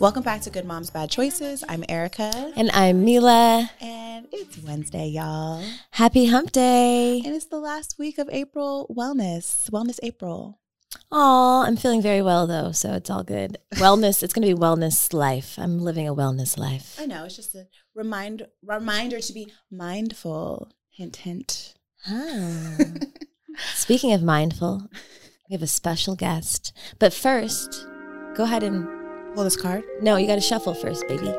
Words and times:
Welcome 0.00 0.22
back 0.22 0.42
to 0.42 0.50
Good 0.50 0.64
Moms 0.64 0.90
Bad 0.90 1.10
Choices. 1.10 1.64
I'm 1.68 1.84
Erica. 1.88 2.52
And 2.54 2.70
I'm 2.72 3.04
Milah. 3.04 3.68
And 3.80 4.28
it's 4.30 4.56
Wednesday, 4.58 5.08
y'all. 5.08 5.64
Happy 5.90 6.26
hump 6.26 6.52
day. 6.52 7.20
And 7.24 7.34
it's 7.34 7.46
the 7.46 7.58
last 7.58 7.96
week 7.98 8.16
of 8.18 8.28
April 8.30 8.86
Wellness, 8.96 9.68
Wellness 9.70 9.98
April. 10.04 10.60
Oh, 11.10 11.64
I'm 11.66 11.76
feeling 11.76 12.00
very 12.00 12.22
well 12.22 12.46
though, 12.46 12.70
so 12.70 12.92
it's 12.92 13.10
all 13.10 13.24
good. 13.24 13.58
Wellness, 13.74 14.22
it's 14.22 14.32
going 14.32 14.46
to 14.46 14.54
be 14.54 14.60
wellness 14.60 15.12
life. 15.12 15.58
I'm 15.58 15.80
living 15.80 16.06
a 16.06 16.14
wellness 16.14 16.56
life. 16.56 16.96
I 17.00 17.06
know, 17.06 17.24
it's 17.24 17.34
just 17.34 17.56
a 17.56 17.66
remind 17.92 18.46
reminder 18.62 19.18
to 19.18 19.32
be 19.32 19.52
mindful. 19.68 20.70
Hint 20.90 21.16
hint. 21.16 21.74
Ah. 22.06 22.76
Speaking 23.74 24.12
of 24.12 24.22
mindful, 24.22 24.88
we 25.50 25.54
have 25.54 25.62
a 25.62 25.66
special 25.66 26.14
guest. 26.14 26.72
But 27.00 27.12
first, 27.12 27.84
go 28.36 28.44
ahead 28.44 28.62
and 28.62 28.97
pull 29.34 29.44
this 29.44 29.56
card. 29.56 29.84
No, 30.00 30.16
you 30.16 30.26
got 30.26 30.36
to 30.36 30.40
shuffle 30.40 30.74
first, 30.74 31.06
baby. 31.08 31.32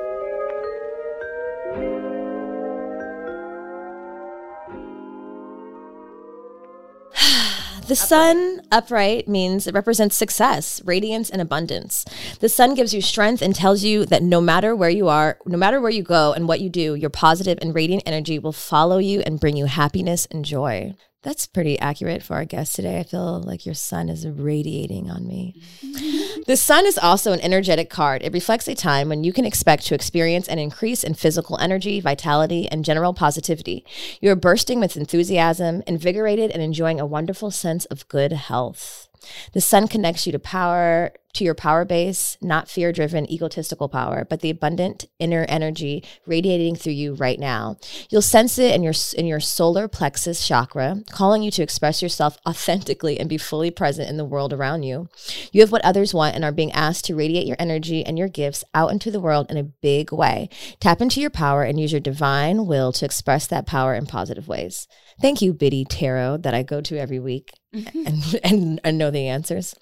The 7.87 7.95
sun 7.95 8.61
upright 8.71 9.27
means 9.27 9.65
it 9.65 9.73
represents 9.73 10.15
success, 10.15 10.79
radiance, 10.85 11.31
and 11.31 11.41
abundance. 11.41 12.05
The 12.39 12.47
sun 12.47 12.75
gives 12.75 12.93
you 12.93 13.01
strength 13.01 13.41
and 13.41 13.55
tells 13.55 13.83
you 13.83 14.05
that 14.05 14.21
no 14.21 14.39
matter 14.39 14.75
where 14.75 14.91
you 14.91 15.07
are, 15.07 15.39
no 15.47 15.57
matter 15.57 15.81
where 15.81 15.89
you 15.89 16.03
go 16.03 16.31
and 16.31 16.47
what 16.47 16.59
you 16.59 16.69
do, 16.69 16.93
your 16.93 17.09
positive 17.09 17.57
and 17.63 17.73
radiant 17.73 18.03
energy 18.05 18.37
will 18.37 18.51
follow 18.51 18.99
you 18.99 19.21
and 19.21 19.39
bring 19.39 19.57
you 19.57 19.65
happiness 19.65 20.27
and 20.29 20.45
joy. 20.45 20.93
That's 21.21 21.47
pretty 21.47 21.77
accurate 21.79 22.23
for 22.23 22.35
our 22.35 22.45
guest 22.45 22.75
today. 22.75 22.97
I 22.97 23.03
feel 23.03 23.41
like 23.41 23.65
your 23.65 23.75
sun 23.75 24.07
is 24.07 24.25
radiating 24.25 25.11
on 25.11 25.27
me. 25.27 25.53
the 26.47 26.55
sun 26.55 26.85
is 26.85 26.97
also 26.97 27.33
an 27.33 27.41
energetic 27.41 27.89
card. 27.89 28.21
It 28.23 28.31
reflects 28.31 28.69
a 28.69 28.75
time 28.75 29.09
when 29.09 29.25
you 29.25 29.33
can 29.33 29.43
expect 29.43 29.85
to 29.87 29.95
experience 29.95 30.47
an 30.47 30.59
increase 30.59 31.03
in 31.03 31.15
physical 31.15 31.57
energy, 31.59 31.99
vitality, 31.99 32.69
and 32.71 32.85
general 32.85 33.13
positivity. 33.13 33.85
You 34.21 34.31
are 34.31 34.35
bursting 34.37 34.79
with 34.79 34.95
enthusiasm, 34.95 35.83
invigorated, 35.85 36.51
and 36.51 36.61
enjoying 36.61 37.01
a 37.01 37.05
wonderful 37.05 37.51
sense 37.51 37.83
of 37.85 38.07
good 38.07 38.31
health. 38.31 39.08
The 39.53 39.61
sun 39.61 39.87
connects 39.87 40.25
you 40.25 40.31
to 40.31 40.39
power, 40.39 41.11
to 41.33 41.43
your 41.43 41.53
power 41.53 41.85
base, 41.85 42.37
not 42.41 42.67
fear 42.67 42.91
driven, 42.91 43.31
egotistical 43.31 43.87
power, 43.87 44.25
but 44.27 44.41
the 44.41 44.49
abundant 44.49 45.05
inner 45.19 45.45
energy 45.47 46.03
radiating 46.25 46.75
through 46.75 46.93
you 46.93 47.13
right 47.13 47.39
now. 47.39 47.77
You'll 48.09 48.21
sense 48.21 48.57
it 48.57 48.73
in 48.73 48.81
your, 48.81 48.93
in 49.15 49.27
your 49.27 49.39
solar 49.39 49.87
plexus 49.87 50.45
chakra, 50.47 51.03
calling 51.11 51.43
you 51.43 51.51
to 51.51 51.63
express 51.63 52.01
yourself 52.01 52.37
authentically 52.47 53.19
and 53.19 53.29
be 53.29 53.37
fully 53.37 53.69
present 53.69 54.09
in 54.09 54.17
the 54.17 54.25
world 54.25 54.53
around 54.53 54.83
you. 54.83 55.07
You 55.51 55.61
have 55.61 55.71
what 55.71 55.85
others 55.85 56.13
want 56.13 56.35
and 56.35 56.43
are 56.43 56.51
being 56.51 56.71
asked 56.71 57.05
to 57.05 57.15
radiate 57.15 57.47
your 57.47 57.57
energy 57.59 58.03
and 58.03 58.17
your 58.17 58.27
gifts 58.27 58.63
out 58.73 58.91
into 58.91 59.11
the 59.11 59.21
world 59.21 59.51
in 59.51 59.57
a 59.57 59.63
big 59.63 60.11
way. 60.11 60.49
Tap 60.79 60.99
into 60.99 61.21
your 61.21 61.29
power 61.29 61.63
and 61.63 61.79
use 61.79 61.91
your 61.91 62.01
divine 62.01 62.65
will 62.65 62.91
to 62.93 63.05
express 63.05 63.45
that 63.47 63.67
power 63.67 63.93
in 63.93 64.07
positive 64.07 64.47
ways. 64.47 64.87
Thank 65.21 65.41
you, 65.41 65.53
Biddy 65.53 65.85
Tarot, 65.85 66.37
that 66.37 66.53
I 66.53 66.63
go 66.63 66.81
to 66.81 66.97
every 66.97 67.19
week 67.19 67.51
and, 67.73 68.39
and, 68.43 68.81
and 68.83 68.97
know 68.97 69.11
the 69.11 69.27
answers. 69.27 69.75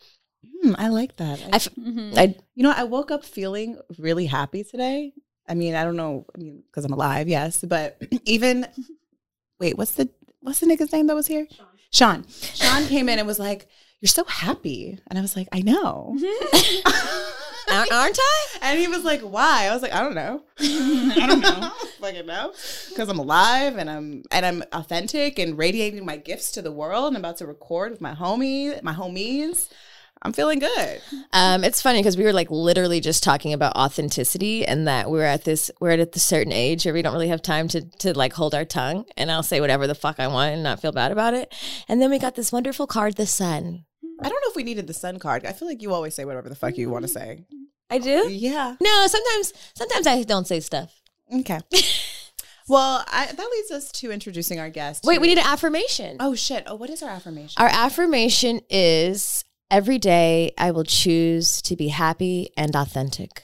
Mm, 0.64 0.76
I 0.78 0.90
like 0.90 1.18
that. 1.18 1.40
I, 1.52 1.58
mm-hmm. 1.58 2.14
I, 2.18 2.36
you 2.56 2.64
know, 2.64 2.74
I 2.76 2.84
woke 2.84 3.12
up 3.12 3.24
feeling 3.24 3.78
really 3.98 4.26
happy 4.26 4.64
today. 4.64 5.14
I 5.48 5.54
mean, 5.54 5.76
I 5.76 5.84
don't 5.84 5.96
know, 5.96 6.26
I 6.36 6.40
mean, 6.40 6.64
because 6.66 6.86
I'm 6.86 6.94
alive, 6.94 7.28
yes, 7.28 7.64
but 7.64 8.02
even 8.26 8.68
wait, 9.60 9.78
what's 9.78 9.94
the 9.94 10.10
what's 10.42 10.60
the 10.60 10.66
nigga's 10.66 10.92
name 10.92 11.08
that 11.08 11.16
was 11.16 11.28
here? 11.28 11.48
Sean. 11.52 11.68
Sean, 11.92 12.26
Sean 12.30 12.88
came 12.88 13.08
in 13.10 13.18
and 13.18 13.28
was 13.28 13.40
like, 13.40 13.68
"You're 14.02 14.10
so 14.10 14.26
happy," 14.26 15.00
and 15.08 15.18
I 15.18 15.22
was 15.22 15.38
like, 15.38 15.48
"I 15.54 15.62
know." 15.62 16.18
Aren't 17.70 18.20
I? 18.20 18.46
And 18.62 18.80
he 18.80 18.88
was 18.88 19.04
like, 19.04 19.22
"Why?" 19.22 19.68
I 19.68 19.74
was 19.74 19.82
like, 19.82 19.94
"I 19.94 20.02
don't 20.02 20.16
know. 20.16 20.44
I 20.60 21.28
don't 21.28 21.42
know. 21.42 21.72
fucking 22.00 22.26
know. 22.26 22.54
Because 22.90 23.10
I'm 23.10 23.20
alive 23.20 23.78
and 23.78 23.90
I'm 23.90 24.24
and 24.32 24.46
I'm 24.46 24.64
authentic 24.72 25.40
and 25.40 25.58
radiating 25.58 26.06
my 26.06 26.18
gifts 26.18 26.52
to 26.54 26.62
the 26.62 26.72
world. 26.72 27.08
And 27.08 27.18
I'm 27.18 27.22
about 27.22 27.38
to 27.38 27.46
record 27.46 27.92
with 27.92 28.02
my 28.02 28.14
homie, 28.14 28.82
my 28.84 28.94
homies." 28.94 29.70
I'm 30.22 30.34
feeling 30.34 30.60
good. 30.60 31.02
Um, 31.32 31.64
it's 31.64 31.82
funny 31.82 32.00
because 32.00 32.18
we 32.18 32.24
were 32.24 32.34
like 32.34 32.50
literally 32.50 33.00
just 33.00 33.24
talking 33.24 33.54
about 33.54 33.76
authenticity 33.76 34.66
and 34.66 34.88
that 34.88 35.12
we're 35.12 35.24
at 35.24 35.44
this 35.44 35.70
we're 35.80 35.92
at 35.92 36.16
a 36.16 36.20
certain 36.20 36.52
age 36.52 36.86
where 36.86 36.94
we 36.94 37.02
don't 37.02 37.14
really 37.14 37.28
have 37.28 37.42
time 37.42 37.68
to 37.70 37.82
to 38.00 38.18
like 38.18 38.34
hold 38.34 38.56
our 38.56 38.66
tongue 38.66 39.06
and 39.16 39.32
I'll 39.32 39.44
say 39.44 39.62
whatever 39.62 39.86
the 39.86 39.96
fuck 39.96 40.20
I 40.20 40.28
want 40.28 40.54
and 40.54 40.64
not 40.64 40.82
feel 40.82 40.92
bad 40.92 41.12
about 41.12 41.34
it. 41.34 41.54
And 41.88 42.02
then 42.02 42.10
we 42.10 42.20
got 42.20 42.36
this 42.36 42.52
wonderful 42.52 42.88
card, 42.88 43.16
the 43.16 43.28
sun. 43.28 43.86
I 44.20 44.30
don't 44.30 44.42
know 44.44 44.50
if 44.50 44.56
we 44.56 44.64
needed 44.64 44.88
the 44.88 44.94
sun 44.94 45.20
card. 45.20 45.46
I 45.46 45.54
feel 45.54 45.68
like 45.68 45.82
you 45.82 45.94
always 45.94 46.16
say 46.16 46.26
whatever 46.26 46.50
the 46.50 46.56
fuck 46.56 46.78
you 46.78 46.90
want 46.90 47.04
to 47.04 47.08
say. 47.10 47.46
I 47.90 48.00
do? 48.00 48.30
Yeah. 48.30 48.76
No, 48.82 49.08
sometimes 49.08 49.54
sometimes 49.76 50.08
I 50.08 50.24
don't 50.24 50.48
say 50.48 50.60
stuff. 50.60 51.02
Okay. 51.34 51.60
Well, 52.70 53.02
I, 53.08 53.28
that 53.28 53.50
leads 53.50 53.72
us 53.72 53.94
to 53.94 54.12
introducing 54.12 54.60
our 54.60 54.70
guest. 54.70 55.06
Wait, 55.06 55.22
we 55.22 55.28
need 55.28 55.38
an 55.38 55.46
affirmation. 55.48 56.18
Oh 56.20 56.36
shit! 56.36 56.66
Oh, 56.68 56.76
what 56.76 56.90
is 56.90 57.02
our 57.02 57.10
affirmation? 57.10 57.54
Our 57.56 57.70
affirmation 57.72 58.60
is 58.70 59.46
Every 59.70 59.98
day, 59.98 60.54
I 60.58 60.72
will 60.72 60.86
choose 60.86 61.62
to 61.64 61.76
be 61.76 61.90
happy 61.90 62.52
and 62.56 62.74
authentic. 62.74 63.44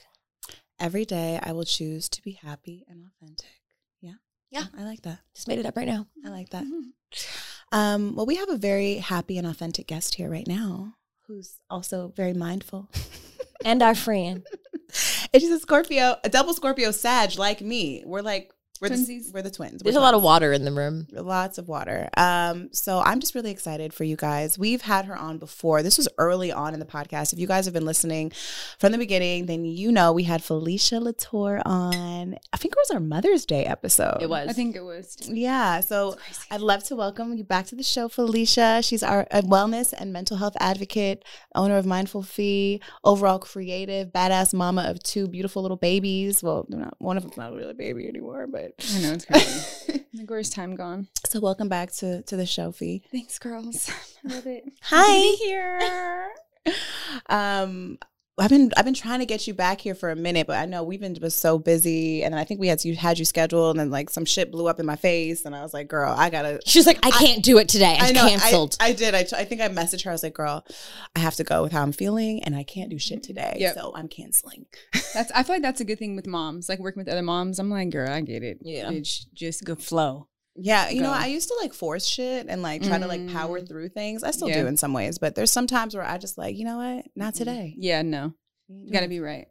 Every 0.80 1.04
day, 1.04 1.38
I 1.42 1.52
will 1.52 1.66
choose 1.66 2.08
to 2.08 2.22
be 2.22 2.32
happy 2.32 2.86
and 2.88 3.04
authentic. 3.04 3.60
Yeah. 4.00 4.14
Yeah. 4.50 4.64
I 4.76 4.84
like 4.84 5.02
that. 5.02 5.18
Just 5.34 5.48
made 5.48 5.58
it 5.58 5.66
up 5.66 5.76
right 5.76 5.86
now. 5.86 6.06
I 6.24 6.30
like 6.30 6.48
that. 6.50 6.64
Um, 7.74 8.14
well, 8.14 8.24
we 8.24 8.36
have 8.36 8.48
a 8.50 8.56
very 8.56 8.98
happy 8.98 9.36
and 9.36 9.44
authentic 9.48 9.88
guest 9.88 10.14
here 10.14 10.30
right 10.30 10.46
now 10.46 10.94
who's 11.26 11.56
also 11.68 12.12
very 12.14 12.32
mindful. 12.32 12.88
and 13.64 13.82
our 13.82 13.96
friend. 13.96 14.46
and 15.32 15.42
she's 15.42 15.50
a 15.50 15.58
Scorpio, 15.58 16.16
a 16.22 16.28
double 16.28 16.54
Scorpio 16.54 16.92
Sag 16.92 17.36
like 17.36 17.60
me. 17.60 18.04
We're 18.06 18.22
like 18.22 18.52
we're 18.90 18.96
the, 18.96 19.30
we're 19.32 19.42
the 19.42 19.50
twins. 19.50 19.82
There's 19.82 19.94
we're 19.94 20.00
a 20.00 20.02
lot 20.02 20.14
of 20.14 20.22
water 20.22 20.52
in 20.52 20.64
the 20.64 20.72
room. 20.72 21.06
Lots 21.12 21.58
of 21.58 21.68
water. 21.68 22.08
Um, 22.16 22.68
so 22.72 23.00
I'm 23.00 23.20
just 23.20 23.34
really 23.34 23.50
excited 23.50 23.92
for 23.92 24.04
you 24.04 24.16
guys. 24.16 24.58
We've 24.58 24.82
had 24.82 25.06
her 25.06 25.16
on 25.16 25.38
before. 25.38 25.82
This 25.82 25.96
was 25.96 26.08
early 26.18 26.52
on 26.52 26.74
in 26.74 26.80
the 26.80 26.86
podcast. 26.86 27.32
If 27.32 27.38
you 27.38 27.46
guys 27.46 27.64
have 27.64 27.74
been 27.74 27.84
listening 27.84 28.32
from 28.78 28.92
the 28.92 28.98
beginning, 28.98 29.46
then 29.46 29.64
you 29.64 29.90
know 29.92 30.12
we 30.12 30.24
had 30.24 30.42
Felicia 30.42 31.00
La 31.00 31.12
Tour 31.16 31.62
on. 31.64 32.36
I 32.52 32.56
think 32.56 32.72
it 32.72 32.78
was 32.78 32.90
our 32.90 33.00
Mother's 33.00 33.44
Day 33.44 33.64
episode. 33.64 34.18
It 34.20 34.28
was. 34.28 34.48
I 34.48 34.52
think 34.52 34.76
it 34.76 34.82
was. 34.82 35.16
Yeah. 35.22 35.80
So 35.80 36.16
I'd 36.50 36.60
love 36.60 36.84
to 36.84 36.96
welcome 36.96 37.36
you 37.36 37.44
back 37.44 37.66
to 37.66 37.76
the 37.76 37.82
show, 37.82 38.08
Felicia. 38.08 38.82
She's 38.82 39.02
our 39.02 39.26
wellness 39.26 39.92
and 39.96 40.12
mental 40.12 40.36
health 40.36 40.56
advocate, 40.60 41.24
owner 41.54 41.76
of 41.76 41.86
Mindful 41.86 42.22
Fee, 42.22 42.80
overall 43.04 43.38
creative, 43.38 44.08
badass 44.08 44.54
mama 44.54 44.82
of 44.82 45.02
two 45.02 45.26
beautiful 45.28 45.62
little 45.62 45.76
babies. 45.76 46.42
Well, 46.42 46.66
not, 46.68 46.94
one 46.98 47.16
of 47.16 47.22
them's 47.22 47.36
not 47.36 47.52
really 47.52 47.70
a 47.70 47.74
baby 47.74 48.08
anymore, 48.08 48.46
but 48.46 48.73
I 48.80 49.00
know 49.00 49.12
it's 49.12 49.24
crazy. 49.26 50.04
where's 50.26 50.50
time 50.50 50.74
gone? 50.76 51.08
So 51.26 51.40
welcome 51.40 51.68
back 51.68 51.92
to 51.92 52.22
to 52.22 52.36
the 52.36 52.46
show, 52.46 52.72
Fee. 52.72 53.02
Thanks, 53.10 53.38
girls. 53.38 53.90
I 54.28 54.34
love 54.34 54.46
it. 54.46 54.64
Hi 54.82 55.36
here. 55.38 56.30
um, 57.28 57.98
I've 58.36 58.50
been 58.50 58.72
I've 58.76 58.84
been 58.84 58.94
trying 58.94 59.20
to 59.20 59.26
get 59.26 59.46
you 59.46 59.54
back 59.54 59.80
here 59.80 59.94
for 59.94 60.10
a 60.10 60.16
minute, 60.16 60.48
but 60.48 60.56
I 60.56 60.66
know 60.66 60.82
we've 60.82 61.00
been 61.00 61.14
just 61.14 61.38
so 61.38 61.56
busy, 61.56 62.24
and 62.24 62.34
I 62.34 62.42
think 62.42 62.58
we 62.58 62.66
had 62.66 62.84
you 62.84 62.96
had 62.96 63.16
you 63.16 63.24
scheduled, 63.24 63.70
and 63.70 63.80
then 63.80 63.90
like 63.90 64.10
some 64.10 64.24
shit 64.24 64.50
blew 64.50 64.66
up 64.66 64.80
in 64.80 64.86
my 64.86 64.96
face, 64.96 65.44
and 65.44 65.54
I 65.54 65.62
was 65.62 65.72
like, 65.72 65.86
"Girl, 65.86 66.12
I 66.12 66.30
gotta." 66.30 66.60
She's 66.66 66.84
like, 66.84 66.98
"I 67.06 67.12
can't 67.12 67.44
do 67.44 67.58
it 67.58 67.68
today. 67.68 67.96
I'm 67.96 68.08
I 68.08 68.10
know, 68.10 68.28
canceled." 68.28 68.76
I, 68.80 68.88
I 68.88 68.92
did. 68.92 69.14
I, 69.14 69.22
t- 69.22 69.36
I 69.36 69.44
think 69.44 69.60
I 69.60 69.68
messaged 69.68 70.04
her. 70.04 70.10
I 70.10 70.14
was 70.14 70.24
like, 70.24 70.34
"Girl, 70.34 70.66
I 71.14 71.20
have 71.20 71.36
to 71.36 71.44
go 71.44 71.62
with 71.62 71.70
how 71.70 71.82
I'm 71.82 71.92
feeling, 71.92 72.42
and 72.42 72.56
I 72.56 72.64
can't 72.64 72.90
do 72.90 72.98
shit 72.98 73.22
today, 73.22 73.52
mm-hmm. 73.52 73.60
yep. 73.60 73.74
so 73.74 73.92
I'm 73.94 74.08
canceling." 74.08 74.66
That's. 75.14 75.30
I 75.30 75.44
feel 75.44 75.54
like 75.54 75.62
that's 75.62 75.80
a 75.80 75.84
good 75.84 76.00
thing 76.00 76.16
with 76.16 76.26
moms, 76.26 76.68
like 76.68 76.80
working 76.80 77.00
with 77.00 77.08
other 77.08 77.22
moms. 77.22 77.60
I'm 77.60 77.70
like, 77.70 77.90
girl, 77.90 78.10
I 78.10 78.20
get 78.20 78.42
it. 78.42 78.58
Yeah, 78.62 78.90
it's 78.90 79.26
just 79.26 79.64
go 79.64 79.76
flow. 79.76 80.26
Yeah, 80.56 80.88
you 80.88 81.00
go. 81.00 81.06
know, 81.06 81.12
I 81.12 81.26
used 81.26 81.48
to 81.48 81.56
like 81.60 81.74
force 81.74 82.06
shit 82.06 82.46
and 82.48 82.62
like 82.62 82.82
try 82.82 82.98
mm. 82.98 83.02
to 83.02 83.08
like 83.08 83.28
power 83.32 83.60
mm. 83.60 83.68
through 83.68 83.88
things. 83.88 84.22
I 84.22 84.30
still 84.30 84.48
yeah. 84.48 84.62
do 84.62 84.66
in 84.66 84.76
some 84.76 84.92
ways, 84.92 85.18
but 85.18 85.34
there's 85.34 85.50
some 85.50 85.66
times 85.66 85.94
where 85.94 86.04
I 86.04 86.18
just 86.18 86.38
like, 86.38 86.56
you 86.56 86.64
know 86.64 86.76
what, 86.76 87.06
not 87.16 87.34
today. 87.34 87.74
Yeah, 87.76 88.02
no. 88.02 88.34
You 88.68 88.92
got 88.92 89.00
to 89.00 89.08
be 89.08 89.20
right. 89.20 89.46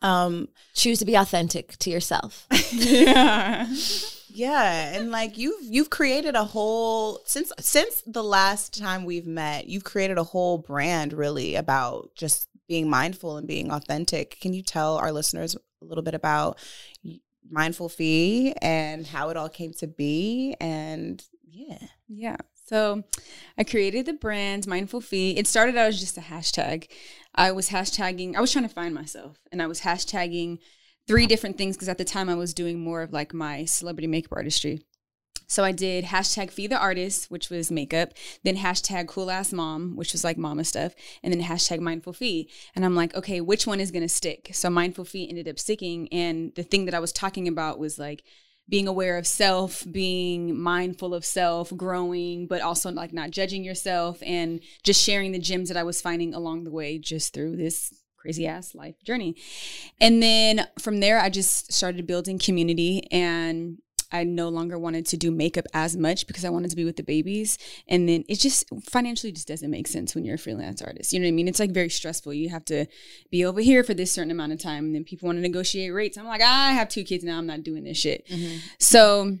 Um, 0.00 0.48
choose 0.74 1.00
to 1.00 1.04
be 1.04 1.16
authentic 1.16 1.76
to 1.78 1.90
yourself. 1.90 2.46
yeah. 2.72 3.66
yeah, 4.28 4.96
and 4.96 5.10
like 5.10 5.36
you've 5.36 5.62
you've 5.62 5.90
created 5.90 6.34
a 6.34 6.44
whole 6.44 7.20
since 7.26 7.52
since 7.60 8.02
the 8.06 8.24
last 8.24 8.78
time 8.78 9.04
we've 9.04 9.26
met, 9.26 9.66
you've 9.66 9.84
created 9.84 10.18
a 10.18 10.24
whole 10.24 10.58
brand 10.58 11.12
really 11.12 11.56
about 11.56 12.10
just 12.14 12.48
being 12.68 12.88
mindful 12.88 13.36
and 13.36 13.46
being 13.46 13.70
authentic. 13.70 14.40
Can 14.40 14.54
you 14.54 14.62
tell 14.62 14.96
our 14.96 15.12
listeners 15.12 15.56
a 15.56 15.84
little 15.84 16.02
bit 16.02 16.14
about 16.14 16.58
Mindful 17.50 17.88
Fee 17.88 18.54
and 18.62 19.06
how 19.06 19.30
it 19.30 19.36
all 19.36 19.48
came 19.48 19.72
to 19.74 19.86
be 19.86 20.56
and 20.60 21.22
yeah. 21.44 21.78
Yeah. 22.08 22.36
So 22.66 23.04
I 23.58 23.64
created 23.64 24.06
the 24.06 24.14
brand 24.14 24.66
Mindful 24.66 25.00
Fee. 25.00 25.36
It 25.36 25.46
started 25.46 25.76
out 25.76 25.88
as 25.88 26.00
just 26.00 26.16
a 26.16 26.22
hashtag. 26.22 26.90
I 27.34 27.52
was 27.52 27.68
hashtagging, 27.68 28.36
I 28.36 28.40
was 28.40 28.52
trying 28.52 28.68
to 28.68 28.74
find 28.74 28.94
myself 28.94 29.38
and 29.50 29.60
I 29.60 29.66
was 29.66 29.80
hashtagging 29.80 30.58
three 31.06 31.26
different 31.26 31.58
things 31.58 31.76
because 31.76 31.88
at 31.88 31.98
the 31.98 32.04
time 32.04 32.28
I 32.28 32.34
was 32.34 32.54
doing 32.54 32.80
more 32.80 33.02
of 33.02 33.12
like 33.12 33.34
my 33.34 33.64
celebrity 33.64 34.06
makeup 34.06 34.32
artistry. 34.32 34.82
So 35.52 35.64
I 35.64 35.72
did 35.72 36.06
hashtag 36.06 36.50
Feed 36.50 36.70
the 36.70 36.78
Artist, 36.78 37.30
which 37.30 37.50
was 37.50 37.70
makeup, 37.70 38.14
then 38.42 38.56
hashtag 38.56 39.06
Cool 39.06 39.30
Ass 39.30 39.52
Mom, 39.52 39.96
which 39.96 40.12
was 40.12 40.24
like 40.24 40.38
mama 40.38 40.64
stuff, 40.64 40.94
and 41.22 41.30
then 41.30 41.42
hashtag 41.42 41.78
Mindful 41.78 42.14
Fee. 42.14 42.48
And 42.74 42.86
I'm 42.86 42.94
like, 42.94 43.14
okay, 43.14 43.42
which 43.42 43.66
one 43.66 43.78
is 43.78 43.90
gonna 43.90 44.08
stick? 44.08 44.48
So 44.54 44.70
Mindful 44.70 45.04
Fee 45.04 45.28
ended 45.28 45.46
up 45.46 45.58
sticking, 45.58 46.08
and 46.10 46.54
the 46.54 46.62
thing 46.62 46.86
that 46.86 46.94
I 46.94 47.00
was 47.00 47.12
talking 47.12 47.48
about 47.48 47.78
was 47.78 47.98
like 47.98 48.24
being 48.66 48.88
aware 48.88 49.18
of 49.18 49.26
self, 49.26 49.84
being 49.92 50.58
mindful 50.58 51.12
of 51.12 51.22
self, 51.22 51.70
growing, 51.76 52.46
but 52.46 52.62
also 52.62 52.90
like 52.90 53.12
not 53.12 53.30
judging 53.30 53.62
yourself, 53.62 54.22
and 54.24 54.58
just 54.84 55.04
sharing 55.04 55.32
the 55.32 55.38
gems 55.38 55.68
that 55.68 55.76
I 55.76 55.82
was 55.82 56.00
finding 56.00 56.32
along 56.32 56.64
the 56.64 56.72
way, 56.72 56.96
just 56.96 57.34
through 57.34 57.58
this 57.58 57.92
crazy 58.16 58.46
ass 58.46 58.74
life 58.74 58.94
journey. 59.04 59.36
And 60.00 60.22
then 60.22 60.66
from 60.78 61.00
there, 61.00 61.20
I 61.20 61.28
just 61.28 61.74
started 61.74 62.06
building 62.06 62.38
community 62.38 63.06
and 63.10 63.76
I 64.12 64.24
no 64.24 64.48
longer 64.48 64.78
wanted 64.78 65.06
to 65.06 65.16
do 65.16 65.30
makeup 65.30 65.66
as 65.72 65.96
much 65.96 66.26
because 66.26 66.44
I 66.44 66.50
wanted 66.50 66.70
to 66.70 66.76
be 66.76 66.84
with 66.84 66.96
the 66.96 67.02
babies. 67.02 67.58
And 67.88 68.08
then 68.08 68.24
it 68.28 68.38
just 68.38 68.68
financially 68.84 69.32
just 69.32 69.48
doesn't 69.48 69.70
make 69.70 69.88
sense 69.88 70.14
when 70.14 70.24
you're 70.24 70.34
a 70.34 70.38
freelance 70.38 70.82
artist. 70.82 71.12
You 71.12 71.20
know 71.20 71.24
what 71.24 71.28
I 71.28 71.32
mean? 71.32 71.48
It's 71.48 71.60
like 71.60 71.72
very 71.72 71.90
stressful. 71.90 72.34
You 72.34 72.50
have 72.50 72.64
to 72.66 72.86
be 73.30 73.44
over 73.44 73.60
here 73.60 73.82
for 73.82 73.94
this 73.94 74.12
certain 74.12 74.30
amount 74.30 74.52
of 74.52 74.60
time. 74.60 74.86
And 74.86 74.94
then 74.94 75.04
people 75.04 75.26
want 75.26 75.38
to 75.38 75.42
negotiate 75.42 75.92
rates. 75.92 76.18
I'm 76.18 76.26
like, 76.26 76.42
I 76.42 76.72
have 76.72 76.88
two 76.88 77.04
kids 77.04 77.24
now. 77.24 77.38
I'm 77.38 77.46
not 77.46 77.62
doing 77.62 77.84
this 77.84 77.98
shit. 77.98 78.26
Mm-hmm. 78.28 78.58
So 78.78 79.38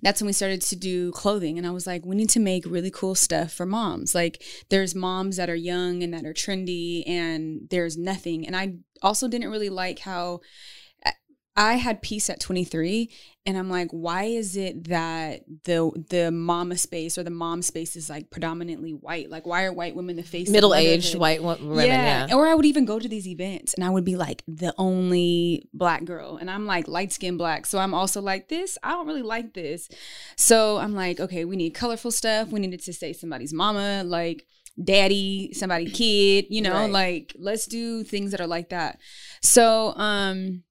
that's 0.00 0.20
when 0.20 0.26
we 0.26 0.32
started 0.32 0.62
to 0.62 0.74
do 0.74 1.12
clothing 1.12 1.58
and 1.58 1.66
i 1.66 1.70
was 1.70 1.86
like 1.86 2.04
we 2.06 2.16
need 2.16 2.30
to 2.30 2.40
make 2.40 2.64
really 2.66 2.90
cool 2.90 3.14
stuff 3.14 3.52
for 3.52 3.66
moms 3.66 4.14
like 4.14 4.42
there's 4.70 4.94
moms 4.94 5.36
that 5.36 5.50
are 5.50 5.54
young 5.54 6.02
and 6.02 6.14
that 6.14 6.24
are 6.24 6.32
trendy 6.32 7.06
and 7.06 7.68
there's 7.70 7.98
nothing 7.98 8.46
and 8.46 8.56
i 8.56 8.74
also 9.02 9.28
didn't 9.28 9.50
really 9.50 9.68
like 9.68 9.98
how 9.98 10.40
I 11.54 11.74
had 11.74 12.00
peace 12.00 12.30
at 12.30 12.40
23 12.40 13.10
and 13.44 13.58
I'm 13.58 13.68
like 13.68 13.88
why 13.90 14.24
is 14.24 14.56
it 14.56 14.84
that 14.88 15.42
the 15.64 15.90
the 16.08 16.30
mama 16.30 16.78
space 16.78 17.18
or 17.18 17.22
the 17.24 17.30
mom 17.30 17.60
space 17.60 17.94
is 17.94 18.08
like 18.08 18.30
predominantly 18.30 18.92
white 18.92 19.28
like 19.28 19.44
why 19.44 19.64
are 19.64 19.72
white 19.72 19.94
women 19.94 20.16
the 20.16 20.22
face 20.22 20.48
Middle-aged 20.48 21.14
white 21.16 21.42
wo- 21.42 21.58
women, 21.60 21.86
yeah. 21.86 22.28
Or 22.34 22.46
I 22.46 22.54
would 22.54 22.64
even 22.64 22.86
go 22.86 22.98
to 22.98 23.06
these 23.08 23.28
events 23.28 23.74
and 23.74 23.84
I 23.84 23.90
would 23.90 24.04
be 24.04 24.16
like 24.16 24.42
the 24.48 24.72
only 24.78 25.68
black 25.74 26.04
girl. 26.06 26.38
And 26.38 26.50
I'm 26.50 26.64
like 26.66 26.88
light 26.88 27.12
skinned 27.12 27.36
black. 27.38 27.66
So 27.66 27.78
I'm 27.78 27.92
also 27.92 28.22
like 28.22 28.48
this. 28.48 28.78
I 28.82 28.92
don't 28.92 29.06
really 29.06 29.22
like 29.22 29.52
this. 29.52 29.88
So 30.36 30.78
I'm 30.78 30.94
like, 30.94 31.20
okay, 31.20 31.44
we 31.44 31.56
need 31.56 31.74
colorful 31.74 32.12
stuff. 32.12 32.48
We 32.48 32.60
needed 32.60 32.80
to 32.84 32.92
say 32.94 33.12
somebody's 33.12 33.52
mama, 33.52 34.04
like 34.06 34.46
daddy, 34.82 35.52
somebody 35.52 35.90
kid, 35.90 36.46
you 36.48 36.62
know, 36.62 36.72
Right. 36.72 36.90
like 36.90 37.36
let's 37.38 37.66
do 37.66 38.04
things 38.04 38.30
that 38.30 38.40
are 38.40 38.46
like 38.46 38.70
that. 38.70 38.98
So 39.42 39.92
um 39.96 40.62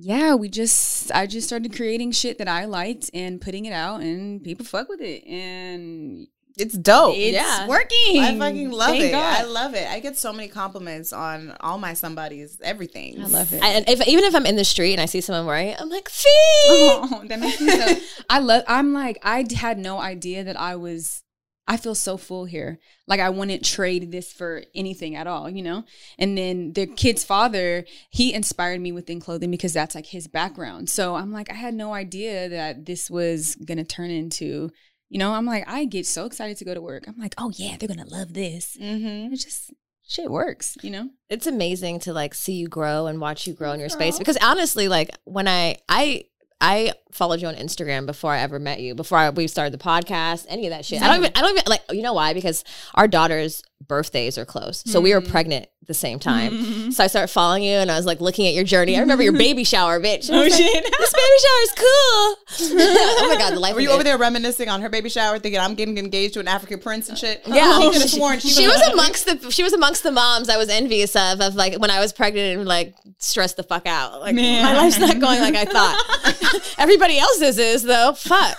yeah, 0.00 0.34
we 0.34 0.48
just 0.48 1.10
I 1.12 1.26
just 1.26 1.46
started 1.46 1.74
creating 1.74 2.12
shit 2.12 2.38
that 2.38 2.48
I 2.48 2.64
liked 2.66 3.10
and 3.12 3.40
putting 3.40 3.66
it 3.66 3.72
out 3.72 4.00
and 4.00 4.42
people 4.42 4.64
fuck 4.64 4.88
with 4.88 5.00
it. 5.00 5.24
And 5.26 6.28
It's 6.56 6.76
dope. 6.78 7.14
it's 7.16 7.34
yeah. 7.34 7.66
working. 7.66 8.22
I 8.22 8.38
fucking 8.38 8.70
love 8.70 8.90
Thank 8.90 9.04
it. 9.12 9.14
I 9.14 9.44
love 9.44 9.74
it. 9.74 9.88
I 9.88 10.00
get 10.00 10.16
so 10.16 10.32
many 10.32 10.48
compliments 10.48 11.12
on 11.12 11.56
all 11.60 11.78
my 11.78 11.94
somebody's 11.94 12.58
everything. 12.62 13.20
I 13.22 13.26
love 13.26 13.52
it. 13.52 13.62
I, 13.62 13.68
and 13.68 13.88
if 13.88 14.06
even 14.06 14.24
if 14.24 14.34
I'm 14.34 14.46
in 14.46 14.56
the 14.56 14.64
street 14.64 14.92
and 14.92 15.00
I 15.00 15.06
see 15.06 15.20
someone 15.20 15.46
wearing 15.46 15.68
it, 15.68 15.80
I'm 15.80 15.88
like, 15.88 16.08
Fee! 16.08 16.28
Oh, 16.70 17.22
that 17.26 17.38
makes 17.40 17.60
me 17.60 17.70
so. 17.70 17.96
I 18.28 18.38
love. 18.40 18.62
I'm 18.66 18.92
like, 18.92 19.18
I 19.22 19.44
had 19.54 19.78
no 19.78 19.98
idea 19.98 20.44
that 20.44 20.58
I 20.58 20.76
was. 20.76 21.22
I 21.68 21.76
feel 21.76 21.94
so 21.94 22.16
full 22.16 22.46
here. 22.46 22.78
Like 23.06 23.20
I 23.20 23.28
wouldn't 23.28 23.62
trade 23.64 24.10
this 24.10 24.32
for 24.32 24.64
anything 24.74 25.14
at 25.14 25.26
all, 25.26 25.50
you 25.50 25.62
know. 25.62 25.84
And 26.18 26.36
then 26.36 26.72
the 26.72 26.86
kid's 26.86 27.24
father, 27.24 27.84
he 28.08 28.32
inspired 28.32 28.80
me 28.80 28.90
within 28.90 29.20
clothing 29.20 29.50
because 29.50 29.74
that's 29.74 29.94
like 29.94 30.06
his 30.06 30.26
background. 30.26 30.88
So 30.88 31.14
I'm 31.14 31.30
like, 31.30 31.50
I 31.50 31.54
had 31.54 31.74
no 31.74 31.92
idea 31.92 32.48
that 32.48 32.86
this 32.86 33.10
was 33.10 33.54
gonna 33.56 33.84
turn 33.84 34.10
into. 34.10 34.70
You 35.10 35.18
know, 35.18 35.34
I'm 35.34 35.46
like, 35.46 35.68
I 35.68 35.84
get 35.84 36.06
so 36.06 36.24
excited 36.24 36.56
to 36.58 36.64
go 36.64 36.74
to 36.74 36.80
work. 36.80 37.04
I'm 37.06 37.18
like, 37.18 37.34
oh 37.36 37.52
yeah, 37.54 37.76
they're 37.78 37.88
gonna 37.88 38.08
love 38.08 38.32
this. 38.32 38.76
Mm-hmm. 38.80 39.32
It 39.32 39.36
just 39.36 39.70
shit 40.08 40.30
works, 40.30 40.78
you 40.82 40.90
know. 40.90 41.10
it's 41.28 41.46
amazing 41.46 42.00
to 42.00 42.14
like 42.14 42.32
see 42.32 42.54
you 42.54 42.66
grow 42.66 43.06
and 43.06 43.20
watch 43.20 43.46
you 43.46 43.52
grow 43.52 43.72
in 43.72 43.80
your 43.80 43.90
space 43.90 44.18
because 44.18 44.38
honestly 44.42 44.88
like 44.88 45.10
when 45.24 45.46
i 45.46 45.76
i 45.86 46.24
i 46.62 46.94
followed 47.12 47.40
you 47.40 47.48
on 47.48 47.54
instagram 47.54 48.06
before 48.06 48.32
i 48.32 48.40
ever 48.40 48.58
met 48.58 48.80
you 48.80 48.94
before 48.94 49.18
I, 49.18 49.30
we 49.30 49.46
started 49.46 49.72
the 49.72 49.82
podcast 49.82 50.46
any 50.48 50.66
of 50.66 50.70
that 50.70 50.84
shit 50.84 51.02
i 51.02 51.06
don't 51.06 51.16
even 51.16 51.32
i 51.34 51.40
don't 51.40 51.50
even 51.50 51.64
like 51.66 51.82
you 51.90 52.02
know 52.02 52.12
why 52.12 52.34
because 52.34 52.64
our 52.94 53.08
daughters 53.08 53.62
birthdays 53.86 54.36
are 54.36 54.44
close 54.44 54.82
so 54.86 55.00
we 55.00 55.14
were 55.14 55.20
mm. 55.20 55.30
pregnant 55.30 55.66
at 55.82 55.88
the 55.88 55.94
same 55.94 56.18
time 56.18 56.92
so 56.92 57.04
i 57.04 57.06
started 57.06 57.28
following 57.28 57.62
you 57.62 57.76
and 57.76 57.90
i 57.90 57.96
was 57.96 58.04
like 58.04 58.20
looking 58.20 58.46
at 58.46 58.54
your 58.54 58.64
journey 58.64 58.96
i 58.96 59.00
remember 59.00 59.22
your 59.22 59.32
baby 59.38 59.64
shower 59.64 60.00
bitch 60.00 60.28
Oh, 60.30 60.36
like, 60.36 60.52
shit. 60.52 60.84
this 60.84 61.12
baby 61.12 61.38
shower 61.40 61.62
is 61.62 61.72
cool 61.76 62.36
oh 62.80 63.28
my 63.32 63.38
god 63.38 63.54
the 63.54 63.60
life 63.60 63.74
Were 63.74 63.80
you 63.80 63.90
it. 63.90 63.94
over 63.94 64.04
there 64.04 64.18
reminiscing 64.18 64.68
on 64.68 64.82
her 64.82 64.88
baby 64.88 65.08
shower, 65.08 65.38
thinking 65.38 65.60
I'm 65.60 65.74
getting 65.74 65.98
engaged 65.98 66.34
to 66.34 66.40
an 66.40 66.48
African 66.48 66.80
prince 66.80 67.08
and 67.08 67.16
shit? 67.16 67.42
Yeah. 67.46 67.80
have 67.80 67.94
sworn 68.08 68.40
she, 68.40 68.48
she 68.48 68.66
was 68.66 68.80
amongst 68.92 69.26
the 69.26 69.50
she 69.50 69.62
was 69.62 69.72
amongst 69.72 70.02
the 70.02 70.12
moms 70.12 70.48
I 70.48 70.56
was 70.56 70.68
envious 70.68 71.14
of 71.16 71.40
of 71.40 71.54
like 71.54 71.76
when 71.76 71.90
I 71.90 72.00
was 72.00 72.12
pregnant 72.12 72.58
and 72.58 72.68
like 72.68 72.94
stressed 73.18 73.56
the 73.56 73.62
fuck 73.62 73.86
out. 73.86 74.20
Like 74.20 74.34
Man. 74.34 74.64
my 74.64 74.76
life's 74.76 74.98
not 74.98 75.18
going 75.20 75.40
like 75.40 75.54
I 75.54 75.64
thought. 75.64 76.74
Everybody 77.00 77.20
else's 77.20 77.58
is 77.58 77.84
though. 77.84 78.12
Fuck. 78.12 78.58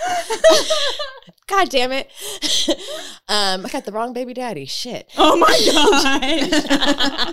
God 1.47 1.69
damn 1.69 1.91
it. 1.91 2.09
um, 3.27 3.65
I 3.65 3.69
got 3.69 3.83
the 3.83 3.91
wrong 3.91 4.13
baby 4.13 4.33
daddy. 4.33 4.65
Shit. 4.65 5.11
Oh 5.17 5.35
my 5.35 5.49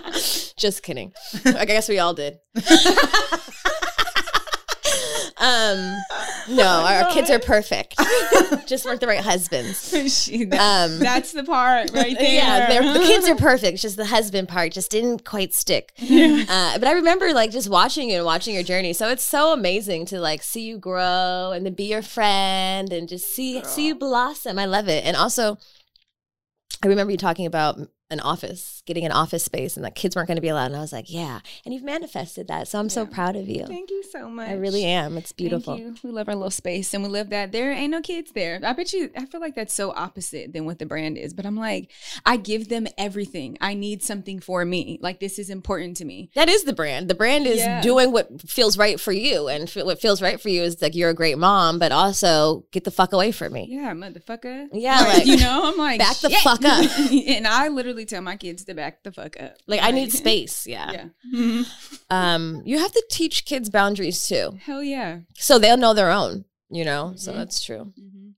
god. 0.03 0.13
Just 0.57 0.83
kidding. 0.83 1.13
I 1.45 1.63
guess 1.63 1.87
we 1.87 1.99
all 1.99 2.13
did. 2.13 2.39
um, 5.37 5.95
no, 6.49 6.63
our 6.65 7.11
kids 7.11 7.29
are 7.29 7.39
perfect. 7.39 7.95
Just 8.67 8.85
weren't 8.85 8.99
the 9.01 9.07
right 9.07 9.19
husbands. 9.23 9.93
She- 10.23 10.45
that- 10.45 10.59
Um, 10.91 10.99
that's 10.99 11.31
the 11.33 11.43
part 11.43 11.91
right 11.93 12.15
there. 12.19 12.33
Yeah, 12.33 12.93
the 12.93 12.99
kids 12.99 13.27
are 13.27 13.35
perfect. 13.35 13.73
It's 13.75 13.81
Just 13.81 13.97
the 13.97 14.05
husband 14.05 14.47
part 14.47 14.71
just 14.73 14.91
didn't 14.91 15.25
quite 15.25 15.53
stick. 15.53 15.93
Uh, 15.99 16.77
but 16.79 16.87
I 16.87 16.91
remember 16.93 17.33
like 17.33 17.51
just 17.51 17.69
watching 17.69 18.09
you 18.09 18.17
and 18.17 18.25
watching 18.25 18.53
your 18.53 18.63
journey. 18.63 18.93
So 18.93 19.09
it's 19.09 19.23
so 19.23 19.53
amazing 19.53 20.05
to 20.07 20.19
like 20.19 20.43
see 20.43 20.61
you 20.63 20.77
grow 20.77 21.51
and 21.53 21.65
then 21.65 21.73
be 21.73 21.85
your 21.85 22.01
friend 22.01 22.91
and 22.91 23.07
just 23.07 23.25
see 23.33 23.63
see 23.63 23.87
you 23.87 23.95
blossom. 23.95 24.57
I 24.59 24.65
love 24.65 24.87
it. 24.87 25.05
And 25.05 25.15
also, 25.17 25.57
I 26.83 26.87
remember 26.87 27.11
you 27.11 27.17
talking 27.17 27.45
about 27.45 27.79
an 28.09 28.19
office, 28.21 28.81
getting 28.85 29.03
an 29.05 29.11
office 29.11 29.43
space, 29.43 29.75
and 29.75 29.83
that 29.85 29.93
kids 29.95 30.15
weren't 30.15 30.27
going 30.27 30.37
to 30.37 30.41
be 30.41 30.47
allowed. 30.47 30.67
And 30.67 30.77
I 30.77 30.79
was 30.79 30.93
like, 30.93 31.11
yeah. 31.11 31.39
And 31.65 31.73
you've 31.73 31.83
manifested 31.83 32.47
that. 32.47 32.67
So 32.69 32.79
I'm 32.79 32.87
so 32.89 33.05
proud 33.05 33.35
of 33.35 33.49
you. 33.49 33.65
Thank 33.65 33.89
you 33.91 34.01
so 34.03 34.29
much. 34.29 34.49
I 34.49 34.53
really 34.53 34.85
am. 34.85 35.17
It's 35.17 35.33
beautiful. 35.33 35.75
Thank 35.75 36.03
you. 36.03 36.09
We 36.09 36.15
love 36.15 36.29
our 36.29 36.35
little 36.35 36.49
space 36.49 36.93
and 36.93 37.03
we 37.03 37.09
love 37.09 37.29
that 37.31 37.51
there 37.51 37.71
ain't 37.71 37.91
no 37.91 38.01
kids 38.01 38.31
there. 38.31 38.61
I 38.63 38.71
bet 38.73 38.93
you, 38.93 39.09
I 39.17 39.25
feel 39.25 39.41
like 39.41 39.55
that's 39.55 39.73
so 39.73 39.91
opposite 39.91 40.53
than 40.53 40.65
what 40.65 40.79
the 40.79 40.85
brand 40.85 41.17
is. 41.17 41.33
But 41.33 41.45
I'm 41.45 41.57
like, 41.57 41.91
I 42.25 42.37
give 42.37 42.69
them 42.69 42.87
everything. 42.97 43.57
I 43.59 43.73
need 43.73 44.01
something 44.03 44.39
for 44.39 44.63
me. 44.63 44.99
Like, 45.01 45.19
this 45.19 45.37
is 45.37 45.49
important 45.49 45.97
to 45.97 46.05
me. 46.05 46.29
That 46.35 46.47
is 46.47 46.63
the 46.63 46.73
brand. 46.73 47.09
The 47.09 47.15
brand 47.15 47.45
is 47.45 47.57
Yeah. 47.57 47.81
doing 47.81 48.11
what 48.13 48.41
feels 48.49 48.77
right 48.77 48.99
for 48.99 49.11
you, 49.11 49.47
and 49.49 49.69
what 49.69 49.99
feels 49.99 50.21
right 50.21 50.39
for 50.39 50.47
you 50.49 50.61
is 50.63 50.81
like 50.81 50.95
you're 50.95 51.09
a 51.09 51.13
great 51.13 51.37
mom, 51.37 51.77
but 51.79 51.91
also 51.91 52.65
get 52.71 52.83
the 52.85 52.91
fuck 52.91 53.11
away 53.13 53.31
from 53.31 53.51
me. 53.53 53.67
Yeah, 53.69 53.93
motherfucker. 53.93 54.67
Yeah, 54.71 55.01
like, 55.13 55.25
you 55.25 55.37
know, 55.37 55.61
I'm 55.65 55.77
like, 55.77 55.99
back 55.99 56.17
the 56.17 56.29
shit. 56.29 56.39
fuck 56.39 56.63
up. 56.63 56.85
and 57.11 57.47
I 57.47 57.67
literally 57.67 57.96
tell 58.05 58.21
my 58.21 58.35
kids 58.37 58.63
to 58.65 58.73
back 58.73 59.03
the 59.03 59.11
fuck 59.11 59.39
up. 59.41 59.55
Like 59.67 59.81
I 59.83 59.91
need 59.91 60.11
space. 60.23 60.65
Yeah. 60.67 61.09
Yeah. 61.31 61.63
Um, 62.09 62.61
you 62.65 62.79
have 62.79 62.91
to 62.93 63.03
teach 63.11 63.43
kids 63.45 63.69
boundaries 63.69 64.27
too, 64.27 64.57
Hell 64.61 64.81
yeah. 64.81 65.19
so 65.35 65.59
they'll 65.59 65.75
know 65.77 65.93
their 65.93 66.09
own. 66.11 66.45
You 66.69 66.85
know, 66.85 67.13
so 67.15 67.31
Mhm. 67.31 67.35
that's 67.35 67.63
true. 67.63 67.93
Mhm. 67.99 68.33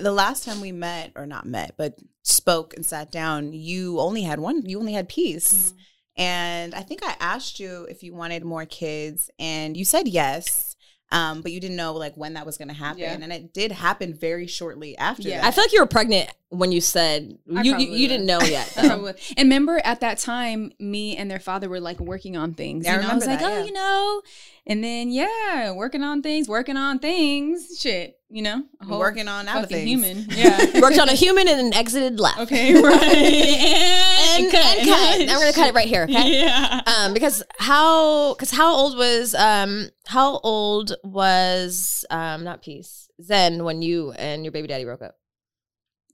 the 0.00 0.12
last 0.12 0.44
time 0.44 0.60
we 0.60 0.70
met 0.72 1.12
or 1.16 1.24
not 1.24 1.46
met 1.46 1.74
but 1.78 1.94
spoke 2.22 2.74
and 2.74 2.84
sat 2.84 3.10
down 3.10 3.54
you 3.54 3.98
only 4.00 4.22
had 4.22 4.38
one 4.38 4.62
you 4.66 4.78
only 4.78 4.92
had 4.92 5.08
peace 5.08 5.72
and 6.16 6.74
i 6.74 6.82
think 6.82 7.00
i 7.02 7.16
asked 7.20 7.58
you 7.58 7.86
if 7.88 8.02
you 8.02 8.12
wanted 8.14 8.44
more 8.44 8.66
kids 8.66 9.30
and 9.38 9.76
you 9.78 9.84
said 9.86 10.06
yes 10.06 10.76
um, 11.10 11.40
but 11.40 11.52
you 11.52 11.60
didn't 11.60 11.76
know 11.76 11.94
like 11.94 12.14
when 12.16 12.34
that 12.34 12.44
was 12.44 12.58
going 12.58 12.68
to 12.68 12.74
happen 12.74 13.00
Yeah. 13.00 13.12
and 13.20 13.32
it 13.32 13.52
did 13.54 13.72
happen 13.72 14.12
very 14.14 14.46
shortly 14.46 14.96
after 14.98 15.22
Yeah. 15.28 15.40
that. 15.40 15.46
I 15.46 15.50
feel 15.52 15.64
like 15.64 15.72
you 15.72 15.80
were 15.80 15.86
pregnant 15.86 16.30
when 16.50 16.70
you 16.72 16.80
said 16.80 17.38
you 17.46 17.76
you, 17.78 17.78
you 17.78 18.08
didn't 18.08 18.26
know 18.26 18.40
yet. 18.42 18.72
I 18.76 18.82
Though. 18.82 18.88
probably- 18.88 19.14
and 19.36 19.46
remember 19.46 19.80
at 19.84 20.00
that 20.00 20.18
time, 20.18 20.72
me 20.78 21.16
and 21.16 21.30
their 21.30 21.40
father 21.40 21.68
were 21.68 21.80
like 21.80 21.98
working 22.00 22.36
on 22.36 22.54
things. 22.54 22.84
Yeah, 22.84 22.92
I 22.92 22.96
you 22.96 23.02
know, 23.02 23.08
I 23.10 23.14
was 23.14 23.26
like, 23.26 23.40
oh, 23.42 23.58
yeah. 23.58 23.64
you 23.64 23.72
know, 23.72 24.22
and 24.66 24.84
then 24.84 25.10
yeah, 25.10 25.70
working 25.72 26.02
on 26.02 26.20
things, 26.22 26.46
working 26.48 26.76
on 26.76 26.98
things, 26.98 27.78
shit, 27.80 28.17
you 28.30 28.42
know, 28.42 28.62
a 28.80 28.84
whole 28.84 28.98
working 28.98 29.26
on 29.28 29.48
other 29.48 29.62
fucking 29.62 29.76
things. 29.76 29.88
human, 30.04 30.26
yeah. 30.30 30.80
Worked 30.80 30.98
on 30.98 31.08
a 31.08 31.14
human 31.14 31.48
and 31.48 31.58
then 31.58 31.72
exited 31.74 32.20
left. 32.20 32.38
okay, 32.40 32.74
right, 32.82 33.02
And, 33.02 34.44
and 34.44 34.52
cut. 34.52 35.20
I'm 35.20 35.26
gonna 35.40 35.52
cut 35.52 35.68
it 35.68 35.74
right 35.74 35.88
here. 35.88 36.02
Okay. 36.04 36.42
Yeah. 36.42 36.80
Um, 36.86 37.14
because 37.14 37.42
how 37.58 38.34
because 38.34 38.50
how 38.50 38.74
old 38.74 38.96
was 38.98 39.34
um 39.34 39.88
how 40.06 40.38
old 40.40 40.94
was 41.04 42.04
um 42.10 42.44
not 42.44 42.62
peace 42.62 43.08
Zen 43.22 43.64
when 43.64 43.80
you 43.82 44.12
and 44.12 44.44
your 44.44 44.52
baby 44.52 44.68
daddy 44.68 44.84
broke 44.84 45.02
up? 45.02 45.16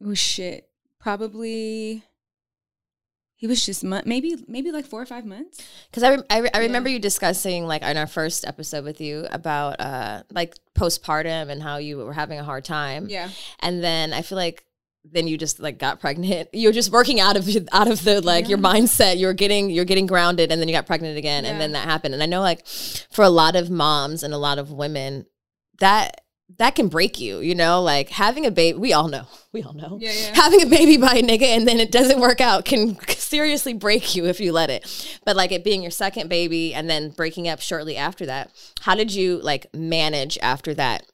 Oh 0.05 0.15
shit, 0.15 0.69
probably. 1.01 2.05
He 3.45 3.47
was 3.47 3.67
just 3.67 3.85
maybe 3.85 4.43
maybe 4.49 4.73
like 4.73 4.87
four 4.87 5.03
or 5.03 5.05
five 5.05 5.27
months. 5.27 5.63
Because 5.91 6.03
I, 6.03 6.15
re- 6.15 6.23
I, 6.31 6.39
re- 6.39 6.51
I 6.55 6.59
remember 6.61 6.89
you 6.89 6.99
discussing 6.99 7.67
like 7.67 7.83
in 7.83 7.99
our 7.99 8.07
first 8.07 8.47
episode 8.47 8.85
with 8.85 9.03
you 9.03 9.27
about 9.31 9.79
uh 9.81 10.23
like 10.31 10.55
postpartum 10.75 11.51
and 11.51 11.63
how 11.63 11.77
you 11.77 11.99
were 11.99 12.15
having 12.15 12.39
a 12.39 12.43
hard 12.43 12.65
time. 12.65 13.07
Yeah. 13.11 13.29
And 13.61 13.85
then 13.85 14.15
I 14.15 14.23
feel 14.23 14.37
like 14.37 14.65
then 15.05 15.27
you 15.27 15.37
just 15.37 15.61
like 15.61 15.79
got 15.79 16.01
pregnant. 16.01 16.49
You're 16.55 16.73
just 16.73 16.91
working 16.91 17.21
out 17.21 17.37
of 17.37 17.47
out 17.71 17.87
of 17.87 18.03
the 18.03 18.23
like 18.23 18.49
your 18.49 18.57
mindset. 18.57 19.19
You're 19.19 19.35
getting 19.35 19.69
you're 19.69 19.85
getting 19.85 20.07
grounded, 20.07 20.51
and 20.51 20.59
then 20.59 20.67
you 20.67 20.75
got 20.75 20.87
pregnant 20.87 21.19
again, 21.19 21.45
and 21.45 21.61
then 21.61 21.73
that 21.73 21.85
happened. 21.85 22.15
And 22.15 22.23
I 22.23 22.27
know 22.27 22.41
like 22.41 22.67
for 22.67 23.27
a 23.27 23.29
lot 23.29 23.57
of 23.57 23.69
moms 23.69 24.23
and 24.23 24.33
a 24.33 24.39
lot 24.39 24.57
of 24.57 24.73
women 24.73 25.27
that 25.81 26.24
that 26.59 26.75
can 26.75 26.89
break 26.89 27.21
you. 27.21 27.41
You 27.41 27.55
know, 27.55 27.83
like 27.83 28.11
having 28.11 28.47
a 28.47 28.51
baby. 28.51 28.79
We 28.79 28.93
all 28.93 29.09
know. 29.09 29.27
We 29.55 29.63
all 29.63 29.73
know. 29.73 29.99
Yeah, 30.01 30.11
yeah. 30.11 30.35
Having 30.35 30.63
a 30.63 30.67
baby 30.67 30.97
by 30.97 31.13
a 31.15 31.23
nigga 31.23 31.45
and 31.45 31.69
then 31.69 31.79
it 31.79 31.93
doesn't 31.93 32.19
work 32.19 32.41
out 32.41 32.65
can 32.65 32.99
seriously 33.09 33.73
break 33.73 34.17
you 34.17 34.27
if 34.27 34.41
you 34.41 34.51
let 34.51 34.69
it. 34.69 35.21
But 35.25 35.37
like 35.37 35.53
it 35.53 35.63
being 35.63 35.81
your 35.81 35.93
second 35.93 36.29
baby 36.29 36.75
and 36.75 36.91
then 36.91 37.11
breaking 37.11 37.47
up 37.47 37.61
shortly 37.61 37.97
after 37.97 38.27
that, 38.27 38.51
how 38.81 38.97
did 38.97 39.15
you 39.15 39.39
like 39.43 39.73
manage 39.73 40.39
after 40.43 40.75
that? 40.75 41.07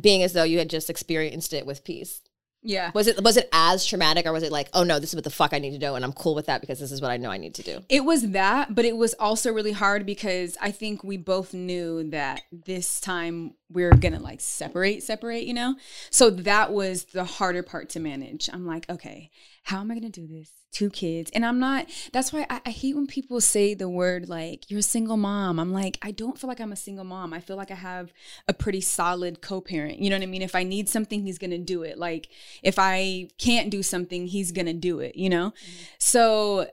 Being 0.00 0.22
as 0.22 0.34
though 0.34 0.44
you 0.44 0.58
had 0.58 0.70
just 0.70 0.88
experienced 0.88 1.52
it 1.52 1.66
with 1.66 1.82
peace. 1.82 2.22
Yeah. 2.64 2.92
Was 2.94 3.06
it 3.06 3.22
was 3.22 3.36
it 3.36 3.48
as 3.52 3.84
traumatic 3.84 4.24
or 4.24 4.32
was 4.32 4.42
it 4.42 4.50
like, 4.50 4.68
oh 4.72 4.84
no, 4.84 4.98
this 4.98 5.10
is 5.10 5.14
what 5.14 5.24
the 5.24 5.30
fuck 5.30 5.52
I 5.52 5.58
need 5.58 5.72
to 5.72 5.78
do 5.78 5.96
and 5.96 6.04
I'm 6.04 6.14
cool 6.14 6.34
with 6.34 6.46
that 6.46 6.62
because 6.62 6.80
this 6.80 6.90
is 6.90 7.02
what 7.02 7.10
I 7.10 7.18
know 7.18 7.30
I 7.30 7.36
need 7.36 7.54
to 7.56 7.62
do? 7.62 7.80
It 7.90 8.04
was 8.04 8.30
that, 8.30 8.74
but 8.74 8.86
it 8.86 8.96
was 8.96 9.14
also 9.14 9.52
really 9.52 9.72
hard 9.72 10.06
because 10.06 10.56
I 10.60 10.70
think 10.70 11.04
we 11.04 11.18
both 11.18 11.52
knew 11.52 12.08
that 12.10 12.42
this 12.50 13.00
time 13.00 13.54
we 13.74 13.84
are 13.84 13.90
gonna 13.94 14.20
like 14.20 14.40
separate, 14.40 15.02
separate, 15.02 15.44
you 15.44 15.52
know? 15.52 15.74
So 16.10 16.30
that 16.30 16.72
was 16.72 17.04
the 17.06 17.24
harder 17.24 17.62
part 17.62 17.90
to 17.90 18.00
manage. 18.00 18.48
I'm 18.52 18.66
like, 18.66 18.88
okay, 18.88 19.30
how 19.64 19.80
am 19.80 19.90
I 19.90 19.94
gonna 19.94 20.08
do 20.08 20.26
this? 20.26 20.50
Two 20.72 20.90
kids. 20.90 21.30
And 21.34 21.44
I'm 21.44 21.58
not, 21.58 21.86
that's 22.12 22.32
why 22.32 22.46
I, 22.48 22.60
I 22.66 22.70
hate 22.70 22.96
when 22.96 23.06
people 23.06 23.40
say 23.40 23.74
the 23.74 23.88
word 23.88 24.28
like, 24.28 24.70
you're 24.70 24.80
a 24.80 24.82
single 24.82 25.16
mom. 25.16 25.58
I'm 25.58 25.72
like, 25.72 25.98
I 26.02 26.10
don't 26.10 26.38
feel 26.38 26.48
like 26.48 26.60
I'm 26.60 26.72
a 26.72 26.76
single 26.76 27.04
mom. 27.04 27.32
I 27.32 27.40
feel 27.40 27.56
like 27.56 27.70
I 27.70 27.76
have 27.76 28.12
a 28.48 28.54
pretty 28.54 28.80
solid 28.80 29.40
co 29.40 29.60
parent. 29.60 29.98
You 29.98 30.10
know 30.10 30.16
what 30.16 30.22
I 30.22 30.26
mean? 30.26 30.42
If 30.42 30.54
I 30.54 30.62
need 30.62 30.88
something, 30.88 31.22
he's 31.22 31.38
gonna 31.38 31.58
do 31.58 31.82
it. 31.82 31.98
Like, 31.98 32.28
if 32.62 32.78
I 32.78 33.28
can't 33.38 33.70
do 33.70 33.82
something, 33.82 34.26
he's 34.26 34.52
gonna 34.52 34.74
do 34.74 35.00
it, 35.00 35.16
you 35.16 35.28
know? 35.28 35.50
Mm-hmm. 35.50 35.82
So 35.98 36.66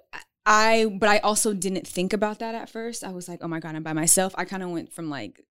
I, 0.45 0.85
but 0.99 1.09
I 1.09 1.19
also 1.19 1.53
didn't 1.53 1.87
think 1.87 2.13
about 2.13 2.39
that 2.39 2.55
at 2.55 2.69
first. 2.69 3.03
I 3.03 3.11
was 3.11 3.29
like, 3.29 3.39
oh 3.41 3.47
my 3.47 3.59
God, 3.59 3.75
I'm 3.75 3.83
by 3.83 3.93
myself. 3.93 4.33
I 4.37 4.45
kind 4.45 4.63
of 4.63 4.69
went 4.69 4.91
from 4.91 5.09
like, 5.09 5.41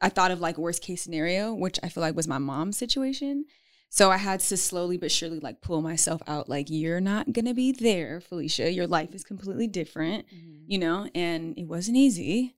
I 0.00 0.08
thought 0.08 0.30
of 0.30 0.40
like 0.40 0.58
worst 0.58 0.82
case 0.82 1.02
scenario, 1.02 1.52
which 1.54 1.78
I 1.82 1.88
feel 1.88 2.00
like 2.02 2.16
was 2.16 2.28
my 2.28 2.38
mom's 2.38 2.78
situation. 2.78 3.44
So 3.88 4.10
I 4.10 4.18
had 4.18 4.40
to 4.40 4.56
slowly 4.56 4.96
but 4.98 5.10
surely 5.10 5.40
like 5.40 5.62
pull 5.62 5.82
myself 5.82 6.22
out. 6.28 6.48
Like, 6.48 6.68
you're 6.70 7.00
not 7.00 7.32
gonna 7.32 7.54
be 7.54 7.72
there, 7.72 8.20
Felicia. 8.20 8.70
Your 8.72 8.86
life 8.86 9.14
is 9.14 9.24
completely 9.24 9.66
different, 9.66 10.26
you 10.66 10.78
know? 10.78 11.08
And 11.14 11.58
it 11.58 11.64
wasn't 11.64 11.96
easy. 11.96 12.54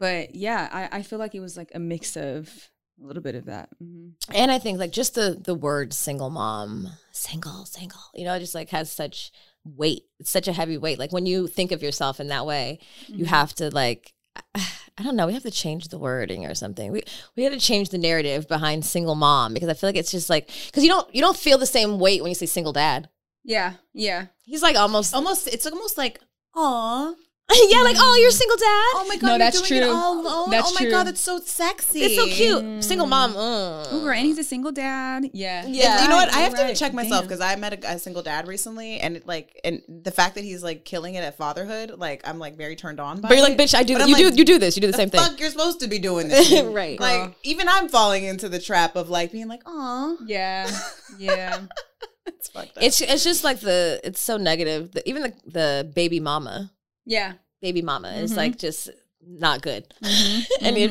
But 0.00 0.34
yeah, 0.34 0.68
I, 0.72 0.98
I 0.98 1.02
feel 1.02 1.20
like 1.20 1.34
it 1.34 1.40
was 1.40 1.56
like 1.56 1.70
a 1.74 1.78
mix 1.78 2.16
of 2.16 2.70
a 3.00 3.06
little 3.06 3.22
bit 3.22 3.36
of 3.36 3.46
that. 3.46 3.68
hmm 3.78 4.08
And 4.34 4.50
I 4.50 4.58
think 4.58 4.78
like 4.78 4.90
just 4.92 5.14
the 5.14 5.40
the 5.42 5.54
word 5.54 5.92
single 5.92 6.30
mom, 6.30 6.88
single, 7.12 7.64
single, 7.66 8.00
you 8.14 8.24
know, 8.24 8.38
just 8.38 8.54
like 8.54 8.70
has 8.70 8.90
such 8.90 9.30
weight. 9.64 10.02
It's 10.18 10.30
such 10.30 10.48
a 10.48 10.52
heavy 10.52 10.76
weight. 10.76 10.98
Like 10.98 11.12
when 11.12 11.26
you 11.26 11.46
think 11.46 11.72
of 11.72 11.82
yourself 11.82 12.20
in 12.20 12.28
that 12.28 12.46
way, 12.46 12.80
you 13.08 13.24
have 13.26 13.54
to 13.54 13.70
like 13.70 14.12
I 14.96 15.02
don't 15.02 15.16
know, 15.16 15.26
we 15.26 15.32
have 15.32 15.42
to 15.42 15.50
change 15.50 15.88
the 15.88 15.98
wording 15.98 16.46
or 16.46 16.54
something. 16.54 16.92
We 16.92 17.02
we 17.36 17.42
have 17.44 17.52
to 17.52 17.58
change 17.58 17.88
the 17.88 17.98
narrative 17.98 18.46
behind 18.46 18.84
single 18.84 19.14
mom 19.16 19.52
because 19.54 19.68
I 19.68 19.74
feel 19.74 19.88
like 19.88 19.96
it's 19.96 20.12
just 20.12 20.30
like 20.30 20.48
cuz 20.72 20.84
you 20.84 20.90
don't 20.90 21.12
you 21.14 21.20
don't 21.20 21.36
feel 21.36 21.58
the 21.58 21.66
same 21.66 21.98
weight 21.98 22.22
when 22.22 22.30
you 22.30 22.34
say 22.36 22.46
single 22.46 22.72
dad. 22.72 23.08
Yeah, 23.44 23.74
yeah. 23.92 24.26
He's 24.44 24.62
like 24.62 24.76
almost 24.76 25.14
Almost, 25.14 25.48
it's 25.48 25.66
almost 25.66 25.98
like, 25.98 26.20
aw. 26.54 27.14
yeah, 27.68 27.82
like 27.82 27.96
oh, 27.98 28.16
you're 28.18 28.30
a 28.30 28.32
single 28.32 28.56
dad. 28.56 28.64
Oh 28.96 29.04
my 29.06 29.16
god, 29.16 29.22
No, 29.26 29.28
you're 29.32 29.38
that's 29.38 29.60
doing 29.60 29.82
it 29.82 29.84
true. 29.84 29.94
all 29.94 30.20
alone. 30.20 30.50
That's 30.50 30.70
oh 30.70 30.74
my 30.74 30.80
true. 30.80 30.90
god, 30.90 31.04
that's 31.06 31.20
so 31.20 31.38
sexy. 31.40 32.00
it's 32.00 32.16
so 32.16 32.26
cute. 32.26 32.82
Single 32.82 33.06
mom. 33.06 33.34
mm. 33.34 33.92
Ooh, 33.92 34.08
and 34.08 34.24
he's 34.26 34.38
a 34.38 34.44
single 34.44 34.72
dad. 34.72 35.28
Yeah. 35.34 35.66
Yeah. 35.66 36.02
you 36.02 36.08
know 36.08 36.16
what? 36.16 36.32
I 36.32 36.38
You're 36.38 36.44
have 36.48 36.54
to 36.58 36.62
right. 36.64 36.76
check 36.76 36.94
myself 36.94 37.24
because 37.24 37.42
I 37.42 37.54
met 37.56 37.84
a, 37.84 37.92
a 37.92 37.98
single 37.98 38.22
dad 38.22 38.48
recently, 38.48 38.98
and 38.98 39.16
it, 39.18 39.26
like, 39.26 39.60
and 39.62 39.82
the 39.88 40.10
fact 40.10 40.36
that 40.36 40.44
he's 40.44 40.62
like 40.62 40.86
killing 40.86 41.16
it 41.16 41.20
at 41.22 41.36
fatherhood, 41.36 41.92
like, 41.98 42.26
I'm 42.26 42.38
like 42.38 42.56
very 42.56 42.76
turned 42.76 42.98
on 42.98 43.20
by. 43.20 43.28
But 43.28 43.36
you're 43.36 43.46
it. 43.46 43.50
like, 43.50 43.58
bitch, 43.58 43.74
I 43.74 43.82
do. 43.82 43.92
But 43.94 44.02
I'm 44.02 44.08
You 44.08 44.14
like, 44.14 44.32
do. 44.32 44.38
You 44.38 44.44
do 44.46 44.58
this. 44.58 44.74
You 44.76 44.80
do 44.80 44.86
the 44.86 44.94
same 44.94 45.10
thing. 45.10 45.20
You're 45.36 45.50
supposed 45.50 45.80
to 45.80 45.86
be 45.86 45.98
doing 45.98 46.28
this, 46.30 46.50
right. 46.62 46.98
Like, 46.98 47.20
Girl. 47.24 47.34
even 47.42 47.68
I'm 47.68 47.88
falling 47.90 48.24
into 48.24 48.48
the 48.48 48.58
trap 48.58 48.96
of 48.96 49.10
like 49.10 49.32
being 49.32 49.48
like, 49.48 49.62
oh, 49.66 50.16
Yeah. 50.26 50.70
Yeah. 51.18 51.60
it's 52.26 52.48
fucked 52.48 52.78
up. 52.78 52.82
It's 52.82 53.00
it's 53.02 53.22
just 53.22 53.44
like 53.44 53.60
the 53.60 54.00
it's 54.02 54.20
so 54.20 54.38
negative. 54.38 54.92
The, 54.92 55.06
even 55.08 55.22
the 55.22 55.32
the 55.46 55.92
baby 55.94 56.20
mama, 56.20 56.72
yeah. 57.06 57.34
baby 57.62 57.82
mama 57.82 58.08
is 58.12 58.32
Mhm. 58.32 58.36
like 58.36 58.58
just 58.58 58.90
not 59.26 59.62
good. 59.62 59.86
Mm-hmm. 60.02 60.40
and 60.66 60.76
you, 60.76 60.88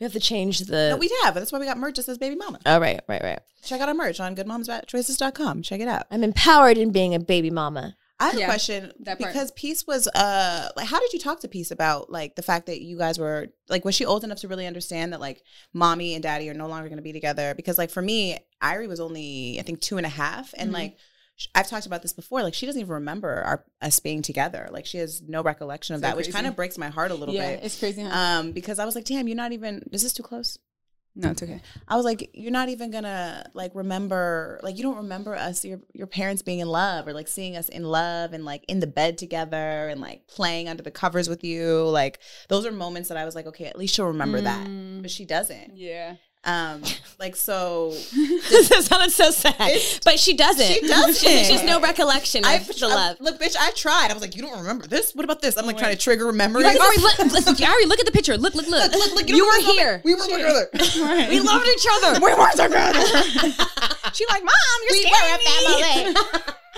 we 0.00 0.04
have 0.04 0.12
to 0.12 0.20
change 0.20 0.58
the. 0.60 0.90
no, 0.90 0.96
we 0.96 1.08
have. 1.22 1.34
That's 1.34 1.52
why 1.52 1.58
we 1.60 1.66
got 1.66 1.78
merch 1.78 1.96
that 1.96 2.02
says 2.04 2.18
baby 2.18 2.34
mama. 2.36 2.58
oh 2.66 2.80
right, 2.80 3.00
right, 3.08 3.22
right. 3.22 3.40
Check 3.64 3.80
out 3.80 3.88
our 3.88 3.94
merch 3.94 4.18
on 4.20 4.34
goodmomschoices.com. 4.34 5.62
Check 5.62 5.80
it 5.80 5.88
out. 5.88 6.06
I'm 6.10 6.24
empowered 6.24 6.78
in 6.78 6.90
being 6.90 7.14
a 7.14 7.18
baby 7.20 7.50
mama. 7.50 7.96
I 8.20 8.30
have 8.30 8.34
Yeah, 8.38 8.46
a 8.46 8.48
question 8.48 8.92
because 9.04 9.52
Peace 9.52 9.86
was 9.86 10.08
uh 10.08 10.70
like 10.76 10.88
how 10.88 10.98
did 10.98 11.12
you 11.12 11.20
talk 11.20 11.38
to 11.40 11.48
Peace 11.48 11.70
about 11.70 12.10
like 12.10 12.34
the 12.34 12.42
fact 12.42 12.66
that 12.66 12.80
you 12.80 12.98
guys 12.98 13.16
were 13.16 13.46
like 13.68 13.84
was 13.84 13.94
she 13.94 14.04
old 14.04 14.24
enough 14.24 14.38
to 14.40 14.48
really 14.48 14.66
understand 14.66 15.12
that 15.12 15.20
like 15.20 15.40
mommy 15.72 16.14
and 16.14 16.22
daddy 16.24 16.48
are 16.50 16.54
no 16.54 16.66
longer 16.66 16.88
going 16.88 16.96
to 16.96 17.02
be 17.02 17.12
together 17.12 17.54
because 17.54 17.78
like 17.78 17.90
for 17.90 18.02
me 18.02 18.36
Irie 18.60 18.88
was 18.88 18.98
only 18.98 19.58
I 19.60 19.62
think 19.62 19.80
two 19.80 19.98
and 19.98 20.06
a 20.06 20.08
half 20.08 20.52
and 20.56 20.70
Mhm. 20.70 20.74
like 20.74 20.96
I've 21.54 21.68
talked 21.68 21.86
about 21.86 22.02
this 22.02 22.12
before 22.12 22.42
like 22.42 22.54
she 22.54 22.66
doesn't 22.66 22.80
even 22.80 22.92
remember 22.92 23.42
our 23.42 23.64
us 23.80 24.00
being 24.00 24.22
together 24.22 24.68
like 24.72 24.86
she 24.86 24.98
has 24.98 25.22
no 25.22 25.42
recollection 25.42 25.94
of 25.94 26.00
So 26.00 26.06
that 26.06 26.16
which 26.16 26.30
kind 26.32 26.46
of 26.46 26.56
breaks 26.56 26.76
my 26.78 26.88
heart 26.88 27.10
a 27.10 27.14
little 27.14 27.34
yeah. 27.34 27.56
bit 27.56 27.64
It's 27.64 27.78
crazy. 27.78 28.02
Huh? 28.02 28.10
um 28.16 28.52
because 28.52 28.78
I 28.78 28.84
was 28.84 28.94
like 28.94 29.04
damn 29.04 29.28
you're 29.28 29.36
not 29.36 29.52
even 29.52 29.88
is 29.92 30.02
this 30.02 30.12
too 30.12 30.22
close 30.22 30.58
no, 31.14 31.30
it's 31.30 31.42
okay. 31.42 31.60
I 31.88 31.96
was 31.96 32.04
like, 32.04 32.30
you're 32.32 32.52
not 32.52 32.68
even 32.68 32.92
gonna 32.92 33.50
like 33.52 33.72
remember, 33.74 34.60
like 34.62 34.76
you 34.76 34.84
don't 34.84 34.98
remember 34.98 35.34
us, 35.34 35.64
your 35.64 35.80
your 35.92 36.06
parents 36.06 36.42
being 36.42 36.60
in 36.60 36.68
love 36.68 37.08
or 37.08 37.12
like 37.12 37.26
seeing 37.26 37.56
us 37.56 37.68
in 37.68 37.82
love 37.82 38.32
and 38.32 38.44
like 38.44 38.64
in 38.68 38.78
the 38.78 38.86
bed 38.86 39.18
together 39.18 39.88
and 39.88 40.00
like 40.00 40.28
playing 40.28 40.68
under 40.68 40.82
the 40.82 40.92
covers 40.92 41.28
with 41.28 41.42
you. 41.42 41.82
Like 41.88 42.20
those 42.48 42.64
are 42.66 42.70
moments 42.70 43.08
that 43.08 43.18
I 43.18 43.24
was 43.24 43.34
like, 43.34 43.46
okay, 43.46 43.64
at 43.64 43.76
least 43.76 43.96
she'll 43.96 44.06
remember 44.06 44.40
that, 44.42 44.64
Mm. 44.68 45.02
but 45.02 45.10
she 45.10 45.24
doesn't. 45.24 45.76
Yeah. 45.76 46.16
Um, 46.44 46.82
like 47.18 47.34
so, 47.36 47.90
this 48.14 48.86
sounded 48.86 49.10
so 49.10 49.30
sad, 49.30 49.72
but 50.04 50.18
she 50.20 50.34
doesn't. 50.36 50.64
she 50.66 50.80
doesn't. 50.86 51.14
She 51.14 51.52
has 51.52 51.64
no 51.64 51.80
recollection 51.80 52.44
of 52.44 52.50
I 52.50 52.58
the 52.58 52.86
I- 52.86 52.94
love. 52.94 53.16
look, 53.20 53.40
bitch, 53.40 53.56
I 53.58 53.72
tried. 53.72 54.10
I 54.10 54.14
was 54.14 54.22
like, 54.22 54.36
you 54.36 54.42
don't 54.42 54.56
remember 54.56 54.86
this? 54.86 55.14
What 55.14 55.24
about 55.24 55.42
this? 55.42 55.56
I'm 55.58 55.66
like 55.66 55.76
Wait. 55.76 55.82
trying 55.82 55.96
to 55.96 56.00
trigger 56.02 56.32
memories. 56.32 56.64
Like, 56.64 56.78
Irie, 56.78 57.02
look, 57.02 57.18
look, 57.46 57.56
Irie, 57.58 57.86
look 57.88 57.98
at 58.00 58.06
the 58.06 58.12
picture. 58.12 58.36
Look, 58.38 58.54
look, 58.54 58.68
look. 58.68 58.92
Look, 58.92 59.14
look, 59.14 59.28
You 59.28 59.44
remember 59.50 59.66
were 59.68 59.74
this 59.74 59.76
here. 59.76 60.00
We 60.04 60.14
were 60.14 60.22
together. 60.24 60.68
we 61.28 61.40
loved 61.40 61.66
each 61.66 61.86
other. 61.92 62.20
we 62.24 62.32
were 62.32 62.50
together. 62.52 63.00
She 64.14 64.24
like, 64.30 64.44
mom, 64.44 64.54
you're 64.84 64.92
We 64.92 65.02
scaring 65.02 66.04
were 66.06 66.12
me. 66.12 66.14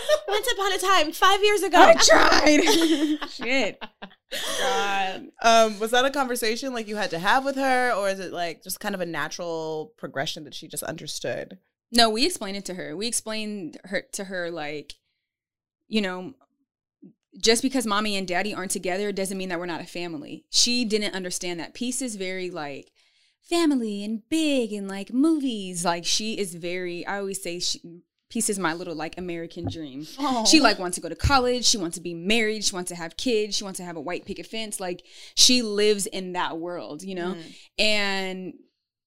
That 0.08 0.26
moment. 0.26 0.46
Once 0.46 0.52
upon 0.52 0.72
a 0.72 0.78
time, 0.78 1.12
five 1.12 1.42
years 1.42 1.62
ago. 1.62 1.78
I 1.78 1.94
tried. 1.94 3.28
Shit. 3.30 3.82
God. 4.60 5.28
Um, 5.42 5.78
was 5.78 5.90
that 5.90 6.04
a 6.04 6.10
conversation 6.10 6.72
like 6.72 6.88
you 6.88 6.96
had 6.96 7.10
to 7.10 7.18
have 7.18 7.44
with 7.44 7.56
her, 7.56 7.92
or 7.92 8.08
is 8.08 8.20
it 8.20 8.32
like 8.32 8.62
just 8.62 8.80
kind 8.80 8.94
of 8.94 9.00
a 9.00 9.06
natural 9.06 9.92
progression 9.96 10.44
that 10.44 10.54
she 10.54 10.68
just 10.68 10.82
understood? 10.82 11.58
No, 11.92 12.08
we 12.08 12.26
explained 12.26 12.56
it 12.56 12.64
to 12.66 12.74
her. 12.74 12.96
We 12.96 13.06
explained 13.06 13.78
her 13.84 14.02
to 14.12 14.24
her 14.24 14.50
like, 14.50 14.94
you 15.88 16.00
know, 16.00 16.34
just 17.40 17.62
because 17.62 17.86
mommy 17.86 18.16
and 18.16 18.26
daddy 18.26 18.54
aren't 18.54 18.70
together 18.70 19.12
doesn't 19.12 19.38
mean 19.38 19.48
that 19.48 19.58
we're 19.58 19.66
not 19.66 19.80
a 19.80 19.86
family. 19.86 20.44
She 20.50 20.84
didn't 20.84 21.14
understand 21.14 21.58
that. 21.60 21.74
Peace 21.74 22.02
is 22.02 22.16
very 22.16 22.50
like 22.50 22.92
family 23.42 24.04
and 24.04 24.22
big 24.28 24.72
and 24.72 24.88
like 24.88 25.12
movies. 25.12 25.84
Like 25.84 26.04
she 26.04 26.38
is 26.38 26.54
very. 26.54 27.06
I 27.06 27.18
always 27.18 27.42
say 27.42 27.58
she. 27.58 27.80
Peace 28.30 28.48
is 28.48 28.58
my 28.58 28.72
little 28.72 28.94
like 28.94 29.18
American 29.18 29.68
dream. 29.68 30.06
She 30.46 30.60
like 30.60 30.78
wants 30.78 30.94
to 30.94 31.00
go 31.00 31.08
to 31.10 31.14
college. 31.16 31.64
She 31.66 31.76
wants 31.76 31.96
to 31.96 32.02
be 32.02 32.14
married. 32.14 32.64
She 32.64 32.74
wants 32.74 32.88
to 32.88 32.94
have 32.94 33.16
kids. 33.16 33.56
She 33.56 33.64
wants 33.64 33.76
to 33.78 33.84
have 33.84 33.96
a 33.96 34.00
white 34.00 34.24
picket 34.24 34.46
fence. 34.46 34.80
Like 34.80 35.04
she 35.34 35.60
lives 35.62 36.06
in 36.06 36.32
that 36.32 36.58
world, 36.58 37.02
you 37.02 37.14
know. 37.14 37.34
Mhm. 37.34 37.54
And 37.78 38.54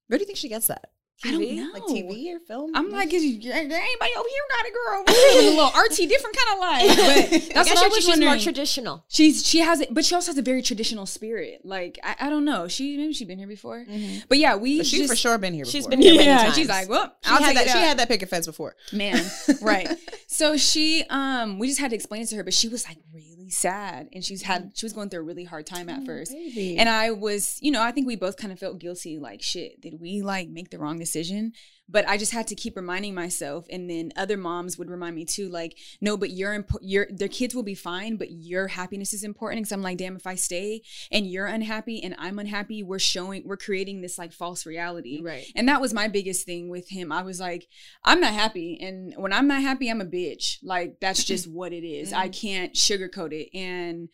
Where 0.07 0.19
do 0.19 0.23
you 0.23 0.27
think 0.27 0.37
she 0.37 0.49
gets 0.49 0.67
that? 0.67 0.91
I 1.25 1.31
don't 1.31 1.55
know. 1.55 1.69
Like 1.73 1.83
TV 1.83 2.35
or 2.35 2.39
film? 2.39 2.71
I'm 2.75 2.89
like, 2.91 3.13
is 3.13 3.21
there 3.43 3.53
anybody 3.53 4.11
over 4.17 4.27
here 4.27 4.43
got 4.51 4.65
a 4.67 4.71
girl? 4.73 5.03
We're 5.07 5.35
living 5.35 5.53
a 5.53 5.55
little 5.55 5.71
artsy, 5.71 6.07
different 6.09 6.35
kind 6.35 6.53
of 6.53 6.59
life. 6.67 6.87
But 6.97 7.53
that's 7.53 7.69
guess 7.69 7.75
what 7.75 7.77
I 7.77 7.81
you're- 7.81 7.89
was 7.95 8.05
she's 8.05 8.19
more 8.19 8.37
traditional. 8.39 9.05
She's 9.07 9.47
she 9.47 9.59
has 9.59 9.79
it, 9.79 9.93
but 9.93 10.03
she 10.03 10.15
also 10.15 10.31
has 10.31 10.37
a 10.37 10.41
very 10.41 10.61
traditional 10.61 11.05
spirit. 11.05 11.61
Like 11.63 11.97
I, 12.03 12.15
I 12.27 12.29
don't 12.29 12.43
know. 12.43 12.67
She 12.67 12.97
maybe 12.97 13.13
she's 13.13 13.27
been 13.27 13.37
here 13.37 13.47
before, 13.47 13.85
but 14.27 14.37
yeah, 14.37 14.55
we 14.57 14.79
But 14.79 14.87
she's 14.87 14.99
just, 15.01 15.11
for 15.11 15.15
sure 15.15 15.37
been 15.37 15.53
here. 15.53 15.63
She's 15.65 15.87
been 15.87 16.01
here 16.01 16.13
many 16.15 16.25
Yeah, 16.25 16.43
times. 16.43 16.55
she's 16.55 16.67
like, 16.67 16.89
well, 16.89 17.15
She 17.23 17.29
I'll 17.31 17.37
had 17.39 17.45
take 17.47 17.55
that. 17.57 17.67
it 17.67 17.71
She 17.71 17.77
had 17.77 17.99
that 17.99 18.07
picket 18.09 18.27
fence 18.29 18.45
before. 18.45 18.75
man 18.91 19.23
right 19.61 19.89
so 20.27 20.57
she 20.57 21.05
um 21.09 21.57
we 21.57 21.67
just 21.67 21.79
had 21.79 21.91
to 21.91 21.95
explain 21.95 22.21
it 22.23 22.25
to 22.27 22.35
her 22.35 22.43
but 22.43 22.53
she 22.53 22.67
was 22.67 22.85
like 22.87 22.97
really 23.13 23.32
sad 23.49 24.07
and 24.13 24.23
she's 24.23 24.41
had 24.43 24.61
mm-hmm. 24.61 24.69
she 24.75 24.85
was 24.85 24.93
going 24.93 25.09
through 25.09 25.19
a 25.19 25.23
really 25.23 25.43
hard 25.43 25.65
time 25.65 25.89
at 25.89 26.01
oh, 26.01 26.05
first. 26.05 26.33
and 26.33 26.89
i 26.89 27.11
was 27.11 27.57
you 27.61 27.71
know 27.71 27.81
i 27.81 27.91
think 27.91 28.07
we 28.07 28.15
both 28.15 28.37
kind 28.37 28.51
of 28.53 28.59
felt 28.59 28.79
guilty 28.79 29.17
like 29.17 29.41
shit 29.41 29.79
did 29.81 29.99
we 29.99 30.21
like 30.21 30.49
make 30.49 30.69
the 30.69 30.79
wrong 30.79 30.97
decision 30.99 31.51
but 31.89 32.07
I 32.07 32.17
just 32.17 32.31
had 32.31 32.47
to 32.47 32.55
keep 32.55 32.75
reminding 32.75 33.13
myself. 33.13 33.65
And 33.69 33.89
then 33.89 34.11
other 34.15 34.37
moms 34.37 34.77
would 34.77 34.89
remind 34.89 35.15
me 35.15 35.25
too, 35.25 35.49
like, 35.49 35.77
no, 35.99 36.15
but 36.15 36.31
you're 36.31 36.53
imp- 36.53 36.71
your 36.81 37.07
their 37.09 37.27
kids 37.27 37.53
will 37.53 37.63
be 37.63 37.75
fine, 37.75 38.15
but 38.15 38.31
your 38.31 38.67
happiness 38.67 39.13
is 39.13 39.23
important. 39.23 39.61
Because 39.61 39.73
I'm 39.73 39.81
like, 39.81 39.97
damn, 39.97 40.15
if 40.15 40.25
I 40.25 40.35
stay 40.35 40.81
and 41.11 41.27
you're 41.27 41.45
unhappy 41.45 42.01
and 42.01 42.15
I'm 42.17 42.39
unhappy, 42.39 42.83
we're 42.83 42.99
showing 42.99 43.43
we're 43.45 43.57
creating 43.57 44.01
this 44.01 44.17
like 44.17 44.31
false 44.31 44.65
reality. 44.65 45.21
Right. 45.21 45.45
And 45.55 45.67
that 45.67 45.81
was 45.81 45.93
my 45.93 46.07
biggest 46.07 46.45
thing 46.45 46.69
with 46.69 46.89
him. 46.89 47.11
I 47.11 47.21
was 47.21 47.39
like, 47.39 47.67
I'm 48.03 48.21
not 48.21 48.33
happy. 48.33 48.79
And 48.81 49.13
when 49.17 49.33
I'm 49.33 49.47
not 49.47 49.61
happy, 49.61 49.89
I'm 49.89 50.01
a 50.01 50.05
bitch. 50.05 50.57
Like, 50.63 50.99
that's 51.01 51.23
just 51.33 51.47
what 51.47 51.73
it 51.73 51.85
is. 51.85 52.13
I 52.13 52.29
mm-hmm. 52.29 52.47
can't 52.47 52.73
sugarcoat 52.73 53.33
it. 53.33 53.49
And 53.57 54.09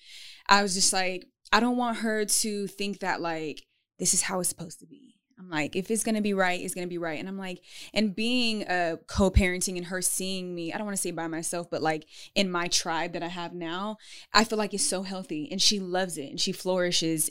I 0.47 0.63
was 0.63 0.73
just 0.73 0.91
like, 0.91 1.27
I 1.51 1.59
don't 1.59 1.77
want 1.77 1.97
her 1.97 2.25
to 2.25 2.67
think 2.67 2.99
that, 2.99 3.21
like, 3.21 3.65
this 3.97 4.13
is 4.13 4.23
how 4.23 4.39
it's 4.39 4.49
supposed 4.49 4.79
to 4.79 4.85
be. 4.85 5.09
I'm 5.39 5.50
like, 5.50 5.75
if 5.75 5.89
it's 5.89 6.03
gonna 6.03 6.22
be 6.22 6.34
right, 6.34 6.60
it's 6.60 6.74
gonna 6.75 6.88
be 6.88 6.98
right. 6.98 7.19
And 7.19 7.27
I'm 7.29 7.38
like, 7.38 7.62
and 7.93 8.15
being 8.15 8.67
uh 8.67 8.98
co-parenting 9.08 9.77
and 9.77 9.86
her 9.86 10.01
seeing 10.01 10.53
me, 10.53 10.74
I 10.74 10.77
don't 10.77 10.86
want 10.86 10.98
to 10.98 11.01
say 11.01 11.12
by 11.12 11.27
myself, 11.27 11.69
but 11.69 11.81
like 11.81 12.05
in 12.36 12.51
my 12.51 12.67
tribe 12.67 13.13
that 13.13 13.24
I 13.24 13.27
have 13.29 13.53
now, 13.53 13.98
I 14.34 14.43
feel 14.43 14.58
like 14.58 14.74
it's 14.74 14.86
so 14.86 15.03
healthy 15.03 15.48
and 15.51 15.62
she 15.62 15.79
loves 15.79 16.17
it 16.17 16.29
and 16.29 16.39
she 16.39 16.51
flourishes 16.51 17.29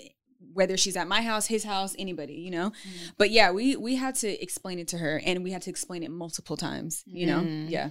whether 0.54 0.76
she's 0.76 0.96
at 0.96 1.06
my 1.06 1.20
house, 1.20 1.46
his 1.46 1.64
house, 1.64 1.94
anybody, 1.98 2.34
you 2.34 2.50
know. 2.50 2.72
But 3.18 3.30
yeah, 3.30 3.50
we 3.50 3.76
we 3.76 3.96
had 3.96 4.14
to 4.16 4.42
explain 4.42 4.78
it 4.78 4.88
to 4.88 4.98
her 4.98 5.20
and 5.24 5.44
we 5.44 5.50
had 5.50 5.62
to 5.62 5.70
explain 5.70 6.02
it 6.02 6.10
multiple 6.10 6.56
times, 6.56 7.02
you 7.06 7.26
know. 7.26 7.40
Mhm. 7.40 7.70
Yeah. 7.70 7.90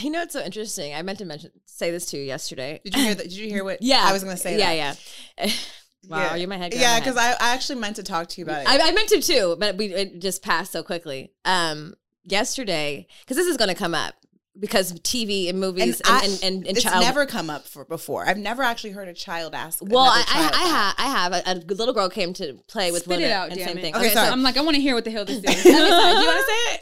You 0.00 0.10
know, 0.10 0.22
it's 0.22 0.34
so 0.34 0.44
interesting. 0.44 0.94
I 0.94 1.00
meant 1.02 1.18
to 1.18 1.24
mention 1.24 1.50
say 1.64 1.90
this 1.90 2.06
to 2.06 2.18
you 2.18 2.24
yesterday. 2.24 2.80
Did 2.84 2.94
you 2.96 3.02
hear 3.04 3.14
that? 3.18 3.22
Did 3.22 3.32
you 3.36 3.48
hear 3.48 3.64
what? 3.64 3.80
Yeah, 3.80 4.02
I 4.04 4.12
was 4.12 4.22
gonna 4.24 4.36
say. 4.36 4.58
Yeah, 4.58 4.74
that. 4.74 4.98
yeah. 5.38 5.50
wow, 6.06 6.18
Yeah. 6.18 6.28
are 6.30 6.36
you 6.36 6.44
in 6.44 6.48
my 6.48 6.56
head? 6.56 6.72
Go 6.72 6.78
Yeah, 6.78 6.98
because 7.00 7.16
I, 7.16 7.32
I 7.32 7.54
actually 7.54 7.80
meant 7.80 7.96
to 7.96 8.02
talk 8.02 8.28
to 8.28 8.40
you 8.40 8.44
about 8.44 8.62
it. 8.62 8.68
I, 8.68 8.88
I 8.88 8.92
meant 8.92 9.08
to 9.10 9.20
too, 9.20 9.56
but 9.58 9.76
we 9.76 9.86
it 9.94 10.20
just 10.20 10.42
passed 10.42 10.72
so 10.72 10.82
quickly. 10.82 11.32
Um, 11.44 11.94
yesterday, 12.24 13.06
because 13.20 13.36
this 13.36 13.46
is 13.46 13.56
going 13.56 13.68
to 13.68 13.74
come 13.74 13.94
up 13.94 14.14
because 14.60 14.92
TV 15.00 15.48
and 15.48 15.60
movies 15.60 16.00
and 16.00 16.10
I- 16.14 16.24
and, 16.24 16.32
and, 16.42 16.66
and, 16.66 16.76
it's 16.76 16.82
child. 16.82 17.04
never 17.04 17.26
come 17.26 17.48
up 17.48 17.64
for 17.66 17.84
before. 17.84 18.26
I've 18.28 18.38
never 18.38 18.62
actually 18.62 18.90
heard 18.90 19.06
a 19.08 19.14
child 19.14 19.54
ask. 19.54 19.78
well, 19.80 20.04
I, 20.12 20.22
child 20.24 20.50
I, 20.54 20.62
I 20.64 20.66
have 20.68 20.94
I 20.98 21.06
have 21.06 21.32
a, 21.32 21.72
a 21.72 21.74
little 21.74 21.94
girl 21.94 22.08
came 22.08 22.32
to 22.34 22.54
play 22.68 22.90
with 22.92 23.04
Spit 23.04 23.18
Luna 23.18 23.26
it 23.28 23.32
out, 23.32 23.48
and 23.50 23.58
damn 23.58 23.68
same 23.68 23.78
it. 23.78 23.80
thing. 23.82 23.94
Okay, 23.96 24.08
so 24.08 24.14
sorry. 24.14 24.28
I'm 24.28 24.42
like, 24.42 24.56
I 24.56 24.62
want 24.62 24.74
to 24.74 24.80
hear 24.82 24.94
what 24.94 25.04
the 25.04 25.10
hell 25.10 25.24
this 25.24 25.36
is. 25.44 25.62
Do 25.62 25.68
you 25.70 26.26
want 26.26 26.46
to 26.46 26.52
say 26.52 26.80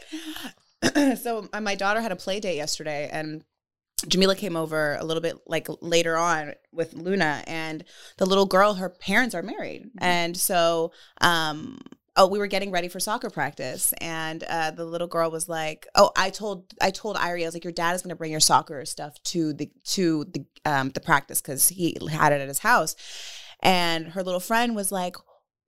it? 1.13 1.17
so 1.23 1.47
uh, 1.53 1.61
my 1.61 1.75
daughter 1.75 2.01
had 2.01 2.11
a 2.11 2.15
play 2.15 2.39
date 2.39 2.55
yesterday 2.55 3.09
and 3.11 3.43
Jamila 4.07 4.35
came 4.35 4.55
over 4.55 4.95
a 4.99 5.03
little 5.03 5.21
bit 5.21 5.35
like 5.47 5.67
later 5.81 6.15
on 6.17 6.53
with 6.71 6.93
Luna 6.93 7.43
and 7.47 7.83
the 8.17 8.25
little 8.25 8.45
girl 8.45 8.75
her 8.75 8.89
parents 8.89 9.35
are 9.35 9.43
married 9.43 9.89
and 9.99 10.35
so 10.37 10.91
um 11.21 11.79
oh 12.15 12.27
we 12.27 12.39
were 12.39 12.47
getting 12.47 12.71
ready 12.71 12.87
for 12.87 12.99
soccer 12.99 13.29
practice 13.29 13.93
and 13.99 14.43
uh 14.45 14.71
the 14.71 14.85
little 14.85 15.07
girl 15.07 15.29
was 15.29 15.47
like 15.49 15.87
oh 15.95 16.11
I 16.15 16.29
told 16.29 16.73
I 16.81 16.91
told 16.91 17.15
Irie 17.17 17.43
I 17.43 17.45
was 17.45 17.53
like 17.53 17.63
your 17.63 17.73
dad 17.73 17.95
is 17.95 18.01
going 18.01 18.09
to 18.09 18.15
bring 18.15 18.31
your 18.31 18.39
soccer 18.39 18.85
stuff 18.85 19.21
to 19.25 19.53
the 19.53 19.69
to 19.95 20.25
the 20.25 20.45
um 20.65 20.89
the 20.91 20.99
practice 21.01 21.41
cuz 21.41 21.67
he 21.69 21.97
had 22.09 22.31
it 22.31 22.41
at 22.41 22.47
his 22.47 22.59
house 22.59 22.95
and 23.61 24.09
her 24.09 24.23
little 24.23 24.39
friend 24.39 24.75
was 24.75 24.91
like 24.91 25.15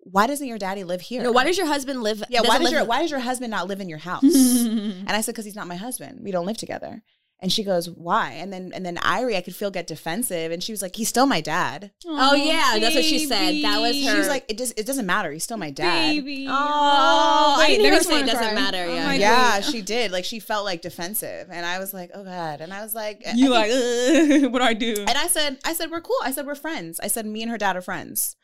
why 0.02 0.28
doesn't 0.28 0.48
your 0.48 0.58
daddy 0.58 0.84
live 0.86 1.02
here 1.02 1.22
No, 1.22 1.32
why 1.34 1.44
does 1.44 1.58
your 1.58 1.68
husband 1.68 2.02
live? 2.02 2.24
yeah, 2.30 2.42
why 2.42 2.58
does 2.58 2.72
your 2.72 2.86
why 2.86 3.02
does 3.02 3.12
your 3.12 3.20
husband 3.20 3.52
not 3.52 3.68
live 3.68 3.82
in 3.82 3.90
your 3.90 4.00
house? 4.00 4.24
and 4.24 5.10
I 5.10 5.20
said, 5.22 5.34
because 5.34 5.44
he's 5.46 5.58
not 5.58 5.68
my 5.68 5.76
husband. 5.76 6.22
We 6.24 6.32
don't 6.32 6.46
live 6.46 6.58
together. 6.58 7.04
And 7.42 7.54
she 7.54 7.64
goes, 7.64 7.90
why? 7.90 8.32
And 8.34 8.52
then 8.52 8.72
and 8.76 8.86
then 8.86 8.98
Irie, 8.98 9.38
I 9.38 9.42
could 9.42 9.56
feel 9.56 9.72
get 9.72 9.88
defensive, 9.88 10.52
and 10.52 10.62
she 10.62 10.74
was 10.74 10.82
like, 10.82 10.98
he's 10.98 11.08
still 11.08 11.26
my 11.26 11.40
dad. 11.40 11.92
Oh 12.06 12.34
yeah, 12.36 12.78
that's 12.80 12.96
what 12.96 13.06
she 13.06 13.26
said. 13.26 13.64
That 13.64 13.80
was 13.80 13.94
baby. 13.94 14.06
her. 14.08 14.12
She 14.12 14.18
was 14.18 14.28
like, 14.28 14.44
it 14.50 14.58
does 14.58 14.72
it 14.76 14.86
doesn't 14.86 15.06
matter. 15.06 15.32
He's 15.32 15.46
still 15.46 15.56
my 15.56 15.72
dad. 15.72 16.10
Baby. 16.16 16.48
Oh, 16.50 17.56
I 17.58 17.68
didn't 17.68 17.82
hear 17.82 17.90
her 17.92 17.96
there's 17.96 18.08
say 18.08 18.20
it 18.20 18.26
doesn't 18.26 18.40
cry. 18.44 18.54
matter, 18.54 18.84
I'm 18.84 18.90
yeah. 18.94 19.14
Yeah, 19.14 19.56
wait. 19.56 19.64
she 19.66 19.82
did. 19.82 20.12
Like 20.12 20.26
she 20.26 20.40
felt 20.42 20.66
like 20.66 20.82
defensive, 20.82 21.48
and 21.50 21.66
I 21.66 21.80
was 21.80 21.94
like, 21.94 22.12
oh 22.14 22.24
god. 22.26 22.60
And 22.62 22.74
I 22.74 22.82
was 22.82 22.94
like, 22.94 23.22
You 23.36 23.48
think- 23.48 23.52
like, 23.52 23.72
"Ugh, 24.44 24.52
what 24.52 24.60
do 24.60 24.66
I 24.66 24.74
do? 24.74 24.96
and 25.08 25.18
I 25.18 25.28
said, 25.28 25.60
I 25.64 25.74
said 25.74 25.92
we're 25.92 26.02
cool. 26.02 26.18
I 26.24 26.32
said 26.32 26.46
we're 26.46 26.56
friends. 26.56 27.00
I 27.02 27.08
said 27.08 27.26
me 27.26 27.42
and 27.42 27.50
her 27.52 27.58
dad 27.58 27.78
are 27.78 27.82
friends. 27.82 28.36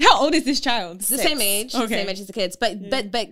How 0.00 0.20
old 0.20 0.34
is 0.34 0.44
this 0.44 0.60
child? 0.60 1.00
the 1.00 1.04
Six. 1.04 1.22
same 1.22 1.40
age, 1.40 1.74
Okay. 1.74 1.94
same 1.94 2.08
age 2.08 2.20
as 2.20 2.26
the 2.26 2.32
kids. 2.32 2.56
But 2.56 2.90
but 2.90 3.10
but 3.10 3.28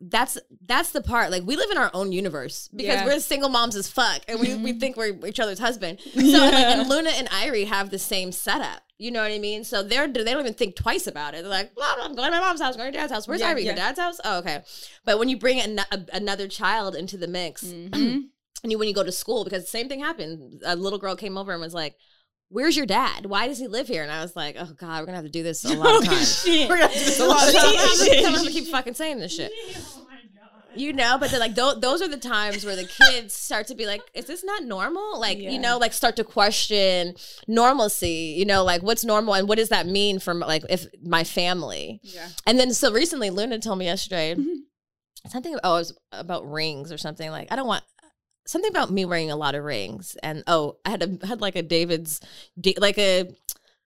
that's 0.00 0.38
that's 0.66 0.90
the 0.92 1.00
part. 1.00 1.30
Like 1.30 1.42
we 1.44 1.56
live 1.56 1.70
in 1.70 1.78
our 1.78 1.90
own 1.94 2.12
universe 2.12 2.68
because 2.74 2.94
Yeah. 3.00 3.04
we're 3.06 3.20
single 3.20 3.48
moms 3.48 3.74
as 3.76 3.88
fuck, 3.90 4.22
and 4.28 4.38
we, 4.40 4.54
we 4.54 4.72
think 4.74 4.96
we're 4.96 5.16
each 5.26 5.40
other's 5.40 5.58
husband. 5.58 5.98
So 6.14 6.20
like, 6.20 6.54
and 6.54 6.88
Luna 6.88 7.10
and 7.10 7.28
Irie 7.30 7.66
have 7.66 7.90
the 7.90 7.98
same 7.98 8.30
setup. 8.32 8.82
You 8.96 9.10
know 9.10 9.22
what 9.22 9.32
I 9.32 9.38
mean? 9.38 9.64
So 9.64 9.82
they're 9.82 10.06
they 10.06 10.22
don't 10.24 10.40
even 10.40 10.54
think 10.54 10.76
twice 10.76 11.06
about 11.08 11.34
it. 11.34 11.42
They're 11.42 11.50
like, 11.50 11.74
blah, 11.74 11.96
I'm 12.00 12.14
going 12.14 12.30
to 12.30 12.38
my 12.38 12.40
mom's 12.44 12.60
house, 12.60 12.76
going 12.76 12.92
to 12.92 12.98
dad's 12.98 13.12
house. 13.12 13.26
Where's 13.26 13.40
Yeah, 13.40 13.52
Irie? 13.54 13.64
Your 13.64 13.74
dad's 13.74 13.98
house? 13.98 14.20
Oh, 14.24 14.38
okay. 14.38 14.62
But 15.04 15.18
when 15.18 15.28
you 15.28 15.36
bring 15.36 15.60
an, 15.60 15.80
a, 15.90 16.00
another 16.12 16.46
child 16.48 16.94
into 16.94 17.16
the 17.16 17.26
mix, 17.26 17.64
Mhm. 17.64 17.92
and 18.62 18.70
you 18.72 18.78
when 18.78 18.86
you 18.88 18.94
go 18.94 19.02
to 19.04 19.12
school 19.12 19.42
because 19.44 19.62
the 19.64 19.68
same 19.68 19.88
thing 19.88 20.00
happened 20.00 20.62
a 20.64 20.76
little 20.76 20.98
girl 20.98 21.16
came 21.16 21.36
over 21.36 21.52
and 21.52 21.60
was 21.60 21.74
like 21.74 21.96
where's 22.54 22.76
your 22.76 22.86
dad 22.86 23.26
why 23.26 23.48
does 23.48 23.58
he 23.58 23.66
live 23.66 23.88
here 23.88 24.02
and 24.02 24.12
i 24.12 24.20
was 24.22 24.34
like 24.36 24.54
oh 24.58 24.68
god 24.76 25.00
we're 25.00 25.06
gonna 25.06 25.16
have 25.16 25.24
to 25.24 25.30
do 25.30 25.42
this 25.42 25.64
a 25.64 25.74
lot 25.76 25.98
of 26.00 26.04
times 26.04 26.44
We're 26.46 26.68
gonna 26.68 26.82
have 26.82 26.92
to 26.92 26.98
do 26.98 27.04
this 27.04 27.20
a 27.20 27.26
lot 27.26 27.48
of 27.48 27.54
I'm 27.58 27.60
times. 27.60 27.98
gonna 27.98 28.14
have 28.14 28.22
to- 28.22 28.26
I'm 28.28 28.34
gonna 28.36 28.50
keep 28.50 28.68
fucking 28.68 28.94
saying 28.94 29.18
this 29.18 29.34
shit 29.34 29.50
Oh 29.76 30.06
my 30.08 30.14
god. 30.16 30.80
you 30.80 30.92
know 30.92 31.16
but 31.18 31.30
then 31.32 31.40
like 31.40 31.54
th- 31.56 31.78
those 31.80 32.00
are 32.00 32.08
the 32.08 32.16
times 32.16 32.64
where 32.64 32.76
the 32.76 32.84
kids 32.86 33.34
start 33.34 33.66
to 33.68 33.74
be 33.74 33.86
like 33.86 34.02
is 34.14 34.26
this 34.26 34.44
not 34.44 34.62
normal 34.64 35.18
like 35.20 35.38
Yeah. 35.38 35.50
you 35.50 35.58
know 35.58 35.78
like 35.78 35.92
start 35.92 36.14
to 36.16 36.24
question 36.24 37.14
normalcy 37.48 38.34
you 38.38 38.44
know 38.44 38.62
like 38.64 38.82
what's 38.82 39.04
normal 39.04 39.34
and 39.34 39.48
what 39.48 39.58
does 39.58 39.70
that 39.70 39.86
mean 39.86 40.18
for 40.18 40.34
like 40.34 40.62
if 40.70 40.86
my 41.02 41.24
family 41.24 42.00
Yeah. 42.02 42.28
and 42.46 42.58
then 42.60 42.72
so 42.72 42.92
recently 42.92 43.30
Luna 43.30 43.58
told 43.58 43.78
me 43.78 43.86
yesterday 43.86 44.34
Mhm. 44.36 44.58
something 45.28 45.56
oh 45.64 45.76
it 45.76 45.78
was 45.80 45.98
about 46.12 46.50
rings 46.50 46.92
or 46.92 46.98
something 46.98 47.30
like 47.30 47.50
I 47.50 47.56
don't 47.56 47.66
want 47.66 47.84
something 48.46 48.70
about 48.70 48.90
me 48.90 49.04
wearing 49.04 49.30
a 49.30 49.36
lot 49.36 49.54
of 49.54 49.64
rings 49.64 50.16
and 50.22 50.42
oh 50.46 50.76
I 50.84 50.90
had 50.90 51.02
a 51.02 51.26
had 51.26 51.40
like 51.40 51.56
a 51.56 51.62
David's 51.62 52.20
like 52.78 52.98
a 52.98 53.30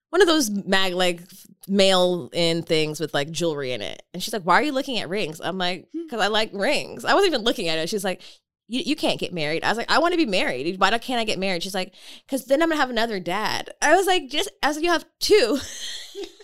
one 0.09 0.21
of 0.21 0.27
those 0.27 0.49
mag 0.49 0.93
like 0.93 1.21
mail 1.67 2.29
in 2.33 2.63
things 2.63 2.99
with 2.99 3.13
like 3.13 3.31
jewelry 3.31 3.71
in 3.71 3.81
it 3.81 4.01
and 4.13 4.21
she's 4.21 4.33
like 4.33 4.43
why 4.43 4.55
are 4.55 4.63
you 4.63 4.71
looking 4.71 4.99
at 4.99 5.09
rings 5.09 5.39
I'm 5.41 5.57
like 5.57 5.87
hmm. 5.93 6.03
because 6.03 6.21
I 6.21 6.27
like 6.27 6.51
rings 6.53 7.05
I 7.05 7.13
wasn't 7.13 7.33
even 7.33 7.45
looking 7.45 7.67
at 7.67 7.77
it 7.77 7.89
she's 7.89 8.03
like 8.03 8.21
you, 8.69 8.81
you 8.85 8.95
can't 8.95 9.19
get 9.19 9.33
married. 9.33 9.63
I 9.63 9.69
was 9.69 9.79
like, 9.79 9.91
I 9.91 9.97
want 9.97 10.13
to 10.13 10.17
be 10.17 10.27
married. 10.27 10.79
Why 10.79 10.95
can't 10.99 11.19
I 11.19 11.23
get 11.23 11.39
married? 11.39 11.63
She's 11.63 11.73
like, 11.73 11.95
because 12.25 12.45
then 12.45 12.61
I'm 12.61 12.69
gonna 12.69 12.79
have 12.79 12.91
another 12.91 13.19
dad. 13.19 13.71
I 13.81 13.95
was 13.95 14.05
like, 14.05 14.29
just 14.29 14.49
as 14.61 14.75
like, 14.75 14.85
you 14.85 14.91
have 14.91 15.05
two. 15.19 15.57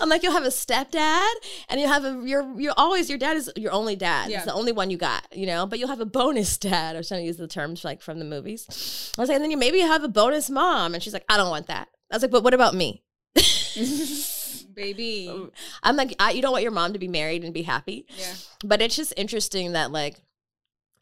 I'm 0.00 0.08
like, 0.08 0.22
you'll 0.22 0.32
have 0.32 0.44
a 0.44 0.48
stepdad, 0.48 1.32
and 1.68 1.80
you 1.80 1.86
have 1.86 2.04
a 2.04 2.20
you're 2.24 2.58
you're 2.58 2.74
always 2.76 3.08
your 3.08 3.18
dad 3.18 3.36
is 3.36 3.50
your 3.56 3.72
only 3.72 3.96
dad. 3.96 4.30
Yeah. 4.30 4.38
It's 4.38 4.46
the 4.46 4.54
only 4.54 4.72
one 4.72 4.90
you 4.90 4.96
got, 4.96 5.26
you 5.36 5.46
know. 5.46 5.66
But 5.66 5.78
you'll 5.78 5.88
have 5.88 6.00
a 6.00 6.06
bonus 6.06 6.56
dad, 6.58 6.96
or 6.96 7.02
trying 7.02 7.22
to 7.22 7.26
use 7.26 7.36
the 7.36 7.48
terms 7.48 7.84
like 7.84 8.00
from 8.02 8.18
the 8.18 8.24
movies. 8.24 9.12
I 9.16 9.20
was 9.20 9.28
like, 9.28 9.36
and 9.36 9.44
then 9.44 9.50
you 9.50 9.56
maybe 9.56 9.78
you 9.78 9.86
have 9.86 10.04
a 10.04 10.08
bonus 10.08 10.50
mom, 10.50 10.94
and 10.94 11.02
she's 11.02 11.12
like, 11.12 11.24
I 11.28 11.36
don't 11.36 11.50
want 11.50 11.66
that. 11.66 11.88
I 12.10 12.16
was 12.16 12.22
like, 12.22 12.30
but 12.30 12.42
what 12.42 12.54
about 12.54 12.74
me? 12.74 13.02
Baby. 14.74 15.50
I'm 15.82 15.96
like, 15.96 16.14
I, 16.18 16.30
you 16.30 16.40
don't 16.40 16.52
want 16.52 16.62
your 16.62 16.72
mom 16.72 16.92
to 16.92 16.98
be 16.98 17.08
married 17.08 17.44
and 17.44 17.52
be 17.52 17.62
happy. 17.62 18.06
Yeah. 18.16 18.34
But 18.64 18.80
it's 18.80 18.96
just 18.96 19.12
interesting 19.16 19.72
that 19.72 19.90
like 19.90 20.22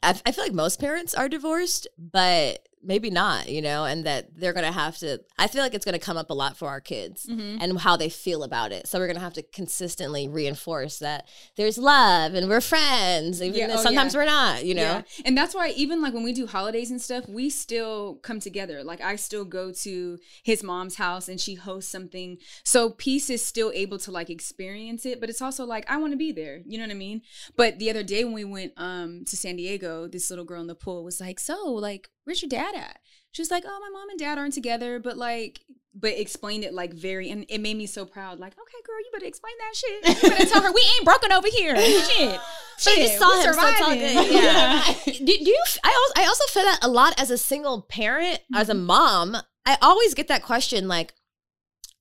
I, 0.03 0.21
I 0.25 0.33
feel 0.33 0.45
like 0.45 0.53
most 0.53 0.81
parents 0.81 1.15
are 1.15 1.29
divorced, 1.29 1.87
but 1.99 2.67
maybe 2.87 3.11
not, 3.11 3.49
you 3.49 3.61
know, 3.61 3.85
and 3.85 4.07
that 4.07 4.29
they're 4.37 4.53
gonna 4.53 4.73
have 4.73 4.97
to. 4.99 5.21
I 5.39 5.49
feel 5.49 5.63
like 5.63 5.75
it's 5.75 5.85
gonna 5.85 5.99
come 5.99 6.17
up 6.17 6.31
a 6.31 6.35
lot 6.35 6.57
for 6.57 6.69
our 6.69 6.81
kids 6.81 7.27
Mhm. 7.27 7.59
and 7.61 7.79
how 7.81 7.97
they 7.97 8.09
feel 8.09 8.43
about 8.45 8.73
it. 8.73 8.87
So 8.87 8.99
we're 8.99 9.09
gonna 9.09 9.21
have 9.21 9.35
to 9.35 9.43
consistently 9.43 10.29
reinforce 10.29 10.99
that 11.01 11.29
there's 11.57 11.77
love 11.79 12.35
and 12.35 12.49
we're 12.49 12.61
friends, 12.61 13.43
even 13.43 13.59
Yeah, 13.59 13.67
though 13.67 13.75
oh, 13.81 13.83
sometimes 13.83 14.15
yeah. 14.15 14.21
we're 14.21 14.25
not, 14.27 14.65
you 14.65 14.75
know. 14.75 14.83
Yeah. 14.83 15.03
And 15.25 15.37
that's 15.37 15.55
why 15.55 15.71
even 15.71 16.01
like 16.01 16.15
when 16.15 16.23
we 16.23 16.33
do 16.33 16.47
holidays 16.47 16.91
and 16.91 17.03
stuff, 17.03 17.29
we 17.29 17.51
still 17.51 18.17
come 18.23 18.41
together. 18.41 18.83
Like 18.85 19.01
I 19.01 19.17
still 19.17 19.45
go 19.45 19.73
to 19.73 20.19
his 20.43 20.63
mom's 20.63 20.95
house 20.97 21.29
and 21.29 21.41
she 21.41 21.55
hosts 21.55 21.91
something. 21.91 22.39
So 22.65 22.91
peace 22.91 23.29
is 23.31 23.45
still 23.45 23.73
able 23.75 23.99
to 23.99 24.11
like 24.11 24.31
experience 24.31 25.05
it, 25.05 25.21
but 25.21 25.29
it's 25.29 25.43
also 25.43 25.65
like 25.65 25.85
I 25.91 25.97
want 25.97 26.13
to 26.13 26.17
be 26.17 26.33
there. 26.33 26.63
You 26.67 26.79
know 26.79 26.85
what 26.85 26.91
I 26.93 26.95
mean? 26.95 27.23
But 27.57 27.79
the 27.79 27.91
other 27.91 28.03
day 28.03 28.25
when 28.25 28.33
we 28.33 28.45
went 28.45 28.73
um 28.77 29.25
to 29.27 29.37
San 29.37 29.57
Diego, 29.57 30.07
this 30.07 30.31
little 30.31 30.45
girl 30.45 30.61
in 30.61 30.67
the 30.69 30.75
pool 30.75 31.03
was 31.05 31.21
like, 31.21 31.41
"So, 31.41 31.57
like, 31.73 32.09
where's 32.27 32.43
your 32.43 32.49
dad 32.51 32.75
at?" 32.75 32.99
She 33.33 33.41
was 33.43 33.51
like, 33.51 33.65
"Oh, 33.67 33.79
my 33.81 33.89
mom 33.91 34.11
and 34.11 34.19
dad 34.19 34.37
aren't 34.39 34.55
together, 34.55 34.99
but 34.99 35.17
like 35.17 35.61
but 35.99 36.13
explained 36.19 36.63
it 36.63 36.75
like 36.75 36.93
very 36.93 37.31
and 37.31 37.47
it 37.49 37.59
made 37.59 37.75
me 37.77 37.87
so 37.87 38.05
proud. 38.05 38.39
Like, 38.39 38.53
okay, 38.53 38.83
girl, 38.87 38.99
you 38.99 39.11
better 39.15 39.25
explain 39.25 39.55
that 39.59 39.75
shit. 39.75 40.23
You 40.23 40.29
better 40.29 40.45
tell 40.47 40.61
her 40.63 40.71
we 40.71 40.83
ain't 40.97 41.07
broken 41.07 41.33
over 41.33 41.49
here. 41.49 41.75
Shit. 41.81 42.39
Shit, 42.79 42.99
just 42.99 43.19
saw 43.19 43.35
him, 43.37 43.43
so 43.45 43.49
it's 43.49 43.59
all 43.59 43.73
surviving. 43.73 44.01
good. 44.15 44.33
Yeah. 44.35 44.85
do, 45.07 45.25
do 45.25 45.33
you? 45.51 45.65
I 45.83 45.89
also, 45.89 46.21
I 46.23 46.27
also 46.27 46.45
feel 46.49 46.65
that 46.65 46.81
a 46.83 46.89
lot 46.89 47.19
as 47.19 47.31
a 47.31 47.39
single 47.39 47.81
parent, 47.81 48.41
as 48.55 48.69
a 48.69 48.75
Mm-hmm. 48.75 48.85
mom. 48.85 49.37
I 49.65 49.79
always 49.81 50.13
get 50.13 50.29
that 50.29 50.43
question, 50.43 50.87
like, 50.87 51.15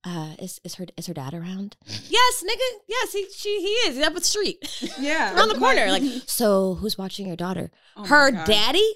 uh, 0.05 0.35
is 0.39 0.61
is 0.63 0.75
her 0.75 0.85
is 0.97 1.07
her 1.07 1.13
dad 1.13 1.33
around? 1.33 1.75
yes, 1.87 2.43
nigga. 2.43 2.79
Yes, 2.87 3.11
he 3.13 3.27
she 3.35 3.59
he 3.61 3.67
is. 3.89 3.95
He's 3.97 4.05
up 4.05 4.13
the 4.13 4.21
street, 4.21 4.57
Yeah, 4.99 5.35
around 5.37 5.49
the 5.49 5.55
corner. 5.59 5.87
Like, 5.87 6.03
so 6.27 6.75
who's 6.75 6.97
watching 6.97 7.27
your 7.27 7.35
daughter? 7.35 7.71
Oh 7.97 8.05
her 8.05 8.29
daddy. 8.31 8.87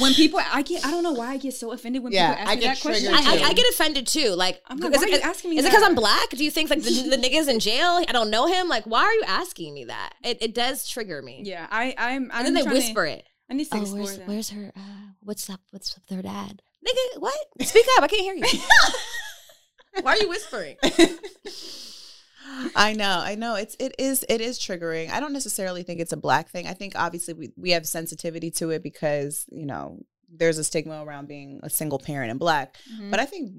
when 0.00 0.12
people, 0.12 0.40
I 0.44 0.62
get, 0.62 0.84
I 0.84 0.90
don't 0.90 1.04
know 1.04 1.12
why 1.12 1.28
I 1.34 1.36
get 1.36 1.54
so 1.54 1.70
offended 1.72 2.02
when 2.02 2.12
Yeah, 2.12 2.30
people 2.34 2.42
ask 2.42 2.50
I 2.50 2.54
me 2.56 2.60
get 2.60 2.74
that 2.74 2.82
question. 2.82 3.14
I, 3.14 3.18
I. 3.18 3.48
I 3.48 3.52
get 3.54 3.66
offended 3.72 4.06
too. 4.08 4.30
Like, 4.30 4.60
I'm 4.66 4.78
like, 4.78 4.92
is 4.92 4.98
why 4.98 5.04
it, 5.04 5.10
are 5.14 5.16
you 5.16 5.22
asking 5.22 5.50
me 5.50 5.58
Is 5.58 5.64
it 5.64 5.68
because? 5.68 5.84
I'm 5.84 5.94
black? 5.94 6.30
Do 6.30 6.44
you 6.44 6.50
think 6.50 6.68
like 6.68 6.82
the, 6.82 6.90
the 7.08 7.16
nigga's 7.16 7.46
in 7.48 7.60
jail? 7.60 8.02
I 8.06 8.12
don't 8.12 8.30
know 8.30 8.46
him. 8.46 8.68
Like, 8.68 8.84
why 8.84 9.02
are 9.04 9.14
you 9.14 9.22
asking 9.26 9.72
me 9.74 9.84
that? 9.84 10.14
It, 10.24 10.38
it 10.42 10.54
does 10.54 10.86
trigger 10.88 11.22
me. 11.22 11.42
Yeah, 11.44 11.66
I, 11.70 11.94
I'm. 11.96 12.30
I'm 12.32 12.44
And 12.46 12.56
then 12.56 12.64
they 12.64 12.70
whisper 12.70 13.06
To, 13.06 13.12
it. 13.12 13.24
I 13.50 13.54
need 13.54 13.70
to 13.70 13.76
Oh, 13.76 13.80
explore 13.80 14.02
where's, 14.02 14.18
that. 14.18 14.28
where's 14.28 14.50
her? 14.50 14.72
Uh, 14.76 14.80
what's 15.22 15.48
up? 15.48 15.60
What's 15.70 15.96
up 15.96 16.02
with 16.10 16.16
her 16.16 16.22
dad? 16.22 16.60
Nigga, 16.86 17.20
what? 17.20 17.34
Speak 17.62 17.86
up! 17.96 18.02
I 18.02 18.08
can't 18.08 18.22
hear 18.22 18.34
you. 18.34 18.44
Why 20.02 20.12
are 20.14 20.18
you 20.18 20.28
whispering? 20.28 20.76
I 22.74 22.94
know, 22.94 23.20
I 23.22 23.34
know. 23.34 23.54
It's 23.56 23.76
it 23.78 23.94
is 23.98 24.24
it 24.28 24.40
is 24.40 24.58
triggering. 24.58 25.10
I 25.10 25.20
don't 25.20 25.32
necessarily 25.32 25.82
think 25.82 26.00
it's 26.00 26.12
a 26.12 26.16
black 26.16 26.48
thing. 26.48 26.66
I 26.66 26.72
think 26.74 26.94
obviously 26.96 27.34
we, 27.34 27.52
we 27.56 27.70
have 27.72 27.86
sensitivity 27.86 28.50
to 28.52 28.70
it 28.70 28.82
because, 28.82 29.44
you 29.50 29.66
know, 29.66 29.98
there's 30.30 30.58
a 30.58 30.64
stigma 30.64 31.04
around 31.04 31.28
being 31.28 31.60
a 31.62 31.70
single 31.70 31.98
parent 31.98 32.30
and 32.30 32.40
black. 32.40 32.76
Mhm. 32.92 33.10
But 33.10 33.20
I 33.20 33.26
think 33.26 33.52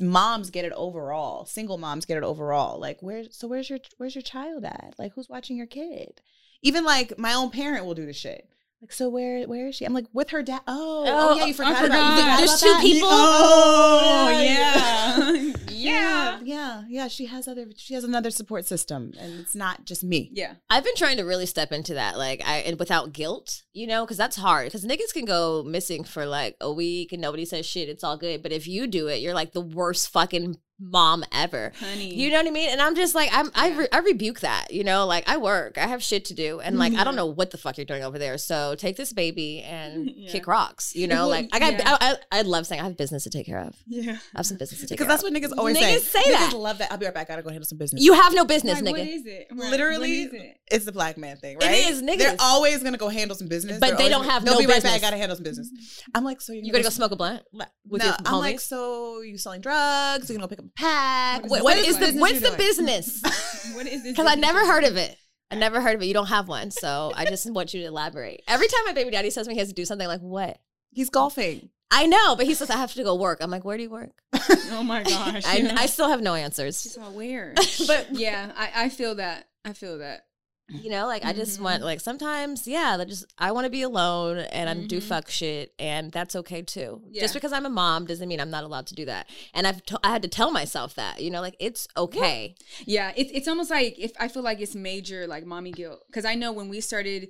moms 0.00 0.50
get 0.50 0.64
it 0.64 0.72
overall. 0.72 1.46
Single 1.46 1.78
moms 1.78 2.04
get 2.06 2.16
it 2.16 2.22
overall. 2.24 2.78
Like 2.80 3.02
where 3.02 3.24
so 3.30 3.48
where's 3.48 3.68
your 3.68 3.80
where's 3.98 4.14
your 4.14 4.22
child 4.22 4.64
at? 4.64 4.94
Like 4.98 5.12
who's 5.14 5.28
watching 5.28 5.56
your 5.56 5.66
kid? 5.66 6.20
Even 6.62 6.84
like 6.84 7.18
my 7.18 7.34
own 7.34 7.50
parent 7.50 7.84
will 7.84 7.94
do 7.94 8.06
the 8.06 8.12
shit. 8.12 8.48
Like 8.82 8.92
so 8.92 9.08
where 9.08 9.44
where 9.46 9.68
is 9.68 9.74
she? 9.76 9.84
I'm 9.86 9.94
like 9.94 10.06
with 10.12 10.30
her 10.30 10.42
dad. 10.42 10.60
Oh, 10.66 11.04
oh, 11.06 11.28
Oh, 11.32 11.36
yeah, 11.36 11.42
oh, 11.42 11.46
you 11.46 11.54
forgot, 11.54 11.76
forgot. 11.78 11.86
about 11.86 12.10
you 12.16 12.22
forgot 12.22 12.38
There's 12.38 12.50
about 12.50 12.60
two 12.60 12.68
that? 12.68 12.82
people? 12.82 13.08
Oh 13.10 14.28
Yeah, 14.30 15.32
yeah, 15.70 15.70
Yeah, 15.70 16.40
yeah, 16.44 16.82
yeah. 16.88 17.08
She 17.08 17.26
has 17.26 17.48
other. 17.48 17.66
She 17.76 17.94
has 17.94 18.04
another 18.04 18.30
support 18.30 18.66
system, 18.66 19.12
and 19.18 19.40
it's 19.40 19.54
not 19.54 19.84
just 19.86 20.04
me. 20.04 20.30
yeah. 20.34 20.54
I've 20.68 20.84
been 20.84 20.94
trying 20.96 21.16
to 21.16 21.22
really 21.24 21.46
step 21.46 21.72
into 21.72 21.94
that, 21.94 22.18
like 22.18 22.42
I 22.46 22.58
and 22.58 22.78
without 22.78 23.12
guilt, 23.12 23.62
you 23.72 23.86
know, 23.86 24.04
because 24.04 24.18
that's 24.18 24.36
hard. 24.36 24.66
Because 24.66 24.84
niggas 24.84 25.12
can 25.12 25.24
go 25.24 25.62
missing 25.62 26.04
for 26.04 26.26
like 26.26 26.56
a 26.60 26.70
week 26.72 27.12
and 27.12 27.22
nobody 27.22 27.44
says 27.46 27.64
shit. 27.66 27.88
It's 27.88 28.04
all 28.04 28.18
good. 28.18 28.42
But 28.42 28.52
if 28.52 28.66
you 28.68 28.86
do 28.86 29.08
it, 29.08 29.20
you're 29.22 29.34
like 29.34 29.52
the 29.52 29.60
worst 29.62 30.10
fucking 30.10 30.58
mom 30.78 31.24
ever. 31.32 31.72
Honey, 31.78 32.14
You 32.14 32.30
know 32.30 32.36
what 32.38 32.46
I 32.46 32.50
mean? 32.50 32.68
And 32.70 32.82
I'm 32.82 32.94
just 32.94 33.14
like, 33.14 33.30
I'm, 33.32 33.50
I, 33.54 33.70
re- 33.70 33.88
I 33.92 33.98
rebuke 33.98 34.40
that, 34.40 34.72
you 34.72 34.84
know, 34.84 35.06
like 35.06 35.28
I 35.28 35.38
work, 35.38 35.78
I 35.78 35.86
have 35.86 36.02
shit 36.02 36.26
to 36.26 36.34
do. 36.34 36.60
And 36.60 36.78
like, 36.78 36.92
I 36.92 36.96
don't 36.96 37.06
mm-hmm. 37.08 37.16
know 37.16 37.26
what 37.26 37.50
the 37.50 37.56
fuck 37.58 37.78
you're 37.78 37.86
doing 37.86 38.04
over 38.04 38.18
there. 38.18 38.36
So 38.38 38.74
take 38.74 38.96
this 38.96 39.12
baby 39.12 39.62
and 39.62 40.10
Yeah. 40.16 40.30
kick 40.32 40.46
rocks, 40.46 40.94
you 40.94 41.06
know, 41.06 41.28
like 41.28 41.48
I 41.52 41.58
got, 41.58 41.72
yeah. 41.74 41.96
I, 42.00 42.16
I, 42.32 42.38
I 42.40 42.42
love 42.42 42.66
saying 42.66 42.80
I 42.80 42.84
have 42.84 42.96
business 42.96 43.24
to 43.24 43.30
take 43.30 43.46
care 43.46 43.60
of. 43.60 43.74
yeah. 43.86 44.18
I 44.34 44.38
have 44.38 44.46
some 44.46 44.56
business 44.58 44.80
to 44.80 44.86
take 44.86 44.98
Because 44.98 45.06
that's 45.08 45.22
of. 45.22 45.32
what 45.32 45.42
niggas 45.42 45.56
always 45.56 45.76
Niggas 45.78 46.00
say. 46.00 46.22
say 46.22 46.32
niggas 46.34 46.50
that. 46.50 46.56
love 46.58 46.78
that. 46.78 46.92
I'll 46.92 46.98
be 46.98 47.06
right 47.06 47.14
back. 47.14 47.28
I 47.30 47.32
Gotta 47.34 47.42
go 47.42 47.50
handle 47.50 47.66
some 47.66 47.78
business. 47.78 48.02
You 48.02 48.12
have 48.14 48.34
no 48.34 48.44
business, 48.44 48.80
Like, 48.80 48.94
nigga. 48.94 48.98
what 48.98 49.08
is 49.08 49.26
it? 49.26 49.46
Right, 49.50 49.70
Literally, 49.70 50.26
what 50.26 50.34
is 50.34 50.42
it? 50.42 50.56
it's 50.70 50.84
the 50.84 50.92
black 50.92 51.16
man 51.18 51.36
thing, 51.38 51.58
right? 51.58 51.86
is, 51.86 52.02
niggas. 52.02 52.18
They're 52.18 52.36
always 52.40 52.82
gonna 52.82 52.96
go 52.98 53.08
handle 53.08 53.36
some 53.36 53.48
business, 53.48 53.78
But 53.80 53.88
They're 53.88 53.96
they 53.96 54.08
don't 54.08 54.22
gonna- 54.22 54.32
have 54.32 54.44
they'll 54.44 54.54
no 54.54 54.60
be 54.60 54.66
right 54.66 54.74
business. 54.76 54.92
back. 54.94 55.00
Gotta 55.00 55.16
handle 55.16 55.36
some 55.36 55.44
business. 55.44 55.70
Mm-hmm. 55.70 56.10
I'm 56.14 56.24
like, 56.24 56.40
so 56.40 56.52
you're 56.52 56.64
You 56.64 56.72
gotta 56.72 56.82
go 56.84 56.88
s- 56.88 56.94
smoke 56.96 57.12
a 57.12 57.16
blunt 57.16 57.42
with 57.88 58.00
no, 58.02 58.06
your 58.08 58.16
I'm 58.26 58.38
like, 58.38 58.60
so 58.60 59.20
you 59.22 59.38
selling 59.38 59.60
drugs? 59.60 60.28
You 60.30 60.36
gonna 60.36 60.46
go 60.46 60.48
pick 60.50 60.58
up 60.60 60.64
a 60.64 60.65
pack? 60.74 61.42
What 61.48 61.62
What, 61.62 61.76
is 61.78 61.94
what 61.94 62.00
the 62.00 62.06
business 62.06 62.20
what's 62.20 62.40
the 62.40 62.46
doing? 62.48 62.58
business? 62.58 63.22
What 63.74 63.86
is 63.86 64.02
this? 64.02 64.12
Because 64.12 64.26
I 64.26 64.36
never 64.36 64.60
heard 64.66 64.84
of 64.84 64.96
it. 64.96 65.16
I 65.50 65.56
never 65.56 65.80
heard 65.80 65.94
of 65.96 66.02
it. 66.02 66.06
You 66.06 66.14
don't 66.14 66.26
have 66.28 66.48
one, 66.48 66.70
so 66.70 67.12
I 67.14 67.24
just 67.26 67.50
want 67.52 67.74
you 67.74 67.80
to 67.82 67.86
elaborate. 67.86 68.42
Every 68.48 68.68
time 68.68 68.80
my 68.86 68.92
baby 68.94 69.10
daddy 69.10 69.28
says 69.30 69.46
me 69.46 69.54
he 69.54 69.60
has 69.60 69.68
to 69.68 69.74
do 69.74 69.84
something, 69.84 70.08
like 70.08 70.20
what? 70.20 70.58
He's 70.92 71.10
golfing. 71.10 71.68
I 71.90 72.06
know, 72.06 72.34
but 72.36 72.46
he 72.46 72.54
says 72.54 72.70
I 72.70 72.76
have 72.76 72.92
to 72.94 73.04
go 73.04 73.14
work. 73.16 73.38
I'm 73.40 73.50
like, 73.50 73.64
where 73.64 73.76
do 73.76 73.82
you 73.82 73.90
work? 73.90 74.10
Oh 74.72 74.82
my 74.82 75.02
gosh. 75.02 75.42
I, 75.46 75.72
I 75.76 75.86
still 75.86 76.08
have 76.08 76.20
no 76.20 76.34
answers. 76.34 76.82
She's 76.82 76.96
all 76.98 77.12
weird. 77.12 77.56
but 77.86 78.08
yeah, 78.12 78.52
I, 78.56 78.84
I 78.84 78.88
feel 78.88 79.14
that. 79.16 79.48
I 79.64 79.72
feel 79.72 79.98
that. 79.98 80.26
You 80.68 80.90
know, 80.90 81.06
like 81.06 81.24
I 81.24 81.32
just 81.32 81.60
want 81.60 81.84
like 81.84 82.00
sometimes, 82.00 82.66
yeah, 82.66 82.96
that 82.96 83.08
just 83.08 83.24
I 83.38 83.52
want 83.52 83.66
to 83.66 83.70
be 83.70 83.82
alone 83.82 84.38
and 84.38 84.68
i'm 84.68 84.86
do 84.88 84.98
Mhm. 84.98 85.02
fuck 85.02 85.30
shit, 85.30 85.72
and 85.78 86.10
that's 86.10 86.34
okay 86.34 86.62
too. 86.62 87.02
Yeah. 87.10 87.22
Just 87.22 87.34
because 87.34 87.52
I'm 87.52 87.66
a 87.66 87.70
mom 87.70 88.04
doesn't 88.04 88.28
mean 88.28 88.40
I'm 88.40 88.50
not 88.50 88.64
allowed 88.64 88.88
to 88.88 88.94
do 88.94 89.04
that. 89.04 89.28
And 89.54 89.66
I've 89.66 89.84
t- 89.86 89.96
I 90.02 90.10
had 90.10 90.22
to 90.22 90.28
tell 90.28 90.50
myself 90.50 90.94
that, 90.96 91.22
you 91.22 91.30
know, 91.30 91.40
like 91.40 91.54
it's 91.60 91.86
okay. 91.96 92.56
Yeah, 92.84 93.12
it's 93.16 93.30
it's 93.32 93.46
almost 93.48 93.70
like 93.70 93.96
if 93.98 94.12
I 94.18 94.26
feel 94.26 94.42
like 94.42 94.60
it's 94.60 94.74
major 94.74 95.26
like 95.28 95.46
mommy 95.46 95.70
guilt 95.70 96.02
because 96.08 96.24
I 96.24 96.34
know 96.34 96.52
when 96.52 96.68
we 96.68 96.80
started, 96.80 97.28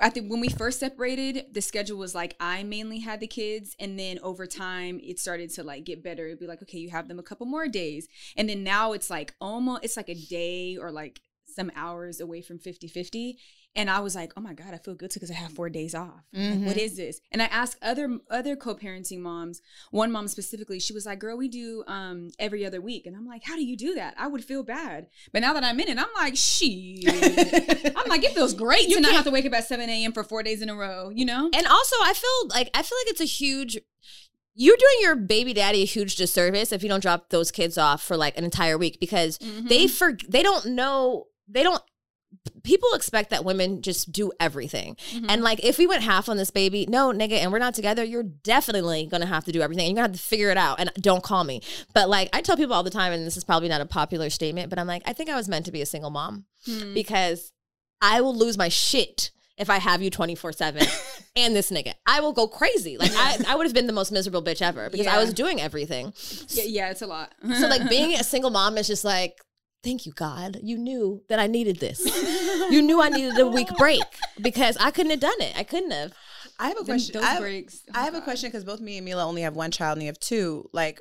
I 0.00 0.08
think 0.10 0.30
when 0.30 0.40
we 0.40 0.48
first 0.48 0.78
separated, 0.78 1.46
the 1.52 1.62
schedule 1.62 1.98
was 1.98 2.14
like 2.14 2.36
I 2.38 2.62
mainly 2.62 3.00
had 3.00 3.18
the 3.18 3.26
kids, 3.26 3.74
and 3.80 3.98
then 3.98 4.20
over 4.22 4.46
time 4.46 5.00
it 5.02 5.18
started 5.18 5.50
to 5.54 5.64
like 5.64 5.84
get 5.84 6.04
better. 6.04 6.26
It'd 6.26 6.38
be 6.38 6.46
like 6.46 6.62
okay, 6.62 6.78
you 6.78 6.90
have 6.90 7.08
them 7.08 7.18
a 7.18 7.22
couple 7.24 7.46
more 7.46 7.66
days, 7.66 8.06
and 8.36 8.48
then 8.48 8.62
now 8.62 8.92
it's 8.92 9.10
like 9.10 9.34
almost 9.40 9.84
it's 9.84 9.96
like 9.96 10.08
a 10.08 10.14
day 10.14 10.76
or 10.76 10.92
like 10.92 11.20
some 11.56 11.72
hours 11.74 12.20
away 12.20 12.40
from 12.42 12.58
50-50 12.58 13.34
and 13.74 13.90
i 13.90 13.98
was 14.00 14.14
like 14.14 14.32
oh 14.36 14.40
my 14.40 14.52
god 14.54 14.72
i 14.72 14.78
feel 14.78 14.94
good 14.94 15.10
because 15.12 15.30
i 15.30 15.34
have 15.34 15.50
four 15.52 15.68
days 15.68 15.94
off. 15.94 16.22
Like, 16.32 16.60
what 16.60 16.76
Mhm. 16.76 16.84
is 16.86 16.96
this? 16.96 17.20
And 17.32 17.42
i 17.42 17.46
asked 17.46 17.78
other 17.82 18.18
other 18.30 18.54
co-parenting 18.56 19.20
moms 19.20 19.60
one 19.90 20.12
mom 20.12 20.28
specifically 20.28 20.78
she 20.78 20.92
was 20.92 21.04
like 21.06 21.18
girl 21.18 21.36
we 21.36 21.48
do 21.48 21.82
um 21.86 22.30
every 22.38 22.64
other 22.64 22.80
week. 22.80 23.06
And 23.06 23.16
i'm 23.16 23.26
like 23.26 23.42
how 23.44 23.56
do 23.56 23.64
you 23.64 23.76
do 23.76 23.94
that? 23.96 24.14
I 24.18 24.26
would 24.28 24.44
feel 24.44 24.62
bad. 24.62 25.08
But 25.32 25.40
now 25.40 25.52
that 25.54 25.64
i'm 25.64 25.80
in 25.80 25.88
it 25.88 25.98
i'm 25.98 26.12
like 26.16 26.36
she 26.36 27.04
i'm 27.06 28.08
like 28.08 28.24
it 28.24 28.32
feels 28.34 28.54
great 28.66 28.88
you 28.88 28.96
to 28.96 29.00
not 29.02 29.12
have 29.12 29.24
to 29.24 29.30
wake 29.30 29.46
up 29.46 29.52
at 29.54 29.64
7 29.66 29.88
a.m 29.88 30.12
for 30.12 30.22
four 30.24 30.42
days 30.42 30.62
in 30.62 30.68
a 30.68 30.74
row 30.76 31.10
you 31.10 31.24
know? 31.24 31.50
And 31.54 31.66
also, 31.66 31.96
I 32.02 32.12
feel 32.14 32.48
like 32.48 32.70
I 32.74 32.82
feel 32.82 32.98
like 33.00 33.10
it's 33.12 33.20
a 33.20 33.24
huge. 33.24 33.78
You're 34.58 34.76
doing 34.76 34.96
your 35.02 35.16
baby 35.16 35.52
daddy 35.52 35.82
a 35.82 35.86
huge 35.86 36.16
disservice 36.16 36.72
if 36.72 36.82
you 36.82 36.88
don't 36.88 37.00
drop 37.02 37.28
those 37.30 37.50
kids 37.50 37.76
off 37.76 38.02
for 38.02 38.16
like 38.16 38.36
an 38.38 38.44
entire 38.44 38.78
week 38.78 38.98
because 39.00 39.38
Mm-hmm. 39.38 39.68
they 39.68 39.86
for 39.86 40.16
they 40.28 40.42
don't 40.42 40.66
know 40.66 41.26
they 41.48 41.62
don't. 41.62 41.82
People 42.64 42.88
expect 42.94 43.30
that 43.30 43.44
women 43.44 43.80
just 43.82 44.10
do 44.12 44.32
everything. 44.40 44.96
Mhm. 45.12 45.26
And 45.28 45.42
like, 45.42 45.64
if 45.64 45.78
we 45.78 45.86
went 45.86 46.02
half 46.02 46.28
on 46.28 46.36
this 46.36 46.50
baby, 46.50 46.84
no, 46.88 47.12
nigga, 47.12 47.32
and 47.34 47.52
we're 47.52 47.60
not 47.60 47.74
together, 47.74 48.02
you're 48.04 48.24
definitely 48.24 49.06
gonna 49.06 49.26
have 49.26 49.44
to 49.44 49.52
do 49.52 49.62
everything. 49.62 49.86
You're 49.86 49.94
gonna 49.94 50.08
have 50.08 50.16
to 50.16 50.22
figure 50.22 50.50
it 50.50 50.56
out. 50.58 50.80
And 50.80 50.90
don't 51.00 51.22
call 51.22 51.44
me. 51.44 51.62
But 51.94 52.08
like, 52.08 52.28
I 52.34 52.42
tell 52.42 52.56
people 52.56 52.74
all 52.74 52.82
the 52.82 52.90
time, 52.90 53.12
and 53.12 53.24
this 53.26 53.36
is 53.36 53.44
probably 53.44 53.68
not 53.68 53.80
a 53.80 53.86
popular 53.86 54.28
statement, 54.30 54.70
but 54.70 54.78
I'm 54.78 54.86
like, 54.88 55.02
I 55.06 55.12
think 55.12 55.30
I 55.30 55.36
was 55.36 55.48
meant 55.48 55.66
to 55.66 55.72
be 55.72 55.80
a 55.82 55.86
single 55.86 56.10
mom 56.10 56.44
Mhm. 56.68 56.94
because 56.94 57.52
I 58.02 58.20
will 58.20 58.34
lose 58.36 58.58
my 58.58 58.68
shit 58.68 59.30
if 59.56 59.70
I 59.70 59.78
have 59.78 60.02
you 60.02 60.10
24 60.10 60.52
7 60.52 60.86
and 61.36 61.56
this 61.56 61.70
nigga. 61.70 61.94
I 62.06 62.20
will 62.20 62.32
go 62.34 62.46
crazy. 62.48 62.98
Like, 62.98 63.12
I, 63.14 63.38
I 63.48 63.54
would 63.56 63.66
have 63.66 63.72
been 63.74 63.86
the 63.86 63.92
most 63.94 64.12
miserable 64.12 64.42
bitch 64.42 64.60
ever 64.60 64.90
because 64.90 65.06
I 65.06 65.18
was 65.18 65.32
doing 65.32 65.60
everything. 65.62 66.12
yeah, 66.48 66.64
yeah 66.64 66.90
it's 66.90 67.00
a 67.02 67.06
lot 67.06 67.32
So, 67.58 67.66
like, 67.68 67.88
being 67.88 68.14
a 68.20 68.24
single 68.24 68.50
mom 68.50 68.76
is 68.76 68.86
just 68.88 69.04
like, 69.04 69.40
thank 69.86 70.04
you, 70.04 70.12
God. 70.12 70.58
You 70.62 70.76
knew 70.76 71.22
that 71.28 71.38
I 71.38 71.46
needed 71.46 71.78
this. 71.78 72.04
You 72.70 72.82
knew 72.82 73.00
I 73.00 73.08
needed 73.08 73.38
a 73.38 73.46
week 73.46 73.68
break 73.78 74.02
because 74.42 74.76
I 74.78 74.90
couldn't 74.90 75.12
have 75.12 75.20
done 75.20 75.40
it. 75.40 75.56
I 75.56 75.62
couldn't 75.62 75.92
have. 75.92 76.12
I 76.58 76.68
have 76.68 76.78
a 76.80 76.84
question. 76.84 77.12
those 77.14 77.22
I 77.22 77.30
have, 77.34 77.40
breaks 77.40 77.82
oh 77.88 77.92
I 77.94 78.04
have 78.04 78.14
my 78.14 78.18
a 78.20 78.22
question 78.22 78.48
because 78.48 78.64
both 78.64 78.80
me 78.80 78.98
and 78.98 79.06
Milah 79.06 79.24
only 79.24 79.42
have 79.42 79.54
one 79.54 79.70
child 79.70 79.96
and 79.96 80.02
you 80.02 80.08
have 80.08 80.18
two. 80.18 80.68
Like, 80.72 81.00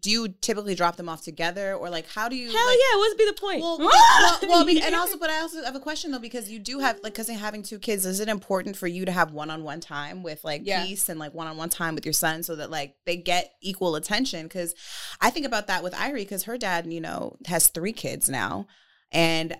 do 0.00 0.10
you 0.10 0.28
typically 0.28 0.74
drop 0.74 0.96
them 0.96 1.08
off 1.08 1.22
together, 1.22 1.74
or 1.74 1.90
like 1.90 2.08
how 2.08 2.28
do 2.28 2.36
you? 2.36 2.50
Hell 2.50 2.66
like, 2.66 2.78
yeah. 2.78 2.98
What's 2.98 3.14
be 3.14 3.26
the 3.26 3.32
point? 3.32 3.60
Well, 3.60 3.78
well, 3.78 4.38
well, 4.42 4.68
and 4.68 4.94
also, 4.94 5.18
but 5.20 5.30
I 5.30 5.40
also 5.40 5.62
have 5.64 5.76
a 5.76 5.80
question 5.80 6.10
though 6.10 6.18
because 6.18 6.50
you 6.50 6.58
do 6.58 6.78
have 6.80 6.96
like 7.02 7.14
because 7.14 7.28
having 7.28 7.62
two 7.62 7.78
kids, 7.78 8.06
is 8.06 8.20
it 8.20 8.28
important 8.28 8.76
for 8.76 8.86
you 8.86 9.04
to 9.04 9.12
have 9.12 9.32
one-on-one 9.32 9.80
time 9.80 10.22
with 10.22 10.44
like 10.44 10.62
Yeah. 10.64 10.84
peace 10.84 11.08
and 11.08 11.18
like 11.18 11.34
one-on-one 11.34 11.68
time 11.70 11.94
with 11.94 12.04
your 12.04 12.12
son 12.12 12.42
so 12.42 12.56
that 12.56 12.70
like 12.70 12.96
they 13.04 13.16
get 13.16 13.52
equal 13.60 13.96
attention? 13.96 14.44
Because 14.44 14.74
I 15.20 15.30
think 15.30 15.46
about 15.46 15.66
that 15.68 15.82
with 15.82 15.92
Irie 15.94 16.16
because 16.16 16.44
her 16.44 16.58
dad, 16.58 16.86
you 16.92 17.00
know, 17.00 17.36
has 17.46 17.68
three 17.68 17.92
kids 17.92 18.28
now, 18.28 18.66
and 19.12 19.56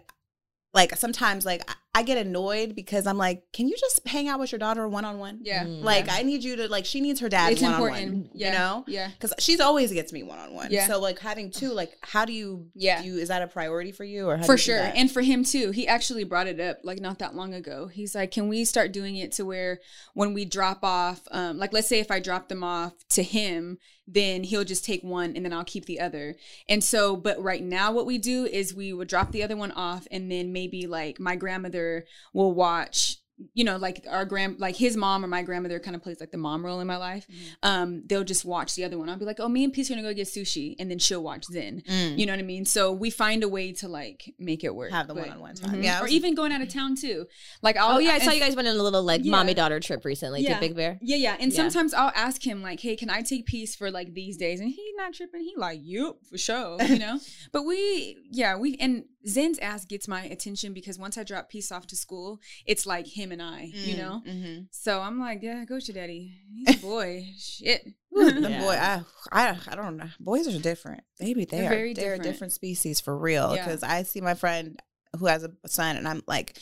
like 0.77 0.95
sometimes 0.97 1.45
like 1.45 1.69
I- 1.69 1.75
I 1.99 2.03
get 2.03 2.19
annoyed 2.19 2.77
because 2.77 3.07
I'm 3.07 3.17
like, 3.17 3.45
can 3.55 3.69
you 3.69 3.75
just 3.81 4.07
hang 4.07 4.29
out 4.29 4.39
with 4.39 4.53
your 4.53 4.59
daughter 4.59 4.87
one-on-one? 4.87 5.39
yeah 5.43 5.65
Mm. 5.65 5.83
Like 5.83 6.11
I 6.11 6.23
need 6.25 6.45
you 6.45 6.55
to 6.57 6.69
like 6.69 6.85
she 6.85 7.01
needs 7.01 7.21
her 7.21 7.31
dad 7.31 7.53
it's 7.53 7.63
important 7.63 8.33
yeah 8.35 8.53
You 8.53 8.59
know, 8.59 8.85
yeah 8.87 9.09
because 9.19 9.33
she's 9.39 9.61
always 9.61 9.91
gets 9.93 10.13
me 10.13 10.23
one-on-one. 10.23 10.69
Yeah. 10.71 10.89
So 10.89 11.01
like 11.01 11.19
having 11.19 11.51
two, 11.51 11.71
like 11.73 11.93
how 12.03 12.27
do 12.27 12.35
you? 12.35 12.67
Yeah. 12.75 13.01
Do 13.01 13.09
you, 13.09 13.17
is 13.17 13.29
that 13.29 13.41
a 13.41 13.47
priority 13.47 13.93
for 13.93 14.05
you 14.05 14.29
or 14.29 14.37
how 14.37 14.43
do 14.43 14.47
for 14.47 14.53
you 14.53 14.57
do 14.59 14.63
sure 14.63 14.79
that? 14.79 14.95
and 14.95 15.11
for 15.11 15.23
him 15.23 15.43
too 15.43 15.71
he 15.71 15.89
actually 15.89 16.25
brought 16.25 16.47
it 16.49 16.61
up 16.61 16.77
like 16.85 17.01
not 17.01 17.19
that 17.21 17.35
long 17.35 17.55
ago 17.55 17.87
he's 17.87 18.15
like 18.15 18.31
can 18.31 18.47
we 18.49 18.67
start 18.67 18.93
doing 18.93 19.17
it 19.17 19.33
to 19.33 19.47
where 19.47 19.81
when 20.13 20.35
we 20.35 20.45
drop 20.45 20.81
off 20.85 21.23
um 21.31 21.57
like 21.59 21.73
let's 21.73 21.89
say 21.89 21.99
if 22.01 22.11
i 22.11 22.21
drop 22.21 22.49
them 22.49 22.63
off 22.63 22.93
to 23.09 23.23
him 23.23 23.79
then 24.07 24.45
he'll 24.45 24.65
just 24.65 24.85
take 24.85 25.03
one 25.03 25.35
and 25.35 25.45
then 25.45 25.53
i'll 25.53 25.65
keep 25.65 25.87
the 25.87 26.01
other. 26.01 26.37
And 26.69 26.83
so 26.83 27.17
but 27.17 27.43
right 27.43 27.63
now 27.63 27.93
what 27.93 28.07
we 28.07 28.19
do 28.19 28.45
is 28.45 28.75
we 28.75 28.93
would 28.93 29.09
drop 29.09 29.33
the 29.33 29.43
other 29.43 29.57
one 29.57 29.73
off 29.73 30.07
and 30.11 30.31
then 30.31 30.53
maybe 30.53 30.87
like 30.87 31.19
my 31.19 31.37
grandmother 31.37 32.05
will 32.33 32.55
watch 32.55 33.19
you 33.53 33.65
know, 33.65 33.77
like 33.77 34.07
our 34.09 34.25
grand, 34.25 34.59
like 34.59 34.77
his 34.77 34.97
mom 34.97 35.25
or 35.25 35.29
my 35.29 35.43
grandmother 35.43 35.79
kind 35.79 35.95
of 35.95 36.03
plays 36.03 36.21
like 36.21 36.31
the 36.31 36.39
mom 36.39 36.65
role 36.65 36.81
in 36.81 36.87
my 36.87 36.97
life. 36.97 37.27
Mm-hmm. 37.31 37.69
Um, 37.69 38.03
they'll 38.07 38.25
just 38.25 38.45
watch 38.45 38.75
the 38.75 38.85
other 38.85 38.99
one. 38.99 39.11
I'll 39.11 39.19
be 39.19 39.25
like, 39.27 39.41
oh, 39.41 39.49
me 39.49 39.65
and 39.65 39.73
Peace 39.73 39.91
are 39.91 39.95
gonna 39.95 40.07
go 40.09 40.15
get 40.15 40.27
sushi, 40.27 40.75
and 40.79 40.91
then 40.91 40.99
she'll 40.99 41.23
watch 41.23 41.45
Zen. 41.45 41.83
Mm. 41.89 42.19
You 42.19 42.27
know 42.27 42.33
what 42.33 42.39
I 42.39 42.43
mean? 42.45 42.65
So 42.65 42.93
we 42.93 43.11
find 43.11 43.43
a 43.43 43.49
way 43.49 43.73
to 43.75 43.89
like 43.89 44.35
make 44.39 44.65
it 44.65 44.75
work. 44.75 44.91
Have 44.91 45.07
the 45.09 45.15
one-on-one 45.15 45.55
time. 45.57 45.77
Mhm. 45.81 45.85
Yeah, 45.85 46.01
or 46.03 46.09
even 46.09 46.35
going 46.35 46.51
out 46.53 46.63
of 46.63 46.69
town 46.69 46.97
too. 46.97 47.27
Like, 47.63 47.77
I'll, 47.77 47.97
Oh 47.97 47.99
yeah, 47.99 48.13
I 48.13 48.19
saw 48.21 48.31
you 48.31 48.41
guys 48.41 48.57
went 48.57 48.69
on 48.69 48.77
a 48.77 48.83
little 48.83 49.03
like 49.03 49.23
Yeah. 49.25 49.33
mommy 49.33 49.55
daughter 49.55 49.81
trip 49.81 50.05
recently 50.05 50.43
Yeah. 50.43 50.55
to 50.55 50.61
Big 50.61 50.75
Bear. 50.75 50.99
Yeah, 51.03 51.17
yeah. 51.17 51.37
And 51.39 51.53
Yeah. 51.53 51.57
sometimes 51.57 51.93
I'll 51.93 52.13
ask 52.15 52.47
him 52.47 52.63
like, 52.63 52.81
"Hey, 52.81 52.97
can 52.97 53.11
I 53.11 53.23
take 53.23 53.47
Peace 53.47 53.77
for 53.77 53.91
like 53.91 54.15
these 54.15 54.37
days?" 54.37 54.61
And 54.61 54.71
he's 54.71 54.95
not 54.97 55.13
tripping. 55.13 55.43
He 55.43 55.55
like, 55.57 55.81
"Yep, 55.83 56.15
for 56.31 56.39
sure." 56.39 56.83
You 56.83 56.99
know. 56.99 57.21
but 57.53 57.65
we, 57.65 58.17
yeah, 58.31 58.57
we 58.57 58.77
and 58.79 59.05
Zen's 59.29 59.59
ass 59.59 59.85
gets 59.85 60.07
my 60.07 60.23
attention 60.25 60.73
because 60.73 60.99
once 60.99 61.19
I 61.19 61.25
drop 61.25 61.49
Peace 61.49 61.73
off 61.73 61.87
to 61.89 61.97
school, 61.97 62.41
it's 62.65 62.87
like 62.87 63.07
him 63.07 63.33
and 63.33 63.43
I. 63.43 63.71
You 63.75 63.97
know. 63.97 64.23
Mm-hmm. 64.27 64.61
So 64.71 65.01
I'm 65.01 65.19
like, 65.19 65.43
yeah, 65.43 65.65
go 65.65 65.81
to 65.81 65.93
daddy. 65.93 66.35
He's 66.65 66.79
a 66.79 66.87
boy. 66.87 67.27
Shit. 67.39 67.85
The 68.13 68.47
Yeah. 68.49 68.61
boy, 68.61 68.73
I, 68.73 69.03
I, 69.51 69.59
I 69.69 69.75
don't 69.75 69.97
know. 69.97 70.09
Boys 70.21 70.49
are 70.49 70.59
different. 70.59 71.03
Maybe 71.21 71.45
they 71.45 71.59
They're 71.59 71.67
are 71.67 71.69
very 71.75 71.93
they're 71.93 72.15
a 72.15 72.17
different. 72.17 72.23
different 72.23 72.53
species 72.55 73.01
for 73.01 73.17
real. 73.17 73.55
Yeah. 73.55 73.65
Because 73.65 73.83
I 73.83 74.05
see 74.05 74.21
my 74.21 74.35
friend 74.35 74.81
who 75.19 75.27
has 75.27 75.45
a 75.45 75.51
son, 75.67 75.97
and 75.97 76.07
I'm 76.09 76.23
like, 76.27 76.59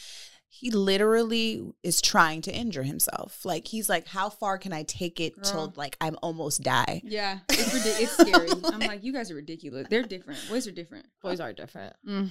he 0.49 0.71
literally 0.71 1.63
is 1.83 2.01
trying 2.01 2.41
to 2.43 2.53
injure 2.53 2.85
himself. 2.85 3.45
Like 3.45 3.67
he's 3.67 3.89
like, 3.89 4.07
how 4.07 4.31
far 4.31 4.57
can 4.59 4.73
I 4.73 4.85
take 4.85 5.21
it 5.21 5.33
till 5.43 5.73
like 5.77 5.97
I'm 6.01 6.17
almost 6.23 6.63
die? 6.63 7.03
Yeah, 7.05 7.41
it's 7.49 7.75
ridiculous. 7.75 8.01
It's 8.01 8.31
scary. 8.31 8.49
I'm 8.73 8.81
like, 8.81 9.03
you 9.05 9.13
guys 9.13 9.31
are 9.31 9.35
ridiculous. 9.35 9.87
They're 9.91 10.03
different. 10.05 10.41
Boys 10.49 10.67
are 10.69 10.73
different. 10.73 11.07
Boys 11.23 11.41
are 11.41 11.53
different. 11.53 11.95
Mm. 12.09 12.31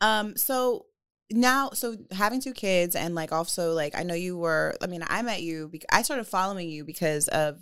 Um, 0.00 0.36
so 0.36 0.86
now, 1.30 1.70
so 1.70 1.96
having 2.10 2.40
two 2.40 2.52
kids 2.52 2.94
and 2.94 3.14
like 3.14 3.32
also 3.32 3.72
like 3.72 3.94
I 3.96 4.02
know 4.02 4.14
you 4.14 4.36
were. 4.36 4.74
I 4.82 4.86
mean, 4.86 5.02
I 5.06 5.22
met 5.22 5.42
you. 5.42 5.68
Because, 5.68 5.86
I 5.90 6.02
started 6.02 6.24
following 6.24 6.68
you 6.68 6.84
because 6.84 7.28
of 7.28 7.58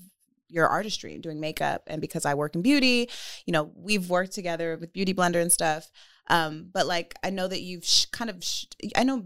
your 0.49 0.68
artistry, 0.68 1.14
and 1.14 1.23
doing 1.23 1.40
makeup, 1.40 1.83
and 1.87 2.01
because 2.01 2.27
I 2.27 2.35
work 2.35 2.55
in 2.55 2.62
beauty. 2.62 3.09
You 3.47 3.53
know, 3.53 3.71
we've 3.75 4.11
worked 4.11 4.33
together 4.33 4.77
with 4.81 4.92
Beauty 4.92 5.14
Blender 5.14 5.40
and 5.40 5.53
stuff. 5.53 5.90
Um, 6.29 6.68
but 6.73 6.87
like 6.87 7.14
I 7.23 7.31
know 7.31 7.49
that 7.49 7.62
you've 7.62 7.85
sh- 7.85 8.07
kind 8.07 8.31
of. 8.31 8.42
Sh- 8.42 8.66
I 8.97 9.05
know. 9.05 9.25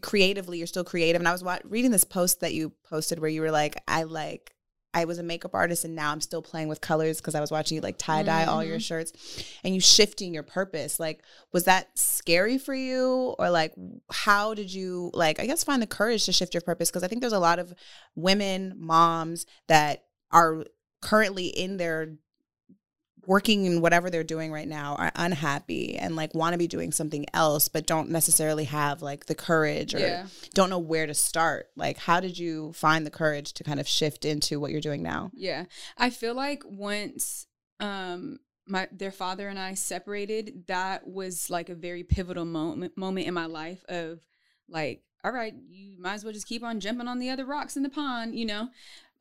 Creatively, 0.00 0.56
you're 0.56 0.66
still 0.66 0.84
creative, 0.84 1.20
and 1.20 1.28
I 1.28 1.32
was 1.32 1.44
wa- 1.44 1.58
reading 1.62 1.90
this 1.90 2.02
post 2.02 2.40
that 2.40 2.54
you 2.54 2.72
posted 2.88 3.18
where 3.18 3.28
you 3.28 3.42
were 3.42 3.50
like, 3.50 3.76
"I 3.86 4.04
like 4.04 4.55
I 4.96 5.04
was 5.04 5.18
a 5.18 5.22
makeup 5.22 5.54
artist 5.54 5.84
and 5.84 5.94
now 5.94 6.10
I'm 6.10 6.22
still 6.22 6.40
playing 6.40 6.68
with 6.68 6.80
colors 6.80 7.18
because 7.18 7.34
I 7.34 7.40
was 7.42 7.50
watching 7.50 7.74
you 7.74 7.82
like 7.82 7.98
tie 7.98 8.22
dye 8.22 8.46
all 8.46 8.64
your 8.64 8.76
mm-hmm. 8.76 8.80
shirts 8.80 9.44
and 9.62 9.74
you 9.74 9.80
shifting 9.80 10.32
your 10.32 10.42
purpose. 10.42 10.98
Like, 10.98 11.22
was 11.52 11.64
that 11.64 11.90
scary 11.98 12.56
for 12.56 12.74
you? 12.74 13.36
Or 13.38 13.50
like, 13.50 13.74
how 14.10 14.54
did 14.54 14.72
you, 14.72 15.10
like, 15.12 15.38
I 15.38 15.44
guess 15.44 15.62
find 15.62 15.82
the 15.82 15.86
courage 15.86 16.24
to 16.24 16.32
shift 16.32 16.54
your 16.54 16.62
purpose? 16.62 16.90
Because 16.90 17.02
I 17.02 17.08
think 17.08 17.20
there's 17.20 17.34
a 17.34 17.38
lot 17.38 17.58
of 17.58 17.74
women, 18.14 18.72
moms 18.78 19.44
that 19.68 20.04
are 20.32 20.64
currently 21.02 21.48
in 21.48 21.76
their 21.76 22.14
working 23.26 23.64
in 23.64 23.80
whatever 23.80 24.08
they're 24.10 24.24
doing 24.24 24.52
right 24.52 24.68
now 24.68 24.94
are 24.96 25.12
unhappy 25.16 25.96
and 25.96 26.16
like 26.16 26.34
want 26.34 26.52
to 26.54 26.58
be 26.58 26.66
doing 26.66 26.92
something 26.92 27.26
else 27.34 27.68
but 27.68 27.86
don't 27.86 28.08
necessarily 28.10 28.64
have 28.64 29.02
like 29.02 29.26
the 29.26 29.34
courage 29.34 29.94
or 29.94 29.98
Yeah. 29.98 30.26
don't 30.54 30.70
know 30.70 30.78
where 30.78 31.06
to 31.06 31.14
start 31.14 31.68
like 31.76 31.98
how 31.98 32.20
did 32.20 32.38
you 32.38 32.72
find 32.72 33.04
the 33.06 33.10
courage 33.10 33.52
to 33.54 33.64
kind 33.64 33.80
of 33.80 33.88
shift 33.88 34.24
into 34.24 34.60
what 34.60 34.70
you're 34.70 34.80
doing 34.80 35.02
now 35.02 35.30
Yeah. 35.34 35.64
I 35.98 36.10
feel 36.10 36.34
like 36.34 36.62
once 36.66 37.46
um 37.80 38.38
my 38.68 38.88
their 38.90 39.12
father 39.12 39.48
and 39.48 39.58
I 39.60 39.74
separated, 39.74 40.64
that 40.66 41.06
was 41.06 41.50
like 41.50 41.68
a 41.68 41.74
very 41.74 42.02
pivotal 42.02 42.44
moment 42.44 42.96
moment 42.96 43.26
in 43.28 43.34
my 43.34 43.46
life 43.46 43.84
of 43.88 44.18
like, 44.68 45.02
all 45.22 45.30
right, 45.30 45.54
you 45.68 45.96
might 46.00 46.14
as 46.14 46.24
well 46.24 46.32
just 46.32 46.48
keep 46.48 46.64
on 46.64 46.80
jumping 46.80 47.06
on 47.06 47.20
the 47.20 47.30
other 47.30 47.44
rocks 47.46 47.76
in 47.76 47.84
the 47.84 47.88
pond, 47.88 48.34
you 48.36 48.44
know? 48.44 48.68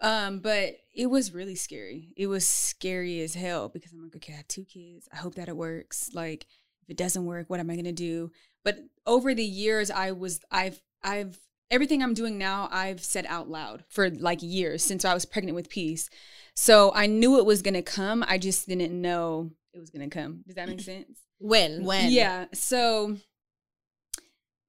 Um, 0.01 0.39
but 0.39 0.75
it 0.93 1.07
was 1.07 1.33
really 1.33 1.55
scary. 1.55 2.13
It 2.17 2.27
was 2.27 2.47
scary 2.47 3.21
as 3.21 3.33
hell 3.33 3.69
because 3.69 3.91
I'm 3.91 4.03
like, 4.03 4.15
okay, 4.17 4.33
I 4.33 4.37
have 4.37 4.47
two 4.47 4.65
kids. 4.65 5.07
I 5.13 5.17
hope 5.17 5.35
that 5.35 5.49
it 5.49 5.55
works. 5.55 6.09
Like, 6.13 6.45
if 6.83 6.89
it 6.89 6.97
doesn't 6.97 7.25
work, 7.25 7.49
what 7.49 7.59
am 7.59 7.69
I 7.69 7.75
gonna 7.75 7.91
do? 7.91 8.31
But 8.63 8.79
over 9.05 9.33
the 9.33 9.43
years, 9.43 9.89
I 9.89 10.11
was 10.11 10.41
I've 10.51 10.81
I've 11.03 11.39
everything 11.71 12.03
I'm 12.03 12.13
doing 12.13 12.37
now, 12.37 12.69
I've 12.71 13.03
said 13.03 13.25
out 13.27 13.49
loud 13.49 13.83
for 13.89 14.09
like 14.09 14.39
years 14.41 14.83
since 14.83 15.05
I 15.05 15.13
was 15.13 15.25
pregnant 15.25 15.55
with 15.55 15.69
Peace. 15.69 16.09
So 16.55 16.91
I 16.93 17.07
knew 17.07 17.37
it 17.39 17.45
was 17.45 17.61
gonna 17.61 17.81
come. 17.81 18.23
I 18.27 18.37
just 18.37 18.67
didn't 18.67 18.99
know 18.99 19.51
it 19.73 19.79
was 19.79 19.89
gonna 19.89 20.09
come. 20.09 20.43
Does 20.45 20.55
that 20.55 20.69
make 20.69 20.81
sense? 20.81 21.19
When? 21.39 21.83
when 21.83 22.11
Yeah. 22.11 22.45
So 22.53 23.17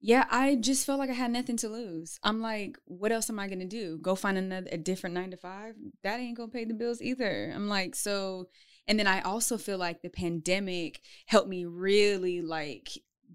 yeah, 0.01 0.27
I 0.31 0.57
just 0.57 0.87
felt 0.87 0.99
like 0.99 1.11
I 1.11 1.15
had 1.15 1.31
nothing 1.31 1.57
to 1.59 1.69
lose. 1.69 2.19
I'm 2.23 2.41
like, 2.41 2.79
what 2.85 3.13
else 3.13 3.31
am 3.31 3.39
I 3.39 3.49
gonna 3.49 3.65
do? 3.65 3.99
Go 3.99 4.15
find 4.15 4.39
another 4.39 4.69
a 4.71 4.77
different 4.77 5.15
nine 5.15 5.31
to 5.31 5.37
five? 5.37 5.75
That 6.03 6.21
ain't 6.21 6.37
gonna 6.37 6.53
pay 6.53 6.65
the 6.65 6.75
bills 6.75 7.01
either. 7.03 7.53
I'm 7.55 7.69
like, 7.69 7.95
so 7.95 8.49
and 8.89 8.99
then 8.99 9.07
I 9.07 9.21
also 9.23 9.59
feel 9.59 9.79
like 9.79 10.03
the 10.03 10.09
pandemic 10.09 11.01
helped 11.27 11.49
me 11.49 11.65
really 11.65 12.41
like 12.41 12.91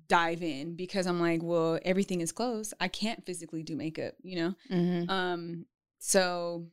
dive 0.08 0.44
in 0.44 0.76
because 0.76 1.08
I'm 1.08 1.20
like, 1.20 1.42
well, 1.44 1.80
everything 1.84 2.22
is 2.22 2.32
closed. 2.32 2.74
I 2.80 2.88
can't 2.88 3.26
physically 3.26 3.64
do 3.64 3.76
makeup, 3.76 4.14
you 4.24 4.36
know? 4.38 4.54
Mhm. 4.70 5.10
Um, 5.10 5.66
so 6.00 6.68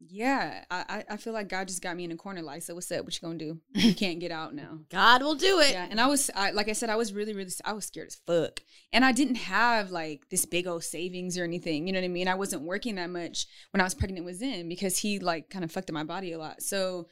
yeah, 0.00 0.64
I, 0.70 1.04
I 1.08 1.16
feel 1.16 1.32
like 1.32 1.48
God 1.48 1.68
just 1.68 1.80
got 1.82 1.96
me 1.96 2.04
in 2.04 2.12
a 2.12 2.16
corner. 2.16 2.42
Like, 2.42 2.62
so 2.62 2.74
what's 2.74 2.90
up? 2.92 3.04
What 3.04 3.14
you 3.14 3.26
gonna 3.26 3.38
do? 3.38 3.58
You 3.74 3.94
can't 4.04 4.20
get 4.20 4.30
out 4.32 4.54
now. 4.54 4.80
God 4.90 5.22
will 5.22 5.34
do 5.34 5.60
it. 5.60 5.72
Yeah, 5.72 5.86
and 5.90 6.00
I 6.00 6.06
was, 6.06 6.30
I, 6.34 6.50
like 6.50 6.68
I 6.68 6.72
said, 6.72 6.90
I 6.90 6.96
was 6.96 7.12
really, 7.12 7.32
really, 7.32 7.50
I 7.64 7.72
was 7.72 7.86
scared 7.86 8.08
as 8.08 8.16
fuck, 8.26 8.60
and 8.92 9.04
I 9.04 9.12
didn't 9.12 9.36
have 9.36 9.90
like 9.90 10.28
this 10.30 10.44
big 10.44 10.66
old 10.66 10.84
savings 10.84 11.38
or 11.38 11.44
anything. 11.44 11.86
You 11.86 11.92
know 11.94 12.00
what 12.00 12.04
I 12.06 12.08
mean? 12.08 12.28
I 12.28 12.34
wasn't 12.34 12.62
working 12.62 12.96
that 12.96 13.08
much 13.10 13.46
when 13.72 13.80
I 13.80 13.84
was 13.84 13.94
pregnant 13.94 14.26
with 14.26 14.36
Zen 14.36 14.68
because 14.68 14.98
he 14.98 15.18
like 15.20 15.48
kind 15.48 15.64
of 15.64 15.72
fucked 15.72 15.88
up 15.90 15.94
my 15.94 16.04
body 16.04 16.32
a 16.32 16.38
lot. 16.38 16.62
So 16.62 17.08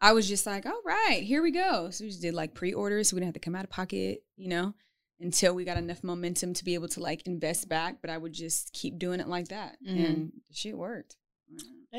I 0.00 0.12
was 0.12 0.28
just 0.28 0.46
like, 0.46 0.66
all 0.66 0.82
right, 0.84 1.22
here 1.22 1.42
we 1.42 1.50
go. 1.50 1.90
So 1.90 2.04
we 2.04 2.10
just 2.10 2.22
did 2.22 2.34
like 2.34 2.54
pre-orders, 2.54 3.08
so 3.08 3.16
we 3.16 3.20
didn't 3.20 3.28
have 3.28 3.40
to 3.42 3.44
come 3.44 3.56
out 3.56 3.64
of 3.64 3.70
pocket, 3.70 4.22
you 4.36 4.48
know, 4.48 4.74
until 5.20 5.54
we 5.54 5.64
got 5.64 5.78
enough 5.78 6.04
momentum 6.04 6.52
to 6.54 6.64
be 6.64 6.74
able 6.74 6.88
to 6.88 7.00
like 7.00 7.26
invest 7.26 7.68
back. 7.68 7.96
But 8.02 8.10
I 8.10 8.18
would 8.18 8.34
just 8.34 8.72
keep 8.72 8.98
doing 8.98 9.18
it 9.20 9.26
like 9.28 9.48
that, 9.48 9.78
Mhm. 9.84 10.04
and 10.06 10.32
shit 10.52 10.76
worked. 10.78 11.16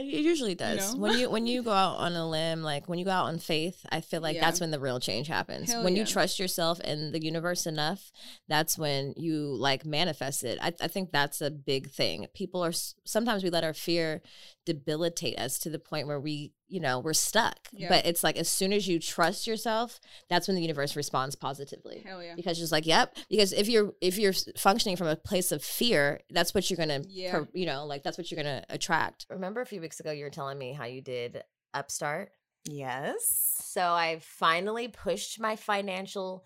It 0.05 0.21
usually 0.23 0.55
does. 0.55 0.93
know? 0.93 0.99
When 1.01 1.17
you 1.19 1.29
when 1.29 1.47
you 1.47 1.63
go 1.63 1.71
out 1.85 1.97
on 1.97 2.13
a 2.13 2.27
limb, 2.29 2.61
like 2.61 2.87
when 2.87 2.99
you 2.99 3.05
go 3.05 3.11
out 3.11 3.25
on 3.27 3.39
faith, 3.39 3.85
I 3.89 4.01
feel 4.01 4.21
like 4.21 4.35
Yeah. 4.35 4.41
that's 4.45 4.59
when 4.59 4.71
the 4.71 4.79
real 4.79 4.99
change 4.99 5.27
happens. 5.27 5.71
Hell 5.71 5.83
when 5.83 5.95
you 5.95 6.05
trust 6.05 6.39
yourself 6.39 6.79
and 6.83 7.13
the 7.13 7.23
universe 7.23 7.65
enough, 7.65 8.11
that's 8.47 8.77
when 8.77 9.13
you 9.17 9.55
like 9.55 9.85
manifest 9.85 10.43
it. 10.43 10.57
I, 10.61 10.73
I 10.81 10.87
think 10.87 11.11
that's 11.11 11.41
a 11.41 11.49
big 11.51 11.89
thing. 11.91 12.27
People 12.33 12.63
are 12.63 12.73
sometimes 13.05 13.43
we 13.43 13.49
let 13.49 13.63
our 13.63 13.73
fear 13.73 14.21
debilitate 14.65 15.39
us 15.39 15.57
to 15.59 15.69
the 15.69 15.79
point 15.79 16.07
where 16.07 16.19
we, 16.19 16.51
you 16.69 16.79
know, 16.79 16.99
we're 16.99 17.13
stuck. 17.13 17.57
Yeah. 17.71 17.89
But 17.89 18.05
it's 18.05 18.23
like 18.23 18.37
as 18.37 18.49
soon 18.49 18.73
as 18.73 18.87
you 18.87 18.99
trust 18.99 19.47
yourself, 19.47 19.99
that's 20.29 20.47
when 20.47 20.55
the 20.55 20.61
universe 20.61 20.95
responds 20.95 21.35
positively 21.35 22.03
Hell 22.05 22.21
yeah. 22.21 22.35
because 22.35 22.57
just 22.57 22.71
like 22.71 22.85
yep 22.85 23.15
because 23.29 23.53
if 23.53 23.69
you're 23.69 23.93
if 24.01 24.17
you're 24.17 24.33
functioning 24.57 24.97
from 24.97 25.07
a 25.07 25.15
place 25.15 25.51
of 25.51 25.63
fear 25.63 26.19
that's 26.29 26.53
what 26.53 26.69
you're 26.69 26.77
gonna 26.77 27.01
Yeah. 27.07 27.31
per- 27.31 27.47
you 27.53 27.65
know 27.65 27.85
like 27.85 28.03
that's 28.03 28.17
what 28.17 28.29
you're 28.31 28.41
gonna 28.41 28.63
attract 28.69 29.25
remember 29.29 29.61
a 29.61 29.65
few 29.65 29.79
weeks 29.81 29.99
ago 29.99 30.11
you 30.11 30.23
were 30.23 30.29
telling 30.29 30.57
me 30.57 30.73
how 30.73 30.85
you 30.85 31.01
did 31.01 31.43
upstart 31.73 32.31
Yes. 32.69 33.61
so 33.63 33.81
i 33.81 34.19
finally 34.21 34.87
pushed 34.87 35.39
my 35.39 35.55
financial 35.55 36.45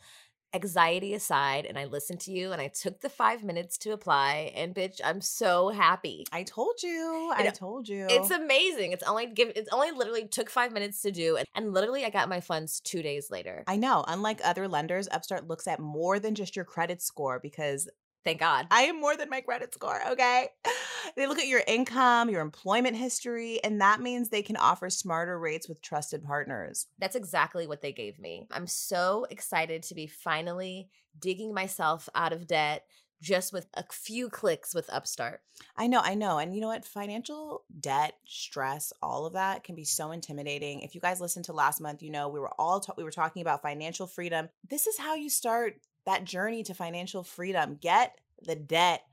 anxiety 0.53 1.13
aside 1.13 1.65
and 1.65 1.77
i 1.77 1.85
listened 1.85 2.19
to 2.19 2.31
you 2.31 2.51
and 2.51 2.61
i 2.61 2.67
took 2.67 3.01
the 3.01 3.09
five 3.09 3.43
minutes 3.43 3.77
to 3.77 3.91
apply 3.91 4.51
and 4.55 4.75
bitch 4.75 4.99
i'm 5.03 5.21
so 5.21 5.69
happy 5.69 6.25
I 6.31 6.43
told 6.43 6.83
you. 6.83 7.31
I 7.35 7.49
told 7.49 7.87
you. 7.87 8.07
it's 8.09 8.31
amazing 8.31 8.91
it's 8.91 9.03
only 9.03 9.27
give 9.27 9.51
it's 9.55 9.69
only 9.71 9.91
literally 9.91 10.27
took 10.27 10.49
five 10.49 10.71
minutes 10.71 11.01
to 11.03 11.11
do 11.11 11.37
and, 11.37 11.47
and 11.55 11.73
literally 11.73 12.05
i 12.05 12.09
got 12.09 12.29
my 12.29 12.39
funds 12.39 12.79
two 12.81 13.01
days 13.01 13.31
later 13.31 13.63
I 13.67 13.77
know. 13.77 14.03
Unlike 14.07 14.41
other 14.43 14.67
lenders, 14.67 15.07
Upstart 15.11 15.47
looks 15.47 15.67
at 15.67 15.79
more 15.79 16.19
than 16.19 16.35
just 16.35 16.55
your 16.55 16.65
credit 16.65 17.01
score 17.01 17.39
because 17.39 17.87
thank 18.23 18.39
god 18.39 18.67
I 18.71 18.83
am 18.83 18.99
more 18.99 19.15
than 19.15 19.29
my 19.29 19.41
credit 19.41 19.73
score, 19.73 20.01
okay? 20.11 20.49
They 21.15 21.27
look 21.27 21.39
at 21.39 21.47
your 21.47 21.63
income, 21.67 22.29
your 22.29 22.41
employment 22.41 22.95
history, 22.95 23.59
and 23.63 23.81
that 23.81 24.01
means 24.01 24.29
they 24.29 24.43
can 24.43 24.55
offer 24.55 24.89
smarter 24.89 25.37
rates 25.37 25.67
with 25.67 25.81
trusted 25.81 26.23
partners. 26.23 26.87
That's 26.99 27.15
exactly 27.15 27.67
what 27.67 27.81
they 27.81 27.91
gave 27.91 28.19
me. 28.19 28.47
I'm 28.51 28.67
so 28.67 29.25
excited 29.29 29.83
to 29.83 29.95
be 29.95 30.07
finally 30.07 30.89
digging 31.19 31.53
myself 31.53 32.07
out 32.15 32.33
of 32.33 32.47
debt 32.47 32.85
just 33.21 33.53
with 33.53 33.67
a 33.75 33.83
few 33.91 34.29
clicks 34.29 34.73
with 34.73 34.91
Upstart. 34.91 35.41
I 35.77 35.87
know, 35.87 36.01
I 36.03 36.15
know. 36.15 36.39
And 36.39 36.55
you 36.55 36.61
know 36.61 36.67
what? 36.67 36.85
Financial 36.85 37.63
debt, 37.79 38.15
stress, 38.25 38.91
all 39.01 39.27
of 39.27 39.33
that 39.33 39.63
can 39.63 39.75
be 39.75 39.83
so 39.83 40.11
intimidating. 40.11 40.81
If 40.81 40.95
you 40.95 41.01
guys 41.01 41.21
listened 41.21 41.45
to 41.45 41.53
last 41.53 41.79
month, 41.79 42.01
you 42.01 42.09
know 42.09 42.29
we 42.29 42.39
were 42.39 42.53
all 42.57 42.79
ta- 42.79 42.93
we 42.97 43.03
were 43.03 43.11
talking 43.11 43.43
about 43.43 43.61
financial 43.61 44.07
freedom. 44.07 44.49
This 44.67 44.87
is 44.87 44.97
how 44.97 45.13
you 45.13 45.29
start 45.29 45.75
that 46.05 46.23
journey 46.23 46.63
to 46.63 46.73
financial 46.73 47.23
freedom. 47.23 47.77
Get 47.79 48.15
the 48.41 48.55
debt 48.55 49.03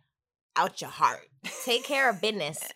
out 0.57 0.81
your 0.81 0.91
heart. 0.91 1.29
Take 1.65 1.85
care 1.85 2.11
of 2.11 2.21
business. 2.21 2.69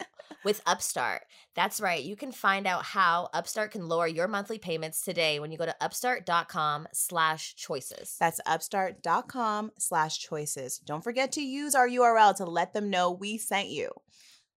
with 0.44 0.62
Upstart. 0.66 1.22
That's 1.55 1.81
right. 1.81 2.03
You 2.03 2.16
can 2.16 2.33
find 2.33 2.66
out 2.66 2.85
how 2.85 3.29
Upstart 3.33 3.72
can 3.72 3.88
lower 3.88 4.07
your 4.07 4.29
monthly 4.29 4.59
payments 4.59 5.03
today 5.03 5.38
when 5.38 5.53
you 5.53 5.59
go 5.59 5.66
to 5.66 5.77
upstart.com 5.81 6.88
slash 6.92 7.55
choices. 7.57 8.16
That's 8.18 8.40
upstart.com 8.46 9.72
slash 9.79 10.18
choices. 10.18 10.79
Don't 10.79 11.05
forget 11.05 11.33
to 11.33 11.42
use 11.42 11.75
our 11.75 11.88
URL 11.88 12.37
to 12.37 12.44
let 12.44 12.72
them 12.72 12.90
know 12.90 13.11
we 13.11 13.38
sent 13.38 13.68
you. 13.68 13.90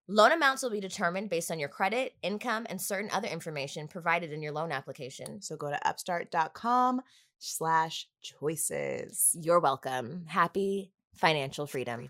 Loan 0.07 0.31
amounts 0.31 0.61
will 0.61 0.69
be 0.69 0.79
determined 0.79 1.31
based 1.31 1.49
on 1.49 1.59
your 1.59 1.69
credit, 1.69 2.13
income, 2.21 2.67
and 2.69 2.79
certain 2.79 3.09
other 3.11 3.27
information 3.27 3.87
provided 3.87 4.31
in 4.31 4.43
your 4.43 4.51
loan 4.51 4.71
application. 4.71 5.41
So 5.41 5.55
go 5.55 5.71
to 5.71 5.87
upstart.com 5.87 7.01
slash 7.45 8.07
choices. 8.21 9.35
You're 9.39 9.59
welcome. 9.59 10.25
Happy 10.27 10.91
financial 11.15 11.67
freedom. 11.67 12.07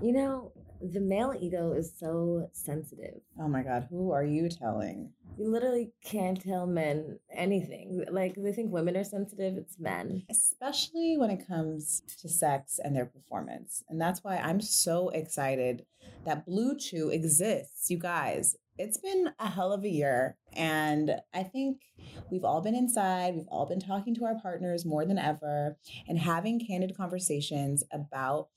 You 0.00 0.12
know, 0.12 0.52
the 0.82 1.00
male 1.00 1.34
ego 1.38 1.72
is 1.72 1.92
so 1.96 2.48
sensitive. 2.52 3.20
Oh 3.40 3.48
my 3.48 3.62
God, 3.62 3.86
who 3.88 4.10
are 4.10 4.24
you 4.24 4.48
telling? 4.48 5.12
You 5.38 5.48
literally 5.48 5.92
can't 6.04 6.40
tell 6.40 6.66
men 6.66 7.18
anything. 7.32 8.04
Like 8.10 8.34
they 8.36 8.52
think 8.52 8.72
women 8.72 8.96
are 8.96 9.04
sensitive, 9.04 9.56
it's 9.56 9.78
men. 9.78 10.24
Especially 10.28 11.16
when 11.16 11.30
it 11.30 11.46
comes 11.46 12.02
to 12.20 12.28
sex 12.28 12.80
and 12.82 12.94
their 12.94 13.06
performance. 13.06 13.82
And 13.88 14.00
that's 14.00 14.22
why 14.24 14.36
I'm 14.36 14.60
so 14.60 15.08
excited 15.10 15.86
that 16.24 16.44
Blue 16.44 16.76
Chew 16.76 17.10
exists. 17.10 17.88
You 17.90 17.98
guys, 17.98 18.56
it's 18.78 18.98
been 18.98 19.30
a 19.38 19.48
hell 19.48 19.72
of 19.72 19.84
a 19.84 19.88
year. 19.88 20.36
And 20.54 21.16
I 21.34 21.42
think 21.42 21.82
we've 22.30 22.44
all 22.44 22.60
been 22.60 22.74
inside, 22.74 23.34
we've 23.34 23.48
all 23.48 23.66
been 23.66 23.80
talking 23.80 24.14
to 24.16 24.24
our 24.24 24.38
partners 24.40 24.84
more 24.84 25.04
than 25.04 25.18
ever 25.18 25.76
and 26.08 26.18
having 26.18 26.64
candid 26.64 26.96
conversations 26.96 27.84
about 27.92 28.48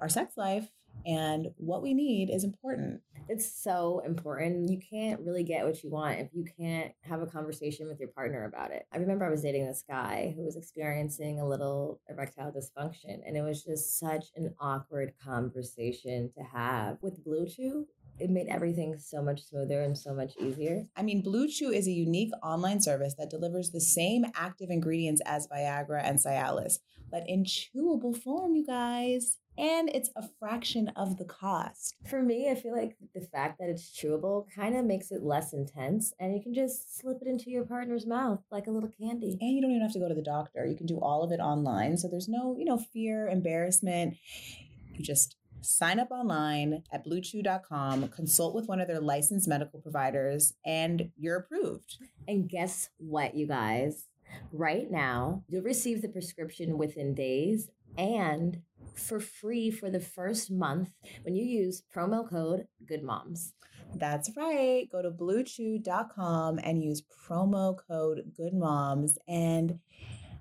our 0.00 0.08
sex 0.08 0.36
life 0.36 0.68
and 1.06 1.48
what 1.56 1.82
we 1.82 1.94
need 1.94 2.30
is 2.30 2.44
important. 2.44 3.00
It's 3.28 3.62
so 3.62 4.02
important. 4.04 4.68
You 4.68 4.78
can't 4.78 5.20
really 5.20 5.44
get 5.44 5.64
what 5.64 5.82
you 5.82 5.90
want 5.90 6.18
if 6.18 6.28
you 6.32 6.44
can't 6.58 6.92
have 7.02 7.22
a 7.22 7.26
conversation 7.26 7.88
with 7.88 7.98
your 7.98 8.08
partner 8.08 8.44
about 8.44 8.72
it. 8.72 8.86
I 8.92 8.98
remember 8.98 9.24
I 9.24 9.30
was 9.30 9.42
dating 9.42 9.66
this 9.66 9.84
guy 9.88 10.34
who 10.36 10.44
was 10.44 10.56
experiencing 10.56 11.40
a 11.40 11.48
little 11.48 12.00
erectile 12.08 12.52
dysfunction, 12.52 13.20
and 13.24 13.36
it 13.36 13.42
was 13.42 13.62
just 13.62 13.98
such 13.98 14.26
an 14.36 14.54
awkward 14.60 15.12
conversation 15.24 16.30
to 16.36 16.42
have. 16.42 16.98
With 17.00 17.24
Blue 17.24 17.46
Chew, 17.46 17.86
it 18.22 18.30
made 18.30 18.46
everything 18.48 18.98
so 18.98 19.22
much 19.22 19.42
smoother 19.42 19.82
and 19.82 19.96
so 19.96 20.14
much 20.14 20.32
easier. 20.38 20.86
I 20.96 21.02
mean, 21.02 21.22
Blue 21.22 21.48
Chew 21.48 21.70
is 21.70 21.86
a 21.86 21.92
unique 21.92 22.32
online 22.42 22.80
service 22.80 23.14
that 23.18 23.30
delivers 23.30 23.70
the 23.70 23.80
same 23.80 24.24
active 24.34 24.70
ingredients 24.70 25.20
as 25.26 25.48
Viagra 25.48 26.02
and 26.04 26.18
Cialis, 26.18 26.78
but 27.10 27.24
in 27.26 27.44
chewable 27.44 28.16
form, 28.16 28.54
you 28.54 28.64
guys 28.64 29.38
and 29.58 29.90
it's 29.94 30.10
a 30.16 30.26
fraction 30.38 30.88
of 30.96 31.18
the 31.18 31.24
cost. 31.24 31.96
For 32.08 32.22
me, 32.22 32.50
I 32.50 32.54
feel 32.54 32.74
like 32.74 32.96
the 33.14 33.20
fact 33.20 33.58
that 33.58 33.68
it's 33.68 33.90
chewable 33.90 34.46
kind 34.54 34.76
of 34.76 34.86
makes 34.86 35.10
it 35.10 35.22
less 35.22 35.52
intense 35.52 36.14
and 36.18 36.34
you 36.34 36.42
can 36.42 36.54
just 36.54 36.98
slip 36.98 37.18
it 37.20 37.28
into 37.28 37.50
your 37.50 37.64
partner's 37.64 38.06
mouth 38.06 38.40
like 38.50 38.66
a 38.66 38.70
little 38.70 38.90
candy. 38.98 39.36
And 39.40 39.52
you 39.52 39.60
don't 39.60 39.70
even 39.70 39.82
have 39.82 39.92
to 39.92 39.98
go 39.98 40.08
to 40.08 40.14
the 40.14 40.22
doctor. 40.22 40.64
You 40.64 40.76
can 40.76 40.86
do 40.86 40.98
all 41.00 41.22
of 41.22 41.32
it 41.32 41.40
online. 41.40 41.98
So 41.98 42.08
there's 42.08 42.28
no, 42.28 42.56
you 42.58 42.64
know, 42.64 42.78
fear, 42.78 43.28
embarrassment. 43.28 44.16
You 44.94 45.04
just 45.04 45.36
sign 45.62 45.98
up 45.98 46.10
online 46.10 46.82
at 46.92 47.06
bluechew.com, 47.06 48.08
consult 48.08 48.54
with 48.54 48.68
one 48.68 48.80
of 48.80 48.88
their 48.88 49.00
licensed 49.00 49.48
medical 49.48 49.80
providers, 49.80 50.54
and 50.64 51.10
you're 51.16 51.36
approved. 51.36 51.96
And 52.28 52.48
guess 52.48 52.90
what, 52.98 53.34
you 53.34 53.46
guys? 53.46 54.04
Right 54.52 54.90
now, 54.90 55.44
you'll 55.48 55.62
receive 55.62 56.02
the 56.02 56.08
prescription 56.08 56.78
within 56.78 57.14
days 57.14 57.70
and 57.96 58.62
for 58.94 59.20
free 59.20 59.70
for 59.70 59.90
the 59.90 60.00
first 60.00 60.50
month 60.50 60.90
when 61.22 61.34
you 61.34 61.44
use 61.44 61.82
promo 61.94 62.28
code 62.28 62.66
Good 62.86 63.02
Moms. 63.02 63.54
That's 63.94 64.30
right. 64.36 64.88
Go 64.90 65.02
to 65.02 65.10
bluechew.com 65.10 66.58
and 66.62 66.82
use 66.82 67.02
promo 67.02 67.76
code 67.88 68.32
Good 68.36 68.54
Moms 68.54 69.18
and 69.28 69.78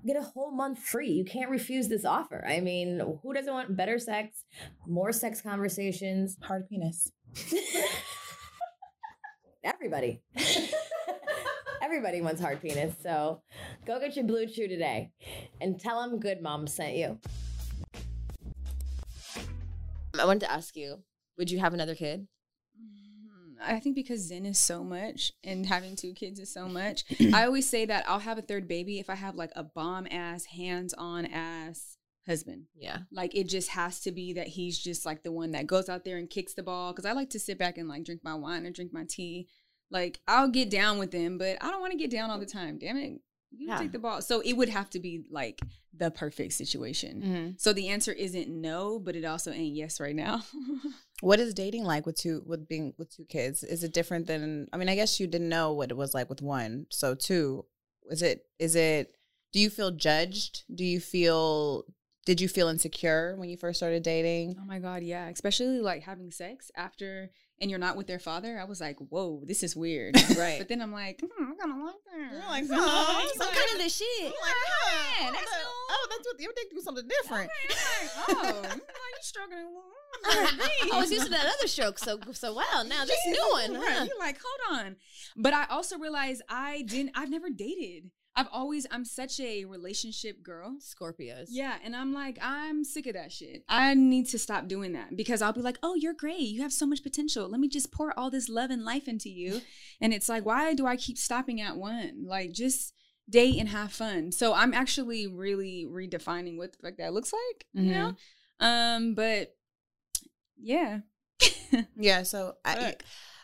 get 0.05 0.17
a 0.17 0.21
whole 0.21 0.51
month 0.51 0.79
free. 0.79 1.09
You 1.09 1.25
can't 1.25 1.49
refuse 1.49 1.87
this 1.87 2.05
offer. 2.05 2.43
I 2.47 2.59
mean, 2.59 3.01
who 3.21 3.33
doesn't 3.33 3.53
want 3.53 3.75
better 3.75 3.99
sex, 3.99 4.45
more 4.87 5.11
sex 5.11 5.41
conversations, 5.41 6.37
hard 6.41 6.67
penis? 6.69 7.11
Everybody. 9.63 10.21
Everybody 11.81 12.21
wants 12.21 12.41
hard 12.41 12.61
penis. 12.61 12.93
So 13.01 13.41
go 13.85 13.99
get 13.99 14.15
your 14.15 14.25
blue 14.25 14.47
chew 14.47 14.67
today 14.67 15.11
and 15.59 15.79
tell 15.79 16.01
them 16.01 16.19
good 16.19 16.41
mom 16.41 16.67
sent 16.67 16.95
you. 16.95 17.19
I 20.19 20.25
wanted 20.25 20.41
to 20.41 20.51
ask 20.51 20.75
you, 20.75 21.03
would 21.37 21.49
you 21.49 21.59
have 21.59 21.73
another 21.73 21.95
kid? 21.95 22.27
I 23.61 23.79
think 23.79 23.95
because 23.95 24.27
Zen 24.27 24.45
is 24.45 24.59
so 24.59 24.83
much 24.83 25.31
and 25.43 25.65
having 25.65 25.95
two 25.95 26.13
kids 26.13 26.39
is 26.39 26.53
so 26.53 26.67
much. 26.67 27.03
I 27.33 27.45
always 27.45 27.69
say 27.69 27.85
that 27.85 28.05
I'll 28.07 28.19
have 28.19 28.37
a 28.37 28.41
third 28.41 28.67
baby 28.67 28.99
if 28.99 29.09
I 29.09 29.15
have 29.15 29.35
like 29.35 29.51
a 29.55 29.63
bomb 29.63 30.07
ass, 30.09 30.45
hands 30.45 30.93
on 30.97 31.25
ass 31.25 31.97
husband. 32.25 32.65
Yeah. 32.75 32.99
Like 33.11 33.35
it 33.35 33.47
just 33.47 33.69
has 33.69 33.99
to 34.01 34.11
be 34.11 34.33
that 34.33 34.47
he's 34.47 34.77
just 34.79 35.05
like 35.05 35.23
the 35.23 35.31
one 35.31 35.51
that 35.51 35.67
goes 35.67 35.89
out 35.89 36.05
there 36.05 36.17
and 36.17 36.29
kicks 36.29 36.53
the 36.53 36.63
ball. 36.63 36.93
Cause 36.93 37.05
I 37.05 37.13
like 37.13 37.29
to 37.31 37.39
sit 37.39 37.57
back 37.57 37.77
and 37.77 37.87
like 37.87 38.03
drink 38.03 38.21
my 38.23 38.35
wine 38.35 38.65
and 38.65 38.75
drink 38.75 38.93
my 38.93 39.05
tea. 39.07 39.47
Like 39.89 40.19
I'll 40.27 40.49
get 40.49 40.69
down 40.69 40.99
with 40.99 41.11
them, 41.11 41.37
but 41.37 41.57
I 41.61 41.69
don't 41.69 41.81
want 41.81 41.91
to 41.91 41.97
get 41.97 42.11
down 42.11 42.29
all 42.29 42.39
the 42.39 42.45
time. 42.45 42.77
Damn 42.77 42.97
it. 42.97 43.21
You 43.51 43.67
yeah. 43.67 43.77
take 43.77 43.91
the 43.91 43.99
ball. 43.99 44.21
So 44.21 44.41
it 44.41 44.53
would 44.53 44.69
have 44.69 44.89
to 44.91 44.99
be 44.99 45.25
like 45.29 45.59
the 45.93 46.09
perfect 46.09 46.53
situation. 46.53 47.21
Mm-hmm. 47.21 47.49
So 47.57 47.73
the 47.73 47.89
answer 47.89 48.11
isn't 48.11 48.49
no, 48.49 48.97
but 48.99 49.15
it 49.15 49.25
also 49.25 49.51
ain't 49.51 49.75
yes 49.75 49.99
right 49.99 50.15
now. 50.15 50.41
what 51.21 51.39
is 51.39 51.53
dating 51.53 51.83
like 51.83 52.05
with 52.05 52.15
two 52.15 52.43
with 52.45 52.67
being 52.67 52.93
with 52.97 53.15
two 53.15 53.25
kids? 53.25 53.63
Is 53.63 53.83
it 53.83 53.93
different 53.93 54.27
than 54.27 54.67
I 54.71 54.77
mean, 54.77 54.89
I 54.89 54.95
guess 54.95 55.19
you 55.19 55.27
didn't 55.27 55.49
know 55.49 55.73
what 55.73 55.91
it 55.91 55.97
was 55.97 56.13
like 56.13 56.29
with 56.29 56.41
one. 56.41 56.87
So 56.89 57.13
two, 57.13 57.65
is 58.09 58.21
it 58.21 58.45
is 58.57 58.75
it 58.75 59.15
do 59.51 59.59
you 59.59 59.69
feel 59.69 59.91
judged? 59.91 60.63
Do 60.73 60.85
you 60.85 60.99
feel 60.99 61.85
did 62.25 62.39
you 62.39 62.47
feel 62.47 62.67
insecure 62.67 63.35
when 63.37 63.49
you 63.49 63.57
first 63.57 63.79
started 63.79 64.03
dating? 64.03 64.55
Oh 64.59 64.65
my 64.65 64.79
god, 64.79 65.03
yeah, 65.03 65.27
especially 65.27 65.79
like 65.79 66.03
having 66.03 66.31
sex 66.31 66.71
after 66.75 67.31
and 67.61 67.69
you're 67.69 67.79
not 67.79 67.95
with 67.95 68.07
their 68.07 68.19
father, 68.19 68.59
I 68.59 68.63
was 68.63 68.81
like, 68.81 68.97
whoa, 68.97 69.41
this 69.45 69.61
is 69.61 69.75
weird. 69.75 70.15
right. 70.37 70.57
But 70.57 70.67
then 70.67 70.81
I'm 70.81 70.91
like, 70.91 71.21
mm, 71.21 71.27
I 71.39 71.55
kind 71.55 71.71
of 71.71 71.85
like 71.85 71.95
that. 72.11 72.31
You're 72.31 72.49
like, 72.49 72.63
oh, 72.71 73.31
some 73.37 73.47
like, 73.47 73.55
kind 73.55 73.71
of 73.73 73.83
the 73.83 73.89
shit. 73.89 74.07
I'm 74.19 74.25
like, 74.25 74.55
yeah, 75.21 75.31
that's 75.31 75.51
no, 75.51 75.69
oh, 75.91 76.07
that's 76.09 76.27
what 76.27 76.41
your 76.41 76.51
dick 76.55 76.71
do 76.71 76.81
something 76.81 77.07
different. 77.07 77.51
Okay, 77.69 78.33
like, 78.33 78.37
oh, 78.45 78.61
you 78.73 79.21
struggling. 79.21 79.67
I 80.23 80.99
was 80.99 81.11
used 81.11 81.25
to 81.25 81.31
that 81.31 81.45
other 81.45 81.67
stroke 81.67 81.97
so 81.97 82.19
so 82.33 82.53
well. 82.55 82.83
Now 82.85 83.05
this 83.05 83.17
new 83.27 83.49
one, 83.51 83.81
right? 83.81 84.07
You're 84.07 84.19
like, 84.19 84.37
hold 84.43 84.79
on. 84.79 84.95
But 85.37 85.53
I 85.53 85.65
also 85.69 85.97
realized 85.97 86.41
I 86.49 86.83
didn't. 86.83 87.11
I've 87.15 87.29
never 87.29 87.49
dated. 87.49 88.11
I've 88.35 88.47
always 88.51 88.87
I'm 88.91 89.03
such 89.03 89.39
a 89.39 89.65
relationship 89.65 90.41
girl. 90.41 90.77
Scorpios. 90.79 91.47
Yeah, 91.49 91.75
and 91.83 91.95
I'm 91.95 92.13
like 92.13 92.37
I'm 92.41 92.83
sick 92.83 93.07
of 93.07 93.13
that 93.13 93.31
shit. 93.31 93.63
I 93.67 93.93
need 93.93 94.27
to 94.29 94.39
stop 94.39 94.67
doing 94.67 94.93
that 94.93 95.15
because 95.15 95.41
I'll 95.41 95.53
be 95.53 95.61
like, 95.61 95.77
"Oh, 95.83 95.95
you're 95.95 96.13
great. 96.13 96.39
You 96.39 96.61
have 96.61 96.71
so 96.71 96.85
much 96.85 97.03
potential. 97.03 97.49
Let 97.49 97.59
me 97.59 97.67
just 97.67 97.91
pour 97.91 98.17
all 98.17 98.29
this 98.29 98.47
love 98.47 98.69
and 98.69 98.85
life 98.85 99.07
into 99.07 99.29
you." 99.29 99.61
And 100.03 100.13
it's 100.13 100.29
like, 100.29 100.45
"Why 100.45 100.73
do 100.73 100.87
I 100.87 100.95
keep 100.95 101.17
stopping 101.17 101.61
at 101.61 101.77
one? 101.77 102.23
Like 102.25 102.53
just 102.53 102.93
date 103.29 103.59
and 103.59 103.69
have 103.69 103.91
fun." 103.91 104.31
So 104.31 104.53
I'm 104.53 104.73
actually 104.73 105.27
really 105.27 105.85
redefining 105.87 106.57
what 106.57 106.71
the 106.71 106.79
fuck 106.81 106.97
that 106.97 107.13
looks 107.13 107.31
like, 107.33 107.65
mm-hmm. 107.75 107.85
you 107.87 107.93
know? 107.93 108.15
Um, 108.59 109.13
but 109.13 109.55
yeah. 110.57 110.99
yeah, 111.95 112.23
so 112.23 112.55
I 112.63 112.95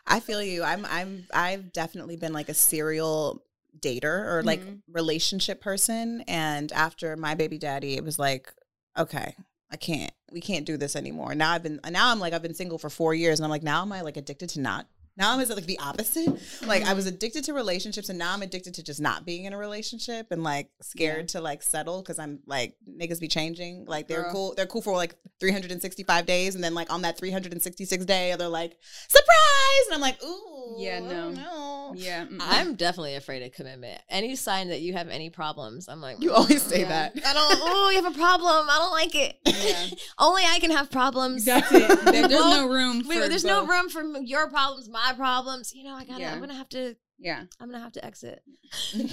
I 0.05 0.19
feel 0.21 0.41
you. 0.41 0.63
I'm 0.63 0.85
I'm 0.85 1.27
I've 1.33 1.73
definitely 1.73 2.15
been 2.15 2.33
like 2.33 2.49
a 2.49 2.53
serial 2.53 3.43
dater 3.79 4.25
or 4.25 4.43
like 4.43 4.61
mm-hmm. 4.61 4.75
relationship 4.91 5.61
person. 5.61 6.21
And 6.27 6.71
after 6.71 7.15
my 7.15 7.35
baby 7.35 7.57
daddy, 7.57 7.95
it 7.95 8.03
was 8.03 8.19
like, 8.19 8.51
okay, 8.97 9.35
I 9.71 9.77
can't, 9.77 10.11
we 10.31 10.41
can't 10.41 10.65
do 10.65 10.77
this 10.77 10.95
anymore. 10.95 11.35
Now 11.35 11.51
I've 11.51 11.63
been, 11.63 11.79
now 11.89 12.11
I'm 12.11 12.19
like, 12.19 12.33
I've 12.33 12.41
been 12.41 12.53
single 12.53 12.77
for 12.77 12.89
four 12.89 13.13
years 13.13 13.39
and 13.39 13.45
I'm 13.45 13.51
like, 13.51 13.63
now 13.63 13.81
am 13.81 13.91
I 13.91 14.01
like 14.01 14.17
addicted 14.17 14.49
to 14.49 14.59
not 14.59 14.87
now 15.17 15.33
I'm 15.33 15.39
like 15.39 15.65
the 15.65 15.79
opposite. 15.79 16.39
Like 16.65 16.83
I 16.83 16.93
was 16.93 17.05
mm-hmm. 17.05 17.15
addicted 17.15 17.43
to 17.45 17.53
relationships 17.53 18.09
and 18.09 18.19
now 18.19 18.33
I'm 18.33 18.43
addicted 18.43 18.75
to 18.75 18.83
just 18.83 19.01
not 19.01 19.25
being 19.25 19.45
in 19.45 19.53
a 19.53 19.57
relationship 19.57 20.27
and 20.29 20.43
like 20.43 20.69
scared 20.81 21.21
yeah. 21.21 21.39
to 21.39 21.41
like 21.41 21.63
settle 21.63 22.03
because 22.03 22.19
I'm 22.19 22.39
like 22.45 22.75
niggas 22.87 23.19
be 23.19 23.27
changing. 23.27 23.85
Like 23.85 24.07
they're 24.07 24.23
Girl. 24.23 24.31
cool. 24.31 24.53
They're 24.55 24.67
cool 24.67 24.83
for 24.83 24.93
like 24.93 25.15
365 25.39 26.25
days 26.27 26.53
and 26.53 26.63
then 26.63 26.75
like 26.75 26.93
on 26.93 27.01
that 27.01 27.17
366 27.17 28.05
day 28.05 28.35
they're 28.37 28.47
like 28.47 28.77
surprise 29.07 29.85
and 29.87 29.95
I'm 29.95 30.01
like 30.01 30.21
ooh 30.23 30.56
yeah 30.77 30.99
no 30.99 31.31
no 31.31 31.93
yeah 31.95 32.25
mm-mm. 32.25 32.37
I'm 32.41 32.75
definitely 32.75 33.15
afraid 33.15 33.43
of 33.43 33.53
commitment. 33.53 33.99
Any 34.09 34.35
sign 34.35 34.69
that 34.69 34.81
you 34.81 34.93
have 34.93 35.09
any 35.09 35.29
problems, 35.29 35.87
I'm 35.87 36.01
like 36.01 36.21
you 36.21 36.33
always 36.33 36.61
say 36.61 36.81
yeah. 36.81 36.89
that. 36.89 37.13
I 37.25 37.33
don't. 37.33 37.59
Oh, 37.61 37.89
you 37.89 38.03
have 38.03 38.13
a 38.13 38.17
problem. 38.17 38.67
I 38.69 38.77
don't 38.77 38.91
like 38.91 39.15
it. 39.15 39.37
Yeah. 39.45 39.97
Only 40.19 40.43
I 40.43 40.59
can 40.59 40.71
have 40.71 40.91
problems. 40.91 41.45
That's 41.45 41.71
it. 41.71 41.87
There's 42.05 42.29
no 42.29 42.67
room. 42.67 43.03
For 43.03 43.27
there's 43.27 43.43
both. 43.43 43.67
no 43.67 43.73
room 43.73 43.89
for 43.89 44.03
your 44.19 44.49
problems. 44.49 44.89
My 44.89 45.07
my 45.07 45.13
problems. 45.13 45.73
You 45.73 45.83
know, 45.83 45.95
I 45.95 46.05
gotta. 46.05 46.21
Yeah. 46.21 46.33
I'm 46.33 46.39
gonna 46.39 46.55
have 46.55 46.69
to. 46.69 46.95
Yeah. 47.19 47.43
I'm 47.59 47.69
gonna 47.71 47.83
have 47.83 47.93
to 47.93 48.05
exit. 48.05 48.43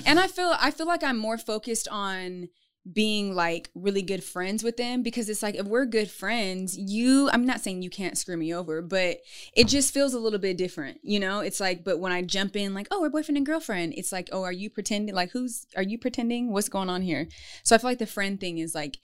and 0.06 0.18
I 0.18 0.26
feel 0.26 0.54
I 0.58 0.70
feel 0.70 0.86
like 0.86 1.02
I'm 1.02 1.18
more 1.18 1.38
focused 1.38 1.88
on 1.90 2.48
being 2.92 3.34
like 3.34 3.70
really 3.74 4.02
good 4.02 4.22
friends 4.22 4.62
with 4.62 4.76
them 4.76 5.02
because 5.02 5.28
it's 5.28 5.42
like 5.42 5.54
if 5.54 5.66
we're 5.66 5.86
good 5.86 6.10
friends, 6.10 6.76
you 6.76 7.30
I'm 7.30 7.46
not 7.46 7.60
saying 7.60 7.82
you 7.82 7.90
can't 7.90 8.18
screw 8.18 8.36
me 8.36 8.54
over, 8.54 8.82
but 8.82 9.18
it 9.56 9.68
just 9.68 9.94
feels 9.94 10.12
a 10.12 10.18
little 10.18 10.38
bit 10.38 10.58
different, 10.58 10.98
you 11.02 11.18
know? 11.18 11.40
It's 11.40 11.60
like 11.60 11.84
but 11.84 11.98
when 11.98 12.12
I 12.12 12.22
jump 12.22 12.56
in 12.56 12.74
like, 12.74 12.88
"Oh, 12.90 13.00
we're 13.00 13.08
boyfriend 13.10 13.38
and 13.38 13.46
girlfriend." 13.46 13.94
It's 13.96 14.12
like, 14.12 14.28
"Oh, 14.32 14.42
are 14.42 14.52
you 14.52 14.68
pretending 14.68 15.14
like 15.14 15.30
who's 15.30 15.66
are 15.76 15.82
you 15.82 15.98
pretending? 15.98 16.52
What's 16.52 16.68
going 16.68 16.90
on 16.90 17.02
here?" 17.02 17.28
So 17.62 17.74
I 17.74 17.78
feel 17.78 17.90
like 17.90 17.98
the 17.98 18.06
friend 18.06 18.38
thing 18.38 18.58
is 18.58 18.74
like 18.74 18.98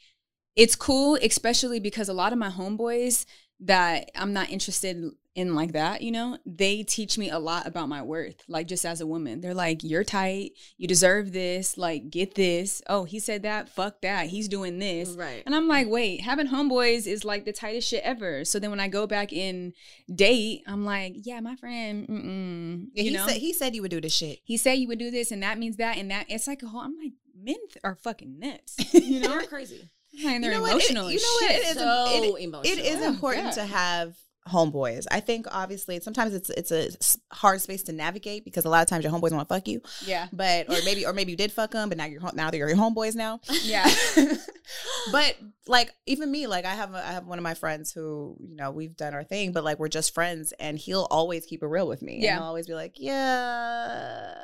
it's 0.56 0.76
cool 0.76 1.16
especially 1.22 1.80
because 1.80 2.08
a 2.08 2.12
lot 2.12 2.32
of 2.32 2.38
my 2.38 2.50
homeboys 2.50 3.24
that 3.60 4.10
I'm 4.14 4.32
not 4.32 4.50
interested 4.50 5.10
in 5.36 5.54
like 5.54 5.72
that, 5.72 6.02
you 6.02 6.10
know, 6.10 6.36
they 6.44 6.82
teach 6.82 7.16
me 7.16 7.30
a 7.30 7.38
lot 7.38 7.66
about 7.66 7.88
my 7.88 8.02
worth, 8.02 8.42
like 8.48 8.66
just 8.66 8.84
as 8.84 9.00
a 9.00 9.06
woman. 9.06 9.40
They're 9.40 9.54
like, 9.54 9.84
you're 9.84 10.02
tight, 10.02 10.52
you 10.76 10.88
deserve 10.88 11.32
this, 11.32 11.78
like, 11.78 12.10
get 12.10 12.34
this. 12.34 12.82
Oh, 12.88 13.04
he 13.04 13.20
said 13.20 13.42
that, 13.44 13.68
fuck 13.68 14.00
that, 14.00 14.26
he's 14.26 14.48
doing 14.48 14.78
this. 14.80 15.10
Right. 15.10 15.42
And 15.46 15.54
I'm 15.54 15.68
like, 15.68 15.88
wait, 15.88 16.22
having 16.22 16.48
homeboys 16.48 17.06
is 17.06 17.24
like 17.24 17.44
the 17.44 17.52
tightest 17.52 17.88
shit 17.88 18.02
ever. 18.02 18.44
So 18.44 18.58
then 18.58 18.70
when 18.70 18.80
I 18.80 18.88
go 18.88 19.06
back 19.06 19.32
in 19.32 19.72
date, 20.12 20.62
I'm 20.66 20.84
like, 20.84 21.14
yeah, 21.22 21.38
my 21.40 21.54
friend, 21.54 22.08
mm-mm, 22.08 22.86
Yeah, 22.92 23.02
you 23.04 23.10
he 23.10 23.16
know, 23.16 23.26
said 23.26 23.36
he 23.36 23.52
said 23.52 23.74
you 23.76 23.82
would 23.82 23.90
do 23.92 24.00
this 24.00 24.14
shit. 24.14 24.40
he 24.42 24.56
said 24.56 24.74
you 24.74 24.88
would 24.88 24.98
do 24.98 25.10
this 25.12 25.30
and 25.30 25.42
that 25.44 25.58
means 25.58 25.76
that 25.76 25.96
and 25.96 26.10
that. 26.10 26.26
It's 26.28 26.48
like 26.48 26.62
a 26.62 26.66
whole, 26.66 26.80
I'm 26.80 26.96
like, 27.00 27.12
men 27.40 27.56
are 27.84 27.94
fucking 27.94 28.38
nuts, 28.40 28.76
you 28.94 29.20
know? 29.20 29.34
You're 29.34 29.46
crazy. 29.46 29.90
And 30.24 30.42
they're 30.44 30.52
You 30.52 30.56
know 30.58 30.62
what? 30.62 30.82
It- 30.82 30.88
you 30.88 30.94
know 30.94 31.04
what? 31.04 31.14
It 31.14 31.66
is 31.66 31.74
So 31.76 32.04
it- 32.36 32.42
emotional. 32.42 32.62
It 32.78 32.78
is 32.84 33.02
important 33.04 33.46
yeah. 33.46 33.50
to 33.52 33.64
have 33.64 34.16
homeboys. 34.48 35.06
I 35.10 35.20
think 35.20 35.46
obviously 35.50 36.00
sometimes 36.00 36.34
it's 36.34 36.48
it's 36.50 36.72
a 36.72 36.88
hard 37.32 37.60
space 37.60 37.82
to 37.84 37.92
navigate 37.92 38.42
because 38.44 38.64
a 38.64 38.68
lot 38.70 38.82
of 38.82 38.88
times 38.88 39.04
your 39.04 39.12
homeboys 39.12 39.30
want 39.32 39.48
to 39.48 39.54
fuck 39.54 39.68
you, 39.68 39.80
Yeah. 40.04 40.28
but 40.32 40.68
or 40.68 40.76
maybe 40.84 41.04
or 41.06 41.12
maybe 41.12 41.30
you 41.32 41.36
did 41.36 41.52
fuck 41.52 41.70
them, 41.72 41.88
but 41.90 41.98
now 41.98 42.06
you're 42.06 42.22
now 42.34 42.50
they're 42.50 42.66
your 42.68 42.76
homeboys 42.76 43.14
now. 43.14 43.40
Yeah. 43.62 43.88
but 45.12 45.36
like 45.68 45.92
even 46.06 46.30
me, 46.32 46.46
like 46.46 46.64
I 46.64 46.74
have 46.74 46.94
a, 46.94 46.98
I 47.06 47.12
have 47.12 47.26
one 47.26 47.38
of 47.38 47.42
my 47.44 47.54
friends 47.54 47.92
who 47.92 48.36
you 48.40 48.56
know 48.56 48.70
we've 48.70 48.96
done 48.96 49.14
our 49.14 49.24
thing, 49.24 49.52
but 49.52 49.62
like 49.62 49.78
we're 49.78 49.88
just 49.88 50.14
friends, 50.14 50.52
and 50.58 50.78
he'll 50.78 51.06
always 51.10 51.44
keep 51.46 51.62
it 51.62 51.66
real 51.66 51.86
with 51.86 52.02
me. 52.02 52.18
Yeah. 52.20 52.30
and 52.32 52.38
he'll 52.40 52.48
always 52.48 52.66
be 52.66 52.74
like, 52.74 52.94
yeah, 52.98 54.34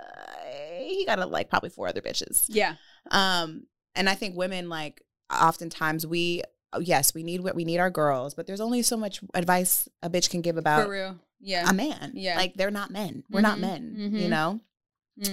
he 0.78 1.04
got 1.06 1.18
a 1.18 1.26
like 1.26 1.48
probably 1.50 1.70
four 1.70 1.88
other 1.88 2.00
bitches. 2.02 2.44
Yeah. 2.48 2.74
Um, 3.10 3.64
and 3.94 4.08
I 4.08 4.14
think 4.14 4.36
women 4.36 4.68
like 4.68 5.02
oftentimes 5.32 6.06
we 6.06 6.42
oh, 6.72 6.80
yes 6.80 7.14
we 7.14 7.22
need 7.22 7.40
what 7.42 7.54
we 7.54 7.64
need 7.64 7.78
our 7.78 7.90
girls, 7.90 8.34
but 8.34 8.46
there's 8.46 8.60
only 8.60 8.82
so 8.82 8.96
much 8.96 9.20
advice 9.34 9.88
a 10.02 10.10
bitch 10.10 10.30
can 10.30 10.40
give 10.40 10.56
about 10.56 10.88
real. 10.88 11.18
Yeah. 11.40 11.68
a 11.68 11.72
man. 11.72 12.12
Yeah. 12.14 12.36
like 12.36 12.54
they're 12.54 12.70
not 12.70 12.90
men. 12.90 13.24
We're 13.30 13.40
not 13.40 13.58
Mhm, 13.58 13.60
men. 13.60 13.94
You 14.14 14.26
mhm. 14.26 14.30
know. 14.30 14.60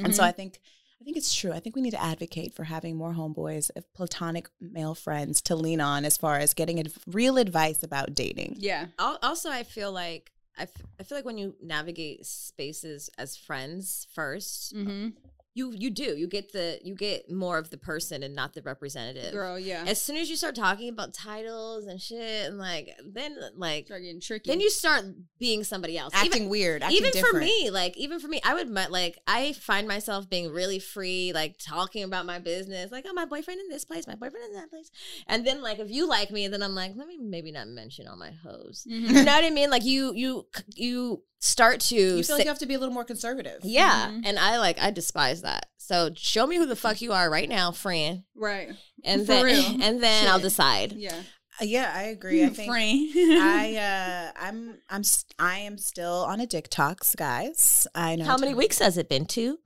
And 0.04 0.16
so 0.16 0.22
Mhm. 0.24 0.28
I 0.28 0.32
think 0.32 0.60
I 1.02 1.04
think 1.04 1.18
it's 1.18 1.36
true. 1.36 1.52
I 1.52 1.60
think 1.60 1.76
we 1.76 1.82
need 1.82 1.92
to 1.92 2.02
advocate 2.02 2.54
for 2.54 2.64
having 2.64 2.96
more 2.96 3.14
homeboys, 3.14 3.70
of 3.76 3.92
platonic 3.94 4.50
male 4.62 4.96
friends 4.96 5.42
to 5.44 5.56
lean 5.56 5.82
on 5.82 6.06
as 6.06 6.16
far 6.16 6.38
as 6.38 6.54
getting 6.54 6.80
adv- 6.80 6.98
real 7.08 7.38
advice 7.38 7.84
about 7.84 8.14
dating. 8.16 8.56
yeah. 8.60 8.86
Also, 8.98 9.50
I 9.50 9.64
feel 9.64 9.92
like 9.92 10.32
I, 10.58 10.64
f- 10.64 10.82
I 11.00 11.04
feel 11.04 11.18
like 11.18 11.26
when 11.26 11.38
you 11.38 11.56
navigate 11.62 12.26
spaces 12.26 13.10
as 13.18 13.36
friends 13.36 14.08
1st 14.16 14.74
Mm-hmm. 14.76 15.08
You 15.56 15.72
you 15.72 15.90
do 15.92 16.16
you 16.18 16.28
get 16.28 16.52
the 16.52 16.80
you 16.84 16.96
get 16.96 17.30
more 17.32 17.58
of 17.60 17.70
the 17.70 17.78
person 17.78 18.24
and 18.24 18.34
not 18.36 18.54
the 18.54 18.62
representative. 18.64 19.32
Girl, 19.34 19.60
yeah. 19.60 19.84
As 19.88 20.02
soon 20.02 20.18
as 20.18 20.30
you 20.30 20.36
start 20.36 20.56
talking 20.56 20.90
about 20.90 21.14
titles 21.14 21.86
and 21.86 22.02
shit, 22.02 22.48
and 22.48 22.58
like 22.58 22.90
then 23.06 23.38
like 23.56 23.86
Start 23.86 24.02
getting 24.02 24.20
tricky. 24.20 24.50
then 24.50 24.60
you 24.60 24.70
start 24.70 25.06
being 25.38 25.64
somebody 25.64 25.98
else. 25.98 26.14
Acting 26.16 26.34
Even- 26.34 26.50
weird, 26.50 26.82
acting 26.84 26.98
even 27.06 27.24
for 27.26 27.38
me, 27.40 27.70
like 27.70 27.96
even 27.98 28.20
for 28.20 28.28
me, 28.28 28.42
I 28.44 28.56
would 28.56 28.70
like 28.70 29.20
I 29.28 29.54
find 29.54 29.88
myself 29.88 30.30
being 30.30 30.50
really 30.52 30.80
free, 30.80 31.32
like 31.34 31.58
talking 31.60 32.04
about 32.04 32.26
my 32.26 32.40
business, 32.40 32.92
like 32.92 33.06
oh 33.08 33.14
my 33.14 33.26
boyfriend 33.26 33.60
in 33.60 33.70
this 33.70 33.86
place, 33.86 34.08
my 34.08 34.16
boyfriend 34.16 34.46
in 34.48 34.54
that 34.56 34.70
place, 34.72 34.90
and 35.28 35.46
then 35.46 35.62
like 35.62 35.78
if 35.80 35.92
you 35.92 36.08
like 36.10 36.32
me, 36.32 36.48
then 36.48 36.64
I'm 36.64 36.74
like 36.76 36.94
let 36.96 37.08
me 37.08 37.18
maybe 37.22 37.52
not 37.52 37.68
mention 37.68 38.08
all 38.08 38.18
my 38.18 38.32
hoes. 38.44 38.88
Mhm. 38.90 39.02
You 39.10 39.24
know 39.24 39.34
what 39.34 39.44
I 39.46 39.50
mean? 39.52 39.70
Like 39.70 39.84
you 39.86 40.14
you 40.16 40.48
you 40.76 41.22
start 41.46 41.80
to 41.82 41.96
You 41.96 42.10
feel 42.16 42.24
say- 42.24 42.34
like 42.36 42.44
you 42.46 42.50
have 42.50 42.60
to 42.60 42.66
be 42.66 42.74
a 42.76 42.80
little 42.80 42.94
more 42.94 43.04
conservative. 43.04 43.60
yeah, 43.64 44.10
Mhm. 44.10 44.22
and 44.26 44.40
I 44.40 44.58
like 44.60 44.80
I 44.80 44.92
despise 44.92 45.42
that. 45.42 45.68
So 45.78 46.12
show 46.16 46.48
me 46.48 46.56
who 46.58 46.66
the 46.66 46.76
fuck 46.78 47.02
you 47.02 47.12
are 47.12 47.30
right 47.30 47.50
now, 47.50 47.72
friend, 47.72 48.24
right. 48.36 48.70
and 49.04 49.22
For 49.22 49.28
then 49.34 49.44
real. 49.46 49.78
and 49.84 50.02
then 50.02 50.28
I'll 50.28 50.40
decide. 50.40 50.94
Yeah. 50.94 51.16
Uh, 51.62 51.66
Yeah, 51.66 51.92
I 51.94 52.04
agree. 52.04 52.44
I 52.44 52.50
think 52.50 52.72
Frame. 52.72 53.12
I 53.16 53.76
uh 54.38 54.40
I'm 54.40 54.80
I'm 54.90 55.02
s- 55.02 55.26
I 55.38 55.60
am 55.60 55.78
still 55.78 56.24
on 56.26 56.40
a 56.40 56.48
detox, 56.48 57.16
guys. 57.16 57.86
I 57.94 58.16
know. 58.16 58.26
How 58.26 58.38
many 58.38 58.54
weeks 58.56 58.80
has 58.80 58.98
it 58.98 59.10
been? 59.10 59.26
Two. 59.26 59.60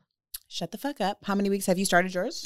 Shut 0.49 0.71
the 0.71 0.78
fuck 0.78 0.99
up. 0.99 1.19
How 1.25 1.36
many 1.36 1.49
weeks 1.49 1.65
have 1.67 1.78
you 1.78 1.86
started 1.86 2.13
yours? 2.13 2.43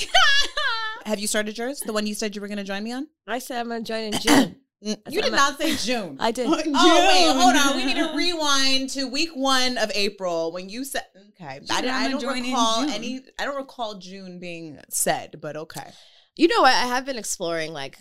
have 1.05 1.19
you 1.19 1.27
started 1.27 1.57
yours? 1.57 1.79
The 1.79 1.93
one 1.93 2.05
you 2.05 2.13
said 2.13 2.35
you 2.35 2.41
were 2.41 2.47
going 2.47 2.57
to 2.57 2.63
join 2.63 2.83
me 2.83 2.91
on? 2.91 3.07
I 3.27 3.39
said 3.39 3.59
I'm 3.61 3.69
gonna 3.69 3.81
join 3.83 4.13
in 4.13 4.19
June. 4.19 4.55
You 4.81 4.95
did 5.05 5.25
I'm 5.25 5.31
not 5.31 5.59
say 5.59 5.75
June. 5.75 6.17
I 6.19 6.31
did. 6.31 6.47
Oh 6.47 6.55
wait, 6.57 7.35
hold 7.35 7.55
on. 7.55 7.75
We 7.75 7.85
need 7.85 7.97
to 7.97 8.15
rewind 8.15 8.89
to 8.91 9.05
week 9.07 9.29
one 9.35 9.77
of 9.77 9.91
April 9.93 10.51
when 10.51 10.69
you 10.69 10.83
said. 10.83 11.03
Okay, 11.29 11.59
I, 11.69 11.85
I 11.85 12.05
"I'ma 12.05 12.17
don't 12.17 12.41
recall 12.41 12.81
June." 12.81 12.89
any. 12.89 13.21
I 13.39 13.45
don't 13.45 13.57
recall 13.57 13.99
June 13.99 14.39
being 14.39 14.79
said, 14.89 15.39
but 15.39 15.55
okay. 15.55 15.91
You 16.35 16.47
know 16.47 16.61
what? 16.61 16.73
I 16.73 16.87
have 16.87 17.05
been 17.05 17.17
exploring 17.17 17.73
like 17.73 17.99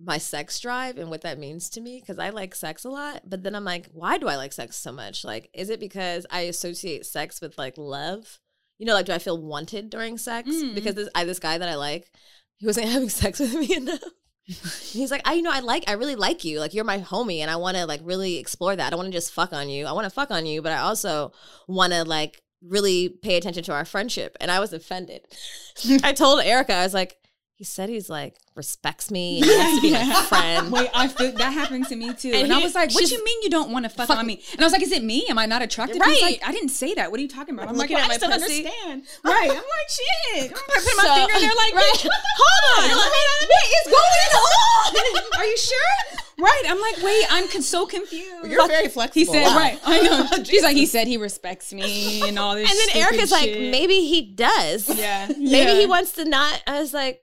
my 0.00 0.18
sex 0.18 0.58
drive 0.60 0.98
and 0.98 1.10
what 1.10 1.22
that 1.22 1.38
means 1.38 1.68
to 1.70 1.80
me 1.80 2.00
because 2.00 2.18
I 2.18 2.30
like 2.30 2.54
sex 2.54 2.84
a 2.84 2.90
lot. 2.90 3.22
But 3.28 3.42
then 3.42 3.54
I'm 3.54 3.64
like, 3.64 3.88
why 3.92 4.18
do 4.18 4.28
I 4.28 4.36
like 4.36 4.52
sex 4.52 4.76
so 4.76 4.92
much? 4.92 5.24
Like, 5.24 5.50
is 5.52 5.70
it 5.70 5.80
because 5.80 6.26
I 6.30 6.40
associate 6.42 7.06
sex 7.06 7.40
with 7.40 7.58
like 7.58 7.74
love? 7.76 8.40
You 8.78 8.86
know, 8.86 8.94
like, 8.94 9.06
do 9.06 9.12
I 9.12 9.18
feel 9.18 9.40
wanted 9.40 9.90
during 9.90 10.18
sex? 10.18 10.48
Mm. 10.48 10.74
Because 10.74 10.94
this, 10.94 11.08
I, 11.14 11.24
this 11.24 11.38
guy 11.38 11.58
that 11.58 11.68
I 11.68 11.76
like, 11.76 12.10
he 12.56 12.66
wasn't 12.66 12.88
having 12.90 13.08
sex 13.08 13.38
with 13.38 13.54
me 13.54 13.76
enough. 13.76 14.00
He's 14.46 15.10
like, 15.10 15.22
I, 15.24 15.34
you 15.34 15.42
know, 15.42 15.52
I 15.52 15.60
like, 15.60 15.84
I 15.88 15.92
really 15.92 16.16
like 16.16 16.44
you. 16.44 16.60
Like, 16.60 16.74
you're 16.74 16.84
my 16.84 16.98
homie, 16.98 17.38
and 17.38 17.50
I 17.50 17.56
want 17.56 17.76
to 17.76 17.86
like 17.86 18.00
really 18.04 18.38
explore 18.38 18.76
that. 18.76 18.86
I 18.86 18.90
don't 18.90 18.98
want 18.98 19.12
to 19.12 19.16
just 19.16 19.32
fuck 19.32 19.52
on 19.52 19.68
you. 19.68 19.86
I 19.86 19.92
want 19.92 20.04
to 20.04 20.10
fuck 20.10 20.30
on 20.30 20.44
you, 20.46 20.60
but 20.60 20.72
I 20.72 20.78
also 20.78 21.32
want 21.66 21.92
to 21.92 22.04
like 22.04 22.42
really 22.62 23.08
pay 23.08 23.36
attention 23.36 23.64
to 23.64 23.72
our 23.72 23.84
friendship. 23.84 24.36
And 24.40 24.50
I 24.50 24.60
was 24.60 24.72
offended. 24.72 25.26
I 26.02 26.12
told 26.12 26.42
Erica, 26.42 26.74
I 26.74 26.84
was 26.84 26.94
like, 26.94 27.16
he 27.56 27.64
said 27.64 27.88
he's 27.88 28.10
like 28.10 28.34
respects 28.56 29.10
me 29.10 29.38
and 29.38 29.44
he 29.50 29.56
wants 29.56 29.76
to 29.76 29.82
be 29.82 29.92
my 29.92 30.22
friend. 30.28 30.72
Wait, 30.72 30.90
I 30.94 31.06
feel 31.08 31.32
that 31.32 31.52
happened 31.52 31.86
to 31.88 31.96
me 31.96 32.12
too. 32.14 32.30
And 32.32 32.44
And, 32.44 32.52
I 32.52 32.58
was 32.58 32.74
like, 32.74 32.90
"What 32.92 33.00
she's- 33.06 33.12
you 33.12 33.24
mean 33.24 33.38
you 33.42 33.50
don't 33.50 33.70
want 33.70 33.84
to 33.84 33.88
fuck, 33.88 34.08
Fuck- 34.08 34.18
on 34.18 34.26
me?" 34.26 34.42
And 34.52 34.60
I 34.60 34.64
was 34.64 34.72
like, 34.72 34.82
"Is 34.82 34.92
it 34.92 35.02
me? 35.04 35.24
Am 35.28 35.38
I 35.38 35.46
not 35.46 35.62
attractive?" 35.62 36.00
Right. 36.00 36.20
Like, 36.20 36.40
"I 36.46 36.52
didn't 36.52 36.70
say 36.70 36.94
that. 36.94 37.10
What 37.10 37.18
are 37.18 37.22
you 37.22 37.28
talking 37.28 37.54
about?" 37.54 37.68
I'm 37.68 37.76
Looking 37.76 37.96
like, 37.96 38.04
at 38.04 38.10
"I 38.10 38.14
my 38.14 38.16
still 38.16 38.30
pussy. 38.30 38.66
understand." 38.66 39.02
Right. 39.24 39.50
I'm 39.50 39.56
like, 39.56 39.88
"Shit." 39.88 40.52
I'm 40.52 40.82
putting 40.82 40.96
my 40.96 41.14
finger 41.16 41.34
in 41.34 41.40
there, 41.42 41.50
like, 41.56 41.74
Right. 41.74 42.08
Hold 42.10 42.90
on." 42.90 42.96
Like, 42.96 43.48
what 43.48 43.64
is 43.64 43.92
going 43.92 44.32
on? 44.42 45.40
Are 45.40 45.44
you 45.44 45.56
sure? 45.58 46.20
Right. 46.36 46.62
I'm 46.68 46.80
like, 46.80 47.02
wait, 47.02 47.24
I'm 47.30 47.48
con- 47.48 47.62
so 47.62 47.86
confused. 47.86 48.46
You're 48.46 48.66
very 48.66 48.88
flexible. 48.88 49.14
He 49.20 49.24
said, 49.24 49.44
Wow. 49.46 49.56
right. 49.56 49.78
I 49.84 50.00
know. 50.02 50.42
She's 50.44 50.62
like, 50.64 50.76
he 50.76 50.84
said 50.86 51.06
he 51.06 51.16
respects 51.16 51.72
me 51.72 52.26
and 52.28 52.38
all 52.38 52.54
this. 52.56 52.68
And 52.68 52.76
then 52.78 52.88
stupid 52.88 53.02
Erica's 53.06 53.30
like, 53.30 53.50
maybe 53.50 54.00
he 54.00 54.22
does. 54.34 54.88
Yeah. 54.98 55.28
Maybe 55.28 55.46
yeah. 55.72 55.78
he 55.80 55.86
wants 55.86 56.12
to 56.12 56.24
not. 56.24 56.60
I 56.66 56.80
was 56.80 56.92
like, 56.92 57.20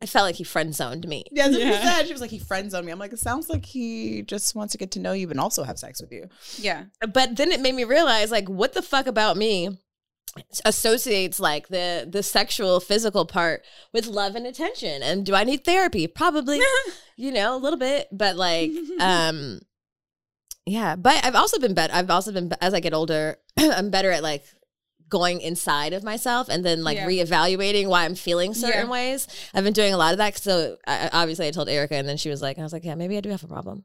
I 0.00 0.06
felt 0.06 0.24
like 0.24 0.36
he 0.36 0.44
friend 0.44 0.72
zoned 0.74 1.08
me. 1.08 1.24
Yeah, 1.32 1.48
that's 1.48 1.58
what 1.58 1.66
Yeah. 1.66 1.80
she 1.80 1.86
said. 1.86 2.06
She 2.06 2.12
was 2.12 2.20
like, 2.20 2.30
he 2.30 2.38
friend 2.38 2.70
zoned 2.70 2.86
me. 2.86 2.92
I'm 2.92 3.00
like, 3.00 3.12
it 3.12 3.18
sounds 3.18 3.48
like 3.48 3.64
he 3.66 4.22
just 4.22 4.54
wants 4.54 4.72
to 4.72 4.78
get 4.78 4.92
to 4.92 5.00
know 5.00 5.12
you 5.12 5.28
and 5.28 5.40
also 5.40 5.64
have 5.64 5.78
sex 5.78 6.00
with 6.00 6.12
you. 6.12 6.28
Yeah. 6.56 6.84
But 7.12 7.36
then 7.36 7.50
it 7.50 7.60
made 7.60 7.74
me 7.74 7.82
realize, 7.84 8.30
like, 8.30 8.48
what 8.48 8.74
the 8.74 8.82
fuck 8.82 9.06
about 9.08 9.36
me 9.36 9.70
associates 10.64 11.40
like 11.40 11.68
the 11.68 12.06
the 12.08 12.22
sexual 12.22 12.78
physical 12.80 13.24
part 13.26 13.64
with 13.92 14.06
love 14.06 14.36
and 14.36 14.46
attention 14.46 15.02
and 15.02 15.24
do 15.26 15.34
i 15.34 15.42
need 15.42 15.64
therapy 15.64 16.06
probably 16.06 16.60
you 17.16 17.32
know 17.32 17.56
a 17.56 17.58
little 17.58 17.78
bit 17.78 18.06
but 18.12 18.36
like 18.36 18.70
um 19.00 19.58
yeah 20.66 20.94
but 20.94 21.24
i've 21.24 21.34
also 21.34 21.58
been 21.58 21.74
better 21.74 21.92
i've 21.94 22.10
also 22.10 22.30
been 22.30 22.52
as 22.60 22.72
i 22.74 22.78
get 22.78 22.94
older 22.94 23.36
i'm 23.58 23.90
better 23.90 24.10
at 24.12 24.22
like 24.22 24.44
going 25.08 25.40
inside 25.40 25.92
of 25.92 26.02
myself 26.04 26.48
and 26.48 26.64
then 26.64 26.84
like 26.84 26.96
Yeah. 26.96 27.06
reevaluating 27.06 27.88
why 27.88 28.04
i'm 28.04 28.14
feeling 28.14 28.52
certain 28.54 28.86
Yeah. 28.86 28.90
ways 28.90 29.26
i've 29.54 29.64
been 29.64 29.72
doing 29.72 29.94
a 29.94 29.96
lot 29.96 30.12
of 30.12 30.18
that 30.18 30.36
so 30.38 30.76
I, 30.86 31.08
obviously 31.12 31.46
i 31.46 31.50
told 31.50 31.68
erica 31.68 31.94
and 31.94 32.08
then 32.08 32.16
she 32.16 32.28
was 32.30 32.42
like 32.42 32.58
i 32.58 32.62
was 32.62 32.72
like 32.72 32.84
yeah 32.84 32.94
maybe 32.94 33.16
i 33.16 33.20
do 33.20 33.30
have 33.30 33.42
a 33.42 33.48
problem 33.48 33.84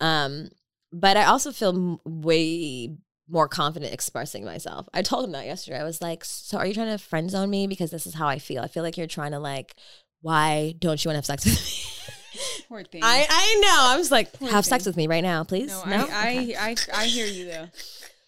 um 0.00 0.48
but 0.92 1.16
i 1.16 1.24
also 1.24 1.52
feel 1.52 1.70
m- 1.74 1.98
way 2.04 2.96
more 3.28 3.48
confident 3.48 3.92
expressing 3.92 4.44
myself 4.44 4.88
i 4.94 5.02
told 5.02 5.24
him 5.24 5.32
that 5.32 5.46
yesterday 5.46 5.80
i 5.80 5.84
was 5.84 6.00
like 6.02 6.24
so 6.24 6.58
are 6.58 6.66
you 6.66 6.74
trying 6.74 6.88
to 6.88 6.98
friend 6.98 7.30
zone 7.30 7.50
me 7.50 7.66
because 7.66 7.90
this 7.90 8.06
is 8.06 8.14
how 8.14 8.28
i 8.28 8.38
feel 8.38 8.62
i 8.62 8.68
feel 8.68 8.82
like 8.82 8.96
you're 8.96 9.06
trying 9.06 9.32
to 9.32 9.38
like 9.40 9.74
why 10.20 10.74
don't 10.78 11.04
you 11.04 11.08
want 11.08 11.14
to 11.14 11.18
have 11.18 11.26
sex 11.40 11.44
with 11.44 11.54
me 11.54 11.88
Poor 12.68 12.82
thing. 12.82 13.02
I, 13.04 13.26
I 13.28 13.60
know. 13.60 13.92
I 13.92 13.96
was 13.98 14.10
like, 14.10 14.32
Poor 14.32 14.48
have 14.48 14.64
sex 14.64 14.86
with 14.86 14.96
me 14.96 15.06
right 15.06 15.20
now, 15.22 15.44
please. 15.44 15.68
no, 15.68 15.84
No, 15.84 16.06
I, 16.10 16.38
Okay. 16.38 16.54
I, 16.56 16.70
I, 16.70 16.76
I 16.94 17.04
hear 17.04 17.26
you 17.26 17.44
though. 17.44 17.66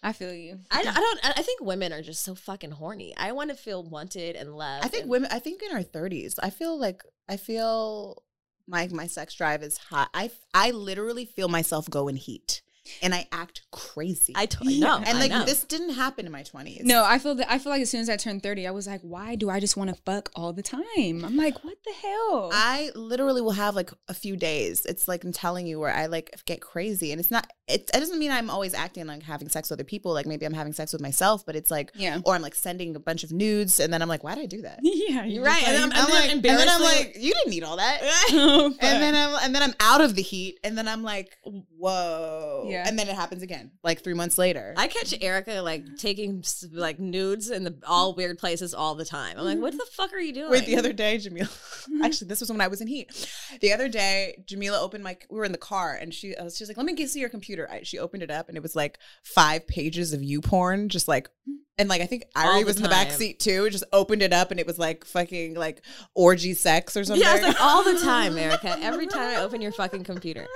I 0.05 0.13
feel 0.13 0.31
you. 0.31 0.59
I, 0.69 0.81
I 0.81 0.83
don't. 0.83 1.19
I 1.23 1.41
think 1.41 1.61
women 1.61 1.91
are 1.91 2.03
just 2.03 2.23
so 2.23 2.35
fucking 2.35 2.69
horny. 2.69 3.15
I 3.17 3.31
want 3.31 3.49
to 3.49 3.55
feel 3.55 3.83
wanted 3.83 4.35
and 4.35 4.55
loved. 4.55 4.85
I 4.85 4.87
think 4.87 5.01
and- 5.01 5.09
women. 5.09 5.29
I 5.31 5.39
think 5.39 5.63
in 5.63 5.75
our 5.75 5.81
30s, 5.81 6.35
I 6.43 6.51
feel 6.51 6.79
like 6.79 7.01
I 7.27 7.37
feel 7.37 8.21
my 8.67 8.87
my 8.91 9.07
sex 9.07 9.33
drive 9.33 9.63
is 9.63 9.79
hot. 9.79 10.09
I 10.13 10.29
I 10.53 10.69
literally 10.69 11.25
feel 11.25 11.47
myself 11.47 11.89
go 11.89 12.07
in 12.07 12.17
heat. 12.17 12.61
And 13.01 13.13
I 13.13 13.27
act 13.31 13.61
crazy. 13.71 14.33
I 14.35 14.45
totally 14.45 14.79
know. 14.79 15.01
and 15.05 15.19
like 15.19 15.31
know. 15.31 15.45
this 15.45 15.63
didn't 15.63 15.91
happen 15.91 16.25
in 16.25 16.31
my 16.31 16.43
20s. 16.43 16.83
No, 16.83 17.03
I 17.03 17.19
feel 17.19 17.35
that 17.35 17.51
I 17.51 17.59
feel 17.59 17.71
like 17.71 17.81
as 17.81 17.89
soon 17.89 18.01
as 18.01 18.09
I 18.09 18.17
turned 18.17 18.43
30, 18.43 18.67
I 18.67 18.71
was 18.71 18.87
like, 18.87 19.01
why 19.01 19.35
do 19.35 19.49
I 19.49 19.59
just 19.59 19.77
want 19.77 19.89
to 19.89 20.01
fuck 20.03 20.29
all 20.35 20.53
the 20.53 20.61
time? 20.61 20.85
I'm 20.97 21.35
like, 21.35 21.63
what 21.63 21.77
the 21.83 21.93
hell? 21.93 22.49
I 22.53 22.91
literally 22.95 23.41
will 23.41 23.51
have 23.51 23.75
like 23.75 23.91
a 24.07 24.13
few 24.13 24.35
days. 24.35 24.85
It's 24.85 25.07
like 25.07 25.23
I'm 25.23 25.31
telling 25.31 25.67
you 25.67 25.79
where 25.79 25.93
I 25.93 26.05
like 26.05 26.39
get 26.45 26.61
crazy, 26.61 27.11
and 27.11 27.19
it's 27.19 27.31
not. 27.31 27.51
It, 27.67 27.89
it 27.93 27.99
doesn't 27.99 28.19
mean 28.19 28.31
I'm 28.31 28.49
always 28.49 28.73
acting 28.73 29.07
like 29.07 29.23
having 29.23 29.49
sex 29.49 29.69
with 29.69 29.79
other 29.79 29.85
people. 29.85 30.13
Like 30.13 30.25
maybe 30.25 30.45
I'm 30.45 30.53
having 30.53 30.73
sex 30.73 30.93
with 30.93 31.01
myself, 31.01 31.45
but 31.45 31.55
it's 31.55 31.71
like, 31.71 31.91
yeah. 31.95 32.19
or 32.25 32.35
I'm 32.35 32.41
like 32.41 32.55
sending 32.55 32.95
a 32.95 32.99
bunch 32.99 33.23
of 33.23 33.31
nudes, 33.31 33.79
and 33.79 33.91
then 33.91 34.01
I'm 34.01 34.09
like, 34.09 34.23
why 34.23 34.35
did 34.35 34.43
I 34.43 34.47
do 34.47 34.61
that? 34.61 34.79
Yeah, 34.95 35.25
You're 35.25 35.43
right. 35.43 35.67
And 35.67 35.77
I'm, 35.77 35.91
I'm 35.91 36.05
and 36.05 36.13
like, 36.13 36.31
and 36.31 36.43
then 36.43 36.69
I'm 36.69 36.81
like, 36.81 37.15
you 37.19 37.33
didn't 37.33 37.49
need 37.49 37.63
all 37.63 37.77
that. 37.77 37.99
oh, 38.31 38.73
And 38.79 39.03
then 39.03 39.15
I'm 39.15 39.35
and 39.43 39.53
then 39.53 39.61
I'm 39.61 39.73
out 39.79 40.01
of 40.01 40.15
the 40.15 40.21
heat, 40.21 40.59
and 40.63 40.77
then 40.77 40.87
I'm 40.87 41.03
like, 41.03 41.37
whoa. 41.85 42.65
Yeah. 42.67 42.87
And 42.87 42.97
then 42.97 43.07
it 43.07 43.15
happens 43.15 43.43
again, 43.43 43.71
like 43.83 44.03
three 44.03 44.13
months 44.13 44.37
later. 44.37 44.73
I 44.75 44.87
catch 44.87 45.13
Erica 45.21 45.61
like 45.61 45.97
taking 45.97 46.43
like 46.71 46.99
nudes 46.99 47.49
in 47.49 47.63
the 47.63 47.75
all 47.85 48.15
weird 48.15 48.37
places 48.39 48.73
all 48.73 48.95
the 48.95 49.05
time. 49.05 49.37
I'm 49.37 49.45
like, 49.45 49.59
what 49.59 49.71
mm-hmm. 49.71 49.77
the 49.77 49.87
fuck 49.91 50.13
are 50.13 50.19
you 50.19 50.33
doing? 50.33 50.51
Wait, 50.51 50.65
the 50.65 50.77
other 50.77 50.93
day, 50.93 51.17
Jamila. 51.17 51.49
Actually, 52.03 52.27
this 52.27 52.39
was 52.39 52.51
when 52.51 52.61
I 52.61 52.67
was 52.67 52.81
in 52.81 52.87
heat. 52.87 53.29
The 53.61 53.73
other 53.73 53.87
day, 53.87 54.43
Jamila 54.47 54.81
opened 54.81 55.03
my. 55.03 55.17
We 55.29 55.37
were 55.37 55.45
in 55.45 55.51
the 55.51 55.57
car, 55.57 55.97
and 55.99 56.13
she, 56.13 56.35
uh, 56.35 56.41
I 56.41 56.43
was, 56.45 56.57
she 56.57 56.63
was 56.63 56.69
like, 56.69 56.77
"Let 56.77 56.85
me 56.85 56.93
get 56.93 57.09
see 57.09 57.19
your 57.19 57.29
computer." 57.29 57.69
I, 57.69 57.83
she 57.83 57.99
opened 57.99 58.23
it 58.23 58.31
up, 58.31 58.49
and 58.49 58.57
it 58.57 58.63
was 58.63 58.75
like 58.75 58.97
five 59.23 59.67
pages 59.67 60.13
of 60.13 60.21
YouPorn, 60.21 60.87
just 60.87 61.07
like, 61.07 61.29
and 61.77 61.89
like 61.89 62.01
I 62.01 62.05
think 62.05 62.25
All 62.35 62.45
Irie 62.45 62.59
the 62.61 62.65
was 62.65 62.77
in 62.77 62.83
the 62.83 62.89
back 62.89 63.11
seat 63.11 63.39
too. 63.39 63.69
Just 63.69 63.83
opened 63.93 64.21
it 64.21 64.33
up, 64.33 64.51
and 64.51 64.59
it 64.59 64.65
was 64.65 64.79
like 64.79 65.05
fucking 65.05 65.55
like 65.55 65.81
orgy 66.15 66.53
sex 66.53 66.97
or 66.97 67.03
something. 67.03 67.23
yeah, 67.23 67.35
it's 67.35 67.45
like 67.45 67.61
all 67.61 67.83
the 67.83 67.99
time, 67.99 68.37
Erica. 68.37 68.77
Every 68.81 69.07
time 69.07 69.37
I 69.37 69.41
open 69.41 69.61
your 69.61 69.71
fucking 69.71 70.03
computer, 70.03 70.47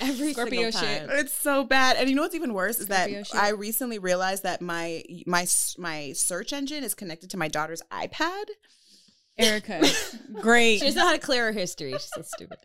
every 0.00 0.32
Scorpio 0.34 0.70
single 0.70 0.80
shit. 0.80 1.08
It's 1.20 1.32
so 1.32 1.64
bad, 1.64 1.96
and 1.96 2.08
you 2.08 2.16
know 2.16 2.22
what's 2.22 2.34
even 2.34 2.54
worse 2.54 2.78
is 2.78 2.88
that 2.88 3.08
shit. 3.10 3.34
I 3.34 3.50
recently 3.50 3.98
realized 3.98 4.42
that 4.42 4.60
my 4.60 5.02
my 5.26 5.46
my 5.78 6.12
search 6.12 6.52
engine 6.52 6.84
is 6.84 6.94
connected 6.94 7.30
to 7.30 7.36
my 7.36 7.48
daughter's 7.48 7.82
iPad. 7.90 8.44
Erica, 9.38 9.82
great. 10.40 10.80
She 10.80 10.84
doesn't 10.86 10.98
know 10.98 11.06
how 11.06 11.12
to 11.12 11.18
clear 11.18 11.46
her 11.46 11.52
history. 11.52 11.92
She's 11.92 12.10
so 12.14 12.22
stupid. 12.22 12.58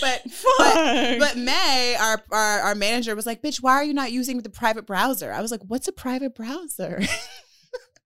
But 0.00 0.22
but, 0.58 1.18
but 1.18 1.36
May, 1.36 1.96
our, 2.00 2.22
our 2.32 2.60
our 2.60 2.74
manager, 2.74 3.14
was 3.14 3.26
like, 3.26 3.42
"Bitch, 3.42 3.62
why 3.62 3.74
are 3.74 3.84
you 3.84 3.94
not 3.94 4.12
using 4.12 4.38
the 4.38 4.50
private 4.50 4.86
browser?" 4.86 5.32
I 5.32 5.40
was 5.40 5.50
like, 5.50 5.62
"What's 5.66 5.88
a 5.88 5.92
private 5.92 6.34
browser?" 6.34 7.00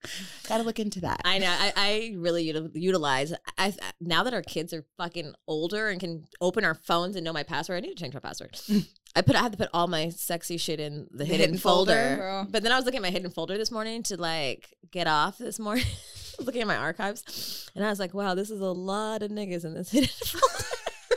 Got 0.49 0.59
to 0.59 0.63
look 0.63 0.79
into 0.79 1.01
that. 1.01 1.21
I 1.25 1.39
know. 1.39 1.49
I, 1.51 1.73
I 1.77 2.15
really 2.17 2.45
utilize. 2.75 3.33
I 3.59 3.75
now 4.01 4.23
that 4.23 4.35
our 4.35 4.43
kids 4.43 4.73
are 4.73 4.85
fucking 4.97 5.35
older 5.47 5.89
and 5.89 6.01
can 6.01 6.25
open 6.41 6.65
our 6.65 6.75
phones 6.75 7.17
and 7.17 7.25
know 7.25 7.33
my 7.33 7.43
password. 7.43 7.79
I 7.79 7.81
need 7.81 7.97
to 7.97 8.03
change 8.03 8.15
my 8.15 8.21
password. 8.21 8.53
Mm. 8.53 8.89
I 9.15 9.23
put. 9.23 9.37
I 9.37 9.41
had 9.41 9.53
to 9.53 9.59
put 9.59 9.69
all 9.75 9.89
my 9.89 10.09
sexy 10.09 10.57
shit 10.57 10.81
in 10.81 11.09
the, 11.11 11.25
hidden, 11.25 11.41
hidden 11.41 11.59
folder. 11.59 12.17
folder. 12.17 12.49
But 12.51 12.63
then 12.63 12.73
I 12.73 12.77
was 12.77 12.85
looking 12.85 12.99
at 12.99 13.03
my 13.03 13.11
hidden 13.11 13.31
folder 13.31 13.59
this 13.59 13.71
morning 13.71 14.03
to 14.05 14.17
like 14.17 14.75
get 14.91 15.07
off 15.07 15.39
this 15.39 15.59
morning. 15.59 15.85
looking 16.41 16.63
at 16.63 16.67
my 16.67 16.77
archives, 16.77 17.71
and 17.75 17.85
I 17.85 17.91
was 17.91 17.99
like, 17.99 18.15
"Wow, 18.15 18.35
this 18.35 18.51
is 18.51 18.61
a 18.61 18.67
lot 18.67 19.23
of 19.23 19.31
niggas 19.31 19.65
in 19.65 19.75
this 19.75 19.91
hidden 19.93 20.09
folder." 20.09 20.67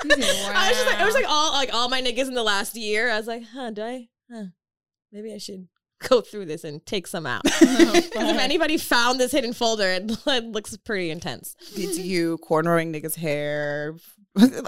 I 0.03 0.69
was 0.69 0.77
just 0.77 0.85
like, 0.87 0.99
it 0.99 1.05
was 1.05 1.15
like 1.15 1.29
all 1.29 1.53
like 1.53 1.73
all 1.73 1.89
my 1.89 2.01
niggas 2.01 2.27
in 2.27 2.33
the 2.33 2.43
last 2.43 2.75
year. 2.75 3.09
I 3.09 3.17
was 3.17 3.27
like, 3.27 3.43
"Huh? 3.53 3.71
Do 3.71 3.83
I? 3.83 4.09
Huh? 4.31 4.45
Maybe 5.11 5.33
I 5.33 5.37
should." 5.37 5.67
Go 6.09 6.21
through 6.21 6.45
this 6.45 6.63
and 6.63 6.85
take 6.85 7.07
some 7.07 7.25
out. 7.25 7.41
Oh, 7.61 7.91
'Cause 8.13 8.29
if 8.29 8.37
anybody 8.37 8.77
found 8.77 9.19
this 9.19 9.31
hidden 9.31 9.53
folder, 9.53 9.87
it, 9.87 10.11
it 10.27 10.45
looks 10.45 10.75
pretty 10.77 11.09
intense. 11.09 11.55
It's 11.75 11.97
you 11.97 12.37
cornrowing 12.47 12.93
niggas' 12.95 13.15
hair. 13.15 13.95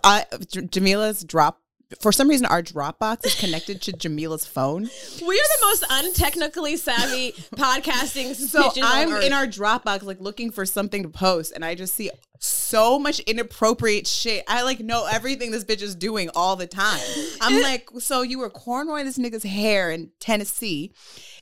I, 0.04 0.26
Jamila's 0.34 1.24
drop. 1.24 1.62
For 2.02 2.12
some 2.12 2.28
reason, 2.28 2.48
our 2.48 2.64
Dropbox 2.64 3.26
is 3.28 3.36
connected 3.40 3.80
to 3.84 3.92
Jamila's 3.94 4.46
phone. 4.46 4.90
We 5.22 5.40
are 5.40 5.50
the 5.60 5.66
most 5.66 5.84
untechnically 5.84 6.78
savvy 6.78 7.34
podcasting. 7.56 8.34
So 8.36 8.72
I'm 8.84 9.12
in 9.22 9.34
our 9.34 9.46
Dropbox, 9.46 10.02
like 10.04 10.20
looking 10.20 10.52
for 10.52 10.66
something 10.66 11.04
to 11.04 11.10
post, 11.10 11.52
and 11.54 11.64
I 11.64 11.76
just 11.76 11.94
see 11.94 12.10
so 12.40 13.00
much 13.00 13.20
inappropriate 13.22 14.08
shit. 14.08 14.44
I 14.48 14.64
like 14.64 14.80
know 14.80 15.06
everything 15.10 15.52
this 15.52 15.64
bitch 15.64 15.82
is 15.82 15.96
doing 15.96 16.30
all 16.36 16.56
the 16.56 16.68
time. 16.68 17.00
I'm 17.42 17.62
like, 17.64 17.90
so 18.00 18.22
you 18.22 18.40
were 18.40 18.50
cornrowing 18.50 19.04
this 19.06 19.18
nigga's 19.18 19.44
hair 19.44 19.92
in 19.92 20.12
Tennessee, 20.20 20.92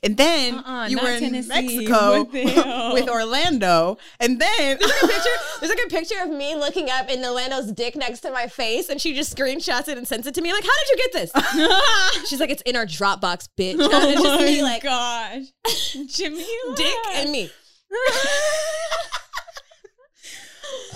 and 0.02 0.16
then 0.16 0.54
Uh-uh, 0.54 0.86
you 0.88 0.98
were 0.98 1.10
in 1.10 1.20
Tennessee. 1.20 1.48
Mexico 1.48 2.18
What 2.24 2.32
the 2.32 2.42
hell? 2.42 2.92
with 2.94 3.08
Orlando, 3.08 3.98
and 4.20 4.40
then 4.40 4.78
There's 4.78 4.90
like 4.90 5.02
a 5.02 5.06
picture. 5.08 5.30
There's 5.60 5.70
like 5.70 5.84
a 5.86 5.90
picture 5.90 6.22
of 6.22 6.30
me 6.30 6.54
looking 6.54 6.90
up 6.90 7.08
in 7.10 7.24
Orlando's 7.24 7.72
dick 7.72 7.96
next 7.96 8.20
to 8.20 8.30
my 8.30 8.46
face, 8.46 8.88
and 8.88 9.00
she 9.00 9.14
just 9.14 9.36
screenshots 9.36 9.88
it 9.88 9.98
and 9.98 10.06
sends 10.06 10.26
it 10.26 10.34
to 10.34 10.40
me. 10.40 10.50
I'm 10.50 10.54
like, 10.56 10.64
how 10.64 10.70
did 10.70 10.90
you 10.90 10.96
get 10.96 11.12
this? 11.12 12.28
She's 12.28 12.40
like, 12.40 12.50
it's 12.50 12.62
in 12.62 12.76
our 12.76 12.86
Dropbox, 12.86 13.48
bitch. 13.58 13.76
Oh 13.78 13.90
And 14.00 14.10
it's 14.12 14.22
just 14.22 14.40
me 14.40 14.62
my 14.62 14.68
like 14.68 14.82
gosh, 14.82 15.96
Jimmy, 16.08 16.46
dick 16.76 16.96
and 17.14 17.30
me. 17.32 17.50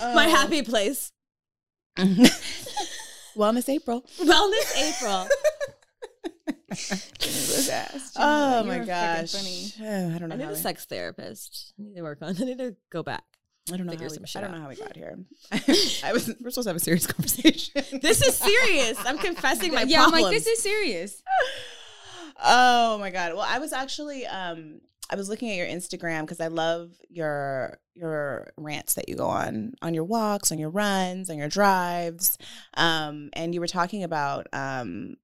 My 0.00 0.26
happy 0.26 0.62
place. 0.62 1.12
Wellness 3.36 3.68
April. 3.68 4.02
Wellness 4.20 4.76
April. 4.76 5.26
Oh 8.16 8.62
my 8.64 8.78
are 8.78 8.84
freaking 8.84 8.86
gosh. 8.86 9.32
funny. 9.32 9.72
Oh, 9.80 10.06
I 10.14 10.18
don't 10.18 10.28
know. 10.28 10.34
I 10.34 10.38
need 10.38 10.44
how 10.44 10.50
a 10.50 10.54
we- 10.54 10.58
sex 10.58 10.84
therapist. 10.84 11.72
I 11.78 11.82
need 11.84 11.96
to 11.96 12.02
work 12.02 12.18
on. 12.22 12.36
I 12.40 12.44
need 12.44 12.58
to 12.58 12.76
go 12.90 13.02
back. 13.02 13.24
I 13.72 13.76
don't 13.76 13.86
know. 13.86 13.92
figure 13.92 14.06
How 14.08 14.12
some 14.14 14.22
we, 14.22 14.26
shit 14.28 14.42
I 14.42 14.46
don't 14.46 14.54
out. 14.54 14.56
know 14.58 14.62
how 14.62 14.68
we 14.70 14.76
got 14.76 14.96
here. 14.96 15.18
I 16.04 16.12
was. 16.12 16.28
We're 16.40 16.50
supposed 16.50 16.64
to 16.66 16.70
have 16.70 16.76
a 16.76 16.80
serious 16.80 17.06
conversation. 17.06 18.00
This 18.00 18.22
is 18.22 18.34
serious. 18.36 18.98
I'm 19.04 19.18
confessing 19.18 19.74
my 19.74 19.82
yeah, 19.82 20.04
I'm 20.04 20.10
like, 20.10 20.30
this 20.32 20.46
is 20.46 20.60
serious. 20.62 21.22
Oh 22.40 22.98
my 22.98 23.10
god. 23.10 23.32
Well, 23.32 23.44
I 23.46 23.58
was 23.58 23.72
actually 23.72 24.24
um 24.24 24.80
I 25.10 25.16
was 25.16 25.28
looking 25.28 25.50
at 25.50 25.56
your 25.56 25.66
Instagram 25.66 26.22
because 26.22 26.40
I 26.40 26.48
love 26.48 26.92
your 27.08 27.78
your 27.94 28.52
rants 28.56 28.94
that 28.94 29.08
you 29.08 29.16
go 29.16 29.26
on 29.26 29.74
on 29.82 29.94
your 29.94 30.04
walks, 30.04 30.52
on 30.52 30.58
your 30.58 30.70
runs, 30.70 31.30
on 31.30 31.38
your 31.38 31.48
drives. 31.48 32.38
Um 32.74 33.30
and 33.32 33.54
you 33.54 33.60
were 33.60 33.66
talking 33.66 34.04
about 34.04 34.46
um 34.52 35.16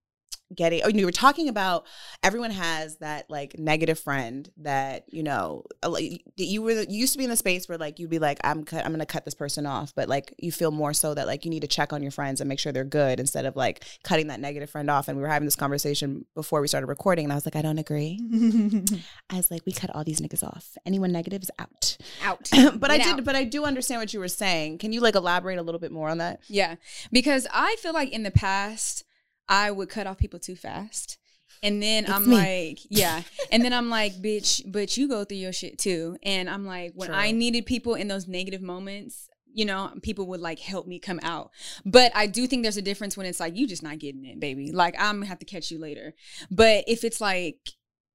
getting 0.55 0.83
oh 0.85 0.89
you 0.89 1.05
were 1.05 1.13
talking 1.13 1.49
about 1.49 1.87
everyone 2.23 2.51
has 2.51 2.97
that 2.97 3.29
like 3.31 3.59
negative 3.59 3.99
friend 3.99 4.51
that 4.57 5.05
you 5.09 5.23
know 5.23 5.65
uh, 5.83 5.89
like 5.89 6.23
you 6.37 6.63
were 6.63 6.73
you 6.73 6.99
used 6.99 7.13
to 7.13 7.19
be 7.19 7.25
in 7.25 7.31
the 7.31 7.37
space 7.37 7.69
where 7.69 7.79
like 7.79 7.99
you'd 7.99 8.11
be 8.11 8.19
like 8.19 8.39
I'm 8.45 8.65
cut, 8.65 8.85
I'm 8.85 8.97
to 8.97 9.07
cut 9.07 9.25
this 9.25 9.35
person 9.35 9.67
off 9.67 9.95
but 9.95 10.09
like 10.09 10.35
you 10.39 10.53
feel 10.53 10.71
more 10.71 10.93
so 10.93 11.15
that 11.15 11.27
like 11.27 11.45
you 11.45 11.51
need 11.51 11.61
to 11.61 11.67
check 11.67 11.93
on 11.93 12.03
your 12.03 12.13
friends 12.13 12.41
and 12.41 12.49
make 12.49 12.59
sure 12.59 12.73
they're 12.73 12.85
good 12.85 13.21
instead 13.21 13.45
of 13.47 13.57
like 13.57 13.85
cutting 14.03 14.29
that 14.29 14.41
negative 14.41 14.71
friend 14.71 14.91
off 14.91 15.09
and 15.09 15.17
we 15.17 15.23
were 15.23 15.29
having 15.29 15.47
this 15.47 15.57
conversation 15.57 16.25
before 16.35 16.61
we 16.61 16.69
started 16.69 16.87
recording 16.87 17.25
and 17.25 17.33
I 17.33 17.37
was 17.37 17.47
like 17.47 17.57
I 17.57 17.63
don't 17.63 17.79
agree. 17.79 18.21
I 19.31 19.37
was 19.37 19.51
like 19.51 19.63
we 19.67 19.73
cut 19.73 19.95
all 19.95 20.05
these 20.05 20.21
niggas 20.21 20.45
off. 20.45 20.77
Anyone 20.87 21.13
negative 21.13 21.43
is 21.43 21.51
out. 21.59 21.97
Out. 22.23 22.51
but 22.79 22.91
I 22.91 22.99
did 22.99 23.07
out. 23.07 23.25
but 23.25 23.35
I 23.35 23.45
do 23.45 23.65
understand 23.65 24.01
what 24.01 24.13
you 24.13 24.21
were 24.21 24.29
saying. 24.29 24.79
Can 24.79 24.93
you 24.93 25.01
like 25.01 25.15
elaborate 25.15 25.59
a 25.59 25.63
little 25.63 25.81
bit 25.81 25.93
more 25.93 26.09
on 26.09 26.19
that? 26.19 26.41
Yeah, 26.49 26.77
because 27.11 27.47
I 27.53 27.77
feel 27.81 27.93
like 27.93 28.11
in 28.11 28.23
the 28.23 28.31
past 28.31 29.05
I 29.49 29.71
would 29.71 29.89
cut 29.89 30.07
off 30.07 30.19
people 30.19 30.41
too 30.41 30.57
fast. 30.57 31.19
And 31.63 31.83
then 31.83 32.11
I'm 32.11 32.29
me. 32.29 32.37
like, 32.37 32.79
yeah. 32.91 33.23
And 33.51 33.65
then 33.65 33.73
I'm 33.73 33.89
like, 33.89 34.15
bitch, 34.15 34.61
but 34.71 34.97
you 34.97 35.09
go 35.09 35.25
through 35.25 35.39
your 35.39 35.53
shit 35.53 35.79
too. 35.79 36.17
And 36.23 36.51
I'm 36.51 36.67
like, 36.67 36.93
when 36.95 37.11
I 37.11 37.31
needed 37.31 37.65
people 37.65 37.95
in 37.95 38.09
those 38.09 38.29
negative 38.29 38.61
moments, 38.61 39.29
you 39.55 39.65
know, 39.65 39.93
people 40.03 40.27
would 40.27 40.41
like 40.41 40.59
help 40.59 40.87
me 40.87 40.99
come 40.99 41.21
out. 41.23 41.51
But 41.87 42.13
I 42.15 42.27
do 42.27 42.47
think 42.47 42.63
there's 42.63 42.77
a 42.77 42.83
difference 42.83 43.17
when 43.17 43.27
it's 43.27 43.41
like, 43.41 43.57
you 43.57 43.67
just 43.67 43.83
not 43.83 43.99
getting 43.99 44.25
it, 44.25 44.41
baby. 44.41 44.73
Like, 44.73 44.95
I'm 44.99 45.17
gonna 45.17 45.27
have 45.27 45.39
to 45.39 45.47
catch 45.47 45.71
you 45.71 45.79
later. 45.79 46.15
But 46.51 46.85
if 46.87 47.05
it's 47.05 47.21
like, 47.21 47.59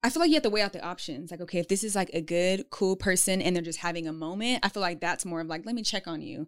I 0.03 0.09
feel 0.09 0.21
like 0.21 0.29
you 0.29 0.35
have 0.35 0.43
to 0.43 0.49
weigh 0.49 0.61
out 0.61 0.73
the 0.73 0.85
options. 0.85 1.31
Like, 1.31 1.41
okay, 1.41 1.59
if 1.59 1.67
this 1.67 1.83
is 1.83 1.95
like 1.95 2.09
a 2.13 2.21
good, 2.21 2.69
cool 2.69 2.95
person 2.95 3.41
and 3.41 3.55
they're 3.55 3.63
just 3.63 3.79
having 3.79 4.07
a 4.07 4.13
moment, 4.13 4.59
I 4.63 4.69
feel 4.69 4.81
like 4.81 5.01
that's 5.01 5.25
more 5.25 5.41
of 5.41 5.47
like, 5.47 5.65
let 5.65 5.75
me 5.75 5.81
check 5.81 6.07
on 6.07 6.21
you. 6.21 6.47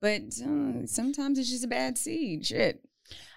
But 0.00 0.22
uh, 0.44 0.86
sometimes 0.86 1.38
it's 1.38 1.50
just 1.50 1.64
a 1.64 1.68
bad 1.68 1.98
seed. 1.98 2.46
Shit. 2.46 2.85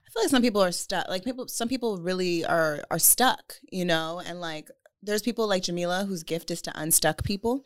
I 0.09 0.11
feel 0.11 0.23
like 0.23 0.31
some 0.31 0.41
people 0.41 0.63
are 0.63 0.71
stuck. 0.71 1.07
Like 1.07 1.23
people, 1.23 1.47
some 1.47 1.67
people 1.67 1.99
really 1.99 2.43
are 2.43 2.83
are 2.89 2.97
stuck, 2.97 3.53
you 3.71 3.85
know. 3.85 4.21
And 4.25 4.41
like, 4.41 4.69
there's 5.03 5.21
people 5.21 5.47
like 5.47 5.63
Jamila 5.63 6.05
whose 6.05 6.23
gift 6.23 6.49
is 6.49 6.63
to 6.63 6.71
unstuck 6.75 7.23
people, 7.23 7.63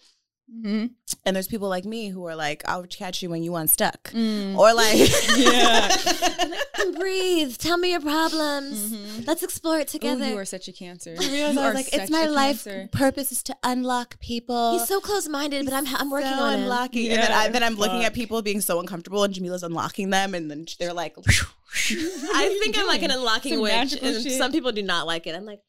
Mm-hmm. 0.53 0.85
and 1.25 1.35
there's 1.35 1.47
people 1.47 1.69
like 1.69 1.85
me 1.85 2.09
who 2.09 2.25
are 2.27 2.35
like, 2.35 2.63
I'll 2.67 2.83
catch 2.85 3.23
you 3.23 3.29
when 3.29 3.43
you 3.43 3.55
unstuck, 3.55 4.11
Mm. 4.11 4.55
or 4.57 4.73
like, 4.73 5.09
And 6.79 6.95
breathe. 6.99 7.57
Tell 7.57 7.77
me 7.77 7.91
your 7.91 8.01
problems. 8.01 9.25
Let's 9.25 9.41
explore 9.41 9.79
it 9.79 9.87
Ooh, 9.89 9.97
together. 9.99 10.27
you 10.27 10.37
are 10.37 10.45
such 10.45 10.67
a 10.67 10.73
cancer. 10.73 11.15
I 11.19 11.23
You 11.23 11.47
was 11.47 11.57
are 11.57 11.73
like, 11.73 11.93
it's 11.93 12.11
my 12.11 12.25
life 12.25 12.65
cancer. 12.65 12.89
purpose 12.91 13.31
is 13.31 13.41
to 13.43 13.55
unlock 13.63 14.19
people. 14.19 14.73
He's 14.77 14.87
so 14.87 14.99
close-minded, 14.99 15.63
but 15.65 15.73
I'm 15.73 15.87
I'm 15.95 16.09
working 16.11 16.29
so 16.31 16.43
on 16.43 16.53
unlocking, 16.59 17.11
and 17.11 17.21
then, 17.23 17.31
I, 17.31 17.47
then 17.47 17.63
I'm 17.63 17.75
looking 17.75 18.03
at 18.03 18.13
people 18.13 18.41
being 18.41 18.61
so 18.61 18.79
uncomfortable, 18.79 19.23
and 19.23 19.33
Jamila's 19.33 19.63
unlocking 19.63 20.09
them, 20.09 20.33
and 20.35 20.51
then 20.51 20.65
they're 20.79 20.93
like, 20.93 21.15
I 21.27 22.57
think 22.61 22.77
I'm 22.77 22.87
like 22.87 23.01
an 23.01 23.11
unlocking 23.11 23.53
Some 23.53 23.61
witch, 23.61 23.93
and 24.01 24.21
shit. 24.23 24.33
some 24.33 24.51
people 24.51 24.71
do 24.71 24.83
not 24.83 25.07
like 25.07 25.25
it. 25.25 25.35
I'm 25.35 25.45
like, 25.45 25.61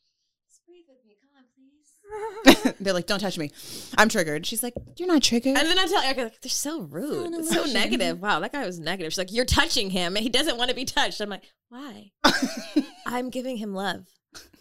just 0.49 0.67
breathe 0.67 0.85
with 0.89 0.99
me. 1.07 1.15
Come 1.21 1.31
on, 1.39 1.45
please. 1.55 1.89
they're 2.81 2.93
like, 2.93 3.07
don't 3.07 3.21
touch 3.21 3.39
me, 3.39 3.51
I'm 3.97 4.09
triggered. 4.09 4.47
She's 4.47 4.63
like, 4.63 4.75
you're 4.97 5.09
not 5.09 5.23
triggered. 5.23 5.57
And 5.57 5.69
then 5.69 5.79
I 5.79 5.87
tell 5.87 6.03
Erica, 6.03 6.23
like, 6.25 6.41
they're 6.41 6.51
so 6.51 6.83
rude. 6.83 7.35
It's 7.35 7.51
so 7.53 7.65
negative. 7.65 8.21
Wow, 8.21 8.41
that 8.41 8.53
guy 8.53 8.67
was 8.67 8.79
negative. 8.79 9.13
She's 9.13 9.19
like, 9.19 9.33
you're 9.33 9.45
touching 9.45 9.91
him, 9.91 10.17
and 10.17 10.23
he 10.23 10.29
doesn't 10.29 10.57
want 10.59 10.71
to 10.71 10.77
be 10.77 10.85
touched. 10.85 11.21
I'm 11.21 11.31
like, 11.31 11.45
why? 11.69 12.13
I'm 13.07 13.31
giving 13.31 13.57
him 13.57 13.75
love. 13.75 14.07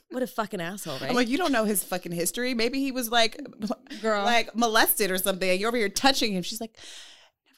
What 0.09 0.21
a 0.21 0.27
fucking 0.27 0.61
asshole, 0.61 0.99
right? 0.99 1.09
I'm 1.09 1.15
like, 1.15 1.27
you 1.27 1.37
don't 1.37 1.51
know 1.51 1.65
his 1.65 1.83
fucking 1.83 2.11
history. 2.11 2.53
Maybe 2.53 2.79
he 2.79 2.91
was 2.91 3.09
like, 3.09 3.35
Girl. 4.01 4.23
like 4.23 4.55
molested 4.55 5.09
or 5.09 5.17
something. 5.17 5.49
And 5.49 5.59
you're 5.59 5.69
over 5.69 5.77
here 5.77 5.89
touching 5.89 6.33
him. 6.33 6.43
She's 6.43 6.61
like, 6.61 6.77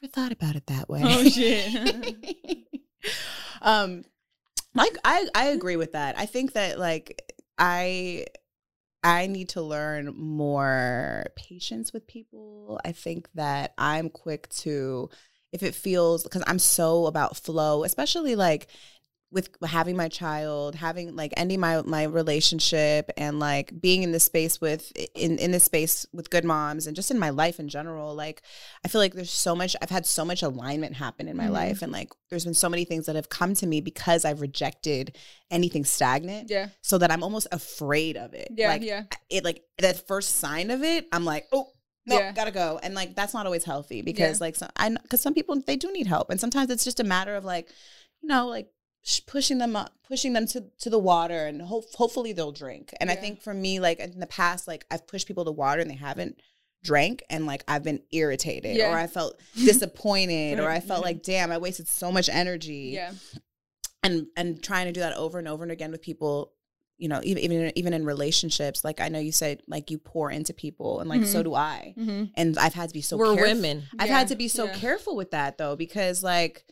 never 0.00 0.10
thought 0.10 0.32
about 0.32 0.56
it 0.56 0.66
that 0.66 0.88
way. 0.88 1.02
Oh 1.04 1.24
shit. 1.28 2.64
um, 3.60 4.04
like 4.74 4.96
I 5.04 5.28
I 5.34 5.46
agree 5.48 5.76
with 5.76 5.92
that. 5.92 6.18
I 6.18 6.24
think 6.24 6.54
that 6.54 6.78
like 6.78 7.30
I 7.58 8.24
I 9.06 9.28
need 9.28 9.50
to 9.50 9.62
learn 9.62 10.12
more 10.16 11.26
patience 11.36 11.92
with 11.92 12.08
people. 12.08 12.80
I 12.84 12.90
think 12.90 13.28
that 13.34 13.72
I'm 13.78 14.10
quick 14.10 14.48
to 14.62 15.10
if 15.52 15.62
it 15.62 15.76
feels 15.76 16.24
because 16.24 16.42
I'm 16.44 16.58
so 16.58 17.06
about 17.06 17.36
flow, 17.36 17.84
especially 17.84 18.34
like 18.34 18.66
with 19.32 19.48
having 19.64 19.96
my 19.96 20.08
child, 20.08 20.76
having 20.76 21.16
like 21.16 21.34
ending 21.36 21.58
my 21.58 21.82
my 21.82 22.04
relationship 22.04 23.10
and 23.16 23.40
like 23.40 23.72
being 23.80 24.02
in 24.04 24.12
this 24.12 24.24
space 24.24 24.60
with 24.60 24.92
in 25.14 25.38
in 25.38 25.50
this 25.50 25.64
space 25.64 26.06
with 26.12 26.30
good 26.30 26.44
moms 26.44 26.86
and 26.86 26.94
just 26.94 27.10
in 27.10 27.18
my 27.18 27.30
life 27.30 27.58
in 27.58 27.68
general, 27.68 28.14
like 28.14 28.40
I 28.84 28.88
feel 28.88 29.00
like 29.00 29.14
there's 29.14 29.30
so 29.32 29.56
much 29.56 29.74
I've 29.82 29.90
had 29.90 30.06
so 30.06 30.24
much 30.24 30.42
alignment 30.42 30.94
happen 30.94 31.26
in 31.26 31.36
my 31.36 31.46
Mhm. 31.48 31.50
life 31.52 31.82
and 31.82 31.90
like 31.90 32.10
there's 32.30 32.44
been 32.44 32.54
so 32.54 32.68
many 32.68 32.84
things 32.84 33.06
that 33.06 33.16
have 33.16 33.28
come 33.28 33.54
to 33.54 33.66
me 33.66 33.80
because 33.80 34.24
I've 34.24 34.40
rejected 34.40 35.16
anything 35.50 35.84
stagnant 35.84 36.48
yeah. 36.48 36.68
so 36.82 36.96
that 36.98 37.10
I'm 37.10 37.22
almost 37.24 37.48
afraid 37.52 38.16
of 38.16 38.32
it. 38.32 38.48
Yeah. 38.56 38.68
like, 38.68 38.82
yeah. 38.82 39.04
It 39.28 39.44
like 39.44 39.62
that 39.78 40.06
first 40.06 40.36
sign 40.36 40.70
of 40.70 40.82
it, 40.84 41.06
I'm 41.12 41.24
like, 41.24 41.46
oh 41.52 41.72
no, 42.06 42.16
Yeah. 42.18 42.30
gotta 42.32 42.52
go, 42.52 42.78
and 42.80 42.94
like 42.94 43.16
that's 43.16 43.34
not 43.34 43.46
always 43.46 43.64
healthy 43.64 44.02
because 44.02 44.40
like 44.40 44.54
some, 44.54 44.70
I 44.76 44.90
because 44.90 45.20
some 45.20 45.34
people 45.34 45.60
they 45.66 45.74
do 45.76 45.90
need 45.92 46.06
help, 46.06 46.30
and 46.30 46.40
sometimes 46.40 46.70
it's 46.70 46.84
just 46.84 47.00
a 47.00 47.04
matter 47.04 47.34
of 47.34 47.44
like, 47.44 47.68
you 48.22 48.28
know, 48.28 48.46
like 48.46 48.68
pushing 49.26 49.58
them 49.58 49.76
up, 49.76 49.92
pushing 50.06 50.32
them 50.32 50.46
to 50.48 50.64
to 50.80 50.90
the 50.90 50.98
water, 50.98 51.46
and 51.46 51.62
hope 51.62 51.84
hopefully 51.94 52.32
they'll 52.32 52.52
drink. 52.52 52.92
And 53.00 53.10
I 53.10 53.14
think 53.14 53.40
for 53.42 53.54
me, 53.54 53.80
like 53.80 53.98
in 54.00 54.18
the 54.20 54.26
past, 54.26 54.66
like 54.68 54.84
I've 54.90 55.06
pushed 55.06 55.28
people 55.28 55.44
to 55.44 55.52
water 55.52 55.80
and 55.80 55.90
they 55.90 55.94
haven't 55.96 56.40
drank 56.82 57.22
and 57.30 57.46
like 57.46 57.64
I've 57.66 57.82
been 57.82 58.00
irritated 58.12 58.76
Yeah. 58.76 58.92
or 58.92 58.98
I 58.98 59.06
felt 59.08 59.40
disappointed 59.54 60.60
or 60.60 60.70
I 60.70 60.78
felt 60.80 61.02
like 61.04 61.22
damn 61.22 61.50
I 61.50 61.58
wasted 61.58 61.88
so 61.88 62.12
much 62.12 62.28
energy 62.28 62.90
Yeah. 62.94 63.12
and 64.02 64.26
and 64.36 64.62
trying 64.62 64.86
to 64.86 64.92
do 64.92 65.00
that 65.00 65.16
over 65.16 65.38
and 65.38 65.48
over 65.48 65.62
and 65.64 65.72
again 65.72 65.90
with 65.90 66.02
people 66.02 66.52
you 66.98 67.08
know 67.08 67.20
even 67.24 67.42
even 67.42 67.72
even 67.76 67.92
in 67.92 68.04
relationships 68.06 68.82
like 68.84 69.00
i 69.02 69.08
know 69.08 69.18
you 69.18 69.32
said 69.32 69.60
like 69.68 69.90
you 69.90 69.98
pour 69.98 70.30
into 70.30 70.54
people 70.54 71.00
and 71.00 71.10
like 71.10 71.24
so 71.26 71.40
Mhm. 71.40 71.44
do 71.44 71.54
i 71.54 71.94
Mm-hmm. 71.98 72.24
and 72.36 72.58
i've 72.58 72.72
had 72.74 72.88
to 72.88 72.94
be 72.94 73.02
so 73.02 73.16
We're 73.18 73.34
caref- 73.36 73.42
women. 73.42 73.82
i've 73.98 74.08
Yeah, 74.08 74.18
had 74.18 74.28
to 74.28 74.36
be 74.36 74.48
so 74.48 74.64
yeah. 74.66 74.74
careful 74.76 75.14
with 75.16 75.30
that 75.32 75.58
though 75.58 75.76
because 75.76 76.22
like 76.22 76.64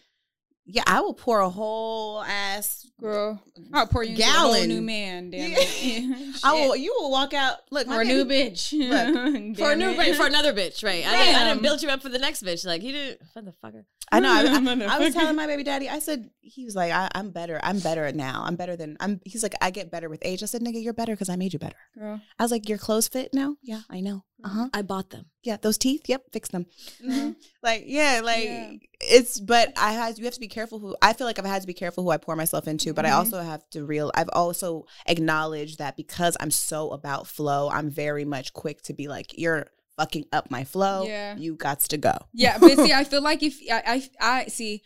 yeah 0.67 0.83
i 0.87 1.01
will 1.01 1.15
pour 1.15 1.41
a 1.41 1.49
whole 1.51 2.23
ass 2.23 2.81
Girl, 3.01 3.43
I'll 3.75 3.89
pour 3.89 4.03
you 4.05 4.13
into 4.13 4.23
a 4.23 4.27
whole 4.27 4.53
Gallon. 4.55 4.69
new 4.69 4.81
man. 4.81 5.31
Damn 5.31 5.51
Yeah. 5.51 5.57
it. 5.59 6.37
i 6.45 6.53
will 6.53 6.77
you 6.77 6.95
will 6.99 7.11
walk 7.11 7.35
out 7.35 7.57
look 7.71 7.87
for 7.95 8.01
a 8.01 8.05
new 8.05 8.25
bitch. 8.25 8.73
Look, 8.73 9.59
for 9.59 9.73
a 9.73 9.77
new 9.77 9.95
bitch, 9.95 10.15
for 10.17 10.27
another 10.27 10.55
bitch, 10.55 10.83
right? 10.85 11.05
I, 11.07 11.11
didn't, 11.25 11.35
I 11.35 11.45
didn't 11.49 11.63
build 11.63 11.83
you 11.83 11.89
up 11.91 12.01
for 12.01 12.09
the 12.09 12.21
next 12.21 12.45
bitch. 12.45 12.65
Like 12.65 12.83
you 12.83 12.93
didn't, 12.93 13.21
motherfucker. 13.37 13.85
I 14.13 14.21
know. 14.21 14.31
I, 14.33 14.43
I- 14.87 14.97
I 14.97 14.99
was 15.01 15.13
telling 15.13 15.35
my 15.37 15.47
baby 15.49 15.65
daddy. 15.65 15.89
I 15.91 15.99
said 15.99 16.31
he 16.41 16.65
was 16.65 16.77
like, 16.77 16.93
I, 16.93 17.11
"I'm 17.15 17.31
better. 17.31 17.59
I'm 17.63 17.81
better 17.81 18.11
now. 18.13 18.45
I'm 18.47 18.55
better 18.55 18.77
than 18.77 18.97
I'm." 19.01 19.21
He's 19.25 19.43
like, 19.43 19.57
"I 19.61 19.71
get 19.71 19.91
better 19.91 20.09
with 20.09 20.21
age." 20.23 20.43
I 20.43 20.47
said, 20.47 20.63
"Nigga, 20.63 20.83
you're 20.83 20.95
better 20.95 21.13
because 21.15 21.29
I 21.29 21.37
made 21.37 21.53
you 21.53 21.59
better." 21.59 21.77
Girl. 21.99 22.21
I 22.39 22.43
was 22.45 22.53
like, 22.53 22.69
"Your 22.69 22.79
clothes 22.79 23.09
fit 23.09 23.35
now." 23.35 23.57
Yeah, 23.61 23.81
I 23.91 24.01
know. 24.01 24.25
Uh 24.45 24.49
huh. 24.49 24.69
I 24.75 24.83
bought 24.83 25.09
them. 25.11 25.25
Yeah, 25.43 25.57
those 25.61 25.79
teeth. 25.79 26.03
Yep, 26.07 26.23
fix 26.33 26.51
them. 26.51 26.67
Mhm. 27.03 27.35
Like, 27.63 27.85
yeah, 27.87 28.21
like 28.23 28.45
Yeah. 28.45 28.73
it's. 29.01 29.41
But 29.41 29.73
I 29.79 29.93
had. 29.93 30.19
You 30.19 30.25
have 30.27 30.35
to 30.35 30.41
be 30.41 30.49
careful 30.49 30.79
who. 30.79 30.95
I 31.01 31.15
feel 31.15 31.27
like 31.27 31.39
I've 31.39 31.47
had 31.47 31.63
to 31.63 31.67
be 31.67 31.73
careful 31.73 32.05
who 32.05 32.11
I 32.11 32.19
pour 32.19 32.37
myself 32.37 32.69
into. 32.69 32.93
But 32.93 33.07
I 33.07 33.11
Mhm. 33.11 33.17
also 33.17 33.41
have 33.41 33.63
to 33.71 33.85
real. 33.87 34.13
I've 34.15 34.29
also 34.35 34.85
acknowledged 35.07 35.79
that 35.79 35.97
because 35.97 36.37
I'm 36.41 36.51
so 36.51 36.91
about 36.91 37.27
flow, 37.27 37.71
I'm 37.71 37.89
very 37.91 38.27
much 38.27 38.53
quick 38.53 38.83
to 38.83 38.93
be 38.93 39.09
like, 39.09 39.33
"You're 39.39 39.67
fucking 39.97 40.27
up 40.33 40.51
my 40.51 40.65
flow. 40.65 41.07
Yeah. 41.07 41.37
you 41.37 41.55
got 41.57 41.81
to 41.81 41.97
go." 41.97 42.13
Yeah, 42.35 42.59
but 42.59 42.77
see, 42.77 42.93
I 43.01 43.05
feel 43.05 43.23
like 43.23 43.43
if 43.43 43.59
I, 43.73 43.83
I, 44.21 44.43
I 44.43 44.47
see, 44.49 44.83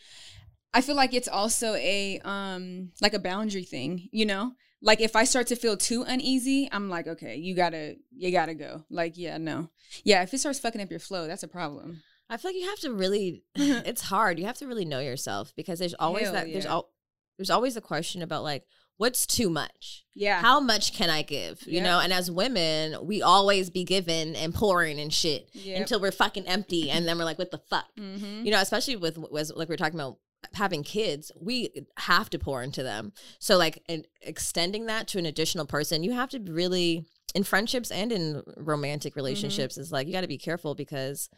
I 0.72 0.80
feel 0.82 0.94
like 0.94 1.14
it's 1.14 1.28
also 1.28 1.74
a 1.74 2.20
um 2.24 2.92
like 3.00 3.14
a 3.14 3.18
boundary 3.18 3.64
thing, 3.64 4.08
you 4.12 4.24
know. 4.26 4.52
Like 4.80 5.00
if 5.00 5.16
I 5.16 5.24
start 5.24 5.48
to 5.48 5.56
feel 5.56 5.76
too 5.76 6.02
uneasy, 6.02 6.68
I'm 6.70 6.88
like, 6.88 7.06
okay, 7.08 7.36
you 7.36 7.54
gotta, 7.54 7.96
you 8.16 8.30
gotta 8.30 8.54
go. 8.54 8.84
Like, 8.90 9.18
yeah, 9.18 9.36
no, 9.38 9.70
yeah. 10.04 10.22
If 10.22 10.32
it 10.32 10.38
starts 10.38 10.60
fucking 10.60 10.80
up 10.80 10.90
your 10.90 11.00
flow, 11.00 11.26
that's 11.26 11.42
a 11.42 11.48
problem. 11.48 12.02
I 12.30 12.36
feel 12.36 12.50
like 12.50 12.60
you 12.60 12.68
have 12.68 12.78
to 12.80 12.92
really. 12.92 13.42
it's 13.56 14.02
hard. 14.02 14.38
You 14.38 14.46
have 14.46 14.58
to 14.58 14.66
really 14.66 14.84
know 14.84 15.00
yourself 15.00 15.52
because 15.56 15.78
there's 15.78 15.94
always 15.94 16.24
Hell 16.24 16.34
that. 16.34 16.52
There's 16.52 16.66
all. 16.66 16.90
There's 17.38 17.50
always 17.50 17.76
a 17.76 17.80
question 17.80 18.22
about 18.22 18.42
like 18.42 18.64
what's 18.98 19.26
too 19.26 19.48
much. 19.48 20.04
Yeah, 20.14 20.40
How 20.40 20.58
much 20.58 20.92
can 20.92 21.08
I 21.08 21.22
give? 21.22 21.62
You 21.66 21.74
Yep. 21.74 21.84
know, 21.84 22.00
and 22.00 22.12
as 22.12 22.30
women, 22.30 22.96
we 23.06 23.22
always 23.22 23.70
be 23.70 23.84
giving 23.84 24.34
and 24.34 24.52
pouring 24.52 24.98
and 24.98 25.12
shit 25.14 25.48
Yep. 25.52 25.80
until 25.80 26.00
we're 26.00 26.10
fucking 26.10 26.46
empty, 26.48 26.90
and 26.90 27.06
then 27.06 27.16
we're 27.16 27.24
like, 27.24 27.38
what 27.38 27.52
the 27.52 27.58
fuck? 27.58 27.86
mm-hmm. 27.98 28.44
you 28.44 28.50
know 28.50 28.60
especially 28.60 28.96
with 28.96 29.16
was 29.18 29.52
like 29.54 29.68
we 29.68 29.74
are 29.74 29.78
talking 29.78 29.98
about 29.98 30.18
having 30.54 30.82
kids 30.82 31.32
we 31.40 31.70
have 31.98 32.30
to 32.30 32.38
pour 32.38 32.62
into 32.62 32.82
them. 32.82 33.12
So 33.38 33.56
like 33.56 33.82
and 33.88 34.06
extending 34.22 34.86
that 34.86 35.08
to 35.08 35.18
an 35.18 35.26
additional 35.26 35.66
person 35.66 36.02
you 36.02 36.12
have 36.12 36.30
to 36.30 36.40
really 36.40 37.04
in 37.34 37.44
friendships 37.44 37.90
and 37.90 38.10
in 38.12 38.42
romantic 38.56 39.12
mm-hmm. 39.12 39.20
relationships 39.20 39.76
is 39.76 39.92
like 39.92 40.06
you 40.06 40.12
got 40.12 40.22
to 40.22 40.28
be 40.28 40.38
careful 40.38 40.74
because 40.74 41.28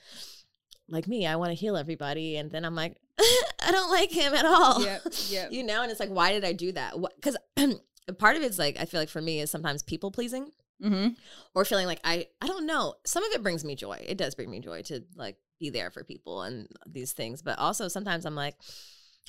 like 0.88 1.07
me 1.09 1.26
i 1.26 1.36
want 1.36 1.51
to 1.51 1.55
heal 1.55 1.76
everybody 1.76 2.36
and 2.36 2.51
then 2.51 2.64
i'm 2.64 2.74
like 2.74 2.96
i 3.18 3.70
don't 3.70 3.90
like 3.90 4.11
him 4.11 4.34
at 4.34 4.44
all. 4.44 4.82
Yep, 4.82 5.03
yep. 5.28 5.53
you 5.53 5.62
know 5.62 5.82
and 5.82 5.90
it's 5.90 6.01
like 6.01 6.11
why 6.11 6.32
did 6.32 6.44
i 6.44 6.53
do 6.53 6.72
that? 6.72 6.94
Because 7.16 7.36
part 8.18 8.36
of 8.36 8.42
it's 8.42 8.59
like 8.59 8.76
i 8.78 8.84
feel 8.84 9.01
like 9.01 9.09
for 9.09 9.20
me 9.20 9.40
is 9.40 9.51
sometimes 9.51 9.82
people 9.82 10.11
pleasing 10.11 10.51
mm-hmm. 10.83 11.09
or 11.55 11.64
feeling 11.64 11.87
like 11.87 12.01
I 12.05 12.26
I 12.41 12.47
don't 12.47 12.66
know. 12.66 12.95
Some 13.05 13.24
of 13.24 13.33
it 13.33 13.43
brings 13.43 13.64
me 13.64 13.74
joy. 13.76 14.05
It 14.07 14.18
does 14.18 14.35
bring 14.35 14.51
me 14.51 14.61
joy 14.61 14.83
to 14.83 15.03
like 15.16 15.37
be 15.59 15.70
there 15.70 15.91
for 15.91 16.05
people 16.05 16.43
and 16.43 16.68
these 16.87 17.12
things. 17.12 17.43
But 17.43 17.59
also 17.59 17.89
sometimes 17.89 18.24
I'm 18.26 18.35
like 18.35 18.57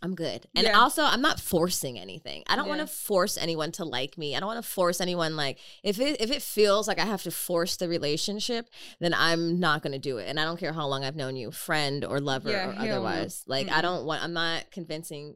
I'm 0.03 0.15
good. 0.15 0.47
And 0.55 0.65
Yeah. 0.65 0.79
also 0.79 1.03
I'm 1.03 1.21
not 1.21 1.39
forcing 1.39 1.99
anything. 1.99 2.43
I 2.47 2.55
don't 2.55 2.67
want 2.67 2.81
to 2.81 2.87
force 2.87 3.37
anyone 3.37 3.71
to 3.73 3.85
like 3.85 4.17
me. 4.17 4.35
I 4.35 4.39
don't 4.39 4.47
want 4.47 4.63
to 4.63 4.67
force 4.69 4.99
anyone 4.99 5.35
like 5.35 5.59
if 5.83 5.99
it 5.99 6.19
if 6.19 6.31
it 6.31 6.41
feels 6.41 6.87
like 6.87 6.97
I 6.99 7.05
have 7.05 7.21
to 7.23 7.31
force 7.31 7.77
the 7.77 7.87
relationship, 7.87 8.67
then 8.99 9.13
I'm 9.13 9.59
not 9.59 9.83
going 9.83 9.91
to 9.93 9.99
do 9.99 10.17
it. 10.17 10.27
And 10.27 10.39
I 10.39 10.43
don't 10.43 10.59
care 10.59 10.73
how 10.73 10.87
long 10.87 11.03
I've 11.03 11.15
known 11.15 11.35
you, 11.35 11.51
friend 11.51 12.03
or 12.03 12.19
lover 12.19 12.49
Yeah, 12.49 12.69
or 12.69 12.75
otherwise. 12.79 13.43
Like 13.45 13.69
I 13.69 13.79
Mm-mm. 13.79 13.81
don't 13.81 14.05
want 14.05 14.23
I'm 14.23 14.33
not 14.33 14.71
convincing 14.71 15.35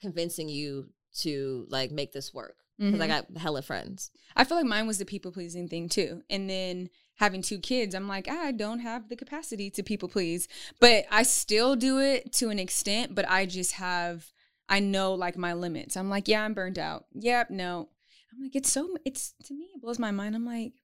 convincing 0.00 0.48
you 0.48 0.90
to 1.20 1.66
like 1.68 1.90
make 1.90 2.12
this 2.12 2.32
work 2.32 2.56
because 2.78 3.00
I 3.00 3.06
Mhm. 3.06 3.08
got 3.08 3.36
hella 3.36 3.62
friends. 3.62 4.10
I 4.36 4.44
feel 4.44 4.56
like 4.56 4.66
mine 4.66 4.86
was 4.86 4.98
the 4.98 5.04
people 5.04 5.32
pleasing 5.32 5.68
thing 5.68 5.88
too. 5.88 6.22
And 6.30 6.48
then 6.48 6.90
having 7.16 7.42
two 7.42 7.58
kids, 7.58 7.94
I'm 7.94 8.06
like, 8.06 8.28
I 8.28 8.52
don't 8.52 8.78
have 8.80 9.08
the 9.08 9.16
capacity 9.16 9.70
to 9.70 9.82
people 9.82 10.08
please. 10.08 10.46
But 10.78 11.04
I 11.10 11.24
still 11.24 11.74
do 11.76 11.98
it 11.98 12.32
to 12.34 12.50
an 12.50 12.58
extent, 12.58 13.14
but 13.14 13.28
I 13.28 13.46
just 13.46 13.72
have 13.72 14.32
I 14.70 14.80
know 14.80 15.14
like 15.14 15.36
my 15.38 15.54
limits. 15.54 15.96
I'm 15.96 16.10
like, 16.10 16.28
yeah, 16.28 16.44
I'm 16.44 16.52
burned 16.54 16.78
out. 16.78 17.06
Yep, 17.14 17.50
no. 17.50 17.88
I'm 18.32 18.42
like, 18.42 18.54
it's 18.54 18.70
so 18.70 18.96
it's 19.04 19.34
to 19.44 19.54
me, 19.54 19.70
it 19.74 19.80
blows 19.80 19.98
my 19.98 20.10
mind. 20.10 20.36
I'm 20.36 20.44
like, 20.46 20.74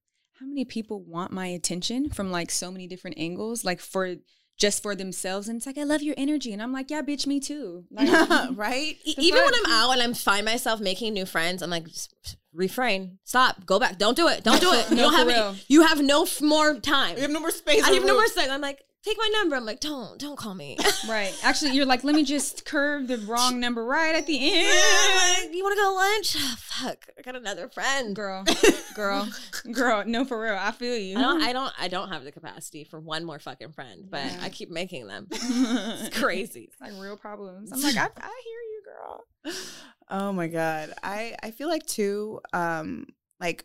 how 0.41 0.47
many 0.47 0.65
people 0.65 1.03
want 1.03 1.33
my 1.33 1.47
attention 1.47 2.11
from 2.11 2.31
like 2.33 2.51
so 2.51 2.71
many 2.73 2.87
different 2.87 3.19
angles, 3.19 3.63
like 3.65 3.81
for 3.81 4.17
just 4.59 4.83
for 4.83 4.95
themselves? 4.95 5.49
And 5.49 5.57
it's 5.57 5.67
like, 5.67 5.79
I 5.79 5.85
love 5.85 6.03
your 6.03 6.15
energy. 6.19 6.53
And 6.53 6.63
I'm 6.63 6.73
like, 6.73 6.91
yeah, 6.91 7.03
bitch, 7.03 7.27
me 7.27 7.41
too. 7.41 7.85
Like, 7.91 8.51
right? 8.57 8.97
E- 9.05 9.15
even 9.19 9.43
when? 9.43 9.53
I'm 9.55 9.73
out 9.73 9.93
and 9.93 10.03
I'm 10.03 10.15
find 10.15 10.45
myself 10.45 10.81
making 10.81 11.15
new 11.15 11.27
friends, 11.27 11.63
I'm 11.63 11.71
like, 11.71 11.87
"S- 11.89 12.09
s- 12.25 12.37
refrain, 12.53 13.19
stop, 13.25 13.67
go 13.67 13.79
back, 13.81 13.99
don't 13.99 14.17
do 14.17 14.29
it, 14.29 14.45
don't 14.45 14.61
do 14.61 14.73
it. 14.73 14.87
You 14.91 14.97
don't 14.97 15.15
have 15.15 15.27
real. 15.27 15.51
it. 15.51 15.65
You 15.69 15.83
have 15.83 16.01
no 16.03 16.23
f- 16.23 16.41
more 16.41 16.79
time. 16.79 17.17
You 17.17 17.23
have 17.23 17.31
no 17.31 17.41
more 17.41 17.51
space. 17.51 17.83
I 17.85 17.91
or 17.91 17.95
have 17.95 18.05
no 18.05 18.15
more 18.15 18.27
sex. 18.29 18.49
I'm 18.51 18.61
like, 18.61 18.81
take 19.05 19.19
my 19.19 19.29
number. 19.35 19.57
I'm 19.57 19.65
like, 19.67 19.81
don't, 19.81 20.19
don't 20.19 20.37
call 20.37 20.55
me. 20.55 20.77
right. 21.09 21.33
Actually, 21.43 21.73
you're 21.73 21.85
like, 21.87 22.05
let 22.05 22.15
me 22.15 22.25
just 22.25 22.65
curve 22.65 23.07
the 23.09 23.19
wrong 23.19 23.61
number 23.61 23.85
right 23.85 24.15
at 24.15 24.27
the 24.27 24.39
end. 24.43 25.55
you 25.55 25.63
want 25.63 25.77
to 25.77 25.83
go 25.83 25.95
lunch? 25.95 26.37
Oh, 26.39 26.55
fuck, 26.59 27.07
I 27.19 27.23
got 27.23 27.37
another 27.37 27.69
friend. 27.69 28.17
girl, 28.17 28.45
girl, 28.95 29.29
girl. 29.73 30.05
No, 30.07 30.25
for 30.25 30.41
real. 30.41 30.57
I 30.59 30.73
feel 30.73 30.97
you. 30.97 31.19
I 31.19 31.21
don't, 31.23 31.43
I 31.43 31.53
don't, 31.53 31.73
I 31.79 31.89
don't 31.89 32.09
have 32.09 32.25
the 32.25 32.33
capacity 32.33 32.85
for 32.85 32.99
one 32.99 33.25
more 33.25 33.39
fucking 33.39 33.73
friend, 33.73 34.07
but 34.11 34.25
Yeah. 34.25 34.39
I 34.43 34.49
keep 34.49 34.71
making 34.71 35.07
them. 35.07 35.27
it's 35.31 36.19
crazy. 36.19 36.63
It's 36.63 36.77
crazy. 36.77 36.95
like 36.95 37.03
real 37.03 37.17
problems. 37.17 37.73
I'm 37.73 37.81
like, 37.83 37.97
I, 37.97 38.09
I 38.17 38.43
hear 38.45 38.61
you, 38.61 38.83
girl. 38.85 39.55
Oh 40.11 40.33
my 40.33 40.49
god. 40.49 40.93
I 41.03 41.35
I 41.43 41.51
feel 41.51 41.67
like 41.67 41.87
too 41.87 42.39
um 42.53 43.07
like 43.41 43.65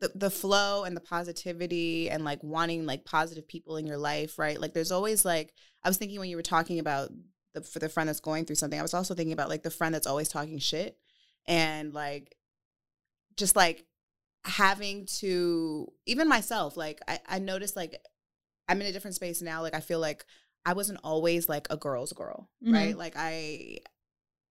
the 0.00 0.10
the 0.14 0.30
flow 0.30 0.84
and 0.84 0.96
the 0.96 1.00
positivity 1.00 2.10
and 2.10 2.24
like 2.24 2.42
wanting 2.42 2.86
like 2.86 3.04
positive 3.04 3.48
people 3.48 3.76
in 3.76 3.86
your 3.86 3.96
life, 3.96 4.38
right? 4.38 4.60
Like 4.60 4.74
there's 4.74 4.92
always 4.92 5.24
like 5.24 5.54
I 5.82 5.88
was 5.88 5.96
thinking 5.96 6.18
when 6.20 6.28
you 6.28 6.36
were 6.36 6.42
talking 6.42 6.78
about 6.78 7.10
the 7.54 7.62
for 7.62 7.78
the 7.78 7.88
friend 7.88 8.08
that's 8.08 8.20
going 8.20 8.44
through 8.44 8.56
something, 8.56 8.78
I 8.78 8.82
was 8.82 8.94
also 8.94 9.14
thinking 9.14 9.32
about 9.32 9.48
like 9.48 9.62
the 9.62 9.70
friend 9.70 9.94
that's 9.94 10.06
always 10.06 10.28
talking 10.28 10.58
shit 10.58 10.98
and 11.46 11.94
like 11.94 12.36
just 13.36 13.56
like 13.56 13.86
having 14.44 15.06
to 15.06 15.88
even 16.06 16.28
myself 16.28 16.76
like 16.76 17.00
I 17.08 17.18
I 17.26 17.38
noticed 17.38 17.76
like 17.76 18.00
I'm 18.68 18.80
in 18.80 18.86
a 18.86 18.92
different 18.92 19.16
space 19.16 19.42
now 19.42 19.62
like 19.62 19.74
I 19.74 19.80
feel 19.80 19.98
like 19.98 20.24
I 20.66 20.72
wasn't 20.72 20.98
always 21.04 21.48
like 21.48 21.68
a 21.70 21.76
girl's 21.76 22.12
girl, 22.12 22.50
right? 22.60 22.90
Mm-hmm. 22.90 22.98
Like 22.98 23.14
I 23.16 23.78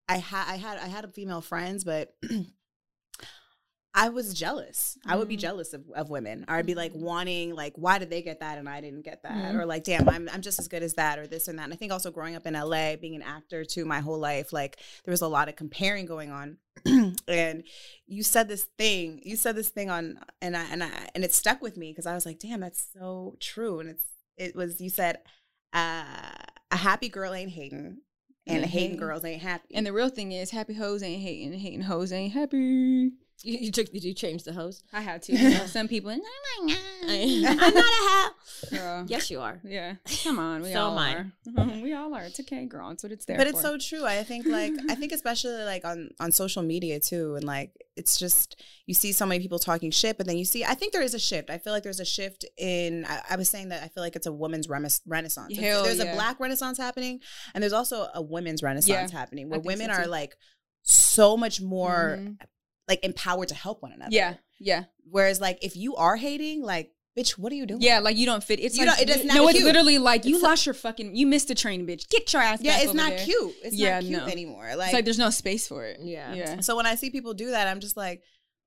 I 0.09 0.19
had 0.19 0.49
I 0.49 0.57
had 0.57 0.79
I 0.79 0.87
had 0.87 1.13
female 1.13 1.41
friends, 1.41 1.83
but 1.85 2.15
I 3.97 4.09
was 4.09 4.35
jealous. 4.35 4.99
I 5.07 5.15
would 5.15 5.29
be 5.29 5.37
Mhm. 5.37 5.41
jealous 5.41 5.73
of, 5.73 5.89
of 5.95 6.11
women. 6.11 6.45
Or 6.49 6.57
I'd 6.57 6.67
be 6.67 6.75
like 6.75 6.93
Mhm. 6.93 7.01
wanting, 7.03 7.55
like, 7.55 7.75
why 7.77 7.99
did 8.01 8.11
they 8.11 8.23
get 8.23 8.41
that 8.41 8.59
and 8.59 8.69
I 8.69 8.81
didn't 8.81 9.03
get 9.03 9.23
that? 9.23 9.33
Mhm. 9.33 9.55
Or 9.55 9.67
like, 9.67 9.85
damn, 9.85 10.09
I'm 10.09 10.29
I'm 10.31 10.43
just 10.43 10.59
as 10.59 10.67
good 10.67 10.83
as 10.83 10.95
that, 10.95 11.19
or 11.21 11.29
this 11.29 11.47
and 11.47 11.59
that. 11.61 11.65
And 11.65 11.73
I 11.73 11.77
think 11.77 11.93
also 11.93 12.11
growing 12.11 12.35
up 12.35 12.45
in 12.45 12.57
LA, 12.57 12.97
being 12.97 13.15
an 13.15 13.23
actor 13.23 13.65
too, 13.65 13.85
my 13.85 14.01
whole 14.01 14.19
life, 14.19 14.53
like 14.53 14.79
there 15.05 15.13
was 15.13 15.21
a 15.23 15.29
lot 15.29 15.49
of 15.49 15.55
comparing 15.55 16.07
going 16.07 16.31
on. 16.33 16.59
and 17.29 17.63
you 18.09 18.23
said 18.25 18.49
this 18.49 18.65
thing, 18.77 19.21
you 19.25 19.37
said 19.37 19.55
this 19.55 19.69
thing 19.69 19.91
on, 19.91 20.19
and 20.43 20.57
I 20.57 20.65
and 20.73 20.83
I 20.83 20.91
and 21.15 21.23
it 21.23 21.33
stuck 21.33 21.63
with 21.63 21.77
me 21.77 21.93
because 21.93 22.07
I 22.07 22.15
was 22.15 22.27
like, 22.27 22.41
damn, 22.41 22.61
that's 22.61 22.85
so 22.99 23.37
true. 23.39 23.79
And 23.79 23.89
it's 23.91 24.05
it 24.37 24.57
was 24.57 24.81
you 24.81 24.91
said, 24.91 25.19
uh, 25.73 26.33
a 26.73 26.77
happy 26.77 27.09
girl 27.09 27.33
ain't 27.33 27.53
hating, 27.53 27.99
and 28.49 28.65
hating. 28.65 28.97
girls 28.97 29.25
ain't 29.25 29.43
happy. 29.43 29.73
And 29.75 29.87
the 29.87 29.93
real 29.93 30.09
thing 30.09 30.33
is, 30.33 30.51
happy 30.51 30.75
hoes 30.75 31.03
ain't 31.05 31.23
hating, 31.23 31.53
hating 31.61 31.83
hoes 31.83 32.13
ain't 32.13 32.33
happy. 32.33 33.13
You, 33.43 33.59
you 33.59 33.73
took 33.73 33.91
did 33.93 34.05
you 34.05 34.15
change 34.15 34.45
the 34.45 34.53
hose? 34.53 34.83
I 34.93 35.01
had 35.03 35.23
to. 35.23 35.33
You 35.37 35.51
know, 35.59 35.67
some 35.67 35.89
people, 35.89 36.11
"Oh 36.11 36.65
my 36.67 36.73
God." 36.73 36.79
I'm 37.09 37.75
not 37.75 37.75
a 37.75 37.83
how. 37.83 38.31
Girl. 38.71 39.05
Yes, 39.09 39.31
you 39.31 39.41
are. 39.41 39.61
Yeah. 39.65 39.97
Come 40.23 40.39
on. 40.39 40.63
We 40.63 40.73
So 40.73 40.81
all 40.85 40.99
am 40.99 40.99
I. 40.99 41.15
are. 41.65 41.81
We 41.83 41.93
all 41.93 42.15
are. 42.15 42.23
It's 42.23 42.41
okay, 42.41 42.65
girl. 42.65 42.91
It's 42.91 43.03
what 43.03 43.13
it's 43.13 43.27
there 43.27 43.37
but 43.37 43.47
for. 43.47 43.51
it's 43.51 43.61
so 43.61 43.77
true 43.77 44.05
i 44.07 44.23
think 44.23 44.47
like 44.47 44.73
i 44.89 44.95
think 44.95 45.13
especially 45.13 45.63
like 45.65 45.85
on 45.85 46.11
on 46.21 46.33
social 46.33 46.63
media 46.63 46.99
too 46.99 47.35
and 47.37 47.45
like 47.45 47.71
it's 47.97 48.19
just 48.19 48.61
you 48.87 48.95
see 48.95 49.13
so 49.13 49.27
many 49.27 49.41
people 49.41 49.59
talking 49.59 49.91
shit 49.91 50.17
but 50.17 50.27
then 50.27 50.37
you 50.39 50.45
see 50.45 50.65
i 50.65 50.75
think 50.75 50.93
there 50.93 51.03
is 51.03 51.15
a 51.15 51.19
shift 51.19 51.51
i 51.51 51.59
feel 51.59 51.73
like 51.73 51.83
there's 51.83 52.01
a 52.01 52.05
shift 52.05 52.45
in 52.57 53.05
i, 53.07 53.21
I 53.31 53.37
was 53.37 53.49
saying 53.51 53.69
that 53.69 53.83
i 53.85 53.89
feel 53.89 54.03
like 54.03 54.17
it's 54.17 54.27
a 54.27 54.33
woman's 54.33 54.67
remes- 54.67 55.01
renaissance 55.07 55.57
Hell 55.57 55.85
there's 55.85 55.99
yeah. 55.99 56.13
a 56.13 56.15
black 56.15 56.41
renaissance 56.41 56.79
happening 56.79 57.21
and 57.55 57.63
there's 57.63 57.73
also 57.75 58.09
a 58.15 58.23
women's 58.23 58.63
renaissance 58.63 59.13
Yeah, 59.13 59.19
happening 59.19 59.49
where 59.51 59.61
women 59.61 59.89
so 59.93 60.01
are 60.03 60.07
like 60.07 60.37
so 60.83 61.37
much 61.37 61.61
more 61.61 62.19
Mhm. 62.21 62.37
Like 62.89 63.05
empowered 63.05 63.49
to 63.49 63.55
help 63.55 63.83
one 63.83 63.93
another 63.93 64.11
Yeah. 64.13 64.35
Yeah. 64.59 64.85
whereas 65.11 65.41
like 65.41 65.59
if 65.63 65.77
you 65.77 65.97
are 65.97 66.17
hating 66.17 66.63
like 66.63 66.91
bitch 67.17 67.33
what 67.39 67.53
are 67.53 67.55
you 67.55 67.65
doing 67.67 67.81
Yeah, 67.81 68.01
like 68.01 68.17
you 68.17 68.27
don't 68.27 68.43
fit. 68.43 68.59
It's 68.61 68.77
You 68.77 68.87
like, 68.87 68.99
don't- 68.99 69.09
it 69.09 69.13
does 69.13 69.25
not 69.25 69.37
No, 69.37 69.45
it's 69.49 69.53
cute. 69.59 69.65
literally 69.67 69.99
like 69.99 70.25
you 70.25 70.35
It's 70.35 70.43
lost 70.43 70.67
your 70.67 70.75
fucking. 70.75 71.15
You 71.15 71.27
missed 71.29 71.47
the 71.49 71.55
train, 71.55 71.87
bitch. 71.87 72.09
Get 72.09 72.33
your 72.33 72.43
ass. 72.43 72.59
yeah 72.61 72.73
back 72.73 72.81
it's 72.83 72.89
over 72.91 72.97
not 72.97 73.11
there. 73.11 73.25
cute 73.25 73.55
it's 73.63 73.77
Yeah, 73.77 73.95
not 74.01 74.03
cute 74.03 74.21
no. 74.21 74.27
anymore 74.27 74.67
It's 74.69 74.77
like 74.79 74.93
like 74.93 75.05
there's 75.05 75.19
no 75.19 75.31
space 75.31 75.69
for 75.69 75.85
it. 75.87 75.99
Yeah. 76.03 76.35
Yeah. 76.35 76.61
So 76.61 76.75
when 76.77 76.87
I 76.87 76.97
see 76.97 77.11
people 77.11 77.33
do 77.35 77.53
that, 77.53 77.69
I'm 77.69 77.79
just 77.81 77.97
like, 77.97 78.23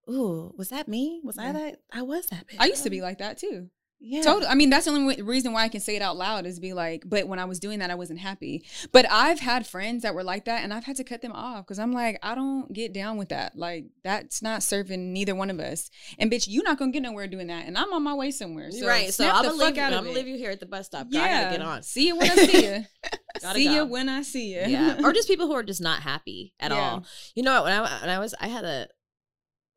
ooh, 0.09 0.53
was 0.57 0.70
that 0.70 0.88
me? 0.88 1.20
Was 1.26 1.38
I 1.38 1.47
Yeah. 1.47 1.51
that? 1.53 1.80
I 1.91 2.01
was 2.03 2.26
that 2.28 2.47
bitch. 2.47 2.55
I 2.59 2.68
used 2.68 2.84
to 2.84 2.89
be 2.89 3.01
like 3.01 3.18
that 3.18 3.38
too. 3.38 3.70
Yeah. 3.99 4.21
Totally. 4.21 4.47
I 4.47 4.55
mean, 4.55 4.69
that's 4.69 4.85
the 4.85 4.91
only 4.91 5.21
reason 5.21 5.53
why 5.53 5.63
I 5.63 5.69
can 5.69 5.81
say 5.81 5.95
it 5.95 6.01
out 6.01 6.17
loud 6.17 6.45
is 6.45 6.59
be 6.59 6.73
like, 6.73 7.03
but 7.05 7.27
when 7.27 7.39
I 7.39 7.45
was 7.45 7.59
doing 7.59 7.79
that, 7.79 7.89
I 7.89 7.95
wasn't 7.95 8.19
happy. 8.19 8.63
But 8.91 9.05
I've 9.09 9.39
had 9.39 9.65
friends 9.65 10.03
that 10.03 10.13
were 10.13 10.23
like 10.23 10.45
that, 10.45 10.63
and 10.63 10.73
I've 10.73 10.83
had 10.83 10.97
to 10.97 11.03
cut 11.03 11.21
them 11.21 11.31
off 11.31 11.65
because 11.65 11.79
I'm 11.79 11.91
like, 11.91 12.19
I 12.21 12.35
don't 12.35 12.71
get 12.71 12.93
down 12.93 13.17
with 13.17 13.29
that. 13.29 13.55
Like, 13.57 13.85
that's 14.03 14.41
not 14.41 14.61
serving 14.61 15.13
neither 15.13 15.33
one 15.33 15.49
of 15.49 15.59
us. 15.59 15.89
And 16.19 16.31
bitch, 16.31 16.45
you're 16.47 16.63
not 16.63 16.77
gonna 16.77 16.91
get 16.91 17.01
nowhere 17.01 17.27
doing 17.27 17.47
that. 17.47 17.65
And 17.65 17.77
I'm 17.77 17.91
on 17.91 18.03
my 18.03 18.13
way 18.13 18.29
somewhere. 18.31 18.69
So 18.71 18.85
right. 18.87 19.11
So 19.13 19.25
I'm 19.27 19.43
gonna 19.43 19.49
fuck 19.49 19.59
leave, 19.59 19.75
you, 19.77 19.81
out 19.81 19.93
I'm 19.93 20.03
gonna 20.03 20.15
leave 20.15 20.27
you 20.27 20.37
here 20.37 20.51
at 20.51 20.59
the 20.59 20.65
bus 20.67 20.85
stop. 20.85 21.07
Yeah. 21.09 21.23
I 21.23 21.27
gotta 21.43 21.57
get 21.57 21.65
on. 21.65 21.83
See 21.83 22.07
you 22.07 22.17
when 22.17 22.29
I 22.31 22.35
see 22.35 22.65
you. 22.65 22.85
See 23.51 23.65
go. 23.65 23.71
you 23.73 23.85
when 23.85 24.09
I 24.09 24.21
see 24.23 24.53
you. 24.55 24.61
yeah 24.67 24.99
or 25.03 25.13
just 25.13 25.27
people 25.29 25.45
who 25.47 25.53
are 25.53 25.61
just 25.63 25.81
not 25.81 26.01
happy 26.01 26.53
at 26.59 26.71
Yeah. 26.71 26.77
all 26.77 27.05
you 27.35 27.43
know 27.43 27.53
what 27.61 27.65
when 27.65 27.73
I, 27.73 28.01
when 28.01 28.09
I 28.09 28.17
was 28.17 28.33
i 28.39 28.47
had 28.47 28.65
a 28.65 28.87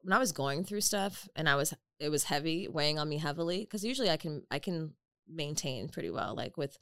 when 0.02 0.14
i 0.14 0.18
was 0.18 0.32
going 0.32 0.64
through 0.64 0.80
stuff 0.80 1.28
and 1.36 1.46
i 1.46 1.56
was 1.56 1.74
it 2.00 2.08
was 2.08 2.24
heavy 2.24 2.66
weighing 2.66 2.98
on 2.98 3.08
me 3.08 3.18
heavily 3.18 3.60
because 3.60 3.84
usually 3.84 4.10
i 4.10 4.16
can 4.16 4.42
i 4.50 4.58
can 4.58 4.92
maintain 5.28 5.88
pretty 5.88 6.10
well 6.10 6.34
like 6.34 6.56
with 6.56 6.76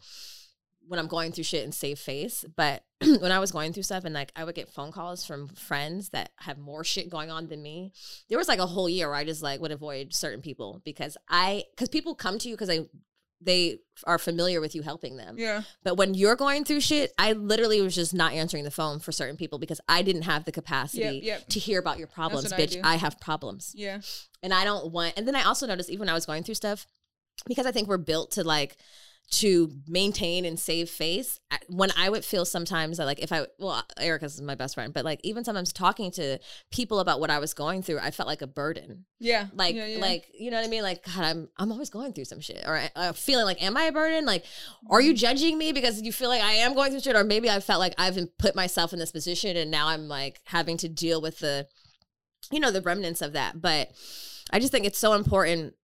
when 0.87 0.99
i'm 0.99 1.09
going 1.09 1.33
through 1.33 1.45
shit 1.45 1.65
and 1.65 1.75
save 1.75 1.99
face 1.99 2.45
but 2.57 2.83
when 3.21 3.33
i 3.33 3.39
was 3.39 3.53
going 3.53 3.73
through 3.73 3.83
stuff 3.83 4.05
and 4.05 4.15
like 4.15 4.33
i 4.37 4.45
would 4.45 4.55
get 4.55 4.71
phone 4.71 4.93
calls 4.93 5.27
from 5.27 5.49
friends 5.49 6.11
that 6.11 6.31
have 6.37 6.57
more 6.57 6.85
shit 6.85 7.11
going 7.11 7.31
on 7.31 7.49
than 7.49 7.63
me 7.63 7.93
there 8.29 8.39
was 8.39 8.49
like 8.49 8.61
a 8.61 8.67
whole 8.67 8.89
year 8.89 9.09
where 9.09 9.17
i 9.17 9.25
just 9.25 9.43
like 9.43 9.61
would 9.61 9.73
avoid 9.73 10.15
certain 10.15 10.41
people 10.41 10.81
because 10.85 11.17
i 11.29 11.65
because 11.75 11.89
people 11.89 12.15
come 12.15 12.39
to 12.39 12.49
you 12.49 12.55
because 12.55 12.69
they 12.69 12.89
they 13.41 13.79
are 14.05 14.19
familiar 14.19 14.61
with 14.61 14.75
you 14.75 14.83
helping 14.83 15.17
them 15.17 15.37
Yeah. 15.39 15.63
but 15.85 15.97
when 15.97 16.15
you're 16.15 16.37
going 16.37 16.65
through 16.65 16.81
shit, 16.81 17.13
I 17.19 17.33
literally 17.33 17.81
was 17.81 17.95
just 17.95 18.13
not 18.15 18.33
answering 18.33 18.65
the 18.65 18.71
phone 18.71 18.99
for 18.99 19.13
certain 19.13 19.37
people 19.37 19.59
because 19.59 19.81
I 19.89 20.03
didn't 20.03 20.23
have 20.23 20.45
the 20.45 20.53
capacity 20.53 21.03
Yep, 21.03 21.23
yep. 21.23 21.49
to 21.49 21.59
hear 21.61 21.79
about 21.79 21.99
your 21.99 22.09
problems, 22.09 22.45
what 22.45 22.53
I 22.53 22.67
bitch. 22.67 22.81
I, 22.83 22.97
have 22.97 23.21
problems. 23.21 23.73
Yeah. 23.77 24.01
And 24.43 24.53
I 24.53 24.65
don't 24.65 24.93
want 24.93 25.15
and 25.17 25.27
then 25.27 25.37
I 25.37 25.45
also 25.45 25.67
noticed 25.67 25.89
even 25.91 26.01
when 26.01 26.09
I 26.09 26.15
was 26.15 26.27
going 26.27 26.43
through 26.43 26.57
stuff, 26.57 26.87
because 27.47 27.67
I 27.67 27.73
think 27.73 27.89
we're 27.89 27.99
built 27.99 28.33
to 28.33 28.45
like 28.45 28.77
to 29.31 29.71
maintain 29.87 30.47
and 30.47 30.59
save 30.59 30.89
face. 30.89 31.39
When 31.69 31.91
I 31.99 32.09
would 32.09 32.25
feel 32.25 32.47
sometimes 32.47 32.97
that 32.97 33.05
like 33.05 33.21
if 33.21 33.31
I 33.31 33.47
well, 33.59 33.85
Erica's 33.99 34.41
my 34.41 34.55
best 34.55 34.75
friend, 34.75 34.95
but 34.95 35.05
like 35.05 35.21
even 35.23 35.45
sometimes 35.45 35.71
talking 35.71 36.11
to 36.13 36.39
people 36.71 36.99
about 36.99 37.21
what 37.21 37.29
I 37.29 37.39
was 37.39 37.53
going 37.53 37.83
through, 37.83 37.99
I 37.99 38.11
felt 38.11 38.27
like 38.27 38.41
a 38.41 38.47
burden 38.47 39.05
Yeah. 39.21 39.49
like 39.55 39.75
Yeah, 39.75 39.85
yeah. 39.85 39.99
like 40.01 40.25
you 40.33 40.51
know 40.51 40.57
what 40.57 40.67
i 40.67 40.71
mean 40.71 40.83
like 40.83 41.05
god 41.05 41.25
i'm 41.25 41.49
i'm 41.59 41.71
always 41.73 41.91
going 41.91 42.13
through 42.13 42.25
some 42.25 42.41
shit 42.41 42.63
or 42.67 42.81
uh, 42.97 43.13
feeling 43.13 43.45
like 43.45 43.63
am 43.63 43.77
i 43.77 43.85
a 43.85 43.93
burden 43.93 44.25
like 44.25 44.45
are 44.89 45.01
you 45.01 45.13
judging 45.13 45.59
me 45.59 45.73
because 45.73 46.01
you 46.01 46.13
feel 46.13 46.29
like 46.29 46.43
i 46.43 46.53
am 46.53 46.75
going 46.75 46.91
through 46.91 47.01
shit 47.01 47.17
or 47.17 47.25
maybe 47.25 47.51
i 47.51 47.59
felt 47.61 47.81
like 47.81 47.95
i've 47.99 48.17
put 48.39 48.55
myself 48.55 48.93
in 48.93 48.99
this 48.99 49.11
position 49.11 49.57
and 49.57 49.71
now 49.71 49.89
i'm 49.89 50.07
like 50.09 50.41
having 50.45 50.77
to 50.77 50.89
deal 50.89 51.21
with 51.21 51.41
the 51.41 51.67
you 52.53 52.61
know 52.61 52.71
the 52.71 52.81
remnants 52.81 53.21
of 53.21 53.33
that 53.33 53.61
but 53.61 53.91
i 54.53 54.59
just 54.61 54.71
think 54.73 54.87
it's 54.87 54.99
so 54.99 55.13
important 55.15 55.75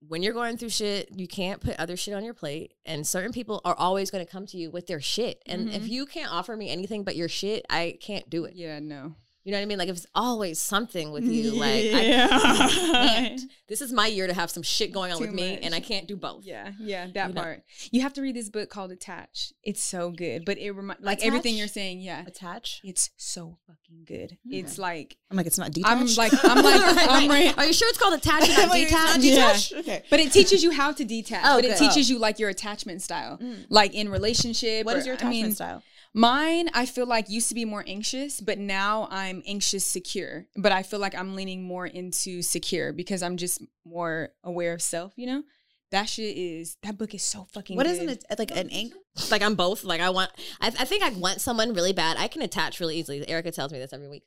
when 0.00 0.22
you're 0.22 0.32
going 0.34 0.56
through 0.56 0.68
shit, 0.68 1.08
you 1.16 1.26
can't 1.26 1.60
put 1.60 1.78
other 1.78 1.96
shit 1.96 2.14
on 2.14 2.24
your 2.24 2.34
plate. 2.34 2.74
And 2.84 3.06
certain 3.06 3.32
people 3.32 3.60
are 3.64 3.74
always 3.74 4.10
going 4.10 4.24
to 4.24 4.30
come 4.30 4.46
to 4.46 4.56
you 4.56 4.70
with 4.70 4.86
their 4.86 5.00
shit. 5.00 5.42
And 5.46 5.70
if 5.70 5.82
Mhm. 5.84 5.88
you 5.88 6.06
can't 6.06 6.32
offer 6.32 6.56
me 6.56 6.70
anything 6.70 7.02
but 7.02 7.16
your 7.16 7.28
shit, 7.28 7.64
I 7.70 7.98
can't 8.00 8.28
do 8.30 8.44
it. 8.44 8.54
Yeah. 8.54 8.78
No. 8.78 9.14
You 9.46 9.52
know 9.52 9.58
what 9.58 9.62
I 9.62 9.66
mean? 9.66 9.78
Like 9.78 9.88
if 9.88 9.96
it's 9.96 10.06
always 10.12 10.60
something 10.60 11.12
with 11.12 11.22
you, 11.24 11.52
like 11.52 11.84
I 11.94 12.68
can't. 12.68 13.40
This 13.68 13.80
is 13.80 13.92
my 13.92 14.08
year 14.08 14.26
to 14.26 14.34
have 14.34 14.50
some 14.50 14.64
shit 14.64 14.90
going 14.92 15.12
on 15.12 15.18
Too 15.18 15.26
with 15.26 15.34
me, 15.34 15.52
much. 15.52 15.60
and 15.62 15.72
I 15.72 15.78
can't 15.78 16.08
do 16.08 16.16
both. 16.16 16.44
Yeah, 16.44 16.72
yeah, 16.80 17.06
that 17.14 17.28
You 17.28 17.34
know? 17.34 17.42
part. 17.42 17.62
You 17.92 18.00
have 18.00 18.12
to 18.14 18.22
read 18.22 18.34
this 18.34 18.48
book 18.50 18.70
called 18.70 18.90
Attach. 18.90 19.52
It's 19.62 19.80
so 19.82 20.10
good, 20.10 20.44
but 20.44 20.58
it 20.58 20.72
remind 20.72 20.98
like 21.00 21.24
everything 21.24 21.54
you're 21.56 21.68
saying. 21.68 22.00
Yeah, 22.00 22.24
attach. 22.26 22.80
it's 22.82 23.10
so 23.16 23.56
fucking 23.68 24.02
good. 24.04 24.36
It's 24.50 24.78
like 24.78 25.16
I'm 25.30 25.36
like, 25.36 25.46
it's 25.46 25.58
not 25.58 25.70
detached. 25.70 25.92
I'm 25.92 26.06
like 26.16 26.32
I'm 26.44 26.64
like 26.64 26.80
I'm 27.08 27.30
right. 27.36 27.56
Are 27.56 27.66
you 27.66 27.72
sure 27.72 27.88
it's 27.88 27.98
called 27.98 28.14
attach 28.14 28.48
and 28.48 28.58
not 28.58 28.68
Like, 28.70 28.82
it's 28.82 28.92
not 28.92 29.20
detach? 29.20 29.72
Okay. 29.74 30.02
But 30.10 30.18
it 30.18 30.32
teaches 30.32 30.64
you 30.64 30.72
how 30.72 30.90
to 30.90 31.04
detach. 31.04 31.42
Oh, 31.44 31.58
but 31.58 31.64
it 31.66 31.78
good. 31.78 31.88
teaches 31.88 32.10
you 32.10 32.18
like 32.18 32.40
your 32.40 32.50
attachment 32.50 33.00
style, 33.00 33.38
Mm. 33.38 33.66
like 33.68 33.94
in 33.94 34.08
relationship. 34.08 34.84
What 34.86 34.96
or- 34.96 34.98
is 34.98 35.06
your 35.06 35.14
I 35.14 35.18
attachment 35.18 35.42
mean, 35.46 35.54
style? 35.54 35.82
Mine, 36.16 36.70
I 36.72 36.86
feel 36.86 37.04
like 37.04 37.28
used 37.28 37.50
to 37.50 37.54
be 37.54 37.66
more 37.66 37.84
anxious, 37.86 38.40
but 38.40 38.58
now 38.58 39.06
I'm 39.10 39.42
anxious 39.46 39.84
secure. 39.84 40.46
But 40.56 40.72
I 40.72 40.82
feel 40.82 40.98
like 40.98 41.14
I'm 41.14 41.36
leaning 41.36 41.62
more 41.62 41.86
into 41.86 42.40
secure 42.40 42.94
because 42.94 43.22
I'm 43.22 43.36
just 43.36 43.62
more 43.84 44.30
aware 44.42 44.72
of 44.72 44.80
self. 44.80 45.12
You 45.16 45.26
know, 45.26 45.42
that 45.90 46.08
shit 46.08 46.34
is 46.34 46.78
that 46.82 46.96
book 46.96 47.14
is 47.14 47.22
so 47.22 47.46
fucking. 47.52 47.76
What 47.76 47.84
good. 47.84 47.92
isn't 47.92 48.08
it 48.08 48.24
like 48.38 48.50
an 48.50 48.70
ink? 48.70 48.94
Like 49.30 49.42
I'm 49.42 49.54
both. 49.54 49.84
Like 49.84 50.00
I 50.00 50.10
want. 50.10 50.30
I, 50.60 50.68
I 50.68 50.84
think 50.84 51.02
I 51.02 51.10
want 51.10 51.40
someone 51.40 51.72
really 51.74 51.92
bad. 51.92 52.16
I 52.18 52.28
can 52.28 52.42
attach 52.42 52.80
really 52.80 52.96
easily. 52.98 53.26
Erica 53.28 53.50
tells 53.50 53.72
me 53.72 53.78
this 53.78 53.92
every 53.92 54.08
week. 54.08 54.24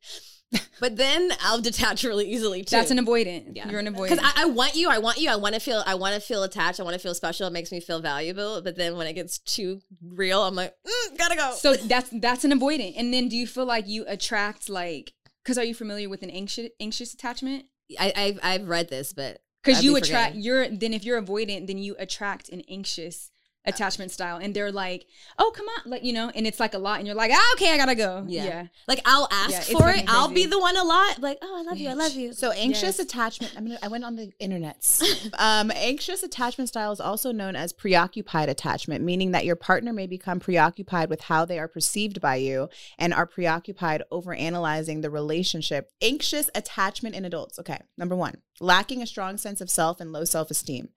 But 0.79 0.95
then 0.95 1.31
I'll 1.41 1.61
detach 1.61 2.03
really 2.05 2.27
easily 2.31 2.63
too. 2.63 2.71
That's 2.75 2.89
an 2.89 2.97
avoidant. 2.97 3.51
Yeah. 3.55 3.69
You're 3.69 3.81
an 3.81 3.87
avoidant. 3.93 4.09
because 4.09 4.19
I, 4.23 4.43
I 4.43 4.45
want 4.45 4.75
you. 4.75 4.89
I 4.89 4.97
want 4.97 5.17
you. 5.19 5.29
I 5.29 5.35
want 5.35 5.53
to 5.53 5.59
feel. 5.59 5.83
I 5.85 5.93
want 5.95 6.15
to 6.15 6.21
feel 6.21 6.41
attached. 6.43 6.79
I 6.79 6.83
want 6.83 6.93
to 6.95 6.99
feel 6.99 7.13
special. 7.13 7.45
It 7.47 7.51
makes 7.53 7.71
me 7.71 7.79
feel 7.81 7.99
valuable. 7.99 8.61
But 8.61 8.77
then 8.77 8.95
when 8.95 9.05
it 9.05 9.13
gets 9.13 9.37
too 9.39 9.81
real, 10.01 10.41
I'm 10.41 10.55
like, 10.55 10.73
mm, 10.87 11.17
gotta 11.17 11.35
go. 11.35 11.53
So 11.55 11.75
that's 11.75 12.09
that's 12.13 12.45
an 12.45 12.51
avoidant. 12.51 12.93
And 12.97 13.13
then 13.13 13.27
do 13.27 13.35
you 13.35 13.45
feel 13.45 13.65
like 13.65 13.87
you 13.87 14.05
attract 14.07 14.69
like 14.69 15.13
because 15.43 15.57
are 15.57 15.63
you 15.65 15.75
familiar 15.75 16.09
with 16.09 16.23
an 16.23 16.29
anxious 16.31 16.69
anxious 16.79 17.13
attachment? 17.13 17.65
I, 17.99 18.13
I've 18.15 18.39
I've 18.41 18.67
read 18.69 18.89
this, 18.89 19.13
but 19.13 19.41
Because 19.63 19.83
you 19.83 19.93
be 19.95 19.99
attract 20.01 20.29
forgetting. 20.31 20.41
you're 20.41 20.69
then 20.69 20.93
if 20.93 21.03
you're 21.03 21.21
avoidant, 21.21 21.67
then 21.67 21.77
you 21.77 21.95
attract 21.99 22.49
an 22.49 22.63
anxious 22.69 23.29
attachment 23.69 24.11
style. 24.11 24.37
And 24.37 24.53
they're 24.55 24.71
like, 24.71 25.05
oh 25.37 25.51
come 25.55 25.65
on, 25.67 25.89
like 25.91 26.03
you 26.03 26.13
know, 26.13 26.29
and 26.35 26.45
it's 26.45 26.59
like 26.59 26.73
a 26.73 26.77
lot, 26.77 26.99
and 26.99 27.07
you're 27.07 27.15
like, 27.15 27.31
ah, 27.33 27.53
okay, 27.53 27.71
I 27.73 27.77
gotta 27.77 27.95
go. 27.95 28.25
Yeah. 28.27 28.45
Yeah. 28.45 28.67
Like 28.87 29.01
I'll 29.05 29.27
ask 29.31 29.51
Yeah, 29.51 29.77
for 29.79 29.87
it. 29.89 29.93
fucking 29.93 30.05
I'll 30.09 30.27
be 30.29 30.45
the 30.45 30.59
one 30.59 30.75
a 30.77 30.83
lot. 30.83 31.19
Like, 31.21 31.37
oh, 31.41 31.55
I 31.59 31.61
love 31.63 31.77
you. 31.77 31.89
I 31.89 31.93
love 31.93 32.13
you. 32.13 32.33
So 32.33 32.51
anxious 32.51 32.97
Yes. 32.97 32.99
attachment. 32.99 33.53
I'm 33.57 33.65
gonna, 33.65 33.79
I 33.81 33.87
went 33.87 34.03
on 34.03 34.15
the 34.15 34.31
internet. 34.39 34.99
um, 35.37 35.71
anxious 35.75 36.23
attachment 36.23 36.69
style 36.69 36.91
is 36.91 36.99
also 36.99 37.31
known 37.31 37.55
as 37.55 37.73
preoccupied 37.73 38.49
attachment, 38.49 39.03
meaning 39.03 39.31
that 39.31 39.45
your 39.45 39.55
partner 39.55 39.93
may 39.93 40.07
become 40.07 40.39
preoccupied 40.39 41.09
with 41.09 41.21
how 41.21 41.45
they 41.45 41.59
are 41.59 41.67
perceived 41.67 42.19
by 42.21 42.35
you 42.35 42.69
and 42.97 43.13
are 43.13 43.25
preoccupied 43.25 44.03
over 44.11 44.33
analyzing 44.33 45.01
the 45.01 45.09
relationship. 45.09 45.89
Anxious 46.01 46.49
attachment 46.55 47.15
in 47.15 47.25
adults. 47.25 47.59
Okay, 47.59 47.79
number 47.97 48.15
one, 48.15 48.35
lacking 48.59 49.01
a 49.01 49.07
strong 49.07 49.37
sense 49.37 49.61
of 49.61 49.69
self 49.69 49.99
and 49.99 50.11
low 50.11 50.23
self 50.25 50.49
esteem. 50.51 50.89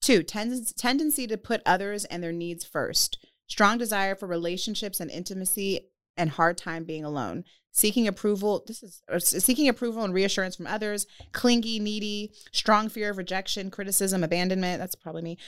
Two, 0.00 0.22
tend- 0.22 0.76
tendency 0.76 1.26
to 1.26 1.36
put 1.36 1.62
others 1.66 2.04
and 2.06 2.22
their 2.22 2.32
needs 2.32 2.64
first. 2.64 3.18
Strong 3.46 3.78
desire 3.78 4.14
for 4.14 4.26
relationships 4.26 5.00
and 5.00 5.10
intimacy 5.10 5.90
and 6.16 6.30
hard 6.30 6.58
time 6.58 6.84
being 6.84 7.04
alone. 7.04 7.44
Seeking 7.72 8.08
approval, 8.08 8.64
this 8.66 8.82
is 8.82 9.02
seeking 9.44 9.68
approval 9.68 10.02
and 10.02 10.12
reassurance 10.12 10.56
from 10.56 10.66
others, 10.66 11.06
clingy, 11.32 11.78
needy, 11.78 12.32
strong 12.52 12.88
fear 12.88 13.10
of 13.10 13.18
rejection, 13.18 13.70
criticism, 13.70 14.24
abandonment, 14.24 14.80
that's 14.80 14.96
probably 14.96 15.22
me. 15.22 15.38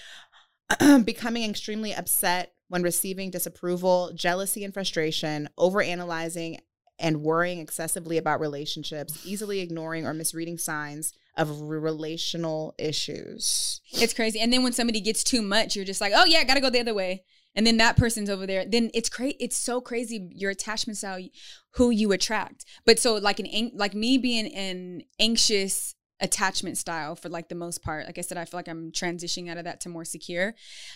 Becoming 1.05 1.49
extremely 1.49 1.93
upset 1.93 2.53
when 2.69 2.83
receiving 2.83 3.31
disapproval, 3.31 4.13
jealousy 4.15 4.63
and 4.63 4.73
frustration, 4.73 5.49
overanalyzing 5.59 6.59
and 7.01 7.23
worrying 7.23 7.59
excessively 7.59 8.17
about 8.17 8.41
relationships, 8.41 9.27
easily 9.27 9.61
ignoring 9.61 10.07
or 10.07 10.15
misreading 10.15 10.59
signs 10.59 11.13
of 11.37 11.61
relational 11.61 12.75
issues. 12.79 13.81
It's 13.93 14.15
crazy. 14.15 14.41
And 14.41 14.53
then 14.53 14.63
when 14.63 14.73
somebody 14.73 15.01
gets 15.01 15.25
too 15.25 15.43
much, 15.43 15.77
you're 15.77 15.85
just 15.85 16.01
like, 16.01 16.13
oh 16.15 16.25
yeah, 16.25 16.45
gotta 16.45 16.61
go 16.61 16.71
the 16.71 16.81
other 16.81 16.95
way. 16.95 17.25
And 17.55 17.67
then 17.67 17.79
that 17.79 17.97
person's 17.97 18.31
over 18.31 18.47
there. 18.47 18.65
Then 18.65 18.91
it's 18.95 19.09
crazy. 19.09 19.37
It's 19.41 19.57
so 19.57 19.81
crazy 19.81 20.31
your 20.35 20.51
attachment 20.51 20.99
style, 20.99 21.21
who 21.75 21.91
you 21.91 22.13
attract. 22.13 22.65
But 22.87 22.99
so 22.99 23.15
like 23.15 23.41
an 23.41 23.73
like 23.75 23.95
me 23.95 24.19
being 24.19 24.53
an 24.55 25.03
anxious 25.19 25.95
attachment 26.21 26.79
style 26.79 27.17
for 27.17 27.29
like 27.29 27.49
the 27.49 27.55
most 27.55 27.83
part. 27.83 28.07
Like 28.07 28.19
I 28.19 28.21
said, 28.23 28.39
I 28.39 28.45
feel 28.45 28.59
like 28.59 28.69
I'm 28.69 28.93
transitioning 28.93 29.51
out 29.51 29.59
of 29.59 29.65
that 29.65 29.81
to 29.83 29.89
more 29.89 30.05
secure. 30.05 30.55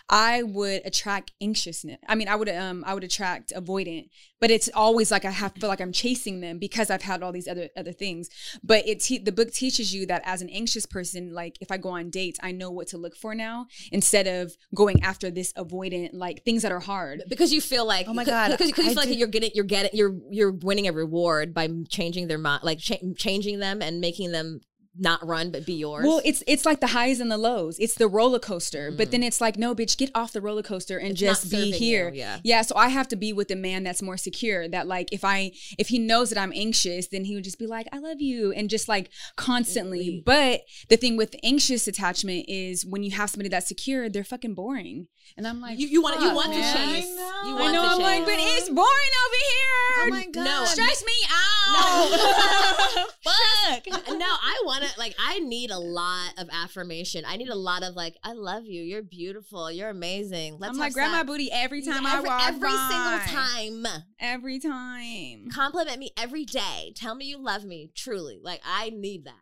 I 0.09 0.43
would 0.43 0.83
attract 0.85 1.33
anxiousness. 1.41 1.99
I 2.09 2.15
mean, 2.15 2.29
I 2.29 2.37
would 2.37 2.49
um 2.49 2.85
I 2.87 2.95
would 2.95 3.05
attract 3.05 3.53
avoidant, 3.55 4.09
but 4.41 4.51
it's 4.51 4.69
always 4.75 5.11
like 5.11 5.25
I 5.25 5.31
have 5.31 5.55
feel 5.55 5.69
like 5.69 5.81
I'm 5.81 5.93
chasing 5.93 6.41
them 6.41 6.59
because 6.59 6.91
I've 6.91 7.03
had 7.03 7.23
all 7.23 7.33
these 7.33 7.49
other 7.49 7.69
other 7.77 7.93
things. 7.93 8.29
But 8.63 8.87
it 8.87 9.01
te- 9.01 9.19
the 9.19 9.33
book 9.33 9.53
teaches 9.53 9.95
you 9.95 10.07
that 10.07 10.23
as 10.25 10.43
an 10.43 10.51
anxious 10.51 10.87
person, 10.87 11.33
like 11.33 11.57
if 11.61 11.71
I 11.71 11.77
go 11.77 11.91
on 11.91 12.11
dates, 12.11 12.39
I 12.43 12.53
know 12.53 12.71
what 12.71 12.89
to 12.89 12.99
look 12.99 13.17
for 13.17 13.35
now 13.35 13.67
instead 13.93 14.27
of 14.27 14.57
going 14.75 15.03
after 15.03 15.31
this 15.31 15.53
avoidant 15.55 16.11
like 16.13 16.45
things 16.45 16.63
that 16.63 16.73
are 16.73 16.81
hard 16.81 17.23
because 17.29 17.53
you 17.53 17.61
feel 17.61 17.87
like 17.87 18.07
oh 18.09 18.15
my 18.15 18.25
god 18.25 18.51
because 18.51 18.69
you 18.69 18.75
feel 18.75 18.95
like 18.95 19.17
you're 19.17 19.29
getting 19.29 19.51
you're 19.55 19.65
getting 19.65 19.91
you're 19.93 20.15
you're 20.31 20.53
winning 20.53 20.89
a 20.89 20.93
reward 20.93 21.55
by 21.55 21.69
changing 21.89 22.29
their 22.29 22.39
mind 22.39 22.63
like 22.63 22.79
cha- 22.79 22.97
changing 23.17 23.59
them 23.59 23.83
and 23.83 24.01
making 24.01 24.33
them 24.33 24.61
not 24.97 25.27
run 25.27 25.51
but 25.51 25.67
be 25.67 25.75
yours. 25.75 26.07
Well, 26.07 26.21
it's 26.25 26.43
it's 26.47 26.65
like 26.65 26.81
the 26.81 26.89
highs 26.89 27.21
and 27.21 27.31
the 27.31 27.39
lows. 27.39 27.79
It's 27.79 27.95
the 27.95 28.09
roller 28.09 28.39
coaster. 28.39 28.91
Mm. 28.91 28.97
But 28.97 29.11
then 29.11 29.23
it's 29.23 29.41
like, 29.41 29.59
no, 29.59 29.75
bitch, 29.75 29.97
get 29.97 30.11
off 30.15 30.33
the 30.33 30.41
roller 30.41 30.63
coaster 30.63 30.99
and 30.99 31.13
it's 31.13 31.21
just 31.21 31.51
be 31.51 31.73
here. 31.73 32.11
You, 32.11 32.19
yeah. 32.19 32.39
Yeah. 32.45 32.63
So 32.63 32.77
I 32.77 32.89
have 32.89 33.09
to 33.09 33.17
be 33.17 33.33
with 33.33 33.51
a 33.51 33.57
man 33.57 33.83
that's 33.83 34.03
more 34.03 34.17
secure. 34.17 34.69
That 34.69 34.87
like 34.87 35.13
if 35.13 35.25
I 35.25 35.53
if 35.79 35.89
he 35.89 35.99
knows 35.99 36.31
that 36.31 36.39
I'm 36.39 36.53
anxious, 36.55 37.09
then 37.09 37.25
he 37.25 37.35
would 37.35 37.45
just 37.45 37.59
be 37.59 37.67
like, 37.67 37.87
I 37.93 37.99
love 37.99 38.21
you. 38.21 38.53
And 38.53 38.71
just 38.71 38.89
like 38.89 39.11
constantly. 39.37 40.23
But 40.25 40.63
the 40.89 40.97
thing 40.97 41.17
with 41.17 41.35
anxious 41.43 41.89
attachment 41.89 42.47
is 42.49 42.87
when 42.87 43.03
you 43.03 43.11
have 43.13 43.31
somebody 43.31 43.49
that's 43.49 43.69
secure, 43.69 44.09
they're 44.09 44.25
fucking 44.25 44.55
boring. 44.55 45.09
And 45.37 45.47
I'm 45.47 45.61
like, 45.61 45.79
you, 45.79 45.89
you 45.89 46.03
want 46.03 46.21
you 46.21 46.35
want 46.35 46.51
man. 46.51 46.61
to 46.61 46.79
chase. 46.79 47.07
I 47.07 47.15
know. 47.17 47.49
You 47.49 47.55
want 47.57 47.69
I 47.69 47.73
know. 47.73 47.85
I'm 47.85 48.01
like, 48.01 48.25
but 48.25 48.35
it's 48.37 48.69
boring 48.69 49.15
over 49.27 49.41
here. 49.51 49.65
Oh 49.97 50.09
my 50.11 50.27
god. 50.27 50.45
No. 50.45 50.65
Stress 50.67 51.05
me 51.05 51.13
out. 51.31 51.45
No. 52.95 53.07
Fuck. 53.23 53.87
No, 54.19 54.27
I 54.27 54.63
want 54.65 54.84
to 54.87 54.99
like 54.99 55.15
I 55.19 55.39
need 55.41 55.71
a 55.71 55.79
lot 55.79 56.33
of 56.39 56.49
affirmation. 56.53 57.25
I 57.27 57.37
need 57.37 57.49
a 57.49 57.55
lot 57.55 57.83
of 57.83 57.95
like, 57.95 58.17
I 58.23 58.33
love 58.33 58.65
you. 58.67 58.83
You're 58.83 59.03
beautiful. 59.03 59.71
You're 59.71 59.91
amazing. 59.91 60.59
Let's 60.59 60.73
I'm 60.73 60.79
like, 60.79 60.93
grab 60.93 61.13
my 61.13 61.23
booty 61.23 61.51
every 61.53 61.83
time 61.83 62.07
every, 62.07 62.29
I 62.29 62.33
walk 62.33 62.49
Every 62.49 62.69
by. 62.69 63.21
single 63.25 63.43
time. 63.43 64.03
Every 64.21 64.59
time. 64.59 65.49
Compliment 65.53 65.99
me 65.99 66.11
every 66.17 66.45
day. 66.45 66.93
Tell 66.97 67.15
me 67.15 67.27
you 67.27 67.39
love 67.39 67.65
me. 67.65 67.91
Truly. 67.95 68.41
Like 68.43 68.61
I 68.65 68.91
need 68.91 69.25
that. 69.25 69.35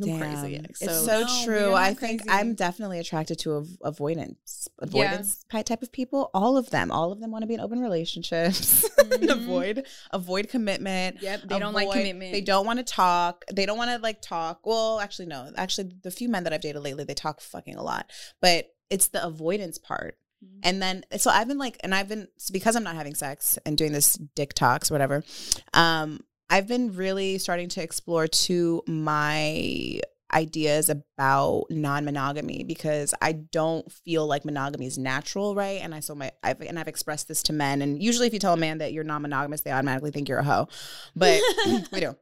I'm 0.00 0.18
crazy. 0.18 0.60
It's 0.64 0.80
so, 0.80 0.92
so 0.92 1.20
no, 1.20 1.44
true. 1.44 1.74
I 1.74 1.94
think 1.94 2.22
crazy. 2.22 2.38
I'm 2.38 2.54
definitely 2.54 2.98
attracted 2.98 3.38
to 3.40 3.54
av- 3.54 3.78
avoidance, 3.82 4.68
avoidance 4.78 5.44
yeah. 5.52 5.62
type 5.62 5.82
of 5.82 5.92
people. 5.92 6.30
All 6.34 6.56
of 6.56 6.70
them, 6.70 6.90
all 6.90 7.12
of 7.12 7.20
them 7.20 7.30
want 7.30 7.42
to 7.42 7.46
be 7.46 7.54
in 7.54 7.60
open 7.60 7.80
relationships. 7.80 8.88
Mm-hmm. 9.12 9.42
avoid, 9.42 9.86
avoid 10.12 10.48
commitment. 10.48 11.20
Yep, 11.20 11.40
they 11.40 11.44
avoid, 11.56 11.60
don't 11.60 11.74
like 11.74 11.90
commitment. 11.90 12.32
They 12.32 12.40
don't 12.40 12.64
want 12.64 12.78
to 12.78 12.84
talk. 12.84 13.44
They 13.52 13.66
don't 13.66 13.76
want 13.76 13.90
to 13.90 13.98
like 13.98 14.22
talk. 14.22 14.60
Well, 14.64 15.00
actually, 15.00 15.26
no. 15.26 15.50
Actually, 15.56 15.92
the 16.02 16.10
few 16.10 16.28
men 16.28 16.44
that 16.44 16.52
I've 16.52 16.60
dated 16.60 16.82
lately, 16.82 17.04
they 17.04 17.14
talk 17.14 17.40
fucking 17.40 17.76
a 17.76 17.82
lot. 17.82 18.10
But 18.40 18.74
it's 18.90 19.08
the 19.08 19.24
avoidance 19.24 19.78
part. 19.78 20.18
Mm-hmm. 20.44 20.60
And 20.64 20.82
then, 20.82 21.04
so 21.18 21.30
I've 21.30 21.48
been 21.48 21.58
like, 21.58 21.78
and 21.84 21.94
I've 21.94 22.08
been 22.08 22.28
because 22.52 22.76
I'm 22.76 22.84
not 22.84 22.96
having 22.96 23.14
sex 23.14 23.58
and 23.64 23.76
doing 23.76 23.92
this 23.92 24.14
dick 24.34 24.54
talks, 24.54 24.90
whatever. 24.90 25.24
Um, 25.72 26.20
I've 26.52 26.68
been 26.68 26.94
really 26.94 27.38
starting 27.38 27.70
to 27.70 27.82
explore 27.82 28.26
to 28.26 28.82
my 28.86 30.02
ideas 30.34 30.90
about 30.90 31.64
non-monogamy 31.70 32.64
because 32.64 33.14
I 33.22 33.32
don't 33.32 33.90
feel 33.90 34.26
like 34.26 34.44
monogamy 34.44 34.84
is 34.84 34.98
natural, 34.98 35.54
right? 35.54 35.80
And 35.82 35.94
I 35.94 36.00
so 36.00 36.14
my 36.14 36.30
I've 36.42 36.60
and 36.60 36.78
I've 36.78 36.88
expressed 36.88 37.26
this 37.26 37.42
to 37.44 37.54
men, 37.54 37.80
and 37.80 38.02
usually 38.02 38.26
if 38.26 38.34
you 38.34 38.38
tell 38.38 38.52
a 38.52 38.58
man 38.58 38.78
that 38.78 38.92
you're 38.92 39.02
non-monogamous, 39.02 39.62
they 39.62 39.72
automatically 39.72 40.10
think 40.10 40.28
you're 40.28 40.40
a 40.40 40.44
hoe, 40.44 40.68
but 41.16 41.40
we 41.90 42.00
do. 42.00 42.14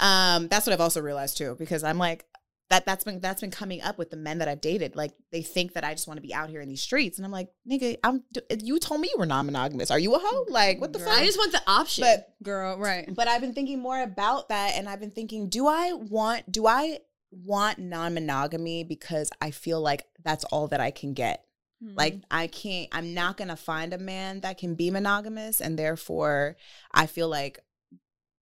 Um, 0.00 0.48
that's 0.48 0.66
what 0.66 0.72
I've 0.72 0.80
also 0.80 1.00
realized 1.00 1.38
too 1.38 1.54
because 1.56 1.84
I'm 1.84 1.98
like 1.98 2.24
that 2.68 2.84
that's 2.84 3.04
been 3.04 3.20
that's 3.20 3.40
been 3.40 3.50
coming 3.50 3.80
up 3.82 3.96
with 3.96 4.10
the 4.10 4.16
men 4.16 4.38
that 4.38 4.48
I've 4.48 4.60
dated. 4.60 4.96
Like 4.96 5.12
they 5.30 5.42
think 5.42 5.74
that 5.74 5.84
I 5.84 5.94
just 5.94 6.08
want 6.08 6.18
to 6.18 6.22
be 6.22 6.34
out 6.34 6.50
here 6.50 6.60
in 6.60 6.68
these 6.68 6.82
streets, 6.82 7.18
and 7.18 7.24
I'm 7.24 7.32
like, 7.32 7.48
nigga, 7.70 7.96
I'm. 8.02 8.24
You 8.58 8.78
told 8.78 9.00
me 9.00 9.08
you 9.12 9.18
were 9.18 9.26
non-monogamous. 9.26 9.90
Are 9.90 9.98
you 9.98 10.14
a 10.14 10.18
hoe? 10.18 10.46
Like 10.48 10.80
what 10.80 10.92
the 10.92 10.98
girl. 10.98 11.08
fuck? 11.08 11.18
I 11.18 11.24
just 11.24 11.38
want 11.38 11.52
the 11.52 11.62
option, 11.66 12.02
but 12.02 12.34
girl, 12.42 12.78
right? 12.78 13.08
But 13.14 13.28
I've 13.28 13.40
been 13.40 13.54
thinking 13.54 13.80
more 13.80 14.02
about 14.02 14.48
that, 14.48 14.72
and 14.74 14.88
I've 14.88 15.00
been 15.00 15.12
thinking, 15.12 15.48
do 15.48 15.66
I 15.66 15.92
want? 15.92 16.50
Do 16.50 16.66
I 16.66 16.98
want 17.30 17.78
non-monogamy 17.78 18.84
because 18.84 19.30
I 19.40 19.50
feel 19.50 19.80
like 19.80 20.04
that's 20.24 20.44
all 20.44 20.68
that 20.68 20.80
I 20.80 20.90
can 20.90 21.14
get? 21.14 21.44
Mm-hmm. 21.82 21.96
Like 21.96 22.16
I 22.30 22.48
can't. 22.48 22.88
I'm 22.90 23.14
not 23.14 23.36
gonna 23.36 23.56
find 23.56 23.94
a 23.94 23.98
man 23.98 24.40
that 24.40 24.58
can 24.58 24.74
be 24.74 24.90
monogamous, 24.90 25.60
and 25.60 25.78
therefore, 25.78 26.56
I 26.92 27.06
feel 27.06 27.28
like 27.28 27.60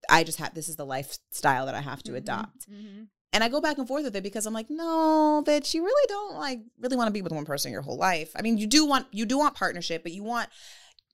I 0.09 0.25
just 0.25 0.39
have 0.39 0.55
this 0.55 0.69
is 0.69 0.77
the 0.77 0.87
lifestyle 0.87 1.67
that 1.67 1.75
I 1.75 1.81
have 1.81 2.03
to 2.05 2.13
mm-hmm. 2.13 2.17
adopt. 2.17 2.71
Mm-hmm. 2.71 3.05
And 3.35 3.43
I 3.43 3.49
go 3.49 3.61
back 3.61 3.79
and 3.79 3.87
forth 3.87 4.05
with 4.05 4.15
it 4.15 4.23
because 4.23 4.47
I'm 4.47 4.55
like, 4.55 4.71
no, 4.71 5.43
bitch, 5.45 5.75
you 5.75 5.85
really 5.85 6.07
don't 6.09 6.37
like 6.37 6.61
really 6.79 6.97
want 6.97 7.09
to 7.09 7.13
be 7.13 7.21
with 7.21 7.33
one 7.33 7.45
person 7.45 7.73
your 7.73 7.83
whole 7.83 7.99
life. 7.99 8.31
I 8.37 8.43
mean, 8.43 8.59
you 8.59 8.69
do 8.69 8.87
want 8.87 9.09
you 9.11 9.27
do 9.27 9.37
want 9.37 9.57
partnership, 9.57 10.05
but 10.05 10.13
you 10.13 10.23
want 10.23 10.49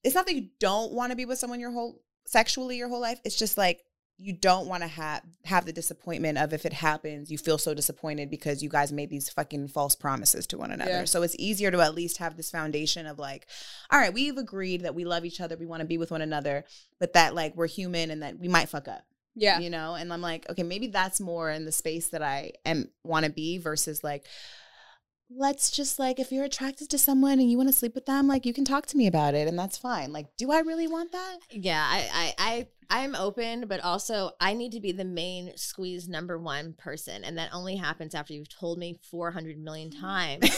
it's 0.05 0.15
not 0.15 0.27
that 0.27 0.35
you 0.35 0.49
don't 0.61 0.93
want 0.93 1.11
to 1.11 1.17
be 1.17 1.25
with 1.25 1.39
someone 1.39 1.61
your 1.61 1.73
whole 1.73 2.03
sexually 2.27 2.77
your 2.77 2.91
whole 2.91 3.01
life. 3.01 3.21
It's 3.25 3.39
just 3.39 3.57
like 3.57 3.83
you 4.19 4.35
don't 4.35 4.67
want 4.67 4.83
to 4.83 4.87
have 4.87 5.23
have 5.47 5.65
the 5.65 5.73
disappointment 5.73 6.37
of 6.37 6.53
if 6.53 6.67
it 6.67 6.75
happens, 6.75 7.31
you 7.31 7.39
feel 7.39 7.57
so 7.57 7.73
disappointed 7.73 8.31
because 8.31 8.63
you 8.63 8.69
guys 8.69 8.93
made 8.93 9.09
these 9.09 9.31
fucking 9.31 9.69
false 9.69 9.95
promises 9.95 10.47
to 10.49 10.59
one 10.59 10.71
another. 10.71 10.91
Yeah. 10.91 11.05
So 11.07 11.23
it's 11.23 11.37
easier 11.39 11.71
to 11.71 11.81
at 11.81 11.95
least 11.95 12.19
have 12.19 12.37
this 12.37 12.51
foundation 12.51 13.07
of 13.07 13.19
like, 13.19 13.47
all 13.91 13.99
right, 13.99 14.13
we've 14.13 14.37
agreed 14.37 14.83
that 14.83 14.95
we 14.95 15.07
love 15.07 15.25
each 15.25 15.41
other, 15.41 15.57
we 15.57 15.65
want 15.65 15.81
to 15.81 15.87
be 15.87 15.97
with 15.97 16.11
one 16.11 16.21
another, 16.21 16.65
but 16.99 17.15
that 17.15 17.35
like 17.35 17.57
we're 17.57 17.67
human 17.67 18.11
and 18.11 18.23
that 18.23 18.39
we 18.39 18.47
might 18.47 18.69
fuck 18.69 18.89
up. 18.89 19.05
Yeah. 19.35 19.61
You 19.61 19.71
know, 19.71 19.95
and 19.95 20.13
I'm 20.13 20.21
like, 20.21 20.49
okay, 20.51 20.63
maybe 20.63 20.89
that's 20.89 21.21
more 21.21 21.51
in 21.51 21.65
the 21.65 21.73
space 21.73 22.09
that 22.09 22.23
I 22.23 22.53
am 22.65 22.91
want 23.05 23.27
to 23.27 23.33
be 23.33 23.59
versus 23.59 24.03
like 24.03 24.27
let's 25.33 25.71
just 25.71 25.99
like 25.99 26.19
if 26.19 26.33
you're 26.33 26.45
attracted 26.45 26.91
to 26.91 26.99
someone 26.99 27.39
and 27.39 27.51
you 27.51 27.57
want 27.57 27.69
to 27.69 27.75
sleep 27.75 27.95
with 27.95 28.07
them, 28.07 28.27
like 28.27 28.45
you 28.45 28.53
can 28.53 28.65
talk 28.65 28.87
to 28.87 28.97
me 28.97 29.07
about 29.07 29.35
it 29.35 29.47
and 29.47 29.59
that's 29.59 29.79
fine. 29.79 30.13
Like, 30.13 30.27
do 30.37 30.51
I 30.51 30.61
really 30.61 30.89
want 30.89 31.13
that? 31.13 31.39
Yeah, 31.51 31.83
I 31.83 32.09
I 32.13 32.35
I 32.39 32.67
I'm 32.91 33.15
open, 33.15 33.67
but 33.69 33.81
also 33.81 34.33
I 34.41 34.55
need 34.55 34.73
to 34.73 34.81
be 34.81 34.93
the 34.93 35.05
main 35.05 35.57
squeeze 35.57 36.09
number 36.09 36.39
one 36.39 36.75
person. 36.77 37.23
And 37.23 37.39
that 37.39 37.51
only 37.53 37.77
happens 37.77 38.15
after 38.15 38.35
you've 38.35 38.49
told 38.49 38.79
me 38.79 38.99
400 39.11 39.57
million 39.59 39.91
times 40.01 40.51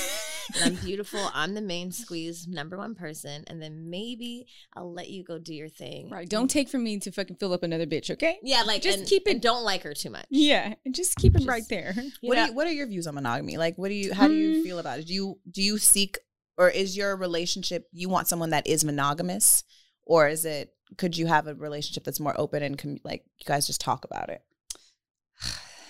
I'm 0.64 0.74
beautiful. 0.76 1.20
I'm 1.34 1.55
the 1.55 1.61
main 1.61 1.93
squeeze 1.93 2.47
number 2.47 2.76
one 2.76 2.95
person. 2.95 3.45
And 3.47 3.61
then 3.61 3.90
maybe 3.90 4.47
I'll 4.74 4.93
let 4.93 5.11
you 5.11 5.24
go 5.24 5.38
do 5.38 5.55
your 5.55 5.68
thing. 5.68 6.11
Right. 6.11 6.28
Don't 6.28 6.49
take 6.49 6.68
from 6.68 6.84
me 6.84 6.99
to 7.01 7.12
fucking 7.12 7.36
fill 7.36 7.53
up 7.53 7.62
another 7.62 7.86
bitch, 7.86 8.11
okay? 8.11 8.38
Yeah, 8.43 8.62
like 8.62 8.82
just 8.82 9.01
and, 9.01 9.09
keep 9.09 9.26
it. 9.26 9.43
don't 9.43 9.64
like 9.64 9.82
her 9.82 9.95
too 9.95 10.11
much. 10.11 10.26
Yeah. 10.30 10.74
And 10.84 10.95
just 10.95 11.16
keep 11.16 11.36
it 11.36 11.47
right 11.47 11.64
there. 11.68 11.95
What, 12.22 12.36
do 12.36 12.40
you, 12.43 12.55
what 12.55 12.66
are 12.66 12.72
your 12.72 12.86
views 12.86 13.07
on 13.07 13.14
monogamy? 13.14 13.57
Like, 13.57 13.76
what 13.76 13.88
do 13.88 13.95
you, 13.95 14.14
how 14.14 14.28
do 14.28 14.34
you 14.34 14.61
mm. 14.61 14.62
feel 14.62 14.78
about 14.78 15.01
it? 15.01 15.07
Do 15.07 15.14
you, 15.14 15.38
do 15.51 15.61
you 15.62 15.78
seek, 15.78 16.18
or 16.57 16.68
is 16.68 16.97
your 16.97 17.16
relationship, 17.16 17.88
you 17.93 18.09
want 18.09 18.28
someone 18.28 18.51
that 18.51 18.66
is 18.66 18.84
monogamous? 18.84 19.64
Or 20.05 20.28
is 20.28 20.45
it, 20.45 20.72
could 20.99 21.16
you 21.16 21.26
have 21.26 21.47
a 21.47 21.55
relationship 21.55 22.05
that's 22.05 22.20
more 22.20 22.38
open 22.38 22.62
and 22.62 22.78
com- 22.78 23.01
like 23.05 23.24
you 23.38 23.45
guys 23.45 23.66
just 23.66 23.80
talk 23.80 24.05
about 24.05 24.28
it? 24.28 24.43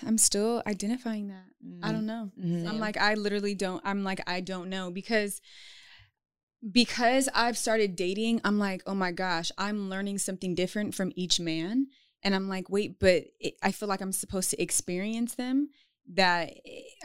I'm 0.05 0.17
still 0.17 0.63
identifying 0.67 1.29
that. 1.29 1.45
Mm-hmm. 1.65 1.85
I 1.85 1.91
don't 1.91 2.05
know. 2.05 2.31
Mm-hmm. 2.39 2.67
I'm 2.67 2.79
like 2.79 2.97
I 2.97 3.13
literally 3.15 3.55
don't 3.55 3.81
I'm 3.85 4.03
like 4.03 4.21
I 4.27 4.41
don't 4.41 4.69
know 4.69 4.91
because 4.91 5.41
because 6.71 7.27
I've 7.33 7.57
started 7.57 7.95
dating, 7.97 8.39
I'm 8.45 8.57
like, 8.57 8.83
"Oh 8.87 8.95
my 8.95 9.11
gosh, 9.11 9.51
I'm 9.57 9.89
learning 9.89 10.19
something 10.19 10.55
different 10.55 10.95
from 10.95 11.11
each 11.15 11.39
man." 11.39 11.87
And 12.23 12.33
I'm 12.33 12.47
like, 12.47 12.69
"Wait, 12.69 12.99
but 12.99 13.25
it, 13.39 13.55
I 13.61 13.73
feel 13.73 13.89
like 13.89 14.01
I'm 14.01 14.13
supposed 14.13 14.49
to 14.51 14.61
experience 14.61 15.35
them." 15.35 15.69
that 16.15 16.53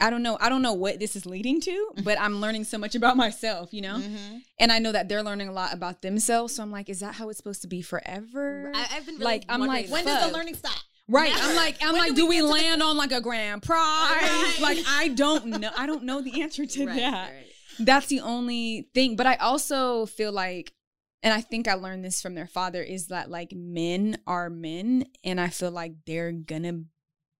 I 0.01 0.09
don't 0.09 0.23
know. 0.23 0.37
I 0.41 0.49
don't 0.49 0.61
know 0.61 0.73
what 0.73 0.99
this 0.99 1.15
is 1.15 1.25
leading 1.25 1.61
to, 1.61 1.91
but 2.03 2.19
I'm 2.19 2.41
learning 2.41 2.65
so 2.65 2.77
much 2.77 2.95
about 2.95 3.17
myself, 3.17 3.73
you 3.73 3.81
know? 3.81 3.95
Mm-hmm. 3.95 4.37
And 4.59 4.71
I 4.71 4.79
know 4.79 4.91
that 4.91 5.07
they're 5.07 5.23
learning 5.23 5.47
a 5.47 5.53
lot 5.53 5.73
about 5.73 6.01
themselves. 6.01 6.55
So 6.55 6.63
I'm 6.63 6.71
like, 6.71 6.89
is 6.89 6.99
that 6.99 7.15
how 7.15 7.29
it's 7.29 7.37
supposed 7.37 7.61
to 7.61 7.67
be 7.67 7.81
forever? 7.81 8.71
I, 8.75 8.79
have 8.79 9.05
been 9.05 9.15
really 9.15 9.25
like, 9.25 9.45
I'm 9.49 9.61
like, 9.61 9.89
when 9.89 10.05
does 10.05 10.29
the 10.29 10.37
learning 10.37 10.55
stop? 10.55 10.79
Right. 11.09 11.33
I'm 11.35 11.55
like, 11.55 11.77
I'm 11.81 11.93
when 11.93 12.01
like, 12.01 12.15
do 12.15 12.27
we, 12.27 12.37
do 12.37 12.45
we 12.45 12.51
land 12.51 12.83
on 12.83 12.95
like 12.95 13.11
a 13.11 13.19
grand 13.19 13.63
prize? 13.63 14.11
Right. 14.11 14.57
Like, 14.61 14.77
I 14.87 15.09
don't 15.09 15.47
know. 15.47 15.71
I 15.75 15.87
don't 15.87 16.03
know 16.03 16.21
the 16.21 16.41
answer 16.41 16.65
to 16.65 16.85
right, 16.85 16.95
that. 16.95 17.31
Right. 17.31 17.45
That's 17.79 18.07
the 18.07 18.21
only 18.21 18.89
thing. 18.93 19.15
But 19.15 19.25
I 19.25 19.35
also 19.35 20.05
feel 20.05 20.31
like, 20.31 20.71
and 21.23 21.33
I 21.33 21.41
think 21.41 21.67
I 21.67 21.73
learned 21.73 22.05
this 22.05 22.21
from 22.21 22.35
their 22.35 22.47
father, 22.47 22.83
is 22.83 23.07
that 23.07 23.29
like 23.29 23.51
men 23.53 24.19
are 24.27 24.49
men, 24.49 25.05
and 25.23 25.41
I 25.41 25.49
feel 25.49 25.71
like 25.71 25.93
they're 26.05 26.31
gonna 26.31 26.83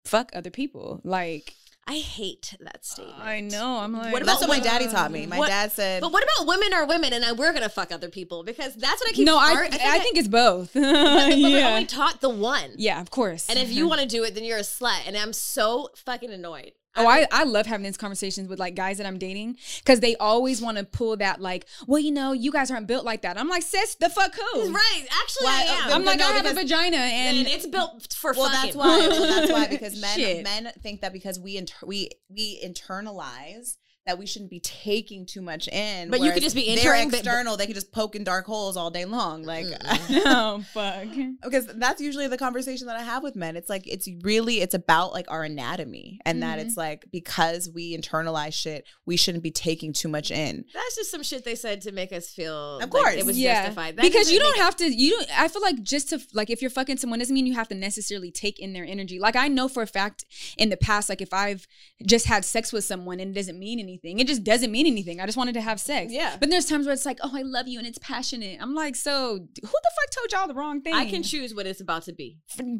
fuck 0.04 0.32
other 0.34 0.50
people. 0.50 1.00
Like 1.04 1.54
I 1.90 1.98
hate 1.98 2.56
that 2.60 2.86
statement. 2.86 3.20
I 3.20 3.40
know. 3.42 3.78
I'm 3.78 3.94
like, 3.94 4.14
What 4.14 4.24
That's 4.24 4.40
about 4.42 4.50
what 4.50 4.58
my 4.60 4.64
daddy 4.64 4.88
taught 4.88 5.12
me. 5.12 5.26
My 5.26 5.40
What- 5.40 5.48
dad 5.50 5.72
said, 5.72 6.02
But 6.02 6.12
what 6.12 6.24
about 6.24 6.48
women 6.48 6.72
are 6.74 6.86
women 6.86 7.14
and 7.14 7.26
I, 7.26 7.32
we're 7.32 7.52
gonna 7.52 7.68
fuck 7.68 7.92
other 7.92 8.10
people 8.10 8.44
because 8.44 8.76
that's 8.76 9.02
what 9.02 9.10
I 9.10 9.14
keep. 9.14 9.26
no, 9.26 9.38
I, 9.38 9.54
ar- 9.54 9.64
I, 9.66 10.00
think, 10.00 10.18
it's 10.18 10.28
both. 10.28 10.72
but, 10.74 10.82
but 10.84 11.30
we're 11.30 11.36
yeah. 11.60 11.70
only 11.70 11.86
taught 11.86 12.22
the 12.22 12.30
one. 12.30 12.72
yeah, 12.78 13.02
of 13.02 13.10
course. 13.10 13.50
And 13.50 13.58
if 13.58 13.72
you 13.72 13.88
want 13.92 14.02
to 14.02 14.08
do 14.08 14.24
it, 14.24 14.36
then 14.36 14.44
you're 14.44 14.60
a 14.60 14.62
slut. 14.62 15.00
And 15.08 15.18
I'm 15.18 15.34
so 15.34 15.90
fucking 15.96 16.30
annoyed. 16.32 16.74
Oh, 17.00 17.08
I, 17.08 17.26
I 17.32 17.44
love 17.46 17.66
having 17.66 17.84
these 17.84 17.98
conversations 17.98 18.48
with 18.50 18.60
like 18.60 18.76
guys 18.76 18.98
that 18.98 19.08
I'm 19.08 19.18
dating 19.18 19.58
because 19.80 20.00
they 20.00 20.16
always 20.18 20.62
want 20.62 20.78
to 20.78 20.84
pull 20.84 21.18
that 21.18 21.42
like, 21.42 21.66
well, 21.88 22.00
you 22.00 22.12
know, 22.12 22.32
you 22.34 22.52
guys 22.52 22.70
aren't 22.72 22.88
built 22.88 23.06
like 23.06 23.22
that. 23.22 23.38
I'm 23.40 23.48
like, 23.48 23.64
sis, 23.64 23.96
the 23.96 24.10
fuck 24.10 24.34
who? 24.36 24.72
Right. 24.72 25.06
Actually, 25.22 25.46
Why- 25.46 25.66
I 25.70 25.74
uh, 25.74 25.86
am. 25.88 25.94
I'm 25.94 26.06
like, 26.06 26.20
No, 26.20 26.28
I 26.28 26.32
have 26.34 26.46
a 26.46 26.54
vagina 26.54 26.98
and, 26.98 27.38
and 27.40 27.48
it's 27.48 27.66
built 27.66 28.14
for 28.14 28.34
well, 28.34 28.50
fucking. 28.50 28.62
that's 28.62 28.76
why. 28.76 29.08
Well, 29.08 29.28
that's 29.40 29.52
why 29.52 29.68
because 29.70 30.00
men 30.00 30.18
Shit. 30.18 30.44
men 30.44 30.72
think 30.82 31.02
that 31.02 31.14
because 31.14 31.40
we 31.40 31.58
inter- 31.58 31.86
we 31.86 32.10
we 32.30 32.62
internalize 32.64 33.78
that 34.06 34.18
we 34.18 34.26
shouldn't 34.26 34.50
be 34.50 34.60
taking 34.62 35.26
too 35.26 35.42
much 35.42 35.68
in. 35.68 36.10
But 36.10 36.22
you 36.22 36.32
could 36.32 36.42
just 36.42 36.56
be 36.56 36.76
they're 36.76 36.94
but- 37.06 37.14
external. 37.14 37.58
they 37.58 37.68
could 37.68 37.76
just 37.76 37.92
poke 37.92 38.16
in 38.16 38.24
dark 38.24 38.46
holes 38.46 38.76
all 38.78 38.90
day 38.90 39.06
long. 39.06 39.44
Like 39.44 39.68
oh 40.10 40.64
fuck. 40.74 41.06
because 41.44 41.68
that's 41.76 42.02
usually 42.02 42.28
the 42.28 42.38
conversation 42.38 42.88
that 42.88 42.96
I 42.96 43.04
have 43.04 43.22
with 43.24 43.36
men. 43.36 43.56
It's 43.56 43.70
like 43.70 43.88
it's 43.88 44.08
really 44.24 44.62
it's 44.62 44.74
about 44.74 45.14
like 45.14 45.26
our 45.30 45.44
anatomy 45.44 46.20
and 46.26 46.42
that 46.44 46.58
Mm-hmm. 46.60 46.68
it's 46.68 46.78
like 46.78 47.06
because 47.12 47.70
we 47.74 47.96
internalize 47.96 48.54
shit, 48.54 48.86
we 49.06 49.16
shouldn't 49.18 49.44
be 49.44 49.52
taking 49.52 49.94
too 49.94 50.08
much 50.08 50.32
in. 50.32 50.66
That's 50.74 50.96
just 50.96 51.12
some 51.12 51.22
shit 51.22 51.46
they 51.46 51.56
said 51.56 51.82
to 51.82 51.92
make 51.92 52.12
us 52.12 52.30
feel 52.30 52.78
Of 52.78 52.82
like 52.82 52.92
course. 52.92 53.14
it 53.16 53.26
was 53.26 53.38
yeah, 53.38 53.66
justified. 53.66 53.98
That 53.98 54.02
because 54.02 54.32
you 54.32 54.40
don't 54.40 54.54
make- 54.58 54.62
have 54.64 54.76
to. 54.78 54.86
You 54.92 55.12
don't. 55.12 55.40
I 55.40 55.48
feel 55.50 55.62
like 55.62 55.84
just 55.84 56.10
to 56.10 56.20
like 56.34 56.50
if 56.50 56.62
you're 56.62 56.72
fucking 56.72 56.98
someone 56.98 57.20
doesn't 57.20 57.34
mean 57.34 57.46
you 57.46 57.54
have 57.54 57.68
to 57.68 57.76
necessarily 57.76 58.32
take 58.32 58.60
in 58.60 58.74
their 58.74 58.86
energy. 58.86 59.20
Like 59.20 59.36
I 59.36 59.48
know 59.50 59.68
for 59.68 59.84
a 59.84 59.88
fact 59.88 60.26
in 60.58 60.70
the 60.70 60.78
past, 60.78 61.10
like 61.10 61.22
if 61.22 61.34
I've 61.34 61.68
just 62.06 62.26
had 62.26 62.44
sex 62.44 62.74
with 62.74 62.84
someone 62.86 63.20
and 63.20 63.32
it 63.32 63.34
doesn't 63.36 63.60
mean 63.60 63.80
anything, 63.80 63.89
it 64.04 64.28
just 64.28 64.44
doesn't 64.44 64.72
mean 64.72 64.86
anything. 64.86 65.20
I 65.20 65.26
just 65.26 65.38
wanted 65.38 65.54
to 65.54 65.62
have 65.62 65.80
sex. 65.80 66.12
Yeah. 66.12 66.36
But 66.40 66.50
there's 66.50 66.66
times 66.66 66.86
where 66.86 66.94
it's 66.94 67.06
like, 67.06 67.20
oh, 67.24 67.32
I 67.34 67.42
love 67.42 67.68
you 67.68 67.80
and 67.80 67.88
it's 67.88 67.98
passionate. 68.00 68.60
I'm 68.62 68.76
like, 68.76 68.96
so 68.96 69.34
who 69.36 69.40
the 69.62 69.68
fuck 69.68 70.12
told 70.12 70.32
y'all 70.32 70.48
the 70.48 70.54
wrong 70.54 70.82
thing? 70.82 70.94
I 70.94 71.06
can 71.10 71.24
choose 71.24 71.54
what 71.56 71.66
it's 71.66 71.82
about 71.82 72.04
to 72.04 72.14
be. 72.14 72.38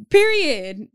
Period. 0.10 0.88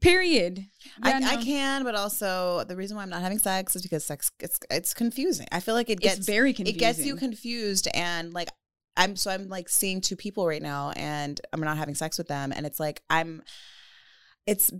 Period. 0.00 0.66
I, 1.02 1.10
Yeah, 1.10 1.28
I 1.28 1.36
no. 1.36 1.42
can, 1.42 1.84
but 1.84 1.94
also 1.94 2.64
the 2.64 2.76
reason 2.76 2.96
why 2.96 3.02
I'm 3.02 3.10
not 3.10 3.22
having 3.22 3.38
sex 3.38 3.76
is 3.76 3.82
because 3.82 4.04
sex 4.04 4.30
it's 4.40 4.58
it's 4.70 4.94
confusing. 4.94 5.46
I 5.52 5.60
feel 5.60 5.74
like 5.74 5.90
it 5.90 5.98
It's 6.02 6.16
gets 6.16 6.26
very 6.26 6.52
confusing. 6.52 6.76
It 6.76 6.80
gets 6.80 7.04
you 7.04 7.16
confused 7.16 7.88
and 7.94 8.32
like 8.32 8.48
I'm 8.96 9.16
so 9.16 9.30
I'm 9.30 9.48
like 9.48 9.68
seeing 9.68 10.00
two 10.00 10.16
people 10.16 10.46
right 10.46 10.62
now 10.62 10.90
and 10.96 11.40
I'm 11.52 11.60
not 11.60 11.76
having 11.76 11.94
sex 11.94 12.18
with 12.18 12.28
them 12.28 12.52
and 12.54 12.66
it's 12.66 12.80
like 12.80 13.02
I'm 13.08 13.42
it's 14.46 14.72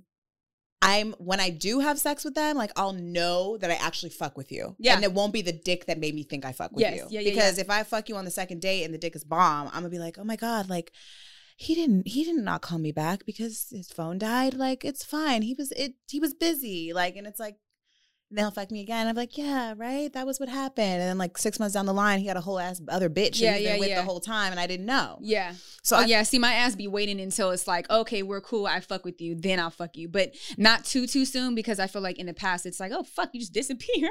I'm 0.83 1.13
when 1.19 1.41
I 1.41 1.51
do 1.51 1.81
have 1.81 1.99
sex 1.99 2.25
with 2.25 2.35
them, 2.35 2.57
like 2.57 2.73
I'll 2.77 2.93
know 2.93 3.59
that 3.59 3.71
I 3.71 3.75
actually 3.75 4.11
fuck 4.11 4.37
with 4.37 4.51
you. 4.51 4.77
Yeah. 4.79 4.95
And 4.95 5.05
it 5.05 5.13
won't 5.13 5.33
be 5.33 5.43
the 5.43 5.53
dick 5.53 5.87
that 5.87 5.99
made 5.99 6.15
me 6.15 6.23
think 6.23 6.45
I 6.45 6.53
fuck 6.53 6.73
with 6.73 6.81
Yes. 6.81 6.97
you. 6.97 7.07
Yeah, 7.11 7.21
yeah, 7.21 7.31
because 7.31 7.57
yeah. 7.59 7.65
if 7.65 7.71
I 7.71 7.83
fuck 7.83 8.09
you 8.09 8.17
on 8.17 8.25
the 8.25 8.31
second 8.31 8.61
date 8.61 8.85
and 8.85 8.95
the 8.95 8.99
dick 8.99 9.15
is 9.15 9.25
bomb, 9.25 9.67
I'm 9.69 9.75
gonna 9.75 9.91
be 9.91 9.99
like, 9.99 10.19
oh 10.19 10.25
my 10.25 10.37
God, 10.37 10.71
like 10.71 10.93
he 11.57 11.75
didn't 11.75 12.09
he 12.09 12.25
did 12.25 12.37
not 12.37 12.45
not 12.45 12.63
call 12.63 12.79
me 12.79 12.93
back 12.93 13.27
because 13.27 13.67
his 13.71 13.93
phone 13.93 14.19
died. 14.19 14.55
Like 14.55 14.83
it's 14.85 15.05
fine. 15.05 15.43
He 15.43 15.55
was 15.55 15.71
it 15.73 15.95
he 16.09 16.19
was 16.19 16.33
busy. 16.33 16.93
Like 16.95 17.17
and 17.17 17.27
it's 17.27 17.39
like 17.39 17.57
then 18.31 18.45
he'll 18.45 18.51
fuck 18.53 18.71
me 18.71 18.81
again. 18.81 19.09
I'm 19.09 19.17
like, 19.17 19.37
yeah, 19.37 19.75
right. 19.77 20.13
That 20.13 20.25
was 20.27 20.39
what 20.39 20.49
happened. 20.49 20.87
And 20.87 21.03
then 21.03 21.19
like 21.19 21.37
six 21.37 21.59
months 21.59 21.75
down 21.75 21.87
the 21.87 21.93
line, 21.93 22.21
he 22.21 22.27
had 22.27 22.37
a 22.37 22.41
whole 22.41 22.59
ass 22.59 22.81
other 22.89 23.11
bitch 23.11 23.41
Yeah, 23.41 23.57
yeah, 23.57 23.75
yeah, 23.75 23.79
with 23.81 23.89
yeah. 23.89 24.01
the 24.01 24.05
whole 24.07 24.21
time, 24.21 24.53
and 24.53 24.61
I 24.61 24.67
didn't 24.67 24.87
know. 24.87 25.19
Yeah. 25.21 25.55
So 25.83 25.97
oh 25.97 26.01
I, 26.01 26.05
yeah, 26.05 26.23
see 26.23 26.39
my 26.39 26.53
ass 26.53 26.77
be 26.77 26.87
waiting 26.87 27.21
until 27.21 27.51
it's 27.51 27.67
like, 27.67 27.91
okay, 27.91 28.23
we're 28.23 28.41
cool, 28.41 28.67
I 28.67 28.81
fuck 28.81 29.05
with 29.05 29.21
you, 29.21 29.35
then 29.35 29.59
I'll 29.59 29.71
fuck 29.71 29.97
you. 29.97 30.09
But 30.09 30.35
not 30.57 30.85
too 30.85 31.07
too 31.07 31.25
soon 31.25 31.55
because 31.55 31.81
I 31.81 31.87
feel 31.87 32.03
like 32.03 32.19
in 32.19 32.27
the 32.27 32.35
past 32.35 32.67
it's 32.67 32.79
like, 32.79 32.93
oh 32.93 33.03
fuck, 33.03 33.31
you 33.33 33.41
just 33.41 33.53
disappear. 33.53 34.09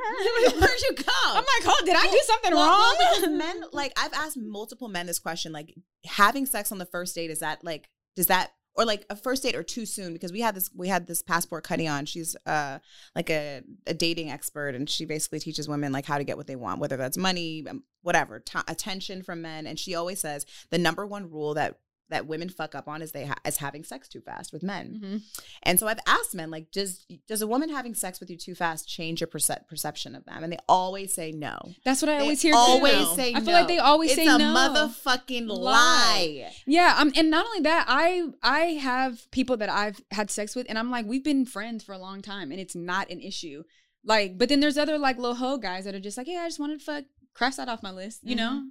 Where'd 0.60 0.82
you 0.82 0.96
go? 0.96 1.04
I'm 1.26 1.36
like, 1.36 1.64
oh, 1.66 1.82
did 1.86 1.96
I 1.96 2.08
do 2.12 2.20
something 2.26 2.54
Well, 2.56 2.68
well, 2.68 2.96
wrong? 2.96 2.96
because 3.22 3.30
men 3.38 3.64
like 3.72 3.94
I've 3.98 4.14
asked 4.14 4.38
multiple 4.38 4.90
men 4.90 5.06
this 5.08 5.20
question, 5.20 5.52
like 5.52 5.74
having 6.06 6.46
sex 6.46 6.72
on 6.72 6.78
the 6.78 6.86
first 6.86 7.16
date 7.16 7.32
is 7.32 7.40
that 7.40 7.64
like 7.64 7.90
does 8.16 8.28
that 8.28 8.52
or 8.80 8.86
like 8.86 9.06
a 9.10 9.16
first 9.16 9.44
date 9.44 9.56
or 9.56 9.62
too 9.62 9.86
soon 9.86 10.14
because 10.14 10.32
we 10.32 10.40
had 10.40 10.56
this 10.56 10.70
we 10.74 10.88
had 10.88 11.06
this 11.06 11.22
passport 11.22 11.66
cutty 11.66 11.86
on. 11.86 12.06
She's 12.06 12.34
uh 12.46 12.80
like 13.14 13.30
a, 13.30 13.62
a 13.86 13.94
dating 13.94 14.32
expert 14.32 14.74
and 14.74 14.90
she 14.90 15.04
basically 15.04 15.40
teaches 15.40 15.68
women 15.68 15.92
like 15.92 16.06
how 16.06 16.18
to 16.18 16.24
get 16.24 16.38
what 16.38 16.48
they 16.48 16.56
want 16.56 16.80
whether 16.80 16.96
that's 16.96 17.18
money 17.18 17.66
um, 17.70 17.84
whatever 18.04 18.40
t- 18.40 18.58
attention 18.70 19.22
from 19.22 19.42
men. 19.42 19.68
And 19.68 19.78
she 19.78 19.96
always 19.96 20.22
says 20.22 20.46
the 20.70 20.78
number 20.78 21.06
one 21.06 21.30
rule 21.30 21.56
that 21.56 21.78
that 22.10 22.26
women 22.28 22.50
fuck 22.50 22.74
up 22.76 22.88
on 22.88 23.02
is 23.02 23.12
they 23.12 23.26
ha- 23.26 23.36
is 23.46 23.58
having 23.58 23.84
sex 23.84 24.08
too 24.08 24.20
fast 24.22 24.52
with 24.52 24.64
men 24.64 25.00
Mhm. 25.04 25.22
and 25.64 25.80
so 25.80 25.88
I've 25.88 26.00
asked 26.08 26.34
men, 26.36 26.50
like, 26.50 26.72
does 26.72 27.06
does 27.28 27.42
a 27.42 27.48
woman 27.48 27.70
having 27.70 27.94
sex 27.94 28.20
with 28.20 28.30
you 28.30 28.38
too 28.38 28.56
fast 28.56 28.88
change 28.90 29.22
your 29.22 29.28
perce- 29.28 29.64
perception 29.68 30.16
of 30.16 30.26
them? 30.26 30.44
And 30.44 30.52
they 30.52 30.58
always 30.68 31.14
say 31.14 31.32
no. 31.32 31.58
That's 31.86 32.02
what 32.02 32.10
I 32.10 32.18
They 32.18 32.22
always 32.24 32.42
hear. 32.42 32.54
Always 32.56 33.10
too. 33.10 33.16
say 33.16 33.34
I 33.34 33.42
feel 33.42 33.54
like 33.54 33.68
they 33.68 33.78
always 33.78 34.12
it's 34.12 34.20
say 34.20 34.28
a 34.28 34.38
no. 34.38 34.54
motherfucking 34.56 35.48
Lie. 35.48 35.56
lie. 35.58 36.52
Yeah, 36.66 36.96
um, 36.98 37.12
and 37.16 37.30
not 37.30 37.46
only 37.46 37.62
that, 37.62 37.86
I 37.88 38.24
I 38.42 38.60
have 38.82 39.30
people 39.32 39.58
that 39.58 39.70
I've 39.70 40.02
had 40.12 40.32
sex 40.32 40.56
with, 40.56 40.66
and 40.70 40.78
I'm 40.80 40.90
like, 40.92 41.06
we've 41.06 41.24
been 41.24 41.46
friends 41.46 41.84
for 41.84 41.94
a 41.94 41.98
long 42.00 42.22
time, 42.22 42.52
and 42.52 42.60
it's 42.60 42.76
not 42.76 43.10
an 43.12 43.20
issue. 43.22 43.64
Like, 44.04 44.38
but 44.38 44.50
then 44.50 44.60
there's 44.62 44.78
other 44.78 44.98
like 44.98 45.18
little 45.18 45.36
hoe 45.36 45.58
guys 45.58 45.86
that 45.86 45.94
are 45.96 46.00
just 46.00 46.18
like, 46.18 46.28
yeah, 46.28 46.42
I 46.42 46.48
just 46.48 46.60
wanted 46.60 46.80
to 46.80 46.86
fuck, 46.86 47.04
cross 47.34 47.58
that 47.58 47.70
off 47.70 47.84
my 47.84 47.92
list, 47.92 48.22
you 48.24 48.36
know. 48.36 48.64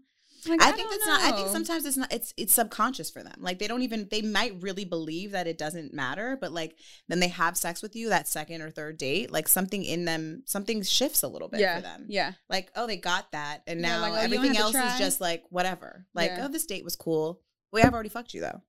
Like, 0.49 0.63
I 0.63 0.73
think 0.73 0.89
don't 0.89 0.91
that's 0.91 1.07
not. 1.07 1.21
I 1.33 1.37
think 1.37 1.49
sometimes 1.49 1.85
it's 1.85 1.97
not. 1.97 2.13
It's 2.13 2.33
it's 2.37 2.55
subconscious 2.55 3.11
for 3.11 3.23
them. 3.23 3.37
Like 3.41 3.59
they 3.59 3.67
don't 3.69 3.83
even. 3.83 4.09
They 4.11 4.23
might 4.23 4.61
really 4.63 4.85
believe 4.85 5.33
that 5.33 5.47
it 5.47 5.59
doesn't 5.59 5.93
matter, 5.95 6.37
but 6.41 6.53
like 6.53 6.77
then 7.09 7.21
they 7.21 7.29
have 7.29 7.57
sex 7.57 7.83
with 7.83 7.95
you 7.97 8.09
that 8.11 8.29
second 8.29 8.63
or 8.63 8.71
third 8.71 8.99
date. 8.99 9.31
Like 9.33 9.49
something 9.49 9.85
in 9.85 10.05
them, 10.05 10.43
something 10.47 10.83
shifts 10.83 11.23
a 11.23 11.29
little 11.29 11.49
bit 11.49 11.61
yeah, 11.61 11.77
for 11.77 11.83
them. 11.83 12.07
yeah, 12.09 12.33
Like 12.49 12.71
oh, 12.77 12.87
they 12.87 12.97
got 12.97 13.31
that, 13.33 13.63
and 13.67 13.81
Yeah, 13.81 13.89
now 13.89 14.01
like, 14.03 14.13
oh, 14.13 14.17
everything 14.17 14.57
else 14.57 14.75
is 14.75 14.99
just 14.99 15.21
like 15.21 15.45
whatever. 15.51 16.07
Like 16.15 16.31
Yeah. 16.31 16.47
oh, 16.47 16.49
this 16.49 16.67
date 16.67 16.85
was 16.85 16.97
cool. 16.97 17.41
We 17.73 17.81
have 17.83 17.95
already 17.95 18.09
fucked 18.09 18.35
you 18.35 18.41
though. 18.41 18.63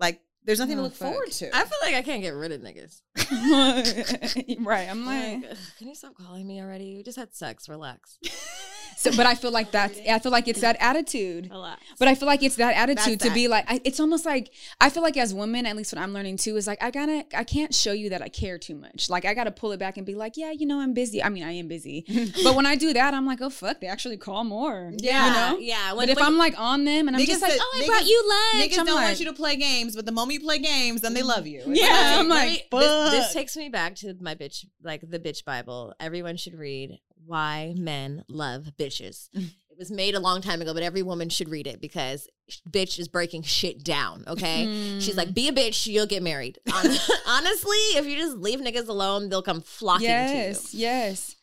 Like 0.00 0.20
there's 0.44 0.58
nothing 0.58 0.74
to 0.76 0.80
Oh, 0.80 0.84
look 0.86 0.94
fuck. 0.94 1.08
forward 1.12 1.30
to. 1.30 1.56
I 1.56 1.64
feel 1.64 1.78
like 1.82 1.94
I 1.94 2.02
can't 2.02 2.20
get 2.20 2.34
rid 2.34 2.50
of 2.50 2.60
niggas. 2.62 3.00
right. 4.64 4.88
I'm 4.90 5.06
like, 5.06 5.48
Like, 5.48 5.58
can 5.78 5.86
you 5.88 5.94
stop 5.94 6.16
calling 6.16 6.46
me 6.46 6.60
already? 6.60 6.96
We 6.96 7.04
just 7.04 7.16
had 7.18 7.32
sex. 7.34 7.68
Relax. 7.68 8.18
so, 9.02 9.16
but 9.16 9.26
I 9.26 9.34
feel 9.34 9.50
like 9.50 9.70
that's. 9.72 9.98
I 10.08 10.18
feel 10.18 10.32
like 10.32 10.48
it's 10.48 10.60
that 10.60 10.76
attitude. 10.80 11.48
A 11.50 11.58
lot. 11.58 11.78
But 11.98 12.08
I 12.08 12.14
feel 12.14 12.26
like 12.26 12.42
it's 12.42 12.56
that 12.56 12.74
attitude 12.76 13.18
That's 13.20 13.24
to 13.30 13.34
be 13.34 13.48
like, 13.48 13.64
I, 13.68 13.80
it's 13.84 14.00
almost 14.00 14.24
like 14.26 14.50
I 14.80 14.90
feel 14.90 15.02
like 15.02 15.16
as 15.16 15.32
women, 15.34 15.66
at 15.66 15.76
least 15.76 15.92
what 15.92 16.00
I'm 16.02 16.12
learning 16.12 16.36
too, 16.36 16.56
is 16.56 16.66
like 16.66 16.82
I 16.82 16.90
gotta, 16.90 17.24
I 17.36 17.44
can't 17.44 17.74
show 17.74 17.92
you 17.92 18.10
that 18.10 18.22
I 18.22 18.28
care 18.28 18.58
too 18.58 18.74
much. 18.74 19.10
Like 19.10 19.24
I 19.24 19.34
gotta 19.34 19.50
pull 19.50 19.72
it 19.72 19.78
back 19.78 19.96
and 19.96 20.06
be 20.06 20.14
like, 20.14 20.36
yeah, 20.36 20.50
you 20.52 20.66
know, 20.66 20.80
I'm 20.80 20.94
busy. 20.94 21.22
I 21.22 21.28
mean, 21.28 21.44
I 21.44 21.52
am 21.52 21.68
busy, 21.68 22.04
but 22.44 22.54
when 22.54 22.66
I 22.66 22.76
do 22.76 22.92
that, 22.92 23.14
I'm 23.14 23.26
like, 23.26 23.40
oh 23.40 23.50
fuck, 23.50 23.80
they 23.80 23.86
actually 23.86 24.16
call 24.16 24.44
more. 24.44 24.92
yeah, 24.96 25.26
you 25.26 25.32
know. 25.54 25.58
yeah. 25.58 25.92
But 25.94 26.08
if 26.08 26.18
I'm 26.20 26.36
like 26.38 26.58
on 26.58 26.84
them 26.84 27.08
and 27.08 27.16
I'm 27.16 27.24
just 27.24 27.42
like, 27.42 27.52
that- 27.52 27.60
oh, 27.60 27.72
I 27.78 27.82
niggas- 27.82 27.86
brought 27.86 28.06
you 28.06 28.28
lunch, 28.28 28.64
Niggas 28.72 28.78
I'm 28.78 28.86
don't 28.86 28.94
like, 28.96 29.04
want 29.06 29.20
you 29.20 29.26
to 29.26 29.32
play 29.32 29.56
games, 29.56 29.96
but 29.96 30.06
the 30.06 30.12
moment 30.12 30.40
you 30.40 30.46
play 30.46 30.58
games, 30.58 31.00
then 31.00 31.14
they 31.14 31.22
love 31.22 31.46
you. 31.46 31.62
It's 31.66 31.80
Yeah, 31.80 31.88
like, 31.88 32.18
I'm 32.20 32.28
like, 32.28 32.48
me- 32.50 32.78
this, 32.80 33.10
this 33.10 33.32
takes 33.32 33.56
me 33.56 33.68
back 33.68 33.94
to 33.96 34.14
my 34.20 34.34
bitch, 34.34 34.64
like 34.82 35.00
the 35.08 35.18
bitch 35.18 35.44
Bible. 35.44 35.94
Everyone 36.00 36.36
should 36.36 36.54
read 36.54 36.98
Why 37.26 37.74
Men 37.76 38.24
Love 38.28 38.70
Bitches. 38.78 39.28
it 39.34 39.78
was 39.78 39.90
made 39.90 40.14
a 40.14 40.20
long 40.20 40.40
time 40.42 40.60
ago, 40.62 40.74
but 40.74 40.82
every 40.82 41.02
woman 41.02 41.28
should 41.28 41.48
read 41.48 41.66
it 41.66 41.80
because 41.80 42.28
bitch 42.68 42.98
is 42.98 43.08
breaking 43.08 43.42
shit 43.42 43.82
down. 43.82 44.24
Okay, 44.26 44.64
she's 45.00 45.14
Mm. 45.14 45.16
like, 45.16 45.34
be 45.34 45.48
a 45.48 45.52
bitch, 45.52 45.86
you'll 45.86 46.06
get 46.06 46.22
married. 46.22 46.58
Honestly, 47.26 47.76
if 47.96 48.06
you 48.06 48.16
just 48.16 48.36
leave 48.36 48.60
niggas 48.60 48.88
alone, 48.88 49.28
they'll 49.28 49.42
come 49.42 49.60
flocking 49.60 50.06
to 50.08 50.12
you. 50.12 50.18
yes, 50.18 50.74
yes. 50.74 51.36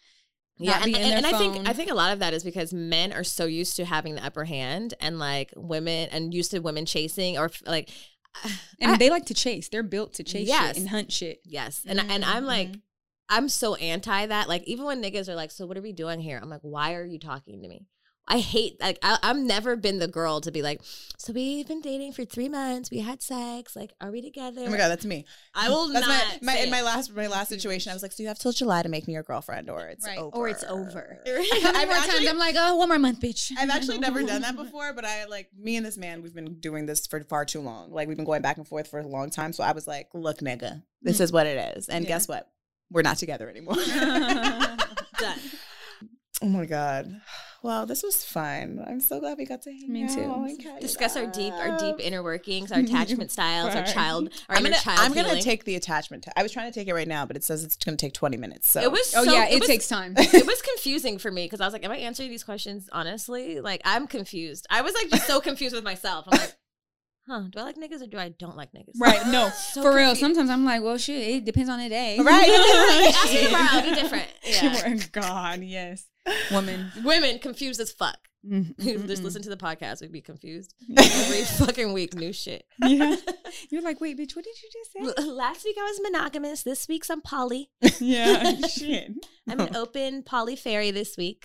Yeah, 0.61 0.81
and, 0.83 0.93
and, 0.95 1.25
and 1.25 1.25
I 1.25 1.37
think. 1.39 1.69
I 1.69 1.71
think 1.73 1.89
a 1.89 1.93
lot 1.95 2.11
of 2.11 2.19
that 2.19 2.33
is 2.33 2.43
because 2.43 2.73
men 2.73 3.13
are 3.13 3.23
so 3.23 3.45
used 3.45 3.77
to 3.77 3.85
having 3.85 4.15
the 4.15 4.25
upper 4.25 4.43
hand, 4.43 4.93
and 4.99 5.17
like 5.17 5.53
women, 5.55 6.09
and 6.11 6.33
used 6.33 6.51
to 6.51 6.59
women 6.59 6.85
chasing 6.85 7.37
or 7.37 7.49
like, 7.65 7.89
And 8.81 8.91
I- 8.91 8.97
they 8.97 9.09
like 9.09 9.25
to 9.27 9.33
chase. 9.33 9.69
They're 9.69 9.83
built 9.83 10.15
to 10.15 10.23
chase 10.23 10.47
Yes. 10.49 10.67
shit 10.75 10.77
and 10.77 10.89
hunt 10.89 11.11
shit. 11.13 11.39
Yes. 11.45 11.81
And 11.87 11.99
and 11.99 12.25
I'm 12.25 12.45
like, 12.45 12.69
Mhm. 12.73 12.81
I'm 13.29 13.49
so 13.49 13.75
anti 13.75 14.25
that. 14.25 14.49
Like 14.49 14.63
even 14.63 14.85
when 14.85 15.01
niggas 15.03 15.29
are 15.29 15.35
like, 15.35 15.51
so 15.51 15.65
what 15.65 15.77
are 15.77 15.81
we 15.81 15.93
doing 15.93 16.19
here? 16.19 16.39
I'm 16.41 16.49
like, 16.49 16.61
why 16.63 16.95
are 16.95 17.05
you 17.05 17.19
talking 17.19 17.61
to 17.61 17.67
me? 17.67 17.87
I 18.31 18.37
hate 18.37 18.79
like 18.79 18.99
I, 19.01 19.17
I've 19.23 19.37
never 19.37 19.75
been 19.75 19.97
the 19.97 20.07
girl 20.07 20.39
to 20.41 20.51
be 20.51 20.61
like, 20.61 20.81
so 21.17 21.33
we've 21.33 21.67
been 21.67 21.81
dating 21.81 22.13
for 22.13 22.25
three 22.25 22.47
months. 22.47 22.91
We 22.91 22.99
had 22.99 23.23
sex. 23.23 23.75
Like, 23.75 23.91
are 23.99 24.11
we 24.11 24.21
together? 24.21 24.61
Oh 24.67 24.69
my 24.69 24.77
god, 24.77 24.89
that's 24.89 25.03
me. 25.05 25.25
I 25.55 25.67
will 25.67 25.91
That's 25.91 26.07
not. 26.07 26.23
my, 26.43 26.53
my 26.53 26.59
in 26.59 26.69
my 26.69 26.83
last 26.83 27.15
my 27.15 27.25
last 27.25 27.49
situation. 27.49 27.89
I 27.89 27.95
was 27.95 28.03
like, 28.03 28.11
so 28.11 28.21
you 28.21 28.29
have 28.29 28.37
till 28.37 28.51
July 28.51 28.83
to 28.83 28.89
make 28.89 29.07
me 29.07 29.13
your 29.13 29.23
girlfriend, 29.23 29.67
or 29.67 29.87
it's 29.87 30.05
Right. 30.05 30.19
over, 30.19 30.37
Or 30.37 30.47
it's 30.47 30.63
over. 30.63 31.17
I've 31.25 31.89
actually- 31.89 32.29
I'm 32.29 32.37
like, 32.37 32.55
oh, 32.57 32.75
one 32.75 32.89
more 32.89 32.99
month, 32.99 33.19
bitch. 33.19 33.51
I've 33.57 33.71
actually 33.71 33.97
never 34.07 34.21
done 34.21 34.43
that 34.43 34.55
before, 34.55 34.93
but 34.93 35.05
I 35.05 35.25
like 35.25 35.49
me 35.57 35.75
and 35.75 35.85
this 35.85 35.97
man. 35.97 36.21
We've 36.21 36.35
been 36.35 36.59
doing 36.59 36.85
this 36.85 37.07
for 37.07 37.23
far 37.23 37.45
too 37.45 37.61
long. 37.61 37.91
Like 37.91 38.07
we've 38.07 38.17
been 38.17 38.27
going 38.27 38.43
back 38.43 38.57
and 38.57 38.67
forth 38.67 38.87
for 38.87 38.99
a 38.99 39.07
long 39.07 39.31
time. 39.31 39.53
So 39.53 39.63
I 39.63 39.71
was 39.71 39.87
like, 39.87 40.09
"Look, 40.13 40.37
nigga, 40.37 40.83
this 41.01 41.15
mm-hmm. 41.15 41.23
is 41.23 41.31
what 41.31 41.47
it 41.47 41.77
is." 41.77 41.89
And 41.89 42.03
Yeah. 42.03 42.09
guess 42.09 42.27
what? 42.27 42.47
We're 42.91 43.01
not 43.03 43.17
together 43.17 43.49
anymore. 43.49 43.75
Done. 45.19 45.39
oh 46.41 46.47
my 46.47 46.65
god, 46.65 47.19
Well, 47.61 47.85
this 47.85 48.01
was 48.03 48.23
fun. 48.23 48.83
I'm 48.87 49.01
so 49.01 49.19
glad 49.19 49.37
we 49.37 49.45
got 49.45 49.61
to 49.63 49.71
hang 49.71 49.91
Me 49.91 50.07
too. 50.07 50.21
out 50.23 50.47
and 50.49 50.57
catch 50.57 50.81
Discuss 50.81 51.17
our 51.17 51.25
deep, 51.27 51.53
our 51.53 51.77
deep 51.77 51.97
inner 51.99 52.23
workings, 52.23 52.71
our 52.71 52.79
attachment 52.79 53.31
styles, 53.31 53.75
our 53.75 53.83
child, 53.85 54.29
our 54.49 54.55
I'm 54.55 54.63
gonna, 54.63 54.77
child 54.77 54.99
I'm 55.01 55.13
gonna 55.13 55.41
take 55.41 55.65
the 55.65 55.75
attachment. 55.75 56.23
T- 56.23 56.31
I 56.37 56.43
was 56.43 56.51
trying 56.53 56.71
to 56.71 56.79
take 56.79 56.87
it 56.87 56.93
right 56.93 57.07
now, 57.07 57.25
but 57.25 57.35
it 57.35 57.43
says 57.43 57.63
it's 57.65 57.75
gonna 57.75 57.97
take 57.97 58.13
20 58.13 58.37
minutes. 58.37 58.69
So 58.69 58.81
It 58.81 58.91
was. 58.91 59.13
Oh 59.15 59.25
so, 59.25 59.31
yeah, 59.33 59.47
it, 59.49 59.59
was, 59.59 59.67
takes 59.67 59.87
time. 59.89 60.13
it 60.17 60.47
was 60.47 60.61
confusing 60.61 61.17
for 61.19 61.29
me 61.31 61.45
because 61.45 61.59
I 61.61 61.65
was 61.65 61.73
like, 61.73 61.83
"Am 61.83 61.91
I 61.91 61.97
answering 61.97 62.29
these 62.29 62.43
questions 62.45 62.89
honestly?" 62.93 63.59
Like, 63.59 63.81
I'm 63.83 64.07
confused. 64.07 64.65
I 64.69 64.81
was 64.81 64.93
like 64.93 65.09
just 65.09 65.27
so 65.27 65.41
confused 65.41 65.75
with 65.75 65.83
myself. 65.83 66.25
I'm 66.31 66.39
like, 66.39 66.55
"Huh? 67.29 67.43
Do 67.51 67.59
I 67.59 67.63
like 67.63 67.75
niggas 67.77 68.01
or 68.01 68.07
do 68.07 68.17
I 68.17 68.29
don't 68.29 68.57
like 68.57 68.71
niggas?" 68.73 68.99
right? 68.99 69.25
No, 69.27 69.49
So 69.73 69.81
for 69.81 69.95
real. 69.95 70.15
Sometimes 70.15 70.49
I'm 70.49 70.65
like, 70.65 70.81
well, 70.81 70.97
shit. 70.97 71.21
It 71.35 71.45
depends 71.45 71.69
on 71.69 71.79
the 71.79 71.89
day. 71.89 72.17
Right. 72.19 73.13
Ask 73.15 73.31
me 73.31 73.45
tomorrow. 73.45 73.67
I'll 73.71 73.89
be 73.89 73.95
different. 73.95 74.27
Yeah. 74.43 74.95
God, 75.11 75.61
yes, 75.61 76.07
Women. 76.51 76.91
Women 77.03 77.37
confused 77.39 77.79
as 77.79 77.91
fuck. 77.91 78.17
Mm-hmm. 78.47 79.05
just 79.07 79.23
listen 79.23 79.41
to 79.41 79.49
the 79.49 79.57
podcast. 79.57 80.01
We'd 80.01 80.11
be 80.11 80.21
confused 80.21 80.73
every 80.97 81.43
fucking 81.43 81.91
week. 81.93 82.13
New 82.15 82.31
shit. 82.33 82.63
Yeah, 82.85 83.15
you're 83.69 83.81
like, 83.81 83.99
wait, 83.99 84.17
bitch, 84.17 84.35
what 84.35 84.45
did 84.45 84.55
you 84.61 84.69
just 84.71 85.17
say? 85.17 85.23
Last 85.25 85.65
week 85.65 85.75
I 85.79 85.83
was 85.83 85.99
monogamous. 86.01 86.63
This 86.63 86.87
week's 86.87 87.09
I'm 87.09 87.21
poly. 87.21 87.69
yeah, 87.99 88.55
shit. 88.67 89.11
I'm 89.47 89.59
an 89.59 89.75
open 89.75 90.23
poly 90.23 90.55
fairy 90.55 90.91
this 90.91 91.17
week. 91.17 91.43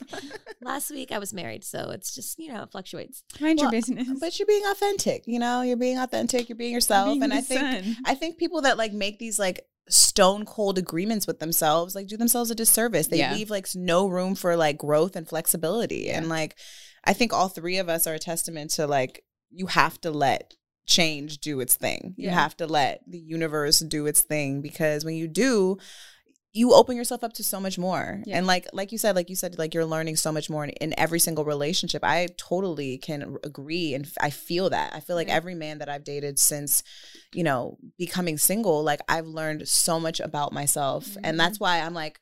Last 0.63 0.91
week 0.91 1.11
I 1.11 1.19
was 1.19 1.33
married, 1.35 1.65
so 1.65 1.91
it's 1.91 2.15
just 2.15 2.39
you 2.39 2.53
know 2.53 2.63
it 2.63 2.71
fluctuates. 2.71 3.25
Mind 3.41 3.61
your 3.61 3.71
business. 3.71 4.09
but 4.21 4.39
you're 4.39 4.47
being 4.47 4.65
authentic. 4.71 5.25
You 5.27 5.39
know, 5.39 5.63
you're 5.63 5.77
being 5.77 5.99
authentic. 5.99 6.49
You're 6.49 6.57
being 6.57 6.73
yourself, 6.75 7.09
Being 7.09 7.23
and 7.25 7.35
I 7.35 7.41
think 7.41 7.61
sun. 7.61 7.97
I 8.05 8.15
think 8.15 8.39
people 8.39 8.63
that 8.63 8.79
like 8.79 8.93
make 8.93 9.19
these 9.19 9.39
like 9.39 9.67
stone 9.91 10.47
cold 10.47 10.79
agreements 10.79 11.27
with 11.27 11.41
themselves 11.41 11.95
like 11.95 12.07
do 12.07 12.17
themselves 12.17 12.51
a 12.51 12.55
disservice. 12.55 13.09
They 13.09 13.19
Yeah. 13.19 13.35
leave 13.35 13.51
like 13.51 13.67
no 13.75 14.07
room 14.07 14.35
for 14.35 14.57
like 14.57 14.79
growth 14.79 15.15
and 15.17 15.29
flexibility. 15.29 16.09
And 16.09 16.29
like 16.29 16.57
I 17.05 17.13
think 17.13 17.33
all 17.33 17.49
three 17.49 17.79
of 17.79 17.89
us 17.89 18.07
are 18.07 18.15
a 18.15 18.19
testament 18.19 18.71
to 18.73 18.87
like 18.87 19.25
you 19.51 19.67
have 19.67 20.01
to 20.03 20.11
let 20.11 20.55
change 20.87 21.39
do 21.39 21.61
its 21.61 21.77
thing. 21.77 22.15
You 22.17 22.31
have 22.31 22.57
to 22.59 22.67
let 22.67 23.03
the 23.07 23.19
universe 23.19 23.79
do 23.79 24.07
its 24.07 24.21
thing 24.23 24.61
because 24.61 25.05
when 25.05 25.15
you 25.15 25.29
do 25.29 25.79
you 26.57 26.73
open 26.73 26.97
yourself 26.97 27.25
up 27.25 27.33
to 27.33 27.43
so 27.43 27.59
much 27.59 27.79
more. 27.79 28.23
Yeah. 28.27 28.37
And 28.39 28.47
like 28.47 28.69
like 28.73 28.93
you 28.93 28.99
said 28.99 29.17
like 29.17 29.29
you 29.29 29.35
said 29.35 29.59
like 29.59 29.75
you're 29.75 29.85
learning 29.85 30.15
so 30.17 30.31
much 30.31 30.49
more 30.49 30.63
in, 30.63 30.71
in 30.71 30.95
every 30.99 31.19
single 31.19 31.45
relationship. 31.45 32.05
I 32.05 32.29
totally 32.37 32.97
can 32.99 33.37
agree 33.43 33.93
and 33.93 34.09
I 34.21 34.31
feel 34.31 34.71
that. 34.71 34.95
I 34.95 35.01
feel 35.01 35.17
like 35.17 35.27
Yeah. 35.29 35.35
every 35.35 35.57
man 35.57 35.79
that 35.79 35.89
I've 35.89 36.05
dated 36.05 36.39
since 36.39 36.83
you 37.33 37.43
know 37.43 37.79
becoming 37.99 38.39
single 38.39 38.85
like 38.85 39.01
I've 39.09 39.27
learned 39.27 39.67
so 39.67 39.99
much 39.99 40.21
about 40.21 40.53
myself 40.53 41.07
Mhm. 41.09 41.21
and 41.25 41.41
that's 41.41 41.59
why 41.59 41.81
I'm 41.81 41.95
like 41.95 42.21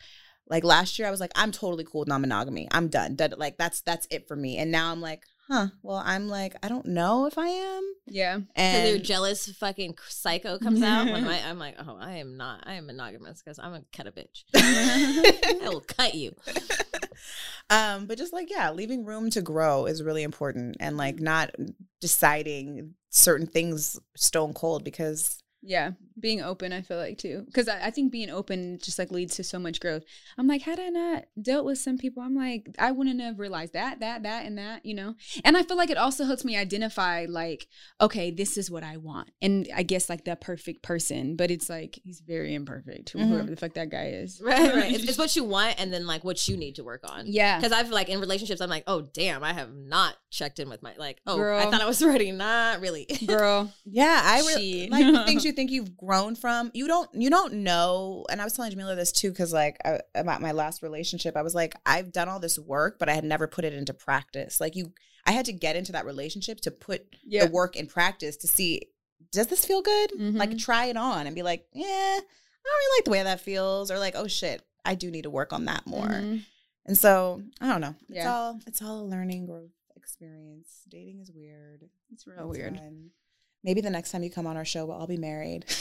like 0.49 0.64
last 0.64 0.99
year 0.99 1.09
I 1.09 1.11
was 1.11 1.20
like 1.20 1.32
I'm 1.34 1.53
totally 1.53 1.84
cool 1.84 2.01
with 2.01 2.09
non-monogamy. 2.09 2.68
I'm 2.70 2.88
done. 2.88 3.16
Done. 3.16 3.34
Like 3.36 3.57
that's 3.57 3.80
that's 3.80 4.07
it 4.11 4.28
for 4.28 4.36
me. 4.36 4.59
And 4.59 4.70
now 4.70 4.93
I'm 4.93 5.01
like, 5.01 5.24
huh. 5.49 5.68
Well, 5.82 6.03
I'm 6.05 6.28
like 6.28 6.55
I 6.62 6.68
don't 6.68 6.86
know 6.86 7.26
if 7.26 7.38
I 7.38 7.47
am. 7.47 7.95
Yeah, 8.07 8.40
And 8.57 8.88
your 8.88 8.99
jealous 8.99 9.47
fucking 9.47 9.97
psycho 10.09 10.59
comes 10.59 10.82
out 10.82 11.07
when 11.07 11.26
I, 11.26 11.40
I'm 11.49 11.59
like, 11.59 11.76
oh, 11.78 11.97
I 11.99 12.16
am 12.16 12.36
not. 12.36 12.64
I 12.66 12.74
am 12.74 12.86
monogamous 12.86 13.43
because 13.43 13.59
I'm 13.59 13.74
a 13.74 13.82
cut 13.97 14.07
a 14.07 14.12
bitch. 14.12 14.45
I 14.55 15.68
will 15.68 15.80
cut 15.80 16.14
you. 16.14 16.34
um 17.70 18.07
but 18.07 18.18
just 18.18 18.32
like 18.32 18.51
yeah 18.51 18.70
leaving 18.72 19.05
room 19.05 19.30
to 19.30 19.40
grow 19.40 19.86
is 19.86 20.03
really 20.03 20.24
important 20.24 20.76
and 20.80 20.97
like 20.97 21.20
not 21.20 21.55
deciding 22.01 22.95
certain 23.11 23.47
things 23.47 23.99
stone 24.16 24.53
cold 24.53 24.82
because 24.82 25.41
yeah. 25.62 25.92
Being 26.20 26.42
open, 26.42 26.72
I 26.74 26.82
feel 26.82 26.98
like 26.98 27.16
too, 27.16 27.42
because 27.46 27.68
I, 27.68 27.86
I 27.86 27.90
think 27.90 28.12
being 28.12 28.28
open 28.28 28.78
just 28.82 28.98
like 28.98 29.10
leads 29.10 29.36
to 29.36 29.44
so 29.44 29.58
much 29.58 29.80
growth. 29.80 30.02
I'm 30.36 30.46
like, 30.46 30.60
had 30.60 30.78
I 30.78 30.88
not 30.90 31.24
dealt 31.40 31.64
with 31.64 31.78
some 31.78 31.96
people, 31.96 32.22
I'm 32.22 32.34
like, 32.34 32.68
I 32.78 32.90
wouldn't 32.92 33.20
have 33.22 33.38
realized 33.38 33.72
that, 33.72 34.00
that, 34.00 34.22
that, 34.24 34.44
and 34.44 34.58
that, 34.58 34.84
you 34.84 34.94
know. 34.94 35.14
And 35.42 35.56
I 35.56 35.62
feel 35.62 35.78
like 35.78 35.88
it 35.88 35.96
also 35.96 36.24
helps 36.24 36.44
me 36.44 36.54
identify, 36.56 37.24
like, 37.28 37.66
okay, 38.00 38.30
this 38.30 38.58
is 38.58 38.70
what 38.70 38.84
I 38.84 38.98
want, 38.98 39.30
and 39.40 39.66
I 39.74 39.82
guess 39.84 40.10
like 40.10 40.24
the 40.26 40.36
perfect 40.36 40.82
person, 40.82 41.34
but 41.36 41.50
it's 41.50 41.70
like 41.70 41.98
he's 42.04 42.20
very 42.20 42.54
imperfect, 42.54 43.14
Mhm. 43.14 43.28
whoever 43.28 43.48
the 43.50 43.56
fuck 43.56 43.72
that 43.74 43.88
guy 43.90 44.08
is. 44.08 44.40
Right, 44.44 44.74
right. 44.74 44.92
It's, 44.94 45.04
it's 45.04 45.18
what 45.18 45.34
you 45.34 45.44
want 45.44 45.80
and 45.80 45.90
then 45.92 46.06
like 46.06 46.24
what 46.24 46.46
you 46.46 46.58
need 46.58 46.74
to 46.74 46.84
work 46.84 47.00
on. 47.10 47.24
Yeah. 47.26 47.56
Because 47.58 47.72
I've 47.72 47.88
like 47.90 48.10
in 48.10 48.20
relationships, 48.20 48.60
I'm 48.60 48.68
like, 48.70 48.84
oh 48.86 49.00
damn, 49.00 49.42
I 49.42 49.54
have 49.54 49.72
not 49.74 50.16
checked 50.30 50.58
in 50.58 50.68
with 50.68 50.82
my 50.82 50.92
like, 50.98 51.20
oh, 51.26 51.40
I 51.42 51.64
thought 51.70 51.80
I 51.80 51.86
was 51.86 52.02
ready. 52.04 52.32
Not 52.32 52.80
really. 52.80 53.06
Girl, 53.26 53.72
yeah 53.86 54.20
i 54.24 54.38
really 54.40 54.82
Shit. 54.82 54.90
like 54.90 55.06
the 55.06 55.24
things 55.24 55.44
you 55.44 55.51
think 55.53 55.70
you've 55.70 55.96
grown 55.96 56.34
from 56.34 56.70
you 56.74 56.86
don't 56.86 57.09
you 57.14 57.30
don't 57.30 57.53
know 57.55 58.24
and 58.30 58.40
i 58.40 58.44
was 58.44 58.53
telling 58.55 58.70
jamila 58.70 58.94
this 58.96 59.12
too 59.12 59.30
because 59.30 59.53
like 59.53 59.76
I, 59.84 60.00
about 60.14 60.40
my 60.40 60.53
last 60.53 60.82
relationship 60.82 61.36
i 61.36 61.42
was 61.42 61.55
like 61.55 61.74
i've 61.86 62.12
done 62.12 62.28
all 62.28 62.40
this 62.40 62.59
work 62.59 62.98
but 62.98 63.09
i 63.09 63.14
had 63.14 63.24
never 63.24 63.46
put 63.46 63.64
it 63.64 63.72
into 63.74 63.94
practice 63.94 64.61
like 64.61 64.74
you 64.76 64.92
i 65.26 65.32
had 65.32 65.44
to 65.46 65.53
get 65.53 65.76
into 65.76 65.92
that 65.92 66.05
relationship 66.07 66.61
to 66.62 66.70
put 66.70 67.07
yeah, 67.24 67.46
the 67.46 67.50
work 67.53 67.76
in 67.76 67.86
practice 67.86 68.36
to 68.38 68.46
see 68.48 68.82
does 69.30 69.46
this 69.46 69.64
feel 69.64 69.82
good 69.82 70.11
like 70.18 70.50
Mhm. 70.50 70.59
try 70.59 70.86
it 70.86 70.96
on 70.96 71.26
and 71.26 71.34
be 71.36 71.42
like 71.42 71.66
yeah 71.72 71.86
i 71.86 72.20
don't 72.20 72.78
really 72.78 72.98
like 72.98 73.05
the 73.05 73.11
way 73.12 73.22
that 73.22 73.40
feels 73.40 73.90
or 73.90 73.98
like 73.98 74.14
oh 74.16 74.26
shit 74.26 74.62
i 74.84 74.94
do 74.94 75.11
need 75.11 75.22
to 75.22 75.30
work 75.30 75.53
on 75.53 75.64
that 75.66 75.86
more 75.86 76.07
Mhm. 76.09 76.44
and 76.86 76.98
so 76.98 77.42
i 77.61 77.68
don't 77.68 77.80
know 77.80 77.94
it's 78.09 78.16
Yeah. 78.16 78.34
all 78.34 78.61
it's 78.66 78.82
all 78.82 79.00
a 79.00 79.05
learning 79.07 79.46
growth 79.46 79.70
experience 79.96 80.82
dating 80.88 81.20
is 81.20 81.30
weird 81.32 81.88
it's 82.12 82.26
real 82.26 82.48
weird. 82.48 82.76
fun. 82.76 83.11
Maybe 83.62 83.80
the 83.80 83.90
next 83.90 84.10
time 84.10 84.22
you 84.22 84.30
come 84.30 84.46
on 84.46 84.56
our 84.56 84.64
show 84.64 84.84
we'll 84.84 84.96
all 84.96 85.06
be 85.06 85.16
married 85.16 85.64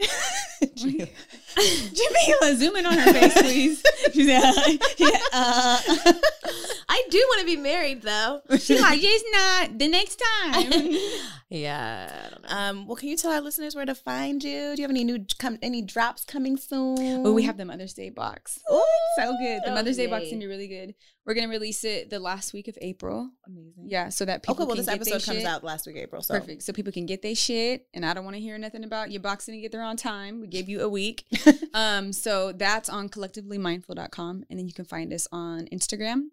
Jamila, 0.76 2.54
zoom 2.56 2.76
in 2.76 2.86
on 2.86 2.98
her 2.98 3.12
face, 3.12 3.34
please. 3.34 3.82
She's 4.12 4.28
like, 4.28 4.98
yeah, 4.98 5.18
uh. 5.32 5.80
I 6.92 7.04
do 7.08 7.18
want 7.28 7.40
to 7.40 7.46
be 7.46 7.56
married 7.56 8.02
though. 8.02 8.40
She's 8.58 8.80
like, 8.80 9.00
just 9.10 9.24
not 9.32 9.78
the 9.78 9.86
next 9.86 10.20
time. 10.42 10.72
yeah. 11.48 12.24
I 12.26 12.30
don't 12.30 12.42
know. 12.42 12.48
Um, 12.50 12.86
well, 12.88 12.96
can 12.96 13.08
you 13.08 13.16
tell 13.16 13.30
our 13.30 13.40
listeners 13.40 13.76
where 13.76 13.86
to 13.86 13.94
find 13.94 14.42
you? 14.42 14.74
Do 14.74 14.82
you 14.82 14.82
have 14.82 14.90
any 14.90 15.04
new 15.04 15.24
come 15.38 15.56
any 15.62 15.82
drops 15.82 16.24
coming 16.24 16.56
soon? 16.56 17.24
oh, 17.24 17.32
we 17.32 17.44
have 17.44 17.56
the 17.56 17.64
Mother's 17.64 17.94
Day 17.94 18.10
box. 18.10 18.58
Ooh, 18.72 18.82
So 19.16 19.36
good. 19.38 19.60
The 19.64 19.70
Oh, 19.70 19.74
Mother's 19.74 19.98
Day 19.98 20.08
box 20.08 20.24
is 20.24 20.30
gonna 20.32 20.40
be 20.40 20.46
really 20.48 20.66
good. 20.66 20.96
We're 21.24 21.34
gonna 21.34 21.48
release 21.48 21.84
it 21.84 22.10
the 22.10 22.18
last 22.18 22.52
week 22.52 22.66
of 22.66 22.76
April. 22.80 23.30
amazing. 23.46 23.84
Yeah, 23.86 24.08
so 24.08 24.24
that 24.24 24.42
people 24.42 24.56
Okay, 24.56 24.64
well, 24.64 24.76
this 24.76 24.88
episode 24.88 25.22
comes 25.22 25.38
shit. 25.38 25.46
out 25.46 25.62
last 25.62 25.86
week, 25.86 25.94
April. 25.96 26.22
So 26.22 26.34
Perfect. 26.40 26.64
So 26.64 26.72
people 26.72 26.92
can 26.92 27.06
get 27.06 27.22
their 27.22 27.36
shit, 27.36 27.86
and 27.94 28.04
I 28.04 28.14
don't 28.14 28.24
want 28.24 28.34
to 28.34 28.40
hear 28.42 28.58
nothing 28.58 28.82
about 28.82 29.12
your 29.12 29.20
box 29.22 29.46
didn't 29.46 29.60
get 29.60 29.70
there 29.70 29.82
on 29.82 29.96
time. 29.96 30.40
We 30.40 30.48
gave 30.48 30.68
you 30.68 30.80
a 30.80 30.88
week. 30.88 31.24
um, 31.74 32.12
so 32.12 32.50
that's 32.50 32.88
on 32.88 33.08
collectivelymindful.com, 33.08 34.44
and 34.50 34.58
then 34.58 34.66
you 34.66 34.74
can 34.74 34.84
find 34.84 35.12
us 35.12 35.28
on 35.30 35.66
Instagram 35.66 36.30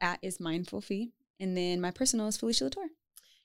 at 0.00 0.18
is 0.22 0.40
mindful 0.40 0.80
fee, 0.80 1.12
and 1.40 1.56
then 1.56 1.80
my 1.80 1.90
personal 1.90 2.28
is 2.28 2.36
Felicia 2.36 2.64
La 2.64 2.70
Tour. 2.70 2.88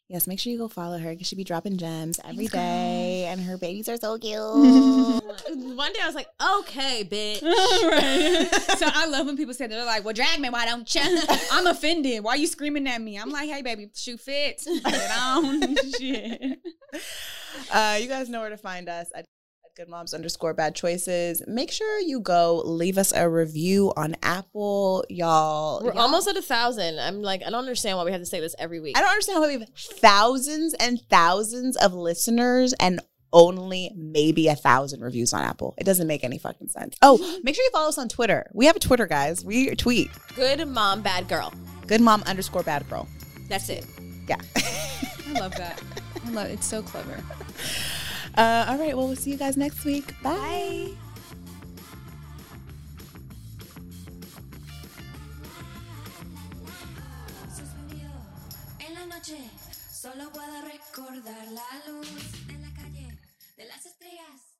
Yes, 0.09 0.27
make 0.27 0.37
sure 0.39 0.51
you 0.51 0.59
go 0.59 0.67
follow 0.67 0.99
her 0.99 1.11
because 1.11 1.27
she 1.27 1.35
be 1.35 1.45
dropping 1.45 1.77
gems 1.77 2.19
every 2.27 2.45
girl. 2.47 2.59
and 2.61 3.39
her 3.41 3.57
babies 3.57 3.87
are 3.87 3.95
so 3.97 4.17
cute. 4.19 4.37
One 4.37 5.93
day 5.93 5.99
I 6.03 6.05
was 6.05 6.13
like, 6.13 6.27
okay, 6.59 7.03
bitch. 7.09 7.41
right. 7.89 8.47
so 8.77 8.85
I 8.93 9.07
love 9.07 9.25
when 9.25 9.37
people 9.37 9.53
say 9.53 9.65
that. 9.65 9.73
they're 9.73 9.85
like, 9.85 10.03
"Well, 10.03 10.13
drag 10.13 10.39
me, 10.39 10.49
why 10.49 10.65
don't 10.65 10.93
you?" 10.93 11.01
I'm 11.51 11.65
offended. 11.67 12.23
Why 12.23 12.31
are 12.33 12.37
you 12.37 12.47
screaming 12.47 12.85
at 12.87 13.01
me? 13.01 13.17
I'm 13.17 13.29
like, 13.31 13.49
"Hey, 13.49 13.61
baby, 13.61 13.89
shoe 13.95 14.17
fits. 14.17 14.65
It 14.67 15.11
on." 15.17 15.75
Shit. 15.97 16.59
uh, 17.71 17.97
you 17.99 18.07
guys 18.07 18.29
know 18.29 18.41
where 18.41 18.49
to 18.49 18.57
find 18.57 18.89
us 18.89 19.07
at 19.15 19.25
Good 19.75 19.89
Moms 19.89 20.13
underscore 20.13 20.53
Bad 20.53 20.75
Choices. 20.75 21.41
Make 21.47 21.71
sure 21.71 21.99
you 21.99 22.19
go 22.19 22.61
leave 22.63 22.99
us 22.99 23.11
a 23.11 23.27
review 23.27 23.91
on 23.97 24.15
Apple, 24.21 25.03
y'all. 25.09 25.81
We're 25.83 25.93
Y'all- 25.93 26.03
almost 26.03 26.27
at 26.27 26.37
a 26.37 26.43
thousand. 26.43 26.99
I'm 26.99 27.23
like, 27.23 27.41
I 27.41 27.49
don't 27.49 27.61
understand 27.61 27.97
why 27.97 28.03
we 28.03 28.11
have 28.11 28.21
to 28.21 28.25
say 28.27 28.39
this 28.39 28.53
every 28.59 28.79
week. 28.79 28.95
I 28.95 29.01
don't 29.01 29.09
understand 29.09 29.37
how 29.41 29.47
we 29.47 29.53
have 29.53 29.69
thousands 29.75 30.75
and 30.75 31.01
thousands 31.09 31.75
of 31.77 31.95
listeners 31.95 32.73
and 32.73 32.99
only 33.31 33.91
maybe 33.95 34.47
a 34.47 34.55
thousand 34.55 35.01
reviews 35.01 35.33
on 35.33 35.41
Apple. 35.41 35.73
It 35.79 35.85
doesn't 35.85 36.05
make 36.05 36.23
any 36.23 36.37
fucking 36.37 36.67
sense. 36.67 36.95
Oh, 37.01 37.17
make 37.43 37.55
sure 37.55 37.63
you 37.63 37.71
follow 37.71 37.89
us 37.89 37.97
on 37.97 38.09
Twitter. 38.09 38.45
We 38.53 38.67
have 38.67 38.75
a 38.75 38.79
Twitter, 38.79 39.07
guys. 39.07 39.43
We 39.43 39.73
tweet. 39.73 40.11
Good 40.35 40.67
mom, 40.67 41.01
bad 41.01 41.27
girl. 41.27 41.51
Good 41.87 41.99
mom 42.01 42.21
underscore 42.27 42.61
bad 42.61 42.87
girl. 42.87 43.07
That's 43.49 43.69
it. 43.69 43.87
Yeah. 44.29 44.37
I 44.55 45.39
love 45.39 45.55
that. 45.55 45.81
I 46.23 46.29
love 46.29 46.47
it. 46.51 46.53
It's 46.53 46.67
so 46.67 46.83
clever. 46.83 47.17
Uh, 48.37 48.65
all 48.67 48.77
right. 48.77 48.95
Well, 48.95 49.07
we'll 49.07 49.15
see 49.15 49.31
you 49.31 49.37
guys 49.37 49.57
next 49.57 49.85
week. 49.85 50.13
Bye. 50.21 50.35
Bye. 50.37 51.03
solo 60.03 60.29
puedo 60.31 60.61
recordar 60.63 61.47
la 61.47 61.63
luz 61.87 62.07
la 62.59 62.73
calle, 62.73 63.17
de 63.55 63.65
las 63.65 63.85
estrellas. 63.85 64.52